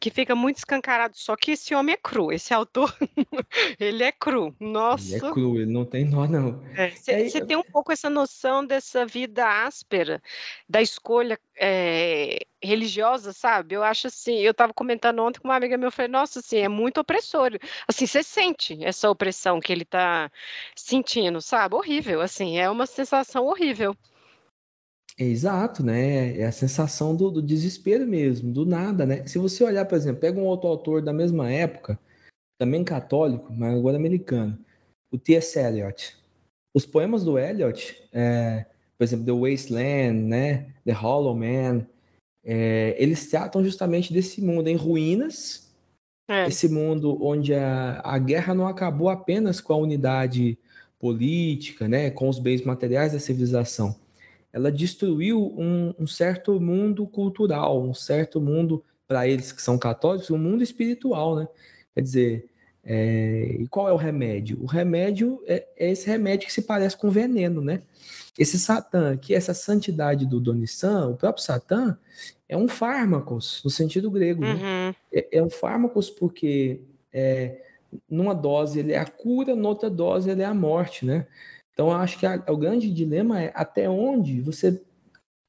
que 0.00 0.10
fica 0.10 0.34
muito 0.34 0.58
escancarado, 0.58 1.16
só 1.16 1.36
que 1.36 1.52
esse 1.52 1.74
homem 1.74 1.94
é 1.94 1.98
cru, 1.98 2.32
esse 2.32 2.52
autor, 2.52 2.94
ele 3.78 4.02
é 4.02 4.12
cru, 4.12 4.54
nossa. 4.58 5.16
Ele 5.16 5.26
é 5.26 5.30
cru, 5.30 5.56
ele 5.56 5.72
não 5.72 5.84
tem 5.84 6.04
nó, 6.04 6.26
não. 6.26 6.60
Você 6.94 7.12
é, 7.12 7.26
é, 7.26 7.44
tem 7.44 7.56
um 7.56 7.62
pouco 7.62 7.92
essa 7.92 8.10
noção 8.10 8.64
dessa 8.64 9.06
vida 9.06 9.46
áspera 9.68 10.22
da 10.68 10.82
escolha 10.82 11.38
é, 11.56 12.40
religiosa, 12.62 13.32
sabe? 13.32 13.74
Eu 13.74 13.82
acho 13.82 14.08
assim, 14.08 14.38
eu 14.38 14.50
estava 14.50 14.74
comentando 14.74 15.20
ontem 15.20 15.40
com 15.40 15.48
uma 15.48 15.56
amiga 15.56 15.76
minha, 15.76 15.88
eu 15.88 15.92
falei, 15.92 16.10
nossa, 16.10 16.40
assim, 16.40 16.58
é 16.58 16.68
muito 16.68 17.00
opressor. 17.00 17.58
Assim, 17.86 18.06
você 18.06 18.22
sente 18.22 18.84
essa 18.84 19.10
opressão 19.10 19.60
que 19.60 19.72
ele 19.72 19.82
está 19.82 20.30
sentindo, 20.76 21.40
sabe? 21.40 21.74
Horrível, 21.74 22.20
assim, 22.20 22.58
é 22.58 22.68
uma 22.68 22.86
sensação 22.86 23.46
horrível. 23.46 23.96
Exato, 25.18 25.84
né? 25.84 26.38
É 26.38 26.46
a 26.46 26.52
sensação 26.52 27.16
do, 27.16 27.30
do, 27.30 27.42
desespero 27.42 28.06
mesmo, 28.06 28.52
do 28.52 28.64
nada, 28.64 29.04
né? 29.04 29.26
Se 29.26 29.36
você 29.36 29.64
olhar, 29.64 29.84
por 29.84 29.96
exemplo, 29.96 30.20
pega 30.20 30.38
um 30.38 30.46
outro 30.46 30.68
autor 30.68 31.02
da 31.02 31.12
mesma 31.12 31.50
época, 31.50 31.98
também 32.56 32.84
católico, 32.84 33.52
mas 33.52 33.74
agora 33.74 33.96
americano, 33.96 34.56
o 35.10 35.18
T.S. 35.18 35.58
Eliot. 35.58 36.16
Os 36.72 36.86
poemas 36.86 37.24
do 37.24 37.36
Eliot, 37.36 38.08
é, 38.12 38.66
por 38.98 39.04
exemplo, 39.04 39.24
The 39.24 39.32
Wasteland, 39.32 40.24
né? 40.24 40.66
The 40.84 40.92
Hollow 40.92 41.36
Man, 41.36 41.86
é, 42.44 42.96
eles 42.98 43.30
tratam 43.30 43.62
justamente 43.62 44.12
desse 44.12 44.42
mundo 44.42 44.68
em 44.68 44.74
ruínas, 44.74 45.72
é. 46.28 46.48
esse 46.48 46.68
mundo 46.68 47.16
onde 47.24 47.54
a, 47.54 48.00
a 48.04 48.18
guerra 48.18 48.54
não 48.54 48.66
acabou 48.66 49.08
apenas 49.08 49.60
com 49.60 49.72
a 49.72 49.76
unidade 49.76 50.58
política, 50.98 51.86
né? 51.86 52.10
Com 52.10 52.28
os 52.28 52.40
bens 52.40 52.62
materiais 52.62 53.12
da 53.12 53.20
civilização. 53.20 53.94
Ela 54.52 54.72
destruiu 54.72 55.54
um, 55.56 55.94
um 55.96 56.06
certo 56.06 56.60
mundo 56.60 57.06
cultural, 57.06 57.80
um 57.80 57.94
certo 57.94 58.40
mundo 58.40 58.82
para 59.06 59.28
eles 59.28 59.52
que 59.52 59.62
são 59.62 59.78
católicos, 59.78 60.30
um 60.30 60.38
mundo 60.38 60.62
espiritual, 60.62 61.36
né? 61.36 61.48
Quer 61.94 62.02
dizer, 62.02 62.50
é, 62.90 63.56
e 63.60 63.68
qual 63.68 63.86
é 63.86 63.92
o 63.92 63.96
remédio? 63.96 64.58
O 64.62 64.66
remédio 64.66 65.42
é, 65.46 65.66
é, 65.76 65.90
esse 65.90 66.06
remédio 66.06 66.46
que 66.46 66.52
se 66.52 66.62
parece 66.62 66.96
com 66.96 67.10
veneno, 67.10 67.60
né? 67.60 67.82
Esse 68.38 68.58
Satã, 68.58 69.14
que 69.14 69.34
essa 69.34 69.52
santidade 69.52 70.24
do 70.24 70.40
Donissan, 70.40 71.08
o 71.08 71.16
próprio 71.16 71.44
Satã, 71.44 71.98
é 72.48 72.56
um 72.56 72.66
fármacos, 72.66 73.60
no 73.62 73.68
sentido 73.68 74.10
grego, 74.10 74.40
né? 74.40 74.54
uhum. 74.54 74.58
né? 74.58 74.94
é, 75.12 75.36
é, 75.36 75.42
um 75.42 75.50
fármacos 75.50 76.08
porque 76.08 76.80
é, 77.12 77.60
numa 78.08 78.34
dose 78.34 78.78
ele 78.78 78.94
é 78.94 78.98
a 78.98 79.04
cura, 79.06 79.54
noutra 79.54 79.90
dose 79.90 80.30
ele 80.30 80.40
é 80.40 80.46
a 80.46 80.54
morte, 80.54 81.04
né? 81.04 81.26
Então 81.74 81.88
eu 81.88 81.96
acho 81.96 82.18
que 82.18 82.24
a, 82.24 82.42
o 82.48 82.56
grande 82.56 82.90
dilema 82.90 83.42
é 83.42 83.52
até 83.54 83.86
onde 83.86 84.40
você, 84.40 84.80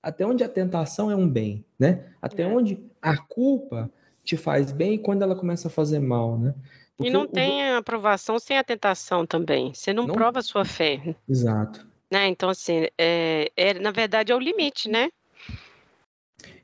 até 0.03 0.25
onde 0.25 0.43
a 0.43 0.49
tentação 0.49 1.09
é 1.09 1.15
um 1.15 1.29
bem, 1.29 1.63
né? 1.79 2.03
Até 2.21 2.43
é. 2.43 2.47
onde 2.47 2.83
a 3.01 3.15
culpa 3.15 3.89
te 4.25 4.35
faz 4.35 4.73
bem 4.73 4.95
e 4.95 4.99
quando 4.99 5.21
ela 5.21 5.37
começa 5.37 5.69
a 5.69 5.71
fazer 5.71 5.99
mal, 5.99 6.37
né? 6.37 6.53
Porque 6.99 7.09
e 7.09 7.13
não 7.13 7.21
o, 7.21 7.27
tem 7.27 7.71
aprovação 7.71 8.38
sem 8.38 8.57
a 8.57 8.63
tentação 8.63 9.26
também. 9.26 9.73
Você 9.73 9.93
não, 9.93 10.05
não... 10.05 10.13
prova 10.13 10.39
a 10.39 10.43
sua 10.43 10.65
fé. 10.65 11.15
Exato. 11.30 11.88
Né? 12.11 12.27
Então, 12.27 12.49
assim, 12.49 12.88
é, 12.97 13.49
é, 13.55 13.73
na 13.76 13.89
verdade 13.89 14.34
é 14.34 14.35
o 14.35 14.39
limite, 14.39 14.89
né? 14.89 15.09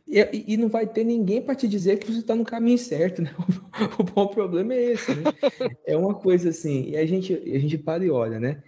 E, 0.06 0.54
e 0.54 0.58
não 0.58 0.68
vai 0.68 0.86
ter 0.86 1.06
ninguém 1.06 1.42
para 1.42 1.56
te 1.56 1.70
dizer 1.70 2.00
que 2.00 2.12
você 2.12 2.20
está 2.20 2.36
no 2.36 2.44
caminho 2.44 2.78
certo, 2.78 3.22
né? 3.22 3.34
O, 4.14 4.22
o, 4.22 4.28
problema 4.28 4.74
é 4.74 4.92
esse, 4.92 5.16
né? 5.16 5.24
é 5.86 5.96
uma 5.96 6.14
coisa 6.14 6.50
assim, 6.50 6.90
e 6.90 6.98
a 6.98 7.06
gente, 7.06 7.34
a 7.34 7.60
gente 7.60 7.78
para 7.78 8.04
e 8.04 8.10
olha, 8.10 8.38
né? 8.38 8.62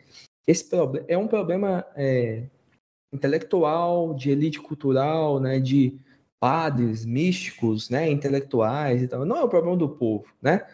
Esse 0.47 0.69
problema 0.69 1.05
é 1.09 1.17
um 1.17 1.27
problema 1.27 1.85
é, 1.97 2.43
intelectual, 3.11 4.13
de 4.13 4.31
elite 4.31 4.59
cultural, 4.59 5.39
né? 5.39 5.59
De 5.59 5.99
padres, 6.39 7.05
místicos, 7.05 7.89
né, 7.89 8.09
intelectuais 8.09 9.01
e 9.01 9.07
tal. 9.07 9.25
Não 9.25 9.37
é 9.37 9.43
o 9.43 9.49
problema 9.49 9.75
do 9.75 9.89
povo, 9.89 10.25
né? 10.41 10.65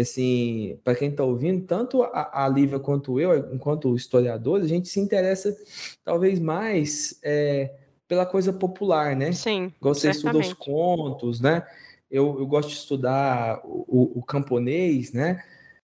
Assim, 0.00 0.78
para 0.84 0.94
quem 0.94 1.10
está 1.10 1.24
ouvindo, 1.24 1.66
tanto 1.66 2.02
a, 2.02 2.44
a 2.44 2.48
Lívia 2.48 2.78
quanto 2.78 3.18
eu, 3.18 3.52
enquanto 3.54 3.96
historiadores, 3.96 4.66
a 4.66 4.68
gente 4.68 4.88
se 4.88 5.00
interessa 5.00 5.56
talvez 6.04 6.38
mais 6.38 7.18
é, 7.22 7.72
pela 8.06 8.24
coisa 8.24 8.52
popular, 8.52 9.14
né? 9.14 9.32
Sim. 9.32 9.72
Você 9.80 10.10
estuda 10.10 10.38
os 10.38 10.52
contos, 10.52 11.40
né? 11.40 11.66
Eu, 12.10 12.38
eu 12.38 12.46
gosto 12.46 12.70
de 12.70 12.76
estudar 12.76 13.60
o, 13.64 14.18
o 14.18 14.22
camponês, 14.22 15.12
né? 15.12 15.42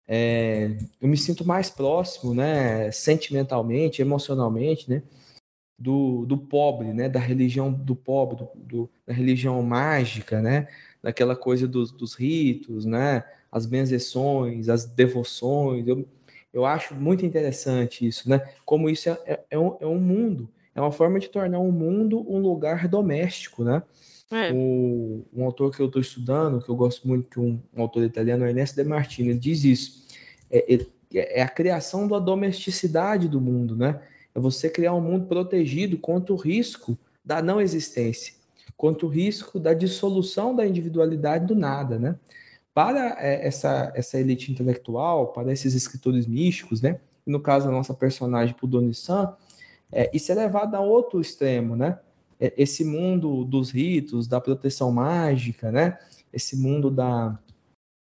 É, 0.07 0.77
eu 1.01 1.07
me 1.07 1.17
sinto 1.17 1.45
mais 1.45 1.69
próximo, 1.69 2.33
né? 2.33 2.91
Sentimentalmente, 2.91 4.01
emocionalmente, 4.01 4.89
né? 4.89 5.03
Do, 5.77 6.25
do 6.25 6.37
pobre, 6.37 6.93
né? 6.93 7.09
Da 7.09 7.19
religião 7.19 7.71
do 7.71 7.95
pobre, 7.95 8.37
do, 8.37 8.49
do 8.55 8.89
da 9.05 9.13
religião 9.13 9.61
mágica, 9.61 10.41
né? 10.41 10.67
Daquela 11.03 11.35
coisa 11.35 11.67
dos, 11.67 11.91
dos 11.91 12.15
ritos, 12.15 12.85
né? 12.85 13.23
as 13.53 13.67
benzeções, 13.67 14.67
as 14.67 14.83
devoções. 14.83 15.87
Eu, 15.87 16.07
eu 16.51 16.65
acho 16.65 16.95
muito 16.95 17.23
interessante 17.23 18.05
isso, 18.05 18.27
né? 18.27 18.43
Como 18.65 18.89
isso 18.89 19.09
é, 19.09 19.19
é, 19.27 19.39
é, 19.51 19.59
um, 19.59 19.77
é 19.79 19.85
um 19.85 19.99
mundo, 19.99 20.49
é 20.73 20.81
uma 20.81 20.91
forma 20.91 21.19
de 21.19 21.29
tornar 21.29 21.59
um 21.59 21.71
mundo 21.71 22.25
um 22.27 22.39
lugar 22.39 22.87
doméstico, 22.87 23.63
né? 23.63 23.83
É. 24.31 24.51
O, 24.51 25.23
um 25.31 25.45
autor 25.45 25.71
que 25.75 25.79
eu 25.79 25.85
estou 25.85 26.01
estudando, 26.01 26.59
que 26.59 26.69
eu 26.69 26.75
gosto 26.75 27.07
muito, 27.07 27.29
que 27.29 27.39
um, 27.39 27.61
um 27.71 27.81
autor 27.83 28.03
italiano, 28.03 28.47
Ernesto 28.47 28.75
De 28.75 28.83
Martini, 28.83 29.37
diz 29.37 29.63
isso. 29.63 30.07
É, 30.49 30.73
é, 30.73 31.39
é, 31.39 31.41
a 31.43 31.47
criação 31.47 32.07
da 32.07 32.17
domesticidade 32.17 33.27
do 33.27 33.39
mundo, 33.39 33.75
né? 33.75 34.01
É 34.33 34.39
você 34.39 34.67
criar 34.67 34.95
um 34.95 35.01
mundo 35.01 35.27
protegido 35.27 35.95
contra 35.99 36.33
o 36.33 36.37
risco 36.37 36.97
da 37.23 37.39
não 37.39 37.61
existência, 37.61 38.33
contra 38.75 39.05
o 39.05 39.09
risco 39.09 39.59
da 39.59 39.73
dissolução 39.73 40.55
da 40.55 40.65
individualidade 40.65 41.45
do 41.45 41.55
nada, 41.55 41.97
né? 41.97 42.15
para 42.73 43.17
é, 43.19 43.45
essa, 43.45 43.91
essa 43.95 44.19
elite 44.19 44.51
intelectual, 44.51 45.27
para 45.27 45.51
esses 45.53 45.73
escritores 45.75 46.25
místicos, 46.25 46.81
né? 46.81 46.99
no 47.25 47.39
caso, 47.39 47.69
a 47.69 47.71
nossa 47.71 47.93
personagem, 47.93 48.55
Pudonissan, 48.55 49.35
é, 49.91 50.09
isso 50.13 50.31
é 50.31 50.35
levado 50.35 50.75
a 50.75 50.81
outro 50.81 51.21
extremo, 51.21 51.75
né? 51.75 51.99
É, 52.39 52.53
esse 52.57 52.83
mundo 52.83 53.45
dos 53.45 53.71
ritos, 53.71 54.27
da 54.27 54.41
proteção 54.41 54.91
mágica, 54.91 55.71
né? 55.71 55.97
Esse 56.33 56.57
mundo 56.57 56.89
da... 56.89 57.39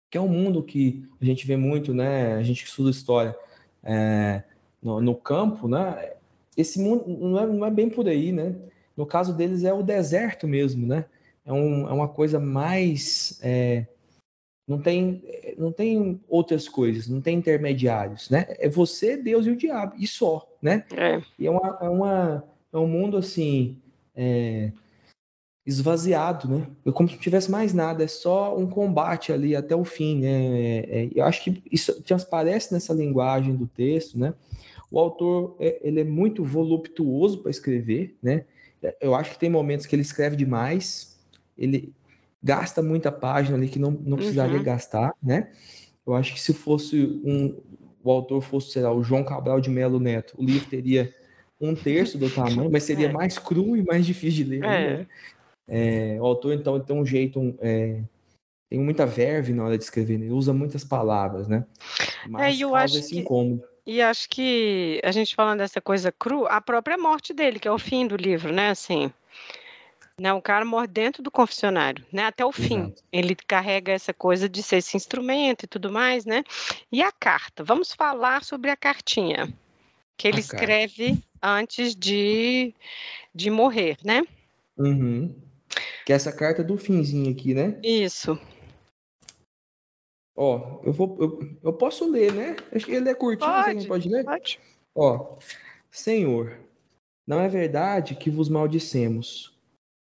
que 0.09 0.17
é 0.17 0.21
um 0.21 0.27
mundo 0.27 0.63
que 0.63 1.07
a 1.21 1.25
gente 1.25 1.45
vê 1.45 1.55
muito, 1.55 1.93
né? 1.93 2.33
A 2.33 2.43
gente 2.43 2.65
estuda 2.65 2.89
história 2.89 3.37
é, 3.83 4.43
no, 4.81 4.99
no, 4.99 5.15
campo, 5.15 5.67
né? 5.67 6.13
Esse 6.57 6.79
mundo 6.79 7.07
não 7.07 7.39
é, 7.39 7.45
não 7.45 7.65
é 7.65 7.71
bem 7.71 7.89
por 7.89 8.07
aí, 8.07 8.31
né? 8.31 8.55
No 8.97 9.05
caso 9.05 9.33
deles 9.33 9.63
é 9.63 9.71
o 9.71 9.83
deserto 9.83 10.47
mesmo, 10.47 10.85
né? 10.85 11.05
É, 11.45 11.53
um, 11.53 11.87
é 11.87 11.93
uma 11.93 12.07
coisa 12.07 12.39
mais... 12.39 13.39
É, 13.41 13.85
não 14.67 14.81
tem, 14.81 15.23
não 15.57 15.71
tem 15.71 16.19
outras 16.27 16.67
coisas, 16.67 17.07
não 17.07 17.21
tem 17.21 17.37
intermediários, 17.37 18.29
né? 18.29 18.45
É 18.49 18.67
você, 18.67 19.15
Deus 19.15 19.45
e 19.45 19.51
o 19.51 19.55
diabo, 19.55 19.93
e 19.97 20.05
só, 20.05 20.45
né? 20.61 20.83
É. 20.93 21.21
E 21.39 21.47
é, 21.47 21.49
uma, 21.49 21.77
é, 21.79 21.87
uma, 21.87 22.43
é 22.73 22.77
um 22.77 22.87
mundo 22.87 23.15
assim 23.15 23.77
é, 24.13 24.73
esvaziado, 25.65 26.49
né? 26.49 26.67
É 26.85 26.91
como 26.91 27.07
se 27.07 27.15
não 27.15 27.21
tivesse 27.21 27.49
mais 27.49 27.73
nada, 27.73 28.03
é 28.03 28.07
só 28.07 28.57
um 28.57 28.67
combate 28.67 29.31
ali 29.31 29.55
até 29.55 29.73
o 29.73 29.85
fim, 29.85 30.19
né? 30.19 30.79
É, 30.79 31.09
eu 31.15 31.23
acho 31.23 31.45
que 31.45 31.63
isso 31.71 32.01
transparece 32.03 32.73
nessa 32.73 32.93
linguagem 32.93 33.55
do 33.55 33.67
texto, 33.67 34.19
né? 34.19 34.33
O 34.91 34.99
autor 34.99 35.55
é, 35.59 35.79
ele 35.81 36.01
é 36.01 36.03
muito 36.03 36.43
voluptuoso 36.43 37.39
para 37.39 37.51
escrever, 37.51 38.17
né? 38.21 38.43
Eu 39.01 39.15
acho 39.15 39.31
que 39.31 39.39
tem 39.39 39.49
momentos 39.49 39.85
que 39.85 39.95
ele 39.95 40.01
escreve 40.01 40.35
demais, 40.35 41.17
ele 41.57 41.93
gasta 42.41 42.81
muita 42.81 43.11
página 43.11 43.57
ali 43.57 43.67
que 43.67 43.79
não, 43.79 43.91
não 43.91 44.17
precisaria 44.17 44.57
uhum. 44.57 44.63
gastar, 44.63 45.13
né? 45.21 45.51
Eu 46.05 46.13
acho 46.13 46.33
que 46.33 46.39
se 46.39 46.53
fosse 46.53 47.21
um, 47.25 47.57
o 48.03 48.11
autor 48.11 48.41
fosse, 48.41 48.71
sei 48.71 48.81
lá, 48.81 48.93
o 48.93 49.03
João 49.03 49.23
Cabral 49.23 49.59
de 49.59 49.69
Melo 49.69 49.99
Neto, 49.99 50.35
o 50.37 50.43
livro 50.43 50.69
teria 50.69 51.13
um 51.59 51.75
terço 51.75 52.17
do 52.17 52.29
tamanho, 52.29 52.71
mas 52.71 52.83
seria 52.83 53.07
é. 53.07 53.11
mais 53.11 53.37
cru 53.37 53.75
e 53.75 53.83
mais 53.83 54.05
difícil 54.05 54.45
de 54.45 54.51
ler. 54.51 54.63
É. 54.63 54.97
Né? 54.97 55.07
É, 55.67 56.17
o 56.21 56.25
autor, 56.25 56.53
então, 56.53 56.79
tem 56.79 56.95
um 56.95 57.05
jeito, 57.05 57.39
um, 57.39 57.57
é, 57.59 58.01
tem 58.69 58.79
muita 58.79 59.05
verve 59.05 59.51
na 59.51 59.65
hora 59.65 59.77
de 59.77 59.83
escrever, 59.83 60.17
né? 60.17 60.25
ele 60.25 60.33
usa 60.33 60.53
muitas 60.53 60.83
palavras, 60.83 61.47
né? 61.47 61.65
Mas 62.29 62.57
é, 62.57 62.63
eu 62.63 62.75
acho 62.75 62.97
esse 62.97 63.09
que... 63.09 63.19
incômodo. 63.19 63.63
E 63.87 64.01
acho 64.01 64.27
que 64.27 64.99
a 65.01 65.11
gente 65.13 65.33
falando 65.33 65.59
dessa 65.59 65.79
coisa 65.79 66.11
cru, 66.11 66.45
a 66.45 66.59
própria 66.59 66.97
morte 66.97 67.33
dele, 67.33 67.57
que 67.57 67.69
é 67.69 67.71
o 67.71 67.79
fim 67.79 68.05
do 68.05 68.17
livro, 68.17 68.51
né? 68.51 68.71
Assim, 68.71 69.09
né, 70.19 70.33
o 70.33 70.41
cara 70.41 70.65
morre 70.65 70.87
dentro 70.87 71.23
do 71.23 71.31
confessionário, 71.31 72.05
né? 72.11 72.25
Até 72.25 72.45
o 72.45 72.51
fim. 72.51 72.79
Exato. 72.79 73.03
Ele 73.13 73.33
carrega 73.33 73.93
essa 73.93 74.13
coisa 74.13 74.49
de 74.49 74.61
ser 74.61 74.77
esse 74.77 74.97
instrumento 74.97 75.63
e 75.63 75.67
tudo 75.67 75.89
mais, 75.89 76.25
né? 76.25 76.43
E 76.91 77.01
a 77.01 77.13
carta? 77.13 77.63
Vamos 77.63 77.93
falar 77.93 78.43
sobre 78.43 78.69
a 78.69 78.75
cartinha 78.75 79.53
que 80.17 80.27
ele 80.27 80.37
a 80.37 80.41
escreve 80.41 81.11
carta. 81.11 81.27
antes 81.41 81.95
de, 81.95 82.75
de 83.33 83.49
morrer, 83.49 83.97
né? 84.03 84.21
Uhum. 84.77 85.33
Que 86.05 86.11
é 86.11 86.15
essa 86.17 86.33
carta 86.33 86.61
do 86.61 86.77
finzinho 86.77 87.31
aqui, 87.31 87.53
né? 87.53 87.79
Isso. 87.81 88.37
Ó, 90.39 90.81
eu 90.83 90.93
vou, 90.93 91.17
eu, 91.19 91.57
eu 91.63 91.73
posso 91.73 92.07
ler, 92.09 92.31
né? 92.31 92.55
Acho 92.71 92.85
que 92.85 92.91
ele 92.91 93.09
é 93.09 93.15
curtinho, 93.15 93.51
pode, 93.51 93.81
você 93.81 93.87
pode 93.87 94.09
ler? 94.09 94.23
Pode. 94.23 94.59
Ó, 94.95 95.37
Senhor, 95.89 96.59
não 97.25 97.41
é 97.41 97.49
verdade 97.49 98.15
que 98.15 98.29
vos 98.29 98.47
maldicemos 98.47 99.57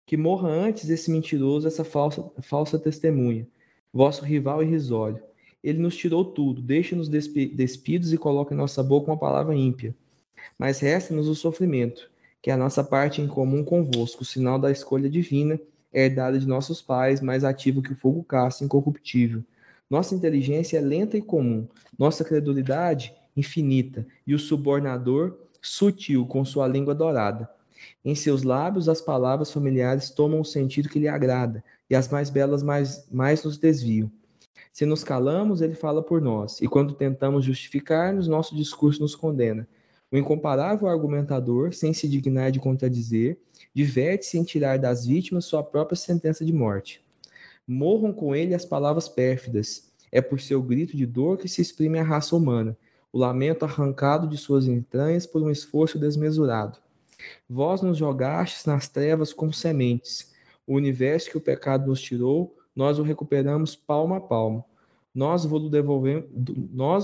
que 0.07 0.17
morra 0.17 0.49
antes 0.49 0.91
esse 0.91 1.11
mentiroso, 1.11 1.67
essa 1.67 1.85
falsa, 1.85 2.31
falsa 2.43 2.79
testemunha, 2.79 3.47
vosso 3.93 4.25
rival 4.25 4.63
irrisório. 4.63 5.23
Ele 5.63 5.79
nos 5.79 5.97
tirou 5.97 6.25
tudo, 6.25 6.61
deixa-nos 6.61 7.09
despidos 7.09 8.13
e 8.13 8.19
coloca 8.19 8.53
em 8.53 8.57
nossa 8.57 8.83
boca 8.83 9.11
uma 9.11 9.17
palavra 9.17 9.55
ímpia. 9.55 9.95
Mas 10.59 10.81
resta-nos 10.81 11.29
o 11.29 11.35
sofrimento, 11.35 12.11
que 12.43 12.51
é 12.51 12.53
a 12.53 12.57
nossa 12.59 12.83
parte 12.83 13.23
em 13.23 13.29
comum 13.29 13.65
convosco, 13.65 14.25
sinal 14.25 14.59
da 14.59 14.71
escolha 14.71 15.09
divina, 15.09 15.61
herdada 15.93 16.39
de 16.39 16.47
nossos 16.47 16.83
pais, 16.83 17.21
mais 17.21 17.45
ativo 17.45 17.81
que 17.81 17.93
o 17.93 17.97
fogo 17.97 18.25
caça, 18.25 18.65
incorruptível. 18.65 19.43
Nossa 19.93 20.15
inteligência 20.15 20.79
é 20.79 20.81
lenta 20.81 21.19
e 21.19 21.21
comum, 21.21 21.69
nossa 21.99 22.25
credulidade 22.25 23.13
infinita, 23.37 24.07
e 24.27 24.35
o 24.35 24.39
subornador 24.39 25.37
sutil 25.61 26.25
com 26.25 26.47
sua 26.47 26.67
língua 26.67 26.95
dourada. 26.95 27.47
Em 28.03 28.15
seus 28.15 28.43
lábios, 28.43 28.89
as 28.89 29.03
palavras 29.03 29.53
familiares 29.53 30.09
tomam 30.09 30.41
o 30.41 30.47
sentido 30.47 30.89
que 30.89 30.99
lhe 30.99 31.09
agrada, 31.09 31.63
e 31.91 31.95
as 31.95 32.09
mais 32.09 32.31
belas 32.31 32.63
mais, 32.63 33.07
mais 33.13 33.45
nos 33.45 33.59
desviam. 33.59 34.11
Se 34.73 34.87
nos 34.87 35.05
calamos, 35.05 35.61
ele 35.61 35.75
fala 35.75 36.03
por 36.03 36.23
nós, 36.23 36.59
e 36.63 36.67
quando 36.67 36.95
tentamos 36.95 37.45
justificar-nos, 37.45 38.27
nosso 38.27 38.57
discurso 38.57 39.03
nos 39.03 39.15
condena. 39.15 39.69
O 40.11 40.17
incomparável 40.17 40.89
argumentador, 40.89 41.75
sem 41.75 41.93
se 41.93 42.09
dignar 42.09 42.51
de 42.51 42.59
contradizer, 42.59 43.37
diverte-se 43.75 44.39
em 44.39 44.43
tirar 44.43 44.79
das 44.79 45.05
vítimas 45.05 45.45
sua 45.45 45.63
própria 45.63 45.97
sentença 45.97 46.47
de 46.47 46.53
morte. 46.55 47.05
Morram 47.67 48.13
com 48.13 48.35
ele 48.35 48.55
as 48.55 48.65
palavras 48.65 49.09
pérfidas. 49.09 49.93
É 50.11 50.21
por 50.21 50.41
seu 50.41 50.63
grito 50.63 50.97
de 50.97 51.07
dor 51.07 51.39
que 51.39 51.49
se 51.49 51.63
exprime 51.63 51.99
a 51.99 52.03
raça 52.03 52.37
humana, 52.37 52.77
o 53.13 53.19
lamento 53.19 53.65
arrancado 53.65 54.27
de 54.27 54.37
suas 54.37 54.67
entranhas 54.67 55.27
por 55.27 55.43
um 55.43 55.51
esforço 55.51 55.99
desmesurado. 55.99 56.79
Vós 57.49 57.83
nos 57.83 57.99
jogastes 57.99 58.65
nas 58.67 58.89
trevas 58.89 59.33
como 59.33 59.53
sementes. 59.53 60.33
O 60.67 60.75
universo 60.75 61.31
que 61.31 61.39
o 61.39 61.41
pecado 61.41 61.87
nos 61.87 62.01
tirou, 62.01 62.57
nós 62.75 62.99
o 62.99 63.03
recuperamos 63.03 63.77
palmo 63.77 64.15
a 64.15 64.21
palmo. 64.21 64.65
Nós 65.15 65.45
vos 65.45 65.63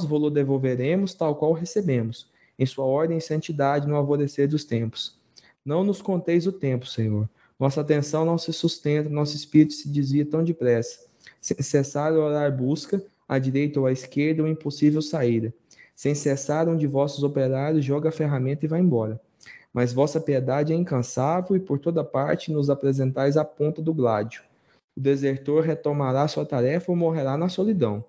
vos 0.05 0.32
devolveremos 0.32 1.14
tal 1.14 1.36
qual 1.36 1.52
recebemos, 1.52 2.30
em 2.59 2.64
sua 2.64 2.86
ordem 2.86 3.18
e 3.18 3.20
santidade 3.22 3.86
no 3.86 3.94
alvorecer 3.94 4.48
dos 4.48 4.64
tempos. 4.64 5.18
Não 5.64 5.85
nos 5.85 6.01
conteis 6.01 6.47
o 6.47 6.52
tempo, 6.52 6.86
Senhor. 6.86 7.28
Nossa 7.59 7.80
atenção 7.80 8.24
não 8.24 8.39
se 8.39 8.52
sustenta, 8.52 9.09
nosso 9.09 9.35
espírito 9.36 9.74
se 9.74 9.89
desvia 9.89 10.24
tão 10.24 10.44
depressa. 10.44 11.06
Sem 11.40 11.60
cessar 11.62 12.12
orar 12.12 12.56
busca, 12.56 13.02
à 13.28 13.39
direita 13.39 13.80
ou 13.80 13.86
à 13.86 13.93
esquerda, 13.93 14.43
uma 14.43 14.51
impossível 14.51 15.02
saída. 15.02 15.52
Sem 15.94 16.14
cessar 16.14 16.68
um 16.68 16.76
de 16.76 16.86
vossos 16.86 17.24
operários 17.24 17.85
joga 17.85 18.10
a 18.10 18.12
ferramenta 18.12 18.64
e 18.64 18.68
vai 18.68 18.80
embora 18.80 19.20
mas 19.72 19.93
vossa 19.93 20.20
piedade 20.20 20.72
é 20.72 20.76
incansável 20.76 21.56
e 21.56 21.60
por 21.60 21.78
toda 21.78 22.02
parte 22.02 22.52
nos 22.52 22.70
apresentais 22.70 23.36
a 23.36 23.44
ponta 23.44 23.80
do 23.80 23.94
gládio. 23.94 24.43
O 24.97 25.01
desertor 25.01 25.62
retomará 25.62 26.26
sua 26.26 26.44
tarefa 26.44 26.90
ou 26.90 26.97
morrerá 26.97 27.36
na 27.36 27.48
solidão. 27.48 28.05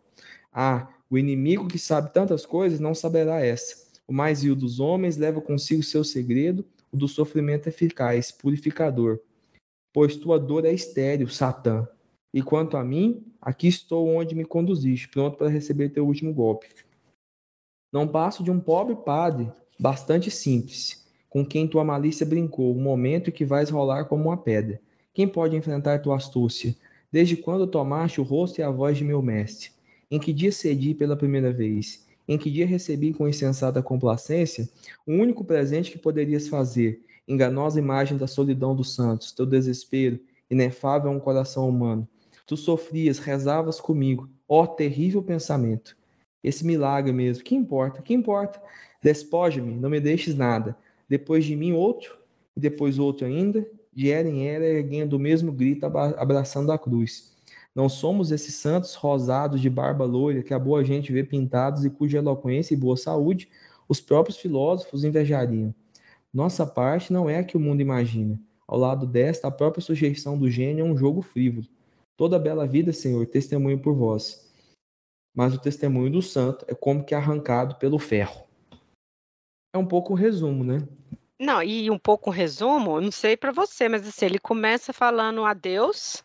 Ah, 0.52 0.88
o 1.10 1.18
inimigo 1.18 1.68
que 1.68 1.78
sabe 1.78 2.12
tantas 2.12 2.46
coisas 2.46 2.80
não 2.80 2.96
saberá 2.96 3.46
essa. 3.46 3.88
O 4.08 4.14
mais 4.14 4.42
vil 4.42 4.56
dos 4.56 4.80
homens 4.80 5.18
leva 5.18 5.40
consigo 5.42 5.84
seu 5.84 6.04
segredo, 6.04 6.66
o 6.92 6.98
do 6.98 7.08
sofrimento 7.08 7.68
eficaz, 7.68 8.32
purificador. 8.32 9.20
Pois 9.94 10.16
tua 10.16 10.40
dor 10.40 10.66
é 10.66 10.74
estéril, 10.74 11.28
Satã. 11.28 11.88
E 12.34 12.44
quanto 12.44 12.78
a 12.78 12.84
mim, 12.84 13.26
aqui 13.42 13.68
estou 13.68 14.08
onde 14.08 14.36
me 14.36 14.46
conduziste, 14.46 15.10
pronto 15.10 15.38
para 15.38 15.50
receber 15.50 15.90
teu 15.90 16.06
último 16.06 16.34
golpe. 16.34 16.68
Não 17.92 18.08
passo 18.08 18.44
de 18.44 18.52
um 18.52 18.60
pobre 18.60 18.96
padre, 18.96 19.52
bastante 19.80 20.30
simples, 20.30 21.08
com 21.28 21.44
quem 21.44 21.68
tua 21.68 21.84
malícia 21.84 22.26
brincou, 22.26 22.72
o 22.72 22.80
momento 22.80 23.32
que 23.32 23.44
vais 23.44 23.70
rolar 23.70 24.06
como 24.06 24.26
uma 24.26 24.38
pedra, 24.38 24.80
Quem 25.12 25.28
pode 25.28 25.56
enfrentar 25.56 26.00
tua 26.00 26.16
astúcia? 26.16 26.76
Desde 27.12 27.36
quando 27.36 27.66
tomaste 27.66 28.22
o 28.22 28.24
rosto 28.24 28.60
e 28.60 28.64
a 28.64 28.70
voz 28.70 28.98
de 28.98 29.04
meu 29.04 29.22
mestre? 29.22 29.72
Em 30.12 30.20
que 30.20 30.32
dia 30.32 30.52
cedi 30.52 30.94
pela 30.94 31.18
primeira 31.18 31.52
vez? 31.52 32.06
Em 32.28 32.38
que 32.38 32.52
dia 32.52 32.66
recebi 32.66 33.12
com 33.12 33.28
insensata 33.28 33.82
complacência 33.82 34.70
o 35.06 35.14
único 35.14 35.44
presente 35.44 35.92
que 35.92 35.98
poderias 35.98 36.48
fazer, 36.48 37.02
enganosa 37.30 37.80
imagem 37.80 38.18
da 38.18 38.26
solidão 38.26 38.76
dos 38.76 38.96
santos, 38.96 39.32
teu 39.32 39.46
desespero, 39.46 40.20
inefável 40.50 41.12
a 41.12 41.14
um 41.14 41.20
coração 41.20 41.70
humano. 41.70 42.08
Tu 42.48 42.58
sofrias, 42.58 43.20
rezavas 43.20 43.80
comigo, 43.80 44.28
ó 44.48 44.66
terrível 44.66 45.22
pensamento. 45.22 45.96
Esse 46.44 46.66
milagre 46.66 47.14
mesmo, 47.14 47.44
que 47.44 47.54
importa? 47.54 48.02
Que 48.02 48.16
importa? 48.16 48.60
Despoja-me, 49.04 49.76
não 49.76 49.90
me 49.90 50.00
deixes 50.00 50.34
nada. 50.34 50.76
Depois 51.08 51.46
de 51.46 51.56
mim 51.56 51.72
outro, 51.72 52.18
e 52.58 52.60
depois 52.60 52.98
outro 52.98 53.28
ainda, 53.28 53.66
de 53.94 54.10
era 54.10 54.28
em 54.28 54.48
era, 54.48 54.66
erguendo 54.66 55.14
o 55.14 55.20
mesmo 55.20 55.52
grito, 55.52 55.86
abraçando 55.86 56.72
a 56.72 56.80
cruz. 56.80 57.36
Não 57.76 57.88
somos 57.88 58.32
esses 58.32 58.56
santos 58.56 58.96
rosados 58.96 59.62
de 59.62 59.70
barba 59.70 60.06
loira 60.06 60.42
que 60.42 60.54
a 60.54 60.60
boa 60.60 60.84
gente 60.84 61.14
vê 61.14 61.24
pintados 61.24 61.86
e 61.86 61.90
cuja 61.90 62.18
eloquência 62.18 62.74
e 62.74 62.78
boa 62.78 62.98
saúde 62.98 63.48
os 63.88 64.02
próprios 64.02 64.38
filósofos 64.38 65.04
invejariam. 65.04 65.74
Nossa 66.34 66.66
parte 66.66 67.12
não 67.12 67.30
é 67.30 67.40
a 67.40 67.44
que 67.44 67.58
o 67.58 67.60
mundo 67.60 67.82
imagina. 67.82 68.40
Ao 68.68 68.78
lado 68.78 69.08
desta, 69.08 69.48
a 69.48 69.52
própria 69.52 69.82
sujeição 69.82 70.38
do 70.38 70.50
gênio 70.50 70.86
é 70.86 70.90
um 70.90 70.96
jogo 70.96 71.22
frívolo. 71.22 71.68
Toda 72.16 72.38
bela 72.38 72.68
vida, 72.68 72.94
Senhor, 72.94 73.26
testemunho 73.26 73.80
por 73.80 73.96
vós. 73.96 74.48
Mas 75.36 75.54
o 75.54 75.60
testemunho 75.60 76.12
do 76.12 76.22
santo 76.22 76.66
é 76.68 76.76
como 76.76 77.04
que 77.04 77.16
arrancado 77.16 77.76
pelo 77.76 77.98
ferro. 77.98 78.44
É 79.74 79.78
um 79.78 79.86
pouco 79.86 80.14
o 80.14 80.16
resumo, 80.16 80.64
né? 80.64 80.88
Não, 81.40 81.64
e 81.64 81.90
um 81.90 81.98
pouco 81.98 82.30
o 82.30 82.34
resumo, 82.34 83.00
não 83.00 83.12
sei 83.12 83.38
para 83.38 83.52
você, 83.52 83.88
mas 83.88 84.06
assim, 84.06 84.26
ele 84.26 84.40
começa 84.40 84.92
falando 84.92 85.46
a 85.46 85.54
Deus, 85.54 86.22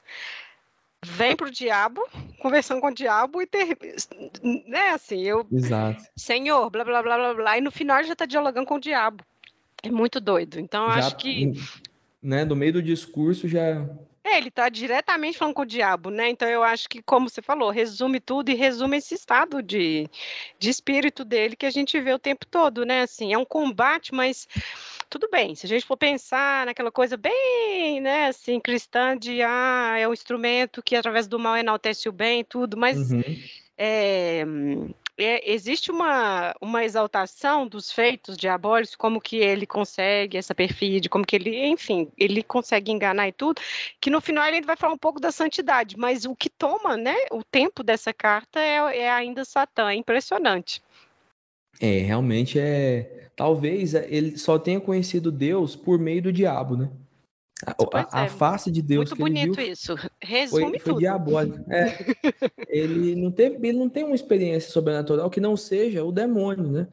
vem 1.05 1.37
pro 1.37 1.51
diabo, 1.51 2.03
conversando 2.43 2.81
com 2.81 2.89
o 2.89 2.95
diabo 2.95 3.41
e 3.41 3.47
ter, 3.47 3.79
né, 4.67 4.89
assim, 4.89 5.23
eu 5.23 5.47
Exato. 5.53 6.03
Senhor, 6.17 6.69
blá 6.69 6.85
blá 6.85 7.01
blá 7.01 7.17
blá 7.17 7.35
blá, 7.35 7.59
e 7.59 7.61
no 7.61 7.71
final 7.71 7.99
ele 7.99 8.09
já 8.09 8.15
está 8.15 8.27
dialogando 8.27 8.67
com 8.67 8.75
o 8.75 8.81
diabo. 8.81 9.25
É 9.85 9.91
muito 9.91 10.21
doido. 10.21 10.59
Então 10.59 10.89
já, 10.91 10.99
acho 10.99 11.17
que 11.17 11.53
né, 12.23 12.45
no 12.45 12.57
meio 12.57 12.75
do 12.75 12.83
discurso 12.83 13.47
já 13.47 13.87
é, 14.27 14.39
ele 14.39 14.49
está 14.49 14.71
diretamente 14.71 15.37
falando 15.37 15.53
com 15.53 15.63
o 15.63 15.67
diabo, 15.67 16.09
né? 16.09 16.31
Então 16.31 16.49
eu 16.49 16.63
acho 16.63 16.89
que, 16.89 17.03
como 17.03 17.29
você 17.29 17.43
falou, 17.43 17.69
resume 17.69 18.19
tudo 18.19 18.49
e 18.49 18.55
resume 18.55 18.97
esse 18.97 19.15
estado 19.15 19.63
de, 19.63 20.09
de 20.59 20.71
espírito 20.71 21.27
dele 21.27 21.55
que 21.55 21.67
a 21.67 21.71
gente 21.71 22.01
vê 22.01 22.11
o 22.15 22.19
tempo 22.19 22.47
todo, 22.47 22.87
né? 22.87 23.03
Assim, 23.03 23.35
é 23.35 23.39
um 23.39 23.45
combate, 23.45 24.15
mas 24.15 24.49
tudo 25.11 25.29
bem. 25.31 25.55
Se 25.55 25.67
a 25.67 25.69
gente 25.69 25.85
for 25.85 25.99
pensar 25.99 26.65
naquela 26.65 26.91
coisa 26.91 27.19
bem, 27.19 28.01
né, 28.01 28.29
assim, 28.29 28.59
cristã 28.59 29.15
de 29.15 29.43
ah, 29.43 29.97
é 29.99 30.09
um 30.09 30.15
instrumento 30.15 30.83
que 30.83 30.97
através 30.97 31.29
do 31.29 31.39
mal 31.39 31.59
enaltece 31.59 32.09
o 32.09 32.13
bem, 32.13 32.43
tudo, 32.43 32.79
mas 32.79 33.13
uhum. 33.13 33.23
é, 33.77 34.43
é, 35.17 35.53
existe 35.53 35.91
uma, 35.91 36.55
uma 36.61 36.85
exaltação 36.85 37.67
dos 37.67 37.93
feitos 37.93 38.37
diabólicos, 38.37 38.97
como 38.97 39.21
que 39.21 39.37
ele 39.37 39.67
consegue 39.67 40.37
essa 40.37 40.55
perfide, 40.55 41.09
como 41.09 41.25
que 41.25 41.37
ele, 41.37 41.67
enfim, 41.67 42.11
ele 42.19 42.43
consegue 42.43 42.91
enganar 42.91 43.29
e 43.29 43.33
tudo, 43.33 43.61
que 44.01 44.11
no 44.11 44.21
final 44.21 44.47
ele 44.47 44.63
vai 44.63 44.77
falar 44.77 44.95
um 44.95 44.99
pouco 44.99 45.21
da 45.21 45.31
santidade, 45.31 45.97
mas 45.97 46.25
o 46.25 46.35
que 46.35 46.51
toma, 46.51 46.97
né, 46.97 47.15
o 47.31 47.43
tempo 47.45 47.83
dessa 47.83 48.13
carta 48.13 48.61
é, 48.61 49.03
é 49.03 49.11
ainda 49.11 49.45
Satã, 49.45 49.91
é 49.91 49.95
impressionante. 49.95 50.83
É, 51.81 51.99
realmente 51.99 52.59
é. 52.59 53.29
Talvez 53.37 53.95
ele 53.95 54.39
só 54.39 54.59
tenha 54.61 54.81
conhecido 54.81 55.33
Deus 55.33 55.75
por 55.75 55.99
meio 55.99 56.23
do 56.23 56.33
diabo, 56.33 56.77
né? 56.77 56.89
A, 57.67 58.21
a, 58.21 58.25
é. 58.25 58.29
face 58.29 58.71
de 58.71 58.83
Deus 58.83 59.11
Muito 59.11 59.17
que 59.17 59.23
bonito 59.23 59.59
ele 59.59 59.67
viu 59.67 59.73
isso. 59.73 59.95
Resume 60.21 60.79
foi, 60.79 60.95
foi. 60.95 61.53
É, 61.71 61.95
ele 62.69 63.15
não 63.15 63.31
teve, 63.31 63.57
ele 63.67 63.79
não 63.79 63.89
tem 63.89 64.05
uma 64.05 64.15
experiência 64.15 64.71
sobrenatural 64.71 65.31
que 65.31 65.41
não 65.41 65.57
seja 65.57 66.05
o 66.05 66.11
demônio, 66.11 66.71
né? 66.71 66.89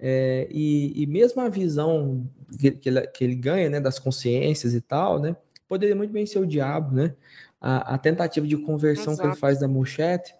É, 0.00 0.48
e, 0.50 1.02
e, 1.02 1.06
mesmo 1.06 1.42
a 1.42 1.48
visão 1.48 2.24
que, 2.58 2.70
que, 2.70 2.88
ele, 2.88 3.06
que, 3.08 3.24
ele, 3.24 3.34
ganha, 3.34 3.68
né, 3.68 3.80
das 3.80 3.98
consciências 3.98 4.72
e 4.72 4.80
tal, 4.80 5.18
né, 5.18 5.34
poderia 5.68 5.96
muito 5.96 6.12
bem 6.12 6.24
ser 6.24 6.38
o 6.38 6.46
diabo, 6.46 6.94
né? 6.94 7.14
A, 7.60 7.94
a 7.94 7.98
tentativa 7.98 8.46
de 8.46 8.56
conversão 8.56 9.12
Exato. 9.12 9.20
que 9.20 9.34
ele 9.34 9.40
faz 9.40 9.58
da 9.58 9.66
Muchete 9.66 10.34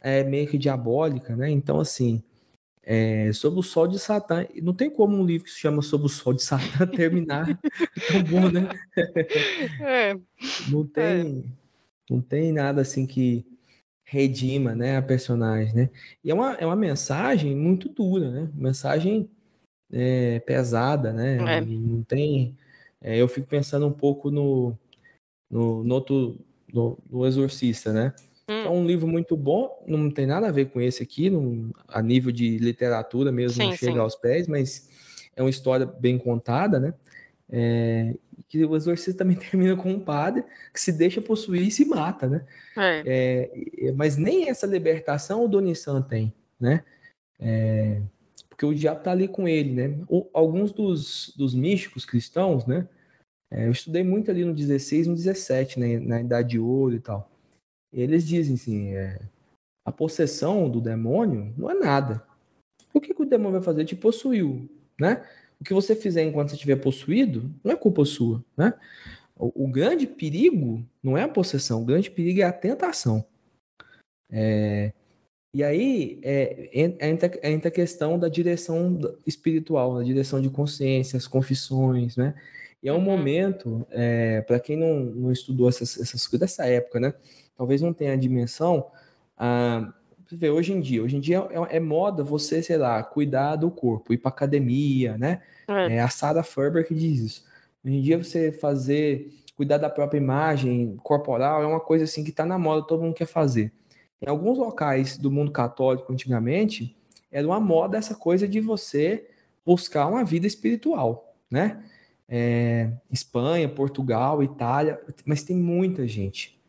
é 0.00 0.22
meio 0.22 0.46
que 0.46 0.56
diabólica, 0.56 1.34
né? 1.36 1.50
Então, 1.50 1.80
assim, 1.80 2.22
é, 2.82 3.32
sobre 3.32 3.60
o 3.60 3.62
sol 3.62 3.86
de 3.86 3.98
Satã. 3.98 4.46
Não 4.62 4.74
tem 4.74 4.90
como 4.90 5.16
um 5.16 5.24
livro 5.24 5.44
que 5.44 5.50
se 5.50 5.60
chama 5.60 5.82
Sobre 5.82 6.06
o 6.06 6.10
sol 6.10 6.32
de 6.32 6.42
Satã 6.42 6.86
terminar 6.88 7.46
tão 8.08 8.22
bom, 8.24 8.50
né? 8.50 8.68
É, 9.80 10.14
não 10.68 10.86
tem, 10.86 11.44
é. 11.44 11.44
não 12.10 12.20
tem 12.20 12.52
nada 12.52 12.80
assim 12.80 13.06
que 13.06 13.46
redima, 14.04 14.74
né, 14.74 14.98
a 14.98 15.02
personagem, 15.02 15.74
né? 15.74 15.90
E 16.22 16.30
é 16.30 16.34
uma, 16.34 16.52
é 16.54 16.66
uma 16.66 16.76
mensagem 16.76 17.56
muito 17.56 17.88
dura, 17.88 18.30
né? 18.30 18.50
Mensagem 18.54 19.30
é, 19.90 20.40
pesada, 20.40 21.12
né? 21.12 21.58
É. 21.58 21.60
Não 21.60 22.02
tem. 22.02 22.56
É, 23.00 23.16
eu 23.16 23.28
fico 23.28 23.46
pensando 23.46 23.86
um 23.86 23.92
pouco 23.92 24.30
no 24.30 24.76
no, 25.50 25.84
no 25.84 25.94
outro 25.94 26.38
no, 26.72 26.98
no 27.10 27.26
Exorcista, 27.26 27.92
né? 27.92 28.14
Hum. 28.52 28.64
É 28.64 28.68
um 28.68 28.86
livro 28.86 29.06
muito 29.06 29.36
bom, 29.36 29.82
não 29.86 30.10
tem 30.10 30.26
nada 30.26 30.48
a 30.48 30.52
ver 30.52 30.66
com 30.66 30.80
esse 30.80 31.02
aqui, 31.02 31.30
não, 31.30 31.70
a 31.88 32.02
nível 32.02 32.30
de 32.30 32.58
literatura 32.58 33.32
mesmo, 33.32 33.62
sim, 33.62 33.68
não 33.68 33.76
chega 33.76 33.92
sim. 33.92 33.98
aos 33.98 34.14
pés, 34.14 34.46
mas 34.46 34.88
é 35.34 35.42
uma 35.42 35.50
história 35.50 35.86
bem 35.86 36.18
contada, 36.18 36.78
né? 36.78 36.94
É, 37.54 38.14
que 38.48 38.64
o 38.64 38.76
exorcista 38.76 39.24
também 39.24 39.36
termina 39.38 39.76
com 39.76 39.90
um 39.90 40.00
padre 40.00 40.44
que 40.72 40.80
se 40.80 40.92
deixa 40.92 41.20
possuir 41.20 41.62
e 41.62 41.70
se 41.70 41.84
mata, 41.84 42.28
né? 42.28 42.44
É. 42.76 43.48
É, 43.86 43.92
mas 43.92 44.16
nem 44.16 44.48
essa 44.48 44.66
libertação 44.66 45.44
o 45.44 45.48
Donissan 45.48 46.02
tem, 46.02 46.32
né? 46.60 46.84
É, 47.40 48.00
porque 48.48 48.66
o 48.66 48.74
diabo 48.74 49.02
tá 49.02 49.12
ali 49.12 49.28
com 49.28 49.48
ele, 49.48 49.72
né? 49.72 49.98
O, 50.08 50.28
alguns 50.34 50.72
dos, 50.72 51.32
dos 51.36 51.54
místicos 51.54 52.04
cristãos, 52.04 52.66
né? 52.66 52.86
É, 53.50 53.66
eu 53.66 53.70
estudei 53.70 54.02
muito 54.02 54.30
ali 54.30 54.44
no 54.44 54.54
16, 54.54 55.06
no 55.06 55.14
17, 55.14 55.78
né? 55.78 55.98
Na 55.98 56.20
Idade 56.20 56.50
de 56.50 56.58
Ouro 56.58 56.94
e 56.94 57.00
tal 57.00 57.31
eles 57.92 58.26
dizem 58.26 58.54
assim, 58.54 58.94
é, 58.94 59.20
a 59.84 59.92
possessão 59.92 60.70
do 60.70 60.80
demônio 60.80 61.52
não 61.56 61.70
é 61.70 61.74
nada. 61.74 62.24
O 62.94 63.00
que, 63.00 63.14
que 63.14 63.22
o 63.22 63.26
demônio 63.26 63.52
vai 63.52 63.62
fazer? 63.62 63.84
Te 63.84 63.96
possuiu, 63.96 64.68
né? 64.98 65.26
O 65.60 65.64
que 65.64 65.74
você 65.74 65.94
fizer 65.94 66.22
enquanto 66.22 66.50
você 66.50 66.54
estiver 66.54 66.76
possuído 66.76 67.54
não 67.62 67.72
é 67.72 67.76
culpa 67.76 68.04
sua, 68.04 68.44
né? 68.56 68.74
O, 69.36 69.64
o, 69.64 69.68
grande 69.68 70.06
perigo 70.06 70.84
não 71.02 71.16
é 71.16 71.22
a 71.22 71.28
possessão, 71.28 71.82
o 71.82 71.84
grande 71.84 72.10
perigo 72.10 72.40
é 72.40 72.44
a 72.44 72.52
tentação. 72.52 73.24
É, 74.30 74.92
e 75.54 75.62
aí 75.62 76.18
é, 76.22 76.70
entra, 76.72 77.30
entra 77.42 77.68
a 77.68 77.72
questão 77.72 78.18
da 78.18 78.28
direção 78.28 78.98
espiritual, 79.26 79.96
da 79.96 80.02
direção 80.02 80.40
de 80.40 80.48
consciência, 80.48 81.16
as 81.16 81.26
confissões, 81.26 82.16
né? 82.16 82.34
E 82.82 82.88
é 82.88 82.92
um 82.92 82.96
uhum. 82.96 83.02
momento, 83.02 83.86
é, 83.90 84.40
para 84.42 84.58
quem 84.58 84.76
não, 84.76 85.00
não 85.00 85.32
estudou 85.32 85.68
essas, 85.68 85.98
essas 86.00 86.26
coisas 86.26 86.50
dessa 86.50 86.66
época, 86.66 86.98
né? 86.98 87.14
Talvez 87.62 87.80
não 87.80 87.92
tenha 87.92 88.14
a 88.14 88.16
dimensão. 88.16 88.88
Ah, 89.38 89.92
vê, 90.32 90.50
hoje 90.50 90.72
em 90.72 90.80
dia, 90.80 91.00
hoje 91.00 91.16
em 91.16 91.20
dia 91.20 91.46
é, 91.50 91.76
é, 91.76 91.80
moda 91.80 92.24
você, 92.24 92.60
sei 92.60 92.76
lá, 92.76 93.00
cuidar 93.04 93.54
do 93.54 93.70
corpo, 93.70 94.12
ir 94.12 94.18
para 94.18 94.30
academia, 94.30 95.16
né? 95.16 95.42
É. 95.68 95.94
é 95.94 96.00
a 96.00 96.08
Sarah 96.08 96.42
Ferber 96.42 96.84
que 96.84 96.92
diz 96.92 97.20
isso. 97.20 97.44
Hoje 97.84 97.94
em 97.94 98.02
dia 98.02 98.18
você 98.18 98.50
fazer, 98.50 99.32
cuidar 99.56 99.78
da 99.78 99.88
própria 99.88 100.18
imagem 100.18 100.96
corporal 101.04 101.62
é 101.62 101.66
uma 101.66 101.78
coisa 101.78 102.02
assim 102.02 102.24
que 102.24 102.30
está 102.30 102.44
na 102.44 102.58
moda, 102.58 102.84
todo 102.84 103.00
mundo 103.02 103.14
quer 103.14 103.26
fazer. 103.26 103.72
Em 104.20 104.28
alguns 104.28 104.58
locais 104.58 105.16
do 105.16 105.30
mundo 105.30 105.52
católico 105.52 106.12
antigamente, 106.12 106.96
era 107.30 107.46
uma 107.46 107.60
moda 107.60 107.96
essa 107.96 108.16
coisa 108.16 108.48
de 108.48 108.60
você 108.60 109.28
buscar 109.64 110.08
uma 110.08 110.24
vida 110.24 110.48
espiritual, 110.48 111.32
né? 111.48 111.80
É, 112.28 112.90
Espanha, 113.08 113.68
Portugal, 113.68 114.42
Itália, 114.42 115.00
mas 115.24 115.44
tem 115.44 115.56
muita 115.56 116.08
gente 116.08 116.60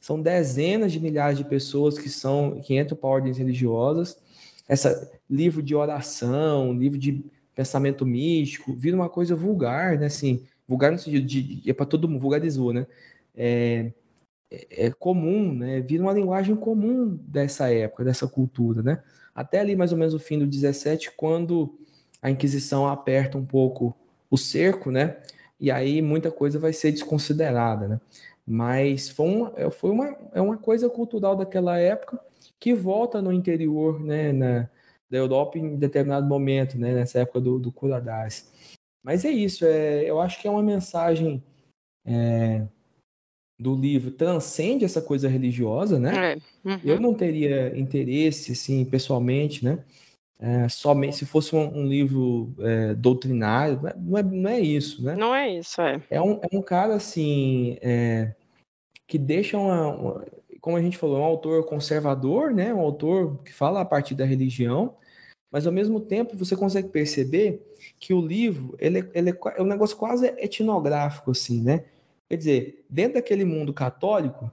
são 0.00 0.20
dezenas 0.20 0.92
de 0.92 1.00
milhares 1.00 1.38
de 1.38 1.44
pessoas 1.44 1.98
que 1.98 2.08
são 2.08 2.60
que 2.60 2.78
entram 2.78 2.96
para 2.96 3.08
ordens 3.08 3.38
religiosas. 3.38 4.18
Essa 4.68 5.10
livro 5.28 5.62
de 5.62 5.74
oração, 5.74 6.72
livro 6.72 6.98
de 6.98 7.24
pensamento 7.54 8.06
místico, 8.06 8.72
vira 8.72 8.96
uma 8.96 9.08
coisa 9.08 9.34
vulgar, 9.34 9.98
né? 9.98 10.06
Assim, 10.06 10.46
vulgar 10.66 10.92
no 10.92 10.98
sentido 10.98 11.26
de, 11.26 11.62
é 11.68 11.72
para 11.72 11.86
todo 11.86 12.08
mundo, 12.08 12.20
vulgarizou, 12.20 12.72
né? 12.72 12.86
É, 13.34 13.92
é, 14.50 14.86
é 14.86 14.90
comum, 14.90 15.52
né? 15.52 15.80
Vira 15.80 16.02
uma 16.02 16.12
linguagem 16.12 16.54
comum 16.54 17.18
dessa 17.26 17.72
época, 17.72 18.04
dessa 18.04 18.28
cultura, 18.28 18.82
né? 18.82 19.02
Até 19.34 19.60
ali 19.60 19.74
mais 19.74 19.92
ou 19.92 19.98
menos 19.98 20.14
o 20.14 20.18
fim 20.18 20.38
do 20.38 20.46
17, 20.46 21.12
quando 21.16 21.78
a 22.20 22.30
Inquisição 22.30 22.86
aperta 22.86 23.38
um 23.38 23.44
pouco 23.44 23.96
o 24.30 24.36
cerco, 24.36 24.90
né? 24.90 25.16
E 25.60 25.70
aí 25.70 26.00
muita 26.02 26.30
coisa 26.30 26.58
vai 26.58 26.72
ser 26.72 26.92
desconsiderada, 26.92 27.88
né? 27.88 28.00
Mas 28.50 29.10
foi 29.10 29.26
uma, 29.26 29.52
é, 29.56 29.70
foi 29.70 29.90
uma, 29.90 30.16
é 30.32 30.40
uma 30.40 30.56
coisa 30.56 30.88
cultural 30.88 31.36
daquela 31.36 31.78
época 31.78 32.18
que 32.58 32.72
volta 32.72 33.20
no 33.20 33.30
interior 33.30 34.00
né, 34.00 34.32
na, 34.32 34.70
da 35.10 35.18
Europa 35.18 35.58
em 35.58 35.76
determinado 35.76 36.26
momento, 36.26 36.78
né, 36.78 36.94
nessa 36.94 37.20
época 37.20 37.40
do, 37.40 37.58
do 37.58 37.74
Mas 39.04 39.24
é 39.26 39.30
isso, 39.30 39.66
é, 39.66 40.04
eu 40.04 40.18
acho 40.18 40.40
que 40.40 40.48
é 40.48 40.50
uma 40.50 40.62
mensagem 40.62 41.42
é, 42.06 42.66
do 43.60 43.74
livro 43.74 44.10
transcende 44.12 44.84
essa 44.84 45.02
coisa 45.02 45.28
religiosa, 45.28 45.98
né? 45.98 46.32
É. 46.32 46.38
Uhum. 46.64 46.80
Eu 46.84 47.00
não 47.00 47.12
teria 47.12 47.76
interesse, 47.78 48.52
assim, 48.52 48.84
pessoalmente, 48.84 49.64
né? 49.64 49.84
É, 50.40 50.68
somente 50.68 51.16
se 51.16 51.26
fosse 51.26 51.54
um, 51.56 51.80
um 51.80 51.86
livro 51.86 52.54
é, 52.60 52.94
doutrinário, 52.94 53.84
é, 53.88 53.94
não 53.98 54.18
é, 54.18 54.22
não 54.22 54.50
é 54.50 54.60
isso, 54.60 55.04
né? 55.04 55.16
Não 55.16 55.34
é 55.34 55.58
isso, 55.58 55.82
é. 55.82 56.00
É 56.08 56.22
um, 56.22 56.38
é 56.40 56.56
um 56.56 56.62
cara, 56.62 56.94
assim, 56.94 57.76
é, 57.82 58.34
que 59.08 59.18
deixa 59.18 59.58
uma, 59.58 59.88
uma, 59.88 60.26
como 60.60 60.76
a 60.76 60.82
gente 60.82 60.96
falou, 60.96 61.16
é 61.16 61.20
um 61.20 61.24
autor 61.24 61.64
conservador, 61.64 62.52
né? 62.54 62.72
Um 62.72 62.78
autor 62.78 63.42
que 63.42 63.52
fala 63.52 63.80
a 63.80 63.84
partir 63.84 64.14
da 64.14 64.24
religião, 64.24 64.94
mas 65.50 65.66
ao 65.66 65.72
mesmo 65.72 65.98
tempo 65.98 66.36
você 66.36 66.54
consegue 66.54 66.88
perceber 66.88 67.60
que 67.98 68.14
o 68.14 68.20
livro 68.20 68.76
ele, 68.78 69.10
ele 69.12 69.30
é 69.30 69.62
um 69.62 69.66
negócio 69.66 69.96
quase 69.96 70.26
etnográfico, 70.38 71.32
assim, 71.32 71.60
né? 71.60 71.84
Quer 72.30 72.36
dizer, 72.36 72.84
dentro 72.88 73.14
daquele 73.14 73.44
mundo 73.44 73.74
católico, 73.74 74.52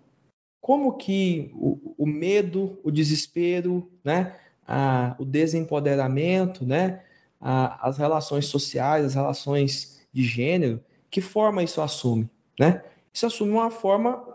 como 0.59 0.97
que 0.97 1.51
o, 1.53 1.93
o 1.97 2.07
medo, 2.07 2.79
o 2.83 2.89
desespero, 2.89 3.87
né? 4.03 4.35
a, 4.67 5.15
o 5.19 5.25
desempoderamento, 5.25 6.65
né? 6.65 7.01
A, 7.39 7.87
as 7.87 7.97
relações 7.97 8.47
sociais, 8.47 9.05
as 9.05 9.13
relações 9.13 10.01
de 10.11 10.23
gênero, 10.23 10.83
que 11.09 11.21
forma 11.21 11.63
isso 11.63 11.81
assume, 11.81 12.29
né? 12.59 12.83
Isso 13.13 13.25
assume 13.25 13.51
uma 13.51 13.69
forma, 13.69 14.25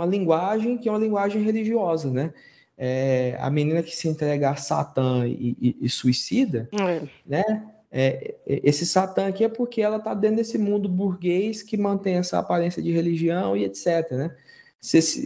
uma 0.00 0.06
linguagem 0.06 0.76
que 0.76 0.88
é 0.88 0.92
uma 0.92 0.98
linguagem 0.98 1.42
religiosa, 1.42 2.10
né? 2.10 2.32
É, 2.76 3.36
a 3.38 3.50
menina 3.50 3.82
que 3.82 3.94
se 3.94 4.08
entrega 4.08 4.50
a 4.50 4.56
Satã 4.56 5.26
e, 5.26 5.56
e, 5.60 5.76
e 5.82 5.88
suicida, 5.88 6.68
é. 6.72 7.02
né? 7.26 7.44
É, 7.92 8.36
esse 8.46 8.86
Satã 8.86 9.26
aqui 9.26 9.44
é 9.44 9.48
porque 9.48 9.82
ela 9.82 9.96
está 9.96 10.14
dentro 10.14 10.36
desse 10.36 10.56
mundo 10.56 10.88
burguês 10.88 11.62
que 11.62 11.76
mantém 11.76 12.16
essa 12.16 12.38
aparência 12.38 12.80
de 12.82 12.90
religião 12.92 13.56
e 13.56 13.64
etc, 13.64 14.10
né? 14.12 14.36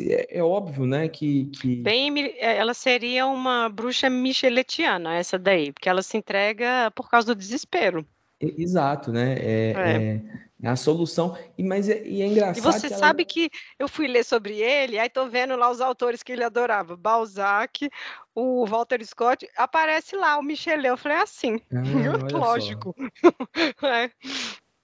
É, 0.09 0.39
é 0.39 0.43
óbvio, 0.43 0.85
né, 0.85 1.09
que, 1.09 1.45
que... 1.47 1.77
Bem, 1.77 2.35
é, 2.39 2.57
ela 2.57 2.75
seria 2.75 3.27
uma 3.27 3.69
bruxa 3.69 4.11
micheletiana, 4.11 5.15
essa 5.15 5.39
daí, 5.39 5.71
porque 5.71 5.89
ela 5.89 6.03
se 6.03 6.17
entrega 6.17 6.91
por 6.91 7.09
causa 7.09 7.29
do 7.29 7.39
desespero. 7.39 8.05
Exato, 8.41 9.13
né? 9.13 9.35
É, 9.39 9.73
é. 9.73 10.23
é 10.63 10.69
a 10.69 10.77
solução. 10.77 11.37
E, 11.57 11.63
mas 11.63 11.89
é, 11.89 12.03
e 12.07 12.23
é 12.23 12.27
engraçado. 12.27 12.59
E 12.59 12.61
você 12.61 12.89
que 12.89 12.95
sabe 12.95 13.23
ela... 13.23 13.29
que 13.29 13.51
eu 13.79 13.89
fui 13.89 14.07
ler 14.07 14.25
sobre 14.25 14.61
ele, 14.61 14.99
aí 14.99 15.09
tô 15.09 15.29
vendo 15.29 15.57
lá 15.57 15.71
os 15.71 15.81
autores 15.81 16.23
que 16.23 16.33
ele 16.33 16.45
adorava. 16.45 16.97
Balzac, 16.97 17.89
o 18.35 18.67
Walter 18.67 19.05
Scott, 19.05 19.49
aparece 19.57 20.17
lá 20.17 20.39
o 20.39 20.43
Michelet. 20.43 20.89
Eu 20.89 20.97
falei 20.97 21.19
assim, 21.19 21.61
ah, 21.73 21.83
lógico. 22.37 22.95
é. 23.83 24.11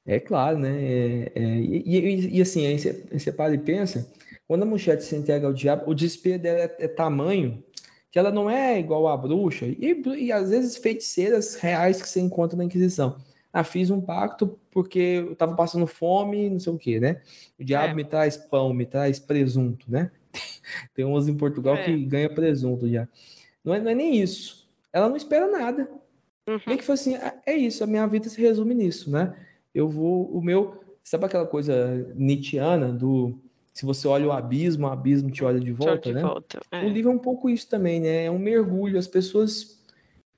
é. 0.06 0.20
claro, 0.20 0.58
né? 0.58 0.70
É, 0.70 1.32
e, 1.34 1.82
e, 1.86 2.38
e, 2.38 2.42
assim, 2.42 2.66
aí 2.66 2.78
você, 2.78 2.92
você 3.12 3.32
para 3.32 3.54
e 3.54 3.58
pensa 3.58 4.10
quando 4.50 4.64
a 4.64 4.66
mulher 4.66 5.00
se 5.00 5.14
entrega 5.14 5.46
ao 5.46 5.52
diabo, 5.52 5.88
o 5.88 5.94
desespero 5.94 6.42
dela 6.42 6.58
é, 6.58 6.76
é 6.80 6.88
tamanho 6.88 7.62
que 8.10 8.18
ela 8.18 8.32
não 8.32 8.50
é 8.50 8.80
igual 8.80 9.06
a 9.06 9.16
bruxa 9.16 9.64
e, 9.64 10.02
e 10.18 10.32
às 10.32 10.50
vezes 10.50 10.76
feiticeiras 10.76 11.54
reais 11.54 12.02
que 12.02 12.08
você 12.08 12.20
encontra 12.20 12.56
na 12.56 12.64
Inquisição. 12.64 13.16
Ah, 13.52 13.64
fiz 13.64 13.90
um 13.90 14.00
pacto 14.00 14.58
porque 14.70 14.98
eu 14.98 15.32
estava 15.32 15.54
passando 15.54 15.86
fome, 15.86 16.48
não 16.48 16.60
sei 16.60 16.72
o 16.72 16.78
que, 16.78 17.00
né? 17.00 17.20
O 17.58 17.64
diabo 17.64 17.92
é. 17.92 17.94
me 17.94 18.04
traz 18.04 18.36
pão, 18.36 18.72
me 18.72 18.86
traz 18.86 19.18
presunto, 19.18 19.90
né? 19.90 20.10
Tem 20.94 21.04
uns 21.04 21.28
em 21.28 21.36
Portugal 21.36 21.74
é. 21.76 21.84
que 21.84 22.04
ganha 22.04 22.32
presunto 22.32 22.88
já. 22.88 23.08
Não 23.64 23.74
é, 23.74 23.80
não 23.80 23.90
é, 23.90 23.94
nem 23.94 24.20
isso. 24.20 24.68
Ela 24.92 25.08
não 25.08 25.16
espera 25.16 25.50
nada. 25.50 25.90
Uhum. 26.46 26.60
Nem 26.66 26.76
que 26.76 26.84
foi 26.84 26.94
assim, 26.94 27.16
ah, 27.16 27.34
é 27.44 27.56
isso, 27.56 27.82
a 27.82 27.86
minha 27.86 28.06
vida 28.06 28.28
se 28.28 28.40
resume 28.40 28.74
nisso, 28.74 29.10
né? 29.10 29.34
Eu 29.74 29.88
vou, 29.88 30.30
o 30.30 30.40
meu, 30.40 30.82
sabe 31.02 31.26
aquela 31.26 31.46
coisa 31.46 32.12
nietzschiana 32.14 32.92
do 32.92 33.38
se 33.72 33.86
você 33.86 34.06
olha 34.06 34.26
o 34.26 34.32
abismo, 34.32 34.86
o 34.86 34.90
abismo 34.90 35.30
te 35.30 35.44
olha 35.44 35.60
de 35.60 35.72
volta, 35.72 36.12
né? 36.12 36.20
Volta, 36.20 36.60
é. 36.70 36.84
O 36.84 36.88
livro 36.88 37.10
é 37.10 37.14
um 37.14 37.18
pouco 37.18 37.48
isso 37.48 37.68
também, 37.68 38.00
né? 38.00 38.24
É 38.24 38.30
um 38.30 38.38
mergulho. 38.38 38.98
As 38.98 39.06
pessoas 39.06 39.79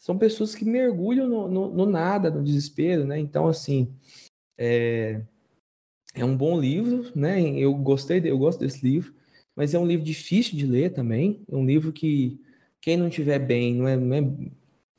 são 0.03 0.19
pessoas 0.19 0.53
que 0.53 0.65
mergulham 0.65 1.29
no, 1.29 1.49
no, 1.49 1.73
no 1.73 1.87
nada, 1.87 2.29
no 2.29 2.43
desespero, 2.43 3.05
né? 3.07 3.21
Então, 3.21 3.47
assim, 3.47 3.89
é, 4.59 5.21
é 6.13 6.25
um 6.25 6.37
bom 6.37 6.61
livro, 6.61 7.13
né? 7.15 7.41
Eu 7.53 7.73
gostei, 7.73 8.21
eu 8.25 8.37
gosto 8.37 8.59
desse 8.59 8.85
livro, 8.85 9.15
mas 9.55 9.75
é 9.75 9.79
um 9.79 9.87
livro 9.87 10.05
difícil 10.05 10.59
de 10.59 10.67
ler 10.67 10.93
também. 10.93 11.45
É 11.49 11.55
um 11.55 11.65
livro 11.65 11.93
que 11.93 12.37
quem 12.81 12.97
não 12.97 13.09
tiver 13.09 13.39
bem, 13.39 13.77
não 13.77 13.87
é, 13.87 13.97
não 13.97 14.17
é 14.17 14.29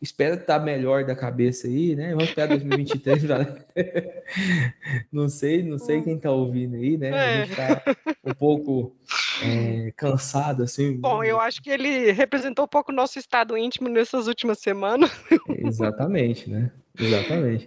espera 0.02 0.36
estar 0.36 0.60
tá 0.60 0.66
melhor 0.66 1.04
da 1.04 1.18
cabeça 1.18 1.68
aí, 1.68 1.98
né? 1.98 2.12
Vamos 2.12 2.30
esperar 2.30 2.48
2023 2.48 3.24
não 5.12 5.28
sei, 5.28 5.64
não 5.64 5.78
sei 5.78 6.02
quem 6.02 6.16
está 6.16 6.32
ouvindo 6.32 6.78
aí, 6.78 6.98
né? 6.98 7.10
É. 7.10 7.12
A 7.14 7.46
gente 7.46 7.52
está 7.52 7.84
um 8.24 8.34
pouco 8.34 8.96
é, 9.46 9.92
cansado, 9.96 10.64
assim. 10.64 10.98
Bom, 10.98 11.24
eu 11.24 11.40
acho 11.40 11.62
que 11.62 11.70
ele 11.70 12.12
representou 12.12 12.66
um 12.66 12.68
pouco 12.68 12.92
o 12.92 12.96
nosso 12.96 13.20
estado 13.20 13.58
íntimo 13.58 13.90
nessas 13.90 14.28
últimas 14.28 14.60
semanas. 14.60 15.12
Exatamente, 15.60 16.50
né? 16.50 16.72
Exatamente. 17.00 17.66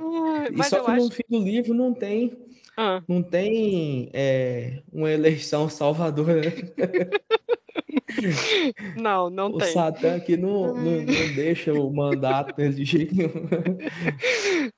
e 0.52 0.62
só 0.64 0.84
que 0.84 0.90
acho... 0.90 1.04
no 1.04 1.10
fim 1.10 1.24
do 1.28 1.38
livro 1.38 1.74
não 1.74 1.92
tem 1.92 2.46
ah. 2.76 3.02
não 3.08 3.22
tem 3.22 4.10
é, 4.12 4.82
uma 4.92 5.10
eleição 5.10 5.68
salvadora, 5.68 6.42
né? 6.42 6.52
Não, 8.96 9.28
não 9.30 9.48
o 9.48 9.58
tem. 9.58 9.68
O 9.68 9.72
Satã 9.72 10.16
aqui 10.16 10.36
não, 10.36 10.74
não, 10.74 11.02
não, 11.02 11.34
deixa 11.34 11.72
o 11.72 11.92
mandato 11.92 12.54
de 12.70 12.84
jeito 12.84 13.14
nenhum. 13.14 13.48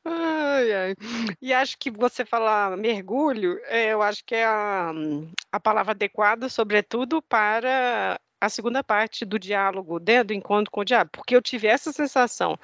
Ai, 0.04 0.72
ai. 0.72 0.94
E 1.40 1.52
acho 1.52 1.76
que 1.78 1.90
você 1.90 2.24
falar 2.24 2.76
mergulho, 2.76 3.58
é, 3.66 3.92
eu 3.92 4.02
acho 4.02 4.24
que 4.24 4.34
é 4.34 4.44
a, 4.44 4.92
a 5.52 5.60
palavra 5.60 5.92
adequada, 5.92 6.48
sobretudo 6.48 7.22
para 7.22 8.18
a 8.40 8.48
segunda 8.48 8.84
parte 8.84 9.24
do 9.24 9.38
diálogo, 9.38 9.98
né, 9.98 10.22
do 10.22 10.32
encontro 10.32 10.70
com 10.70 10.80
o 10.80 10.84
diabo, 10.84 11.10
porque 11.12 11.34
eu 11.34 11.42
tive 11.42 11.66
essa 11.66 11.92
sensação. 11.92 12.58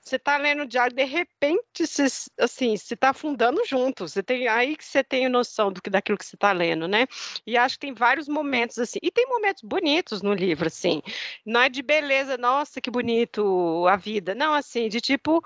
Você 0.00 0.16
está 0.16 0.36
lendo 0.36 0.62
o 0.62 0.66
diálogo, 0.66 0.96
de 0.96 1.04
repente, 1.04 1.86
você, 1.86 2.06
assim, 2.38 2.76
você 2.76 2.94
está 2.94 3.10
afundando 3.10 3.64
junto. 3.66 4.06
Você 4.06 4.22
tem 4.22 4.48
aí 4.48 4.76
que 4.76 4.84
você 4.84 5.02
tem 5.02 5.28
noção 5.28 5.72
do 5.72 5.80
que 5.80 5.88
daquilo 5.88 6.18
que 6.18 6.26
você 6.26 6.36
está 6.36 6.52
lendo, 6.52 6.86
né? 6.86 7.06
E 7.46 7.56
acho 7.56 7.76
que 7.76 7.86
tem 7.86 7.94
vários 7.94 8.28
momentos 8.28 8.78
assim. 8.78 8.98
E 9.02 9.10
tem 9.10 9.26
momentos 9.26 9.62
bonitos 9.62 10.22
no 10.22 10.34
livro, 10.34 10.66
assim. 10.66 11.02
Não 11.44 11.62
é 11.62 11.68
de 11.68 11.82
beleza, 11.82 12.36
nossa, 12.36 12.80
que 12.80 12.90
bonito 12.90 13.86
a 13.88 13.96
vida. 13.96 14.34
Não, 14.34 14.52
assim, 14.52 14.88
de 14.88 15.00
tipo 15.00 15.42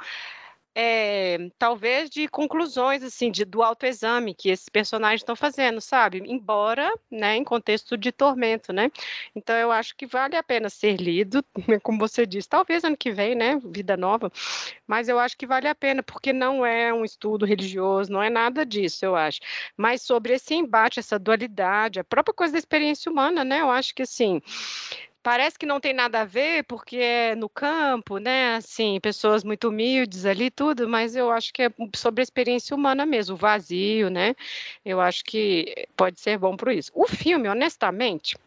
é, 0.81 1.51
talvez 1.59 2.09
de 2.09 2.29
conclusões 2.29 3.03
assim 3.03 3.33
de, 3.33 3.45
do 3.45 3.65
autoexame 3.65 4.33
que 4.33 4.49
esses 4.49 4.69
personagens 4.69 5.23
estão 5.23 5.35
fazendo, 5.35 5.81
sabe? 5.81 6.23
Embora, 6.25 6.89
né, 7.11 7.35
em 7.35 7.43
contexto 7.43 7.97
de 7.97 8.13
tormento, 8.13 8.73
né? 8.73 8.89
Então 9.35 9.57
eu 9.57 9.73
acho 9.73 9.97
que 9.97 10.07
vale 10.07 10.37
a 10.37 10.43
pena 10.43 10.71
ser 10.71 10.95
lido, 10.97 11.45
como 11.83 11.99
você 11.99 12.25
disse, 12.25 12.49
talvez 12.49 12.85
ano 12.85 12.97
que 12.97 13.11
vem, 13.11 13.35
né, 13.35 13.59
vida 13.65 13.97
nova, 13.97 14.31
mas 14.87 15.09
eu 15.09 15.19
acho 15.19 15.37
que 15.37 15.49
vale 15.49 15.67
a 15.67 15.75
pena 15.75 16.01
porque 16.01 16.33
não 16.33 16.65
é 16.65 16.95
um 16.95 17.05
estudo 17.05 17.45
religioso, 17.45 18.13
não 18.13 18.23
é 18.23 18.31
nada 18.31 18.65
disso, 18.65 19.05
eu 19.05 19.17
acho. 19.17 19.41
Mas 19.77 20.03
sobre 20.03 20.35
esse 20.35 20.55
embate, 20.55 21.01
essa 21.01 21.19
dualidade, 21.19 21.99
a 21.99 22.05
própria 22.05 22.33
coisa 22.33 22.53
da 22.53 22.59
experiência 22.59 23.11
humana, 23.11 23.43
né? 23.45 23.63
Eu 23.63 23.71
acho 23.71 23.93
que 23.93 24.03
assim 24.03 24.41
Parece 25.29 25.59
que 25.59 25.67
não 25.67 25.79
tem 25.79 25.93
nada 25.93 26.23
a 26.23 26.25
ver, 26.25 26.65
porque 26.65 26.97
é 26.97 27.35
no 27.35 27.51
campo, 27.51 28.17
né? 28.17 28.55
Assim, 28.55 28.99
pessoas 28.99 29.45
muito 29.45 29.69
humildes 29.69 30.25
ali, 30.25 30.51
tudo, 30.51 30.89
mas 30.89 31.15
eu 31.15 31.31
acho 31.31 31.53
que 31.53 31.65
é 31.65 31.71
sobre 31.95 32.23
a 32.23 32.25
experiência 32.25 32.75
humana 32.75 33.05
mesmo, 33.05 33.35
o 33.35 33.39
vazio, 33.39 34.09
né? 34.09 34.35
Eu 34.83 35.03
acho 35.03 35.23
que 35.23 35.87
pode 35.95 36.19
ser 36.19 36.39
bom 36.39 36.57
para 36.57 36.73
isso. 36.73 36.91
O 36.95 37.07
filme, 37.07 37.47
honestamente, 37.47 38.39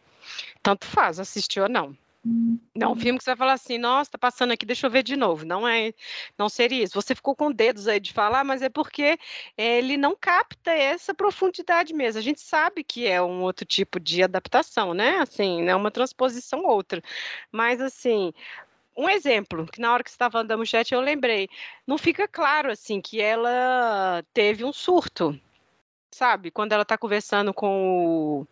tanto 0.60 0.84
faz 0.84 1.20
assistir 1.20 1.60
ou 1.60 1.68
não. 1.68 1.96
Não, 2.24 2.88
um 2.88 2.90
uhum. 2.90 2.96
filme 2.96 3.18
que 3.18 3.24
você 3.24 3.30
vai 3.30 3.36
falar 3.36 3.52
assim, 3.54 3.78
nossa, 3.78 4.12
tá 4.12 4.18
passando 4.18 4.52
aqui, 4.52 4.64
deixa 4.64 4.86
eu 4.86 4.90
ver 4.90 5.02
de 5.02 5.16
novo. 5.16 5.44
Não 5.44 5.66
é, 5.66 5.92
não 6.38 6.48
seria 6.48 6.84
isso. 6.84 6.94
Você 6.94 7.14
ficou 7.16 7.34
com 7.34 7.50
dedos 7.50 7.88
aí 7.88 7.98
de 7.98 8.12
falar, 8.12 8.44
mas 8.44 8.62
é 8.62 8.68
porque 8.68 9.18
ele 9.56 9.96
não 9.96 10.14
capta 10.14 10.70
essa 10.70 11.12
profundidade 11.12 11.92
mesmo. 11.92 12.20
A 12.20 12.22
gente 12.22 12.40
sabe 12.40 12.84
que 12.84 13.06
é 13.06 13.20
um 13.20 13.42
outro 13.42 13.66
tipo 13.66 13.98
de 13.98 14.22
adaptação, 14.22 14.94
né? 14.94 15.18
Assim, 15.18 15.68
é 15.68 15.74
uma 15.74 15.90
transposição 15.90 16.64
outra. 16.64 17.02
Mas 17.50 17.80
assim, 17.80 18.32
um 18.96 19.08
exemplo, 19.08 19.66
que 19.66 19.80
na 19.80 19.92
hora 19.92 20.04
que 20.04 20.10
você 20.10 20.14
estava 20.14 20.38
andando 20.40 20.60
no 20.60 20.66
chat 20.66 20.92
eu 20.92 21.00
lembrei, 21.00 21.48
não 21.86 21.98
fica 21.98 22.28
claro 22.28 22.70
assim 22.70 23.00
que 23.00 23.20
ela 23.20 24.22
teve 24.32 24.64
um 24.64 24.72
surto, 24.72 25.38
sabe? 26.12 26.50
Quando 26.50 26.72
ela 26.72 26.82
está 26.82 26.96
conversando 26.98 27.52
com 27.52 28.44
o, 28.44 28.46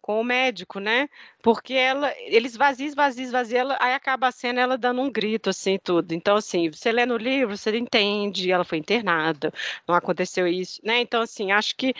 com 0.00 0.20
o 0.20 0.24
médico, 0.24 0.78
né? 0.78 1.08
Porque 1.42 1.74
ela, 1.74 2.12
eles 2.18 2.52
esvazia, 2.52 2.86
esvazia, 2.86 3.24
esvazia, 3.24 3.58
ela, 3.60 3.76
aí 3.80 3.94
acaba 3.94 4.28
a 4.28 4.32
cena 4.32 4.60
ela 4.60 4.78
dando 4.78 5.00
um 5.00 5.10
grito, 5.10 5.50
assim, 5.50 5.78
tudo. 5.82 6.12
Então, 6.12 6.36
assim, 6.36 6.70
você 6.70 6.92
lê 6.92 7.04
no 7.06 7.16
livro, 7.16 7.56
você 7.56 7.76
entende, 7.76 8.52
ela 8.52 8.64
foi 8.64 8.78
internada, 8.78 9.52
não 9.88 9.94
aconteceu 9.94 10.46
isso, 10.46 10.80
né? 10.84 11.00
Então, 11.00 11.22
assim, 11.22 11.50
acho 11.52 11.74
que 11.76 11.94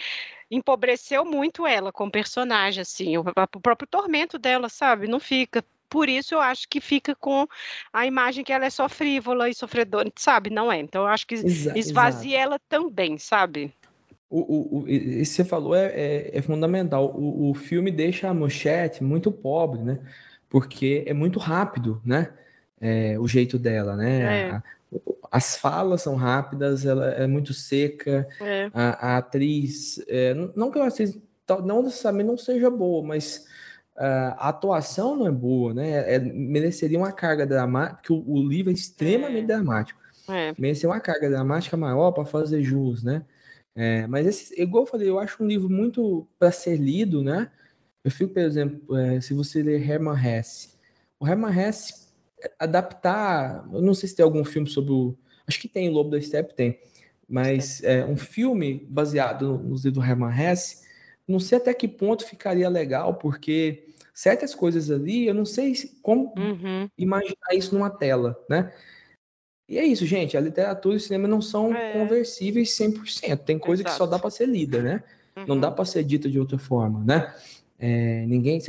empobreceu 0.50 1.24
muito 1.24 1.66
ela 1.66 1.92
como 1.92 2.10
personagem, 2.10 2.82
assim, 2.82 3.16
o, 3.18 3.24
o 3.54 3.60
próprio 3.60 3.88
tormento 3.88 4.38
dela, 4.38 4.68
sabe? 4.68 5.08
Não 5.08 5.18
fica 5.20 5.64
por 5.88 6.08
isso 6.08 6.34
eu 6.34 6.40
acho 6.40 6.68
que 6.68 6.80
fica 6.80 7.14
com 7.14 7.46
a 7.92 8.06
imagem 8.06 8.44
que 8.44 8.52
ela 8.52 8.66
é 8.66 8.70
só 8.70 8.88
frívola 8.88 9.48
e 9.48 9.54
sofredora, 9.54 10.10
sabe? 10.16 10.50
Não 10.50 10.70
é. 10.70 10.78
Então 10.78 11.02
eu 11.02 11.08
acho 11.08 11.26
que 11.26 11.34
esvazia 11.74 12.38
ela 12.38 12.58
também, 12.68 13.18
sabe? 13.18 13.72
O, 14.28 14.40
o, 14.40 14.78
o, 14.80 14.88
esse 14.88 15.30
que 15.30 15.36
você 15.36 15.44
falou 15.44 15.74
é, 15.74 15.86
é, 15.86 16.38
é 16.38 16.42
fundamental. 16.42 17.14
O, 17.16 17.50
o, 17.50 17.54
filme 17.54 17.90
deixa 17.90 18.28
a 18.28 18.34
manchete 18.34 19.04
muito 19.04 19.30
pobre, 19.30 19.80
né? 19.82 20.00
Porque 20.48 21.04
é 21.06 21.14
muito 21.14 21.38
rápido, 21.38 22.00
né? 22.04 22.32
É, 22.80 23.18
o 23.18 23.26
jeito 23.28 23.58
dela, 23.58 23.96
né? 23.96 24.20
É. 24.20 24.50
A, 24.50 24.62
as 25.30 25.56
falas 25.56 26.02
são 26.02 26.16
rápidas, 26.16 26.84
ela 26.84 27.10
é 27.10 27.26
muito 27.26 27.52
seca. 27.54 28.28
É. 28.40 28.70
A, 28.72 29.14
a, 29.14 29.16
atriz, 29.18 30.02
é, 30.08 30.34
não 30.54 30.70
que 30.70 30.78
a 30.78 30.86
atriz 30.86 31.18
não 31.64 31.82
necessariamente 31.82 32.28
não 32.28 32.36
seja 32.36 32.70
boa, 32.70 33.06
mas 33.06 33.46
uh, 33.96 34.34
a 34.36 34.48
atuação 34.48 35.16
não 35.16 35.26
é 35.26 35.30
boa, 35.30 35.72
né? 35.72 36.18
Mereceria 36.18 36.98
uma 36.98 37.12
carga 37.12 37.46
dramática, 37.46 37.96
porque 37.96 38.12
o, 38.12 38.42
livro 38.42 38.70
é 38.70 38.74
extremamente 38.74 39.46
dramático. 39.46 40.00
Mereceria 40.58 40.90
uma 40.90 41.00
carga 41.00 41.28
dramática 41.28 41.76
maior 41.76 42.10
para 42.10 42.24
fazer 42.24 42.62
jus, 42.62 43.04
né? 43.04 43.22
É, 43.76 44.06
mas 44.06 44.26
esse, 44.26 44.60
igual 44.60 44.84
eu 44.84 44.88
falei, 44.88 45.08
eu 45.08 45.18
acho 45.18 45.44
um 45.44 45.46
livro 45.46 45.68
muito 45.68 46.26
para 46.38 46.50
ser 46.50 46.76
lido, 46.76 47.22
né? 47.22 47.50
Eu 48.02 48.10
fico, 48.10 48.32
por 48.32 48.42
exemplo, 48.42 48.96
é, 48.96 49.20
se 49.20 49.34
você 49.34 49.62
ler 49.62 49.86
Hermann 49.86 50.16
Hesse, 50.16 50.70
o 51.20 51.28
Hermann 51.28 51.52
Hesse 51.52 52.06
adaptar, 52.58 53.68
eu 53.72 53.82
não 53.82 53.92
sei 53.92 54.08
se 54.08 54.16
tem 54.16 54.24
algum 54.24 54.44
filme 54.44 54.68
sobre 54.68 54.92
o, 54.92 55.14
acho 55.46 55.60
que 55.60 55.68
tem, 55.68 55.88
o 55.90 55.92
Lobo 55.92 56.10
da 56.10 56.20
Steppe 56.20 56.54
tem, 56.54 56.80
mas 57.28 57.82
é, 57.82 58.04
um 58.04 58.16
filme 58.16 58.86
baseado 58.88 59.58
nos 59.58 59.84
livros 59.84 60.04
do 60.04 60.10
Hermann 60.10 60.32
Hesse, 60.32 60.86
não 61.28 61.38
sei 61.38 61.58
até 61.58 61.74
que 61.74 61.88
ponto 61.88 62.24
ficaria 62.24 62.68
legal, 62.68 63.14
porque 63.14 63.88
certas 64.14 64.54
coisas 64.54 64.90
ali, 64.90 65.26
eu 65.26 65.34
não 65.34 65.44
sei 65.44 65.74
como 66.00 66.32
uhum. 66.38 66.88
imaginar 66.96 67.54
isso 67.54 67.74
numa 67.74 67.90
tela, 67.90 68.42
né? 68.48 68.72
E 69.68 69.78
é 69.78 69.84
isso, 69.84 70.06
gente. 70.06 70.36
A 70.36 70.40
literatura 70.40 70.94
e 70.94 70.98
o 70.98 71.00
cinema 71.00 71.26
não 71.26 71.40
são 71.40 71.74
é. 71.74 71.92
conversíveis 71.92 72.70
100%. 72.70 73.38
Tem 73.38 73.58
coisa 73.58 73.82
Exato. 73.82 73.94
que 73.94 73.98
só 73.98 74.06
dá 74.06 74.18
para 74.18 74.30
ser 74.30 74.46
lida, 74.46 74.80
né? 74.80 75.02
Uhum. 75.36 75.44
Não 75.48 75.60
dá 75.60 75.68
uhum. 75.68 75.74
para 75.74 75.84
ser 75.84 76.04
dita 76.04 76.30
de 76.30 76.38
outra 76.38 76.58
forma, 76.58 77.02
né? 77.04 77.34
É, 77.78 78.24
ninguém, 78.26 78.60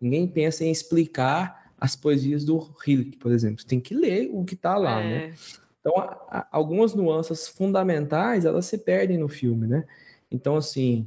ninguém 0.00 0.26
pensa 0.26 0.64
em 0.64 0.70
explicar 0.70 1.72
as 1.78 1.96
poesias 1.96 2.44
do 2.44 2.58
Rilke, 2.82 3.16
por 3.18 3.32
exemplo. 3.32 3.60
Você 3.60 3.66
tem 3.66 3.80
que 3.80 3.94
ler 3.94 4.30
o 4.32 4.44
que 4.44 4.54
está 4.54 4.76
lá, 4.76 5.00
né? 5.00 5.16
é. 5.16 5.28
né? 5.28 5.34
Então, 5.80 5.98
a, 5.98 6.04
a, 6.30 6.48
algumas 6.50 6.94
nuances 6.94 7.46
fundamentais, 7.46 8.46
elas 8.46 8.64
se 8.64 8.78
perdem 8.78 9.18
no 9.18 9.28
filme, 9.28 9.66
né? 9.66 9.84
Então, 10.30 10.56
assim, 10.56 11.06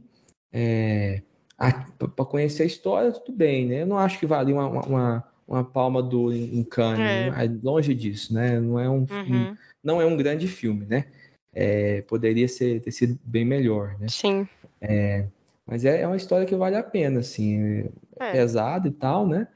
é, 0.54 1.24
para 1.58 2.26
conhecer 2.26 2.64
a 2.64 2.68
história, 2.68 3.12
tudo 3.12 3.36
bem, 3.36 3.66
né? 3.66 3.82
Eu 3.82 3.88
não 3.88 3.98
acho 3.98 4.20
que 4.20 4.28
vale 4.28 4.54
uma, 4.54 4.68
uma, 4.68 4.82
uma 4.86 5.24
palma 5.64 6.04
do 6.04 6.34
em 6.34 6.64
Cannes, 6.64 7.00
é. 7.00 7.50
Longe 7.64 7.94
disso, 7.94 8.34
né? 8.34 8.60
Não 8.60 8.80
é 8.80 8.90
um, 8.90 9.06
uhum. 9.10 9.52
um, 9.52 9.58
não 9.84 10.02
é 10.02 10.06
um 10.06 10.18
grande 10.18 10.48
filme, 10.48 10.86
né? 10.86 11.06
É, 11.54 12.02
poderia 12.02 12.48
ser, 12.48 12.82
ter 12.82 12.92
sido 12.92 13.18
bem 13.24 13.46
melhor, 13.46 13.98
né? 14.00 14.08
Sim. 14.10 14.48
É, 14.82 15.26
mas 15.66 15.86
é, 15.86 16.02
é 16.02 16.08
uma 16.08 16.18
história 16.18 16.46
que 16.46 16.56
vale 16.56 16.76
a 16.76 16.84
pena, 16.84 17.22
assim, 17.22 17.62
é, 17.62 17.90
é. 18.20 18.32
pesado 18.32 18.88
e 18.88 18.92
tal, 18.92 19.28
né? 19.28 19.48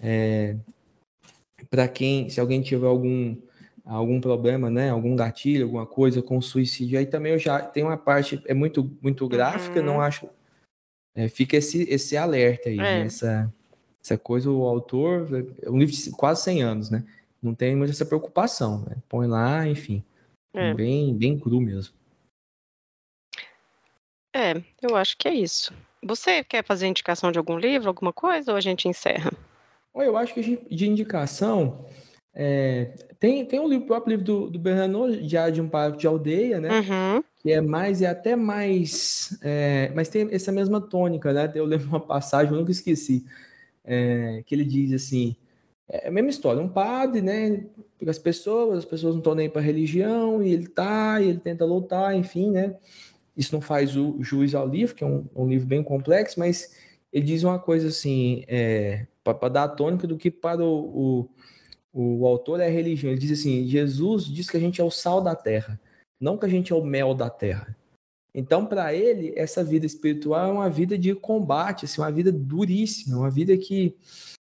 É, 0.00 0.56
para 1.68 1.88
quem, 1.88 2.28
se 2.28 2.40
alguém 2.40 2.62
tiver 2.62 2.86
algum 2.86 3.36
algum 3.84 4.20
problema, 4.20 4.70
né, 4.70 4.90
algum 4.90 5.16
gatilho, 5.16 5.64
alguma 5.64 5.84
coisa 5.84 6.22
com 6.22 6.40
suicídio, 6.40 6.96
aí 6.98 7.04
também 7.04 7.32
eu 7.32 7.38
já 7.38 7.60
tem 7.60 7.82
uma 7.82 7.96
parte 7.96 8.40
é 8.46 8.54
muito 8.54 8.96
muito 9.02 9.28
gráfica, 9.28 9.80
uhum. 9.80 9.86
não 9.86 10.00
acho 10.00 10.28
é, 11.16 11.28
fica 11.28 11.56
esse 11.56 11.82
esse 11.90 12.16
alerta 12.16 12.68
aí, 12.68 12.76
né? 12.76 13.00
essa 13.02 13.52
essa 14.02 14.18
coisa 14.18 14.50
o 14.50 14.64
autor 14.64 15.28
é 15.62 15.70
um 15.70 15.78
livro 15.78 15.94
de 15.94 16.10
quase 16.12 16.42
100 16.42 16.62
anos, 16.62 16.90
né? 16.90 17.04
Não 17.42 17.54
tem 17.54 17.76
muita 17.76 17.92
essa 17.92 18.04
preocupação, 18.04 18.80
né? 18.80 18.96
Põe 19.08 19.26
lá, 19.26 19.66
enfim, 19.66 20.02
é. 20.54 20.74
bem 20.74 21.16
bem 21.16 21.38
cru 21.38 21.60
mesmo. 21.60 21.94
É, 24.34 24.62
eu 24.80 24.96
acho 24.96 25.16
que 25.16 25.28
é 25.28 25.34
isso. 25.34 25.72
Você 26.02 26.42
quer 26.42 26.64
fazer 26.64 26.86
indicação 26.86 27.30
de 27.30 27.38
algum 27.38 27.58
livro, 27.58 27.88
alguma 27.88 28.12
coisa, 28.12 28.50
ou 28.50 28.56
a 28.56 28.60
gente 28.60 28.88
encerra? 28.88 29.30
Eu 29.94 30.16
acho 30.16 30.34
que 30.34 30.40
de 30.40 30.88
indicação 30.88 31.86
é, 32.34 32.86
tem, 33.20 33.44
tem 33.44 33.60
um 33.60 33.68
livro, 33.68 33.86
próprio 33.86 34.16
livro 34.16 34.24
do, 34.24 34.50
do 34.50 34.58
Bernardo, 34.58 35.20
de 35.52 35.60
um 35.60 35.68
Parque 35.68 35.98
de 35.98 36.06
Aldeia, 36.06 36.60
né? 36.60 36.80
Uhum. 36.80 37.24
Que 37.38 37.52
é 37.52 37.60
mais, 37.60 38.00
é 38.00 38.06
até 38.06 38.34
mais. 38.34 39.38
É, 39.42 39.92
mas 39.94 40.08
tem 40.08 40.28
essa 40.32 40.50
mesma 40.50 40.80
tônica, 40.80 41.32
né? 41.32 41.50
Eu 41.54 41.66
lembro 41.66 41.88
uma 41.88 42.00
passagem, 42.00 42.52
eu 42.52 42.58
nunca 42.58 42.72
esqueci, 42.72 43.24
é, 43.84 44.42
que 44.46 44.54
ele 44.54 44.64
diz 44.64 44.92
assim: 44.92 45.36
é 45.88 46.08
a 46.08 46.10
mesma 46.10 46.30
história, 46.30 46.62
um 46.62 46.68
padre, 46.68 47.20
né? 47.20 47.66
As 48.06 48.18
pessoas, 48.18 48.78
as 48.78 48.84
pessoas 48.84 49.14
não 49.14 49.20
estão 49.20 49.34
nem 49.34 49.48
para 49.48 49.60
religião, 49.62 50.42
e 50.42 50.52
ele 50.52 50.68
tá, 50.68 51.20
e 51.20 51.28
ele 51.28 51.38
tenta 51.38 51.64
lutar, 51.64 52.14
enfim, 52.16 52.50
né? 52.50 52.76
Isso 53.36 53.54
não 53.54 53.60
faz 53.60 53.96
o 53.96 54.22
juiz 54.22 54.54
ao 54.54 54.68
livro, 54.68 54.94
que 54.94 55.04
é 55.04 55.06
um, 55.06 55.26
um 55.34 55.48
livro 55.48 55.66
bem 55.66 55.82
complexo, 55.82 56.38
mas 56.38 56.76
ele 57.12 57.24
diz 57.24 57.42
uma 57.44 57.58
coisa 57.58 57.88
assim, 57.88 58.44
é, 58.48 59.06
para 59.24 59.48
dar 59.48 59.64
a 59.64 59.68
tônica 59.68 60.06
do 60.06 60.18
que 60.18 60.30
para 60.30 60.64
o, 60.64 61.22
o 61.22 61.28
o 61.92 62.26
autor 62.26 62.60
é 62.60 62.66
a 62.66 62.70
religião. 62.70 63.12
Ele 63.12 63.20
diz 63.20 63.38
assim: 63.38 63.66
Jesus 63.66 64.24
diz 64.24 64.48
que 64.48 64.56
a 64.56 64.60
gente 64.60 64.80
é 64.80 64.84
o 64.84 64.90
sal 64.90 65.20
da 65.20 65.34
terra, 65.34 65.78
não 66.18 66.38
que 66.38 66.46
a 66.46 66.48
gente 66.48 66.72
é 66.72 66.76
o 66.76 66.84
mel 66.84 67.14
da 67.14 67.28
terra. 67.28 67.76
Então, 68.34 68.64
para 68.64 68.94
ele, 68.94 69.32
essa 69.36 69.62
vida 69.62 69.84
espiritual 69.84 70.48
é 70.48 70.52
uma 70.52 70.70
vida 70.70 70.96
de 70.96 71.14
combate, 71.14 71.84
assim, 71.84 72.00
uma 72.00 72.10
vida 72.10 72.32
duríssima, 72.32 73.18
uma 73.18 73.30
vida 73.30 73.56
que, 73.58 73.94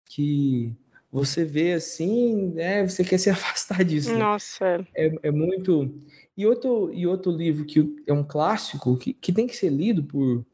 que 0.05 0.75
você 1.11 1.45
vê 1.45 1.73
assim, 1.73 2.49
né, 2.49 2.87
você 2.87 3.03
quer 3.03 3.17
se 3.17 3.29
afastar 3.31 3.83
disso. 3.83 4.11
Né? 4.11 4.19
Nossa. 4.19 4.85
É, 4.93 5.11
é 5.23 5.31
muito. 5.31 5.93
E 6.35 6.45
outro, 6.45 6.93
e 6.93 7.07
outro 7.07 7.31
livro 7.31 7.65
que 7.65 7.95
é 8.05 8.13
um 8.13 8.23
clássico, 8.23 8.97
que, 8.97 9.13
que 9.13 9.31
tem 9.31 9.47
que 9.47 9.55
ser 9.55 9.69
lido 9.69 10.03
por. 10.03 10.45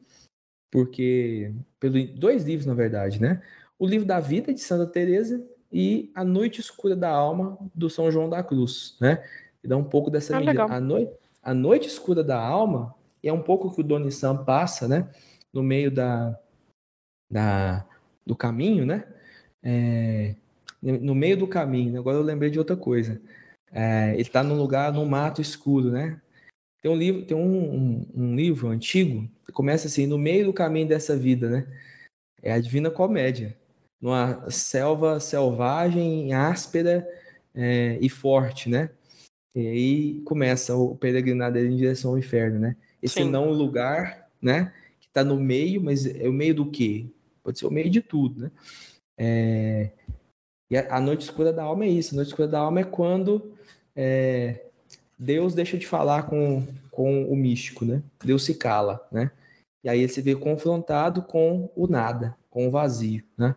Porque. 0.70 1.52
Pelo, 1.80 2.06
dois 2.14 2.44
livros, 2.44 2.66
na 2.66 2.74
verdade, 2.74 3.20
né? 3.20 3.42
O 3.78 3.86
livro 3.86 4.06
da 4.06 4.20
vida 4.20 4.54
de 4.54 4.60
Santa 4.60 4.90
Teresa 4.90 5.44
e 5.70 6.10
A 6.14 6.24
Noite 6.24 6.60
Escura 6.60 6.96
da 6.96 7.10
Alma, 7.10 7.58
do 7.74 7.90
São 7.90 8.10
João 8.10 8.30
da 8.30 8.42
Cruz, 8.42 8.96
né? 9.00 9.22
Que 9.60 9.68
dá 9.68 9.76
um 9.76 9.84
pouco 9.84 10.10
dessa 10.10 10.36
ah, 10.36 10.40
medida. 10.40 10.64
A 10.64 10.80
noite, 10.80 11.12
a 11.42 11.52
noite 11.52 11.88
Escura 11.88 12.24
da 12.24 12.40
Alma 12.40 12.95
é 13.28 13.32
um 13.32 13.42
pouco 13.42 13.72
que 13.72 13.80
o 13.80 13.84
Doni 13.84 14.10
Sam 14.12 14.44
passa, 14.44 14.86
né? 14.88 15.08
No 15.52 15.62
meio 15.62 15.90
da, 15.90 16.38
da, 17.30 17.86
do 18.24 18.36
caminho, 18.36 18.86
né? 18.86 19.04
É, 19.62 20.34
no 20.82 21.14
meio 21.14 21.36
do 21.36 21.48
caminho, 21.48 21.98
agora 21.98 22.16
eu 22.16 22.22
lembrei 22.22 22.50
de 22.50 22.58
outra 22.58 22.76
coisa. 22.76 23.20
É, 23.72 24.12
ele 24.12 24.22
está 24.22 24.42
num 24.42 24.56
lugar, 24.56 24.92
num 24.92 25.06
mato 25.06 25.40
escuro, 25.40 25.90
né? 25.90 26.20
Tem 26.82 26.90
um 26.90 26.96
livro, 26.96 27.24
tem 27.24 27.36
um, 27.36 27.74
um, 27.74 28.06
um, 28.14 28.36
livro 28.36 28.68
antigo 28.68 29.28
que 29.44 29.52
começa 29.52 29.88
assim, 29.88 30.06
no 30.06 30.18
meio 30.18 30.46
do 30.46 30.52
caminho 30.52 30.86
dessa 30.86 31.16
vida, 31.16 31.48
né? 31.50 31.66
É 32.42 32.52
a 32.52 32.60
Divina 32.60 32.90
Comédia 32.90 33.56
numa 34.00 34.48
selva 34.50 35.18
selvagem, 35.18 36.32
áspera 36.32 37.06
é, 37.54 37.98
e 38.00 38.08
forte, 38.08 38.68
né? 38.68 38.90
E 39.54 39.66
aí 39.66 40.20
começa 40.22 40.76
o 40.76 40.94
peregrinar 40.94 41.50
dele 41.50 41.72
em 41.72 41.76
direção 41.76 42.12
ao 42.12 42.18
inferno, 42.18 42.58
né? 42.60 42.76
Esse 43.06 43.22
Sim. 43.22 43.30
não 43.30 43.50
lugar, 43.50 44.28
né? 44.40 44.72
Que 45.00 45.06
está 45.06 45.24
no 45.24 45.38
meio, 45.38 45.80
mas 45.80 46.06
é 46.06 46.28
o 46.28 46.32
meio 46.32 46.54
do 46.54 46.70
quê? 46.70 47.06
Pode 47.42 47.58
ser 47.58 47.66
o 47.66 47.70
meio 47.70 47.88
de 47.88 48.00
tudo, 48.00 48.42
né? 48.42 48.50
É... 49.18 49.90
E 50.70 50.76
a, 50.76 51.00
noite 51.00 51.22
escura 51.22 51.52
da 51.52 51.62
alma 51.62 51.84
é 51.84 51.88
isso. 51.88 52.12
A 52.12 52.16
noite 52.16 52.28
escura 52.28 52.48
da 52.48 52.58
alma 52.58 52.80
é 52.80 52.84
quando 52.84 53.52
é, 53.94 54.64
Deus 55.16 55.54
deixa 55.54 55.78
de 55.78 55.86
falar 55.86 56.24
com, 56.24 56.66
com 56.90 57.24
o 57.24 57.36
místico, 57.36 57.84
né? 57.84 58.02
Deus 58.24 58.44
se 58.44 58.54
cala, 58.56 59.06
né? 59.12 59.30
E 59.84 59.88
aí 59.88 60.00
ele 60.00 60.08
se 60.08 60.20
vê 60.20 60.34
confrontado 60.34 61.22
com 61.22 61.70
o 61.76 61.86
nada, 61.86 62.36
com 62.50 62.66
o 62.66 62.70
vazio, 62.72 63.22
né? 63.38 63.54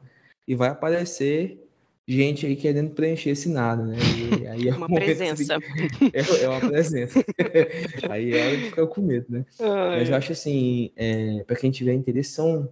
e 0.50 0.56
vai 0.56 0.70
aparecer 0.70 1.69
gente 2.10 2.46
aí 2.46 2.56
querendo 2.56 2.90
preencher 2.92 3.30
esse 3.30 3.48
nada, 3.48 3.86
né? 3.86 3.96
E, 4.42 4.48
aí 4.48 4.68
é 4.68 4.74
uma 4.76 4.88
presença. 4.88 5.58
É, 6.12 6.44
é, 6.44 6.50
uma 6.50 6.60
presença. 6.60 7.24
aí 8.10 8.34
é 8.34 8.48
hora 8.48 8.58
de 8.58 8.64
ficar 8.66 8.88
com 8.88 9.02
medo, 9.02 9.28
né? 9.30 9.46
Ai. 9.60 10.00
Mas 10.00 10.10
eu 10.10 10.16
acho 10.16 10.32
assim, 10.32 10.92
é, 10.96 11.44
para 11.44 11.56
quem 11.56 11.70
tiver 11.70 11.94
interesse, 11.94 12.32
são, 12.32 12.68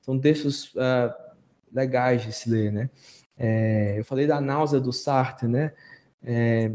são 0.00 0.18
textos 0.18 0.74
uh, 0.74 1.14
legais 1.72 2.22
de 2.22 2.32
se 2.32 2.50
ler, 2.50 2.72
né? 2.72 2.90
É, 3.38 3.98
eu 3.98 4.04
falei 4.04 4.26
da 4.26 4.40
náusea 4.40 4.80
do 4.80 4.92
Sartre, 4.92 5.46
né? 5.46 5.72
É, 6.22 6.72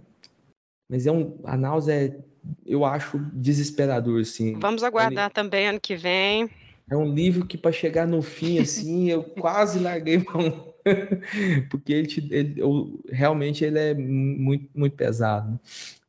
mas 0.90 1.06
é 1.06 1.12
um, 1.12 1.38
a 1.44 1.58
náusea, 1.58 2.18
eu 2.66 2.86
acho 2.86 3.20
desesperador, 3.34 4.22
assim. 4.22 4.58
Vamos 4.60 4.84
aguardar 4.84 5.26
Ele... 5.26 5.34
também 5.34 5.68
ano 5.68 5.80
que 5.80 5.96
vem. 5.96 6.50
É 6.90 6.96
um 6.96 7.14
livro 7.14 7.46
que 7.46 7.58
para 7.58 7.72
chegar 7.72 8.08
no 8.08 8.22
fim, 8.22 8.60
assim, 8.60 9.10
eu 9.10 9.24
quase 9.24 9.80
larguei 9.80 10.20
mão. 10.20 10.75
Porque 11.70 11.92
ele, 11.92 12.08
te, 12.08 12.28
ele 12.32 12.62
eu, 12.62 13.00
realmente 13.10 13.66
ele 13.66 13.80
é 13.80 13.94
muito, 13.94 14.70
muito 14.74 14.96
pesado. 14.96 15.52
Né? 15.52 15.60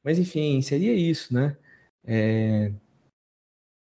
Mas 0.04 0.18
enfim, 0.18 0.60
seria 0.60 0.92
isso, 0.92 1.34
né? 1.34 1.56
É, 2.04 2.72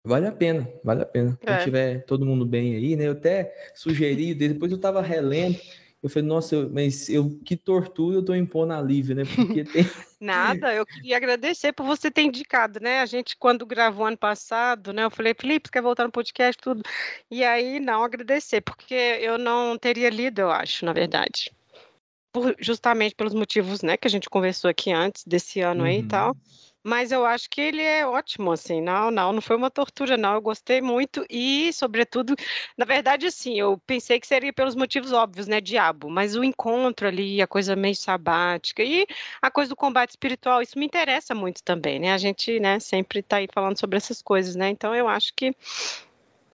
vale 0.05 0.27
a 0.27 0.31
pena, 0.31 0.69
vale 0.83 1.01
a 1.01 1.05
pena. 1.05 1.37
É. 1.41 1.45
Quando 1.45 1.63
tiver 1.63 2.05
todo 2.05 2.25
mundo 2.25 2.45
bem 2.45 2.75
aí, 2.75 2.95
né? 2.95 3.07
Eu 3.07 3.11
até 3.13 3.53
sugeri, 3.73 4.33
depois 4.33 4.71
eu 4.71 4.77
estava 4.77 5.01
relendo, 5.01 5.59
Eu 6.05 6.09
falei, 6.09 6.29
nossa, 6.29 6.69
mas 6.69 7.09
eu 7.09 7.31
que 7.43 7.57
tortura 7.57 8.17
eu 8.17 8.23
tô 8.23 8.35
impondo 8.35 8.73
a 8.73 8.79
Lívia, 8.79 9.15
né? 9.15 9.23
Porque 9.25 9.63
tem. 9.65 9.83
Nada, 10.21 10.71
eu 10.71 10.85
queria 10.85 11.17
agradecer 11.17 11.73
por 11.73 11.83
você 11.83 12.11
ter 12.11 12.21
indicado, 12.21 12.79
né? 12.79 12.99
A 12.99 13.07
gente, 13.07 13.35
quando 13.35 13.65
gravou 13.65 14.05
ano 14.05 14.15
passado, 14.15 14.93
né? 14.93 15.03
Eu 15.03 15.09
falei, 15.09 15.33
Felipe, 15.33 15.71
quer 15.71 15.81
voltar 15.81 16.03
no 16.03 16.11
podcast, 16.11 16.61
tudo. 16.61 16.83
E 17.31 17.43
aí, 17.43 17.79
não, 17.79 18.03
agradecer, 18.03 18.61
porque 18.61 18.93
eu 18.93 19.39
não 19.39 19.79
teria 19.79 20.11
lido, 20.11 20.41
eu 20.41 20.51
acho, 20.51 20.85
na 20.85 20.93
verdade. 20.93 21.51
Por, 22.31 22.55
justamente 22.59 23.15
pelos 23.15 23.33
motivos, 23.33 23.81
né, 23.81 23.97
que 23.97 24.07
a 24.07 24.11
gente 24.11 24.29
conversou 24.29 24.69
aqui 24.69 24.91
antes 24.91 25.23
desse 25.25 25.59
ano 25.59 25.81
uhum. 25.81 25.87
aí 25.87 26.01
e 26.01 26.07
tal. 26.07 26.37
Mas 26.87 27.11
eu 27.11 27.25
acho 27.25 27.49
que 27.49 27.59
ele 27.59 27.81
é 27.81 28.05
ótimo, 28.05 28.51
assim, 28.51 28.79
não, 28.79 29.09
não, 29.09 29.33
não 29.33 29.41
foi 29.41 29.55
uma 29.55 29.71
tortura, 29.71 30.15
não, 30.15 30.35
eu 30.35 30.41
gostei 30.41 30.81
muito 30.81 31.25
e, 31.27 31.73
sobretudo, 31.73 32.35
na 32.77 32.85
verdade, 32.85 33.25
assim, 33.25 33.59
eu 33.59 33.81
pensei 33.87 34.19
que 34.19 34.27
seria 34.27 34.53
pelos 34.53 34.75
motivos 34.75 35.11
óbvios, 35.11 35.47
né, 35.47 35.59
diabo, 35.59 36.11
mas 36.11 36.35
o 36.35 36.43
encontro 36.43 37.07
ali, 37.07 37.41
a 37.41 37.47
coisa 37.47 37.75
meio 37.75 37.95
sabática 37.95 38.83
e 38.83 39.07
a 39.41 39.49
coisa 39.49 39.69
do 39.69 39.75
combate 39.75 40.11
espiritual, 40.11 40.61
isso 40.61 40.77
me 40.77 40.85
interessa 40.85 41.33
muito 41.33 41.63
também, 41.63 41.99
né, 41.99 42.13
a 42.13 42.19
gente, 42.19 42.59
né, 42.59 42.79
sempre 42.79 43.23
tá 43.23 43.37
aí 43.37 43.47
falando 43.51 43.79
sobre 43.79 43.97
essas 43.97 44.21
coisas, 44.21 44.55
né, 44.55 44.69
então 44.69 44.93
eu 44.93 45.07
acho 45.07 45.33
que 45.35 45.55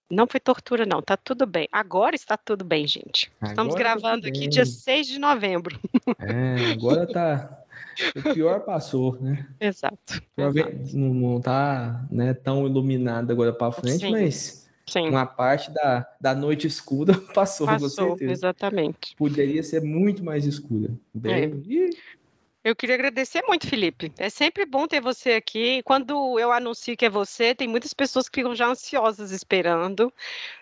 não 0.09 0.27
foi 0.27 0.39
tortura, 0.41 0.85
não. 0.85 1.01
Tá 1.01 1.15
tudo 1.15 1.45
bem. 1.45 1.69
Agora 1.71 2.13
está 2.13 2.35
tudo 2.35 2.65
bem, 2.65 2.85
gente. 2.85 3.31
Estamos 3.41 3.73
agora 3.73 3.95
tá 3.95 3.99
gravando 3.99 4.23
tá 4.23 4.27
aqui 4.27 4.45
dia 4.49 4.65
6 4.65 5.07
de 5.07 5.17
novembro. 5.17 5.79
É, 6.19 6.73
agora 6.73 7.07
tá. 7.07 7.60
O 8.15 8.33
pior 8.33 8.61
passou, 8.61 9.19
né? 9.21 9.47
Exato. 9.59 10.21
exato. 10.37 10.97
Não, 10.97 11.13
não 11.13 11.41
tá 11.41 12.05
né, 12.09 12.33
tão 12.33 12.65
iluminado 12.65 13.31
agora 13.31 13.53
para 13.53 13.71
frente, 13.71 14.05
Sim. 14.05 14.11
mas 14.11 14.69
Sim. 14.87 15.09
uma 15.09 15.25
parte 15.25 15.71
da, 15.71 16.07
da 16.19 16.35
noite 16.35 16.67
escura 16.67 17.13
passou, 17.33 17.67
passou 17.67 17.89
com 17.89 18.17
certeza. 18.17 18.31
Exatamente. 18.31 19.15
Poderia 19.15 19.63
ser 19.63 19.81
muito 19.81 20.23
mais 20.23 20.45
escura. 20.45 20.89
Bem... 21.13 21.63
É. 21.87 22.21
Eu 22.63 22.75
queria 22.75 22.93
agradecer 22.93 23.41
muito, 23.47 23.67
Felipe. 23.67 24.11
É 24.19 24.29
sempre 24.29 24.67
bom 24.67 24.87
ter 24.87 25.01
você 25.01 25.31
aqui. 25.31 25.81
Quando 25.83 26.37
eu 26.37 26.51
anuncio 26.51 26.95
que 26.95 27.05
é 27.05 27.09
você, 27.09 27.55
tem 27.55 27.67
muitas 27.67 27.91
pessoas 27.91 28.29
que 28.29 28.39
ficam 28.39 28.53
já 28.53 28.67
ansiosas 28.67 29.31
esperando 29.31 30.13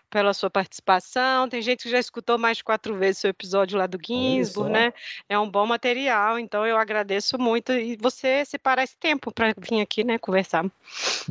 pela 0.09 0.33
sua 0.33 0.49
participação. 0.49 1.47
Tem 1.47 1.61
gente 1.61 1.83
que 1.83 1.89
já 1.89 1.99
escutou 1.99 2.37
mais 2.37 2.57
de 2.57 2.63
quatro 2.63 2.95
vezes 2.95 3.19
o 3.19 3.21
seu 3.21 3.29
episódio 3.29 3.77
lá 3.77 3.87
do 3.87 3.99
Ginsburg, 4.03 4.71
né? 4.71 4.93
É 5.27 5.37
um 5.37 5.49
bom 5.49 5.65
material, 5.65 6.39
então 6.39 6.65
eu 6.65 6.77
agradeço 6.77 7.37
muito. 7.37 7.71
E 7.71 7.95
você 7.95 8.43
separar 8.45 8.83
esse 8.83 8.97
tempo 8.97 9.31
para 9.31 9.53
vir 9.57 9.81
aqui, 9.81 10.03
né, 10.03 10.17
conversar. 10.17 10.69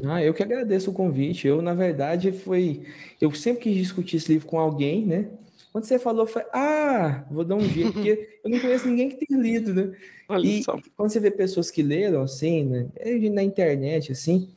Ah, 0.05 0.23
eu 0.23 0.33
que 0.33 0.43
agradeço 0.43 0.91
o 0.91 0.95
convite. 0.95 1.47
Eu, 1.47 1.61
na 1.61 1.75
verdade, 1.75 2.33
foi. 2.33 2.87
Eu 3.21 3.33
sempre 3.35 3.63
quis 3.65 3.77
discutir 3.77 4.17
esse 4.17 4.33
livro 4.33 4.47
com 4.47 4.59
alguém, 4.59 5.05
né? 5.05 5.29
Quando 5.73 5.85
você 5.85 5.99
falou, 5.99 6.27
foi, 6.27 6.43
ah, 6.53 7.25
vou 7.31 7.45
dar 7.45 7.55
um 7.57 7.69
jeito, 7.69 7.93
porque 7.95 8.41
eu 8.43 8.51
não 8.51 8.59
conheço 8.59 8.89
ninguém 8.89 9.11
que 9.11 9.27
tenha 9.27 9.41
lido, 9.41 9.75
né? 9.75 9.93
Olha 10.29 10.47
e 10.47 10.63
só. 10.63 10.79
quando 10.97 11.11
você 11.11 11.21
vê 11.21 11.31
pessoas 11.31 11.71
que 11.71 11.83
leram, 11.83 12.23
assim, 12.23 12.65
né? 12.65 12.87
É 12.97 13.17
na 13.31 13.43
internet, 13.43 14.13
assim, 14.13 14.49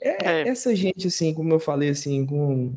é, 0.00 0.42
é. 0.42 0.48
essa 0.48 0.74
gente, 0.74 1.06
assim, 1.06 1.32
como 1.32 1.52
eu 1.52 1.60
falei, 1.60 1.90
assim, 1.90 2.26
com 2.26 2.72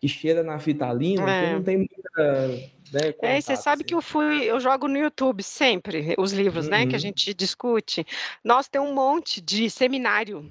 que 0.00 0.08
cheira 0.08 0.42
na 0.42 0.58
fitalina, 0.58 1.30
é. 1.30 1.52
não 1.54 1.62
tem 1.62 1.78
muita. 1.78 2.48
Né, 2.92 3.12
contato, 3.12 3.24
é, 3.24 3.40
você 3.40 3.56
sabe 3.56 3.82
assim. 3.82 3.88
que 3.88 3.94
eu 3.94 4.00
fui, 4.00 4.44
eu 4.44 4.58
jogo 4.60 4.88
no 4.88 4.96
YouTube 4.96 5.42
sempre 5.42 6.14
os 6.16 6.32
livros, 6.32 6.66
uhum. 6.66 6.70
né, 6.70 6.86
que 6.86 6.94
a 6.94 6.96
uhum. 6.96 7.00
gente 7.00 7.34
discute. 7.34 8.06
Nós 8.42 8.68
tem 8.68 8.80
um 8.80 8.94
monte 8.94 9.40
de 9.40 9.68
seminário 9.68 10.50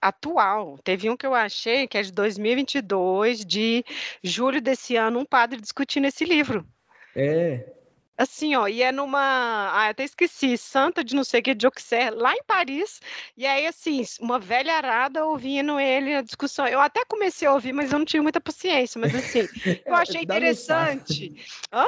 atual. 0.00 0.78
Teve 0.82 1.10
um 1.10 1.16
que 1.16 1.26
eu 1.26 1.34
achei 1.34 1.86
que 1.86 1.98
é 1.98 2.02
de 2.02 2.12
2022, 2.12 3.44
de 3.44 3.84
julho 4.22 4.60
desse 4.60 4.96
ano, 4.96 5.18
um 5.18 5.24
padre 5.24 5.60
discutindo 5.60 6.06
esse 6.06 6.24
livro. 6.24 6.66
É. 7.14 7.77
Assim, 8.18 8.56
ó, 8.56 8.66
e 8.66 8.82
é 8.82 8.90
numa. 8.90 9.20
Ah, 9.20 9.88
até 9.90 10.02
esqueci, 10.02 10.58
Santa 10.58 11.04
de 11.04 11.14
não 11.14 11.22
sei 11.22 11.38
o 11.38 11.42
que, 11.44 11.54
de 11.54 11.66
Auxerre, 11.66 12.16
lá 12.16 12.34
em 12.34 12.42
Paris. 12.44 13.00
E 13.36 13.46
aí, 13.46 13.64
assim, 13.64 14.02
uma 14.20 14.40
velha 14.40 14.74
arada 14.74 15.24
ouvindo 15.24 15.78
ele, 15.78 16.16
a 16.16 16.22
discussão. 16.22 16.66
Eu 16.66 16.80
até 16.80 17.04
comecei 17.04 17.46
a 17.46 17.52
ouvir, 17.54 17.72
mas 17.72 17.92
eu 17.92 17.98
não 17.98 18.04
tinha 18.04 18.20
muita 18.20 18.40
paciência. 18.40 19.00
Mas, 19.00 19.14
assim, 19.14 19.48
eu 19.86 19.94
achei 19.94 20.22
interessante. 20.22 21.32
Hã? 21.72 21.86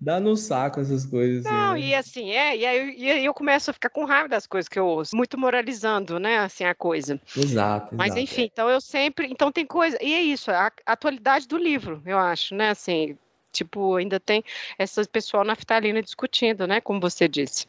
Dá 0.00 0.18
no 0.18 0.36
saco 0.36 0.80
essas 0.80 1.06
coisas. 1.06 1.46
Assim, 1.46 1.54
não, 1.54 1.74
né? 1.74 1.80
e 1.80 1.94
assim, 1.94 2.30
é, 2.30 2.56
e 2.56 2.66
aí, 2.66 2.94
e 2.96 3.10
aí 3.10 3.24
eu 3.24 3.34
começo 3.34 3.70
a 3.70 3.74
ficar 3.74 3.90
com 3.90 4.04
raiva 4.04 4.28
das 4.28 4.46
coisas 4.46 4.68
que 4.68 4.78
eu 4.78 4.86
ouço, 4.86 5.16
muito 5.16 5.38
moralizando, 5.38 6.18
né, 6.18 6.38
assim, 6.38 6.64
a 6.64 6.74
coisa. 6.74 7.20
Exato. 7.36 7.94
Mas 7.96 8.16
exato. 8.16 8.20
enfim, 8.20 8.48
então 8.52 8.68
eu 8.70 8.80
sempre, 8.80 9.26
então 9.28 9.52
tem 9.52 9.66
coisa, 9.66 9.98
e 10.00 10.14
é 10.14 10.22
isso, 10.22 10.50
a 10.50 10.72
atualidade 10.86 11.46
do 11.46 11.56
livro, 11.56 12.02
eu 12.06 12.18
acho, 12.18 12.54
né, 12.54 12.70
assim, 12.70 13.16
Tipo, 13.52 13.96
ainda 13.96 14.18
tem 14.18 14.42
esse 14.78 15.04
pessoal 15.08 15.44
naftalina 15.44 16.02
discutindo, 16.02 16.66
né? 16.66 16.80
Como 16.80 17.00
você 17.00 17.28
disse. 17.28 17.66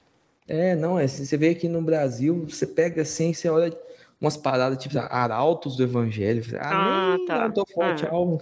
É, 0.47 0.75
não, 0.75 0.99
é, 0.99 1.07
você 1.07 1.37
vê 1.37 1.49
aqui 1.49 1.67
no 1.67 1.81
Brasil, 1.81 2.45
você 2.49 2.65
pega 2.67 3.01
assim, 3.03 3.33
você 3.33 3.49
olha 3.49 3.73
umas 4.23 4.37
paradas 4.37 4.81
tipo 4.81 4.97
arautos 4.97 5.75
do 5.75 5.83
evangelho. 5.83 6.41
Ah, 6.57 7.13
ah 7.13 7.17
nem 7.17 7.25
tá. 7.25 7.43
não 7.43 7.51
tô 7.51 7.65
forte 7.65 8.05
ah. 8.05 8.09
algo. 8.09 8.39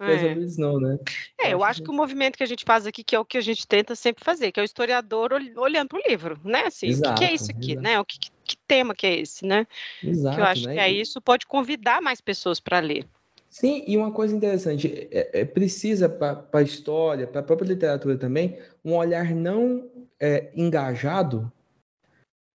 É. 0.00 0.34
não, 0.58 0.80
né? 0.80 0.98
É, 1.40 1.54
eu 1.54 1.62
acho 1.62 1.82
que 1.82 1.90
o 1.90 1.92
movimento 1.92 2.36
que 2.36 2.42
a 2.42 2.46
gente 2.46 2.64
faz 2.64 2.84
aqui, 2.84 3.04
que 3.04 3.14
é 3.14 3.20
o 3.20 3.24
que 3.24 3.38
a 3.38 3.40
gente 3.40 3.66
tenta 3.66 3.94
sempre 3.94 4.24
fazer, 4.24 4.50
que 4.50 4.58
é 4.58 4.62
o 4.62 4.64
historiador 4.64 5.32
olhando 5.56 5.88
para 5.88 5.98
o 5.98 6.02
livro, 6.08 6.38
né? 6.44 6.64
Assim, 6.66 6.88
exato, 6.88 7.12
o 7.12 7.14
que, 7.14 7.24
é 7.24 7.32
isso 7.32 7.50
aqui, 7.50 7.72
exato. 7.72 7.82
né? 7.82 8.00
O 8.00 8.04
que, 8.04 8.18
que, 8.18 8.56
tema 8.66 8.94
que 8.94 9.06
é 9.06 9.20
esse, 9.20 9.46
né? 9.46 9.66
Exato, 10.02 10.34
que 10.34 10.42
eu 10.42 10.44
acho 10.44 10.66
né? 10.66 10.74
que 10.74 10.80
é 10.80 10.90
isso 10.90 11.20
pode 11.20 11.46
convidar 11.46 12.02
mais 12.02 12.20
pessoas 12.20 12.58
para 12.58 12.80
ler. 12.80 13.06
Sim, 13.50 13.82
e 13.84 13.96
uma 13.96 14.12
coisa 14.12 14.34
interessante, 14.34 15.08
é, 15.10 15.40
é 15.40 15.44
precisa 15.44 16.08
para 16.08 16.46
a 16.52 16.62
história, 16.62 17.26
para 17.26 17.40
a 17.40 17.42
própria 17.42 17.66
literatura 17.66 18.16
também, 18.16 18.56
um 18.84 18.94
olhar 18.94 19.34
não 19.34 19.90
é, 20.20 20.52
engajado 20.54 21.52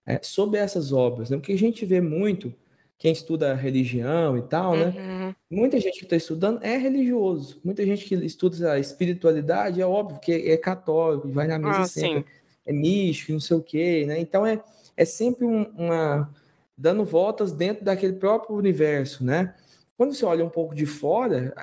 é, 0.07 0.21
sobre 0.23 0.57
essas 0.57 0.93
obras. 0.93 1.29
Né? 1.29 1.35
Porque 1.35 1.51
a 1.51 1.57
gente 1.57 1.85
vê 1.85 1.99
muito, 1.99 2.53
quem 2.97 3.11
estuda 3.11 3.53
religião 3.53 4.37
e 4.37 4.41
tal, 4.43 4.77
né? 4.77 4.93
Uhum. 4.95 5.35
Muita 5.49 5.81
gente 5.81 5.99
que 5.99 6.05
está 6.05 6.15
estudando 6.15 6.63
é 6.63 6.77
religioso. 6.77 7.59
Muita 7.61 7.85
gente 7.85 8.05
que 8.05 8.15
estuda 8.15 8.71
a 8.71 8.79
espiritualidade, 8.79 9.81
é 9.81 9.85
óbvio 9.85 10.21
que 10.21 10.31
é, 10.31 10.55
católico, 10.55 11.27
vai 11.27 11.45
na 11.45 11.59
mesa 11.59 11.81
ah, 11.81 11.87
sempre, 11.87 12.19
sim. 12.21 12.39
é 12.65 12.71
místico, 12.71 13.33
não 13.33 13.39
sei 13.41 13.57
o 13.57 13.61
quê, 13.61 14.05
né? 14.07 14.17
Então 14.17 14.45
é, 14.45 14.63
é 14.95 15.03
sempre 15.03 15.45
um, 15.45 15.63
uma... 15.75 16.33
dando 16.77 17.03
voltas 17.03 17.51
dentro 17.51 17.83
daquele 17.83 18.13
próprio 18.13 18.55
universo, 18.55 19.25
né? 19.25 19.53
Quando 19.97 20.13
você 20.13 20.25
olha 20.25 20.43
um 20.43 20.49
pouco 20.49 20.75
de 20.75 20.85
fora, 20.85 21.53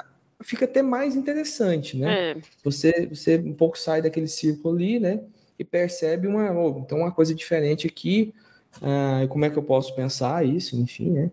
fica 0.43 0.65
até 0.65 0.83
mais 0.83 1.15
interessante, 1.15 1.97
né? 1.97 2.31
É. 2.31 2.37
Você, 2.65 3.07
você 3.07 3.37
um 3.39 3.55
pouco 3.55 3.79
sai 3.79 4.03
daquele 4.03 4.29
círculo 4.29 4.75
ali, 4.75 4.99
né? 4.99 5.23
E 5.59 5.65
percebe 5.65 6.27
uma, 6.27 6.51
oh, 6.53 6.79
então 6.81 6.99
uma 6.99 7.13
coisa 7.13 7.35
diferente 7.35 7.87
aqui. 7.87 8.35
Ah, 8.81 9.27
como 9.29 9.45
é 9.45 9.51
que 9.51 9.59
eu 9.59 9.63
posso 9.63 9.95
pensar 9.95 10.47
isso? 10.47 10.77
Enfim, 10.77 11.11
né? 11.11 11.31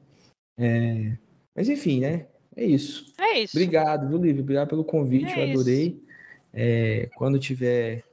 É, 0.58 1.18
mas 1.56 1.70
enfim, 1.70 2.02
né? 2.02 2.28
É 2.56 2.66
isso. 2.66 3.14
É 3.18 3.40
isso. 3.40 3.56
Obrigado, 3.56 4.10
viu, 4.10 4.18
Lívia? 4.18 4.42
Obrigado 4.42 4.68
pelo 4.68 4.84
convite, 4.84 5.32
é 5.32 5.46
eu 5.46 5.52
adorei. 5.52 6.04
É, 6.54 7.10
quando 7.16 7.40
tiver 7.40 8.04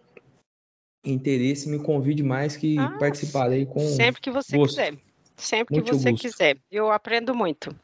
interesse, 1.04 1.68
me 1.68 1.78
convide 1.78 2.22
mais 2.22 2.56
que 2.56 2.78
ah, 2.78 2.96
participarei 2.98 3.66
com. 3.66 3.80
Sempre 3.80 4.20
que 4.20 4.30
você 4.30 4.56
gosto. 4.56 4.76
quiser. 4.76 4.96
Sempre 5.36 5.76
muito 5.76 5.90
que 5.90 5.98
você 5.98 6.10
gosto. 6.10 6.22
quiser. 6.22 6.56
Eu 6.70 6.90
aprendo 6.90 7.34
muito. 7.34 7.74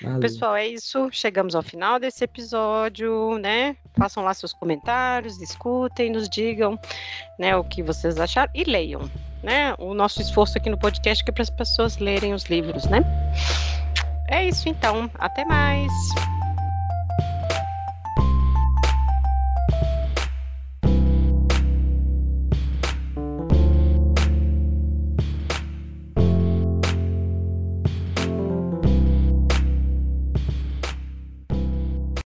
Valeu. 0.00 0.20
Pessoal, 0.20 0.54
é 0.54 0.66
isso. 0.66 1.08
Chegamos 1.10 1.54
ao 1.54 1.62
final 1.62 1.98
desse 1.98 2.24
episódio, 2.24 3.38
né? 3.38 3.76
Façam 3.98 4.22
lá 4.22 4.32
seus 4.32 4.52
comentários, 4.52 5.40
escutem, 5.40 6.10
nos 6.10 6.28
digam, 6.28 6.78
né, 7.38 7.56
o 7.56 7.64
que 7.64 7.82
vocês 7.82 8.18
acharam 8.18 8.50
e 8.54 8.64
leiam, 8.64 9.10
né? 9.42 9.74
O 9.78 9.94
nosso 9.94 10.22
esforço 10.22 10.56
aqui 10.56 10.70
no 10.70 10.78
podcast 10.78 11.22
é 11.26 11.32
para 11.32 11.42
as 11.42 11.50
pessoas 11.50 11.98
lerem 11.98 12.32
os 12.32 12.44
livros, 12.44 12.86
né? 12.86 13.00
É 14.28 14.46
isso 14.48 14.68
então. 14.68 15.10
Até 15.18 15.44
mais. 15.44 15.92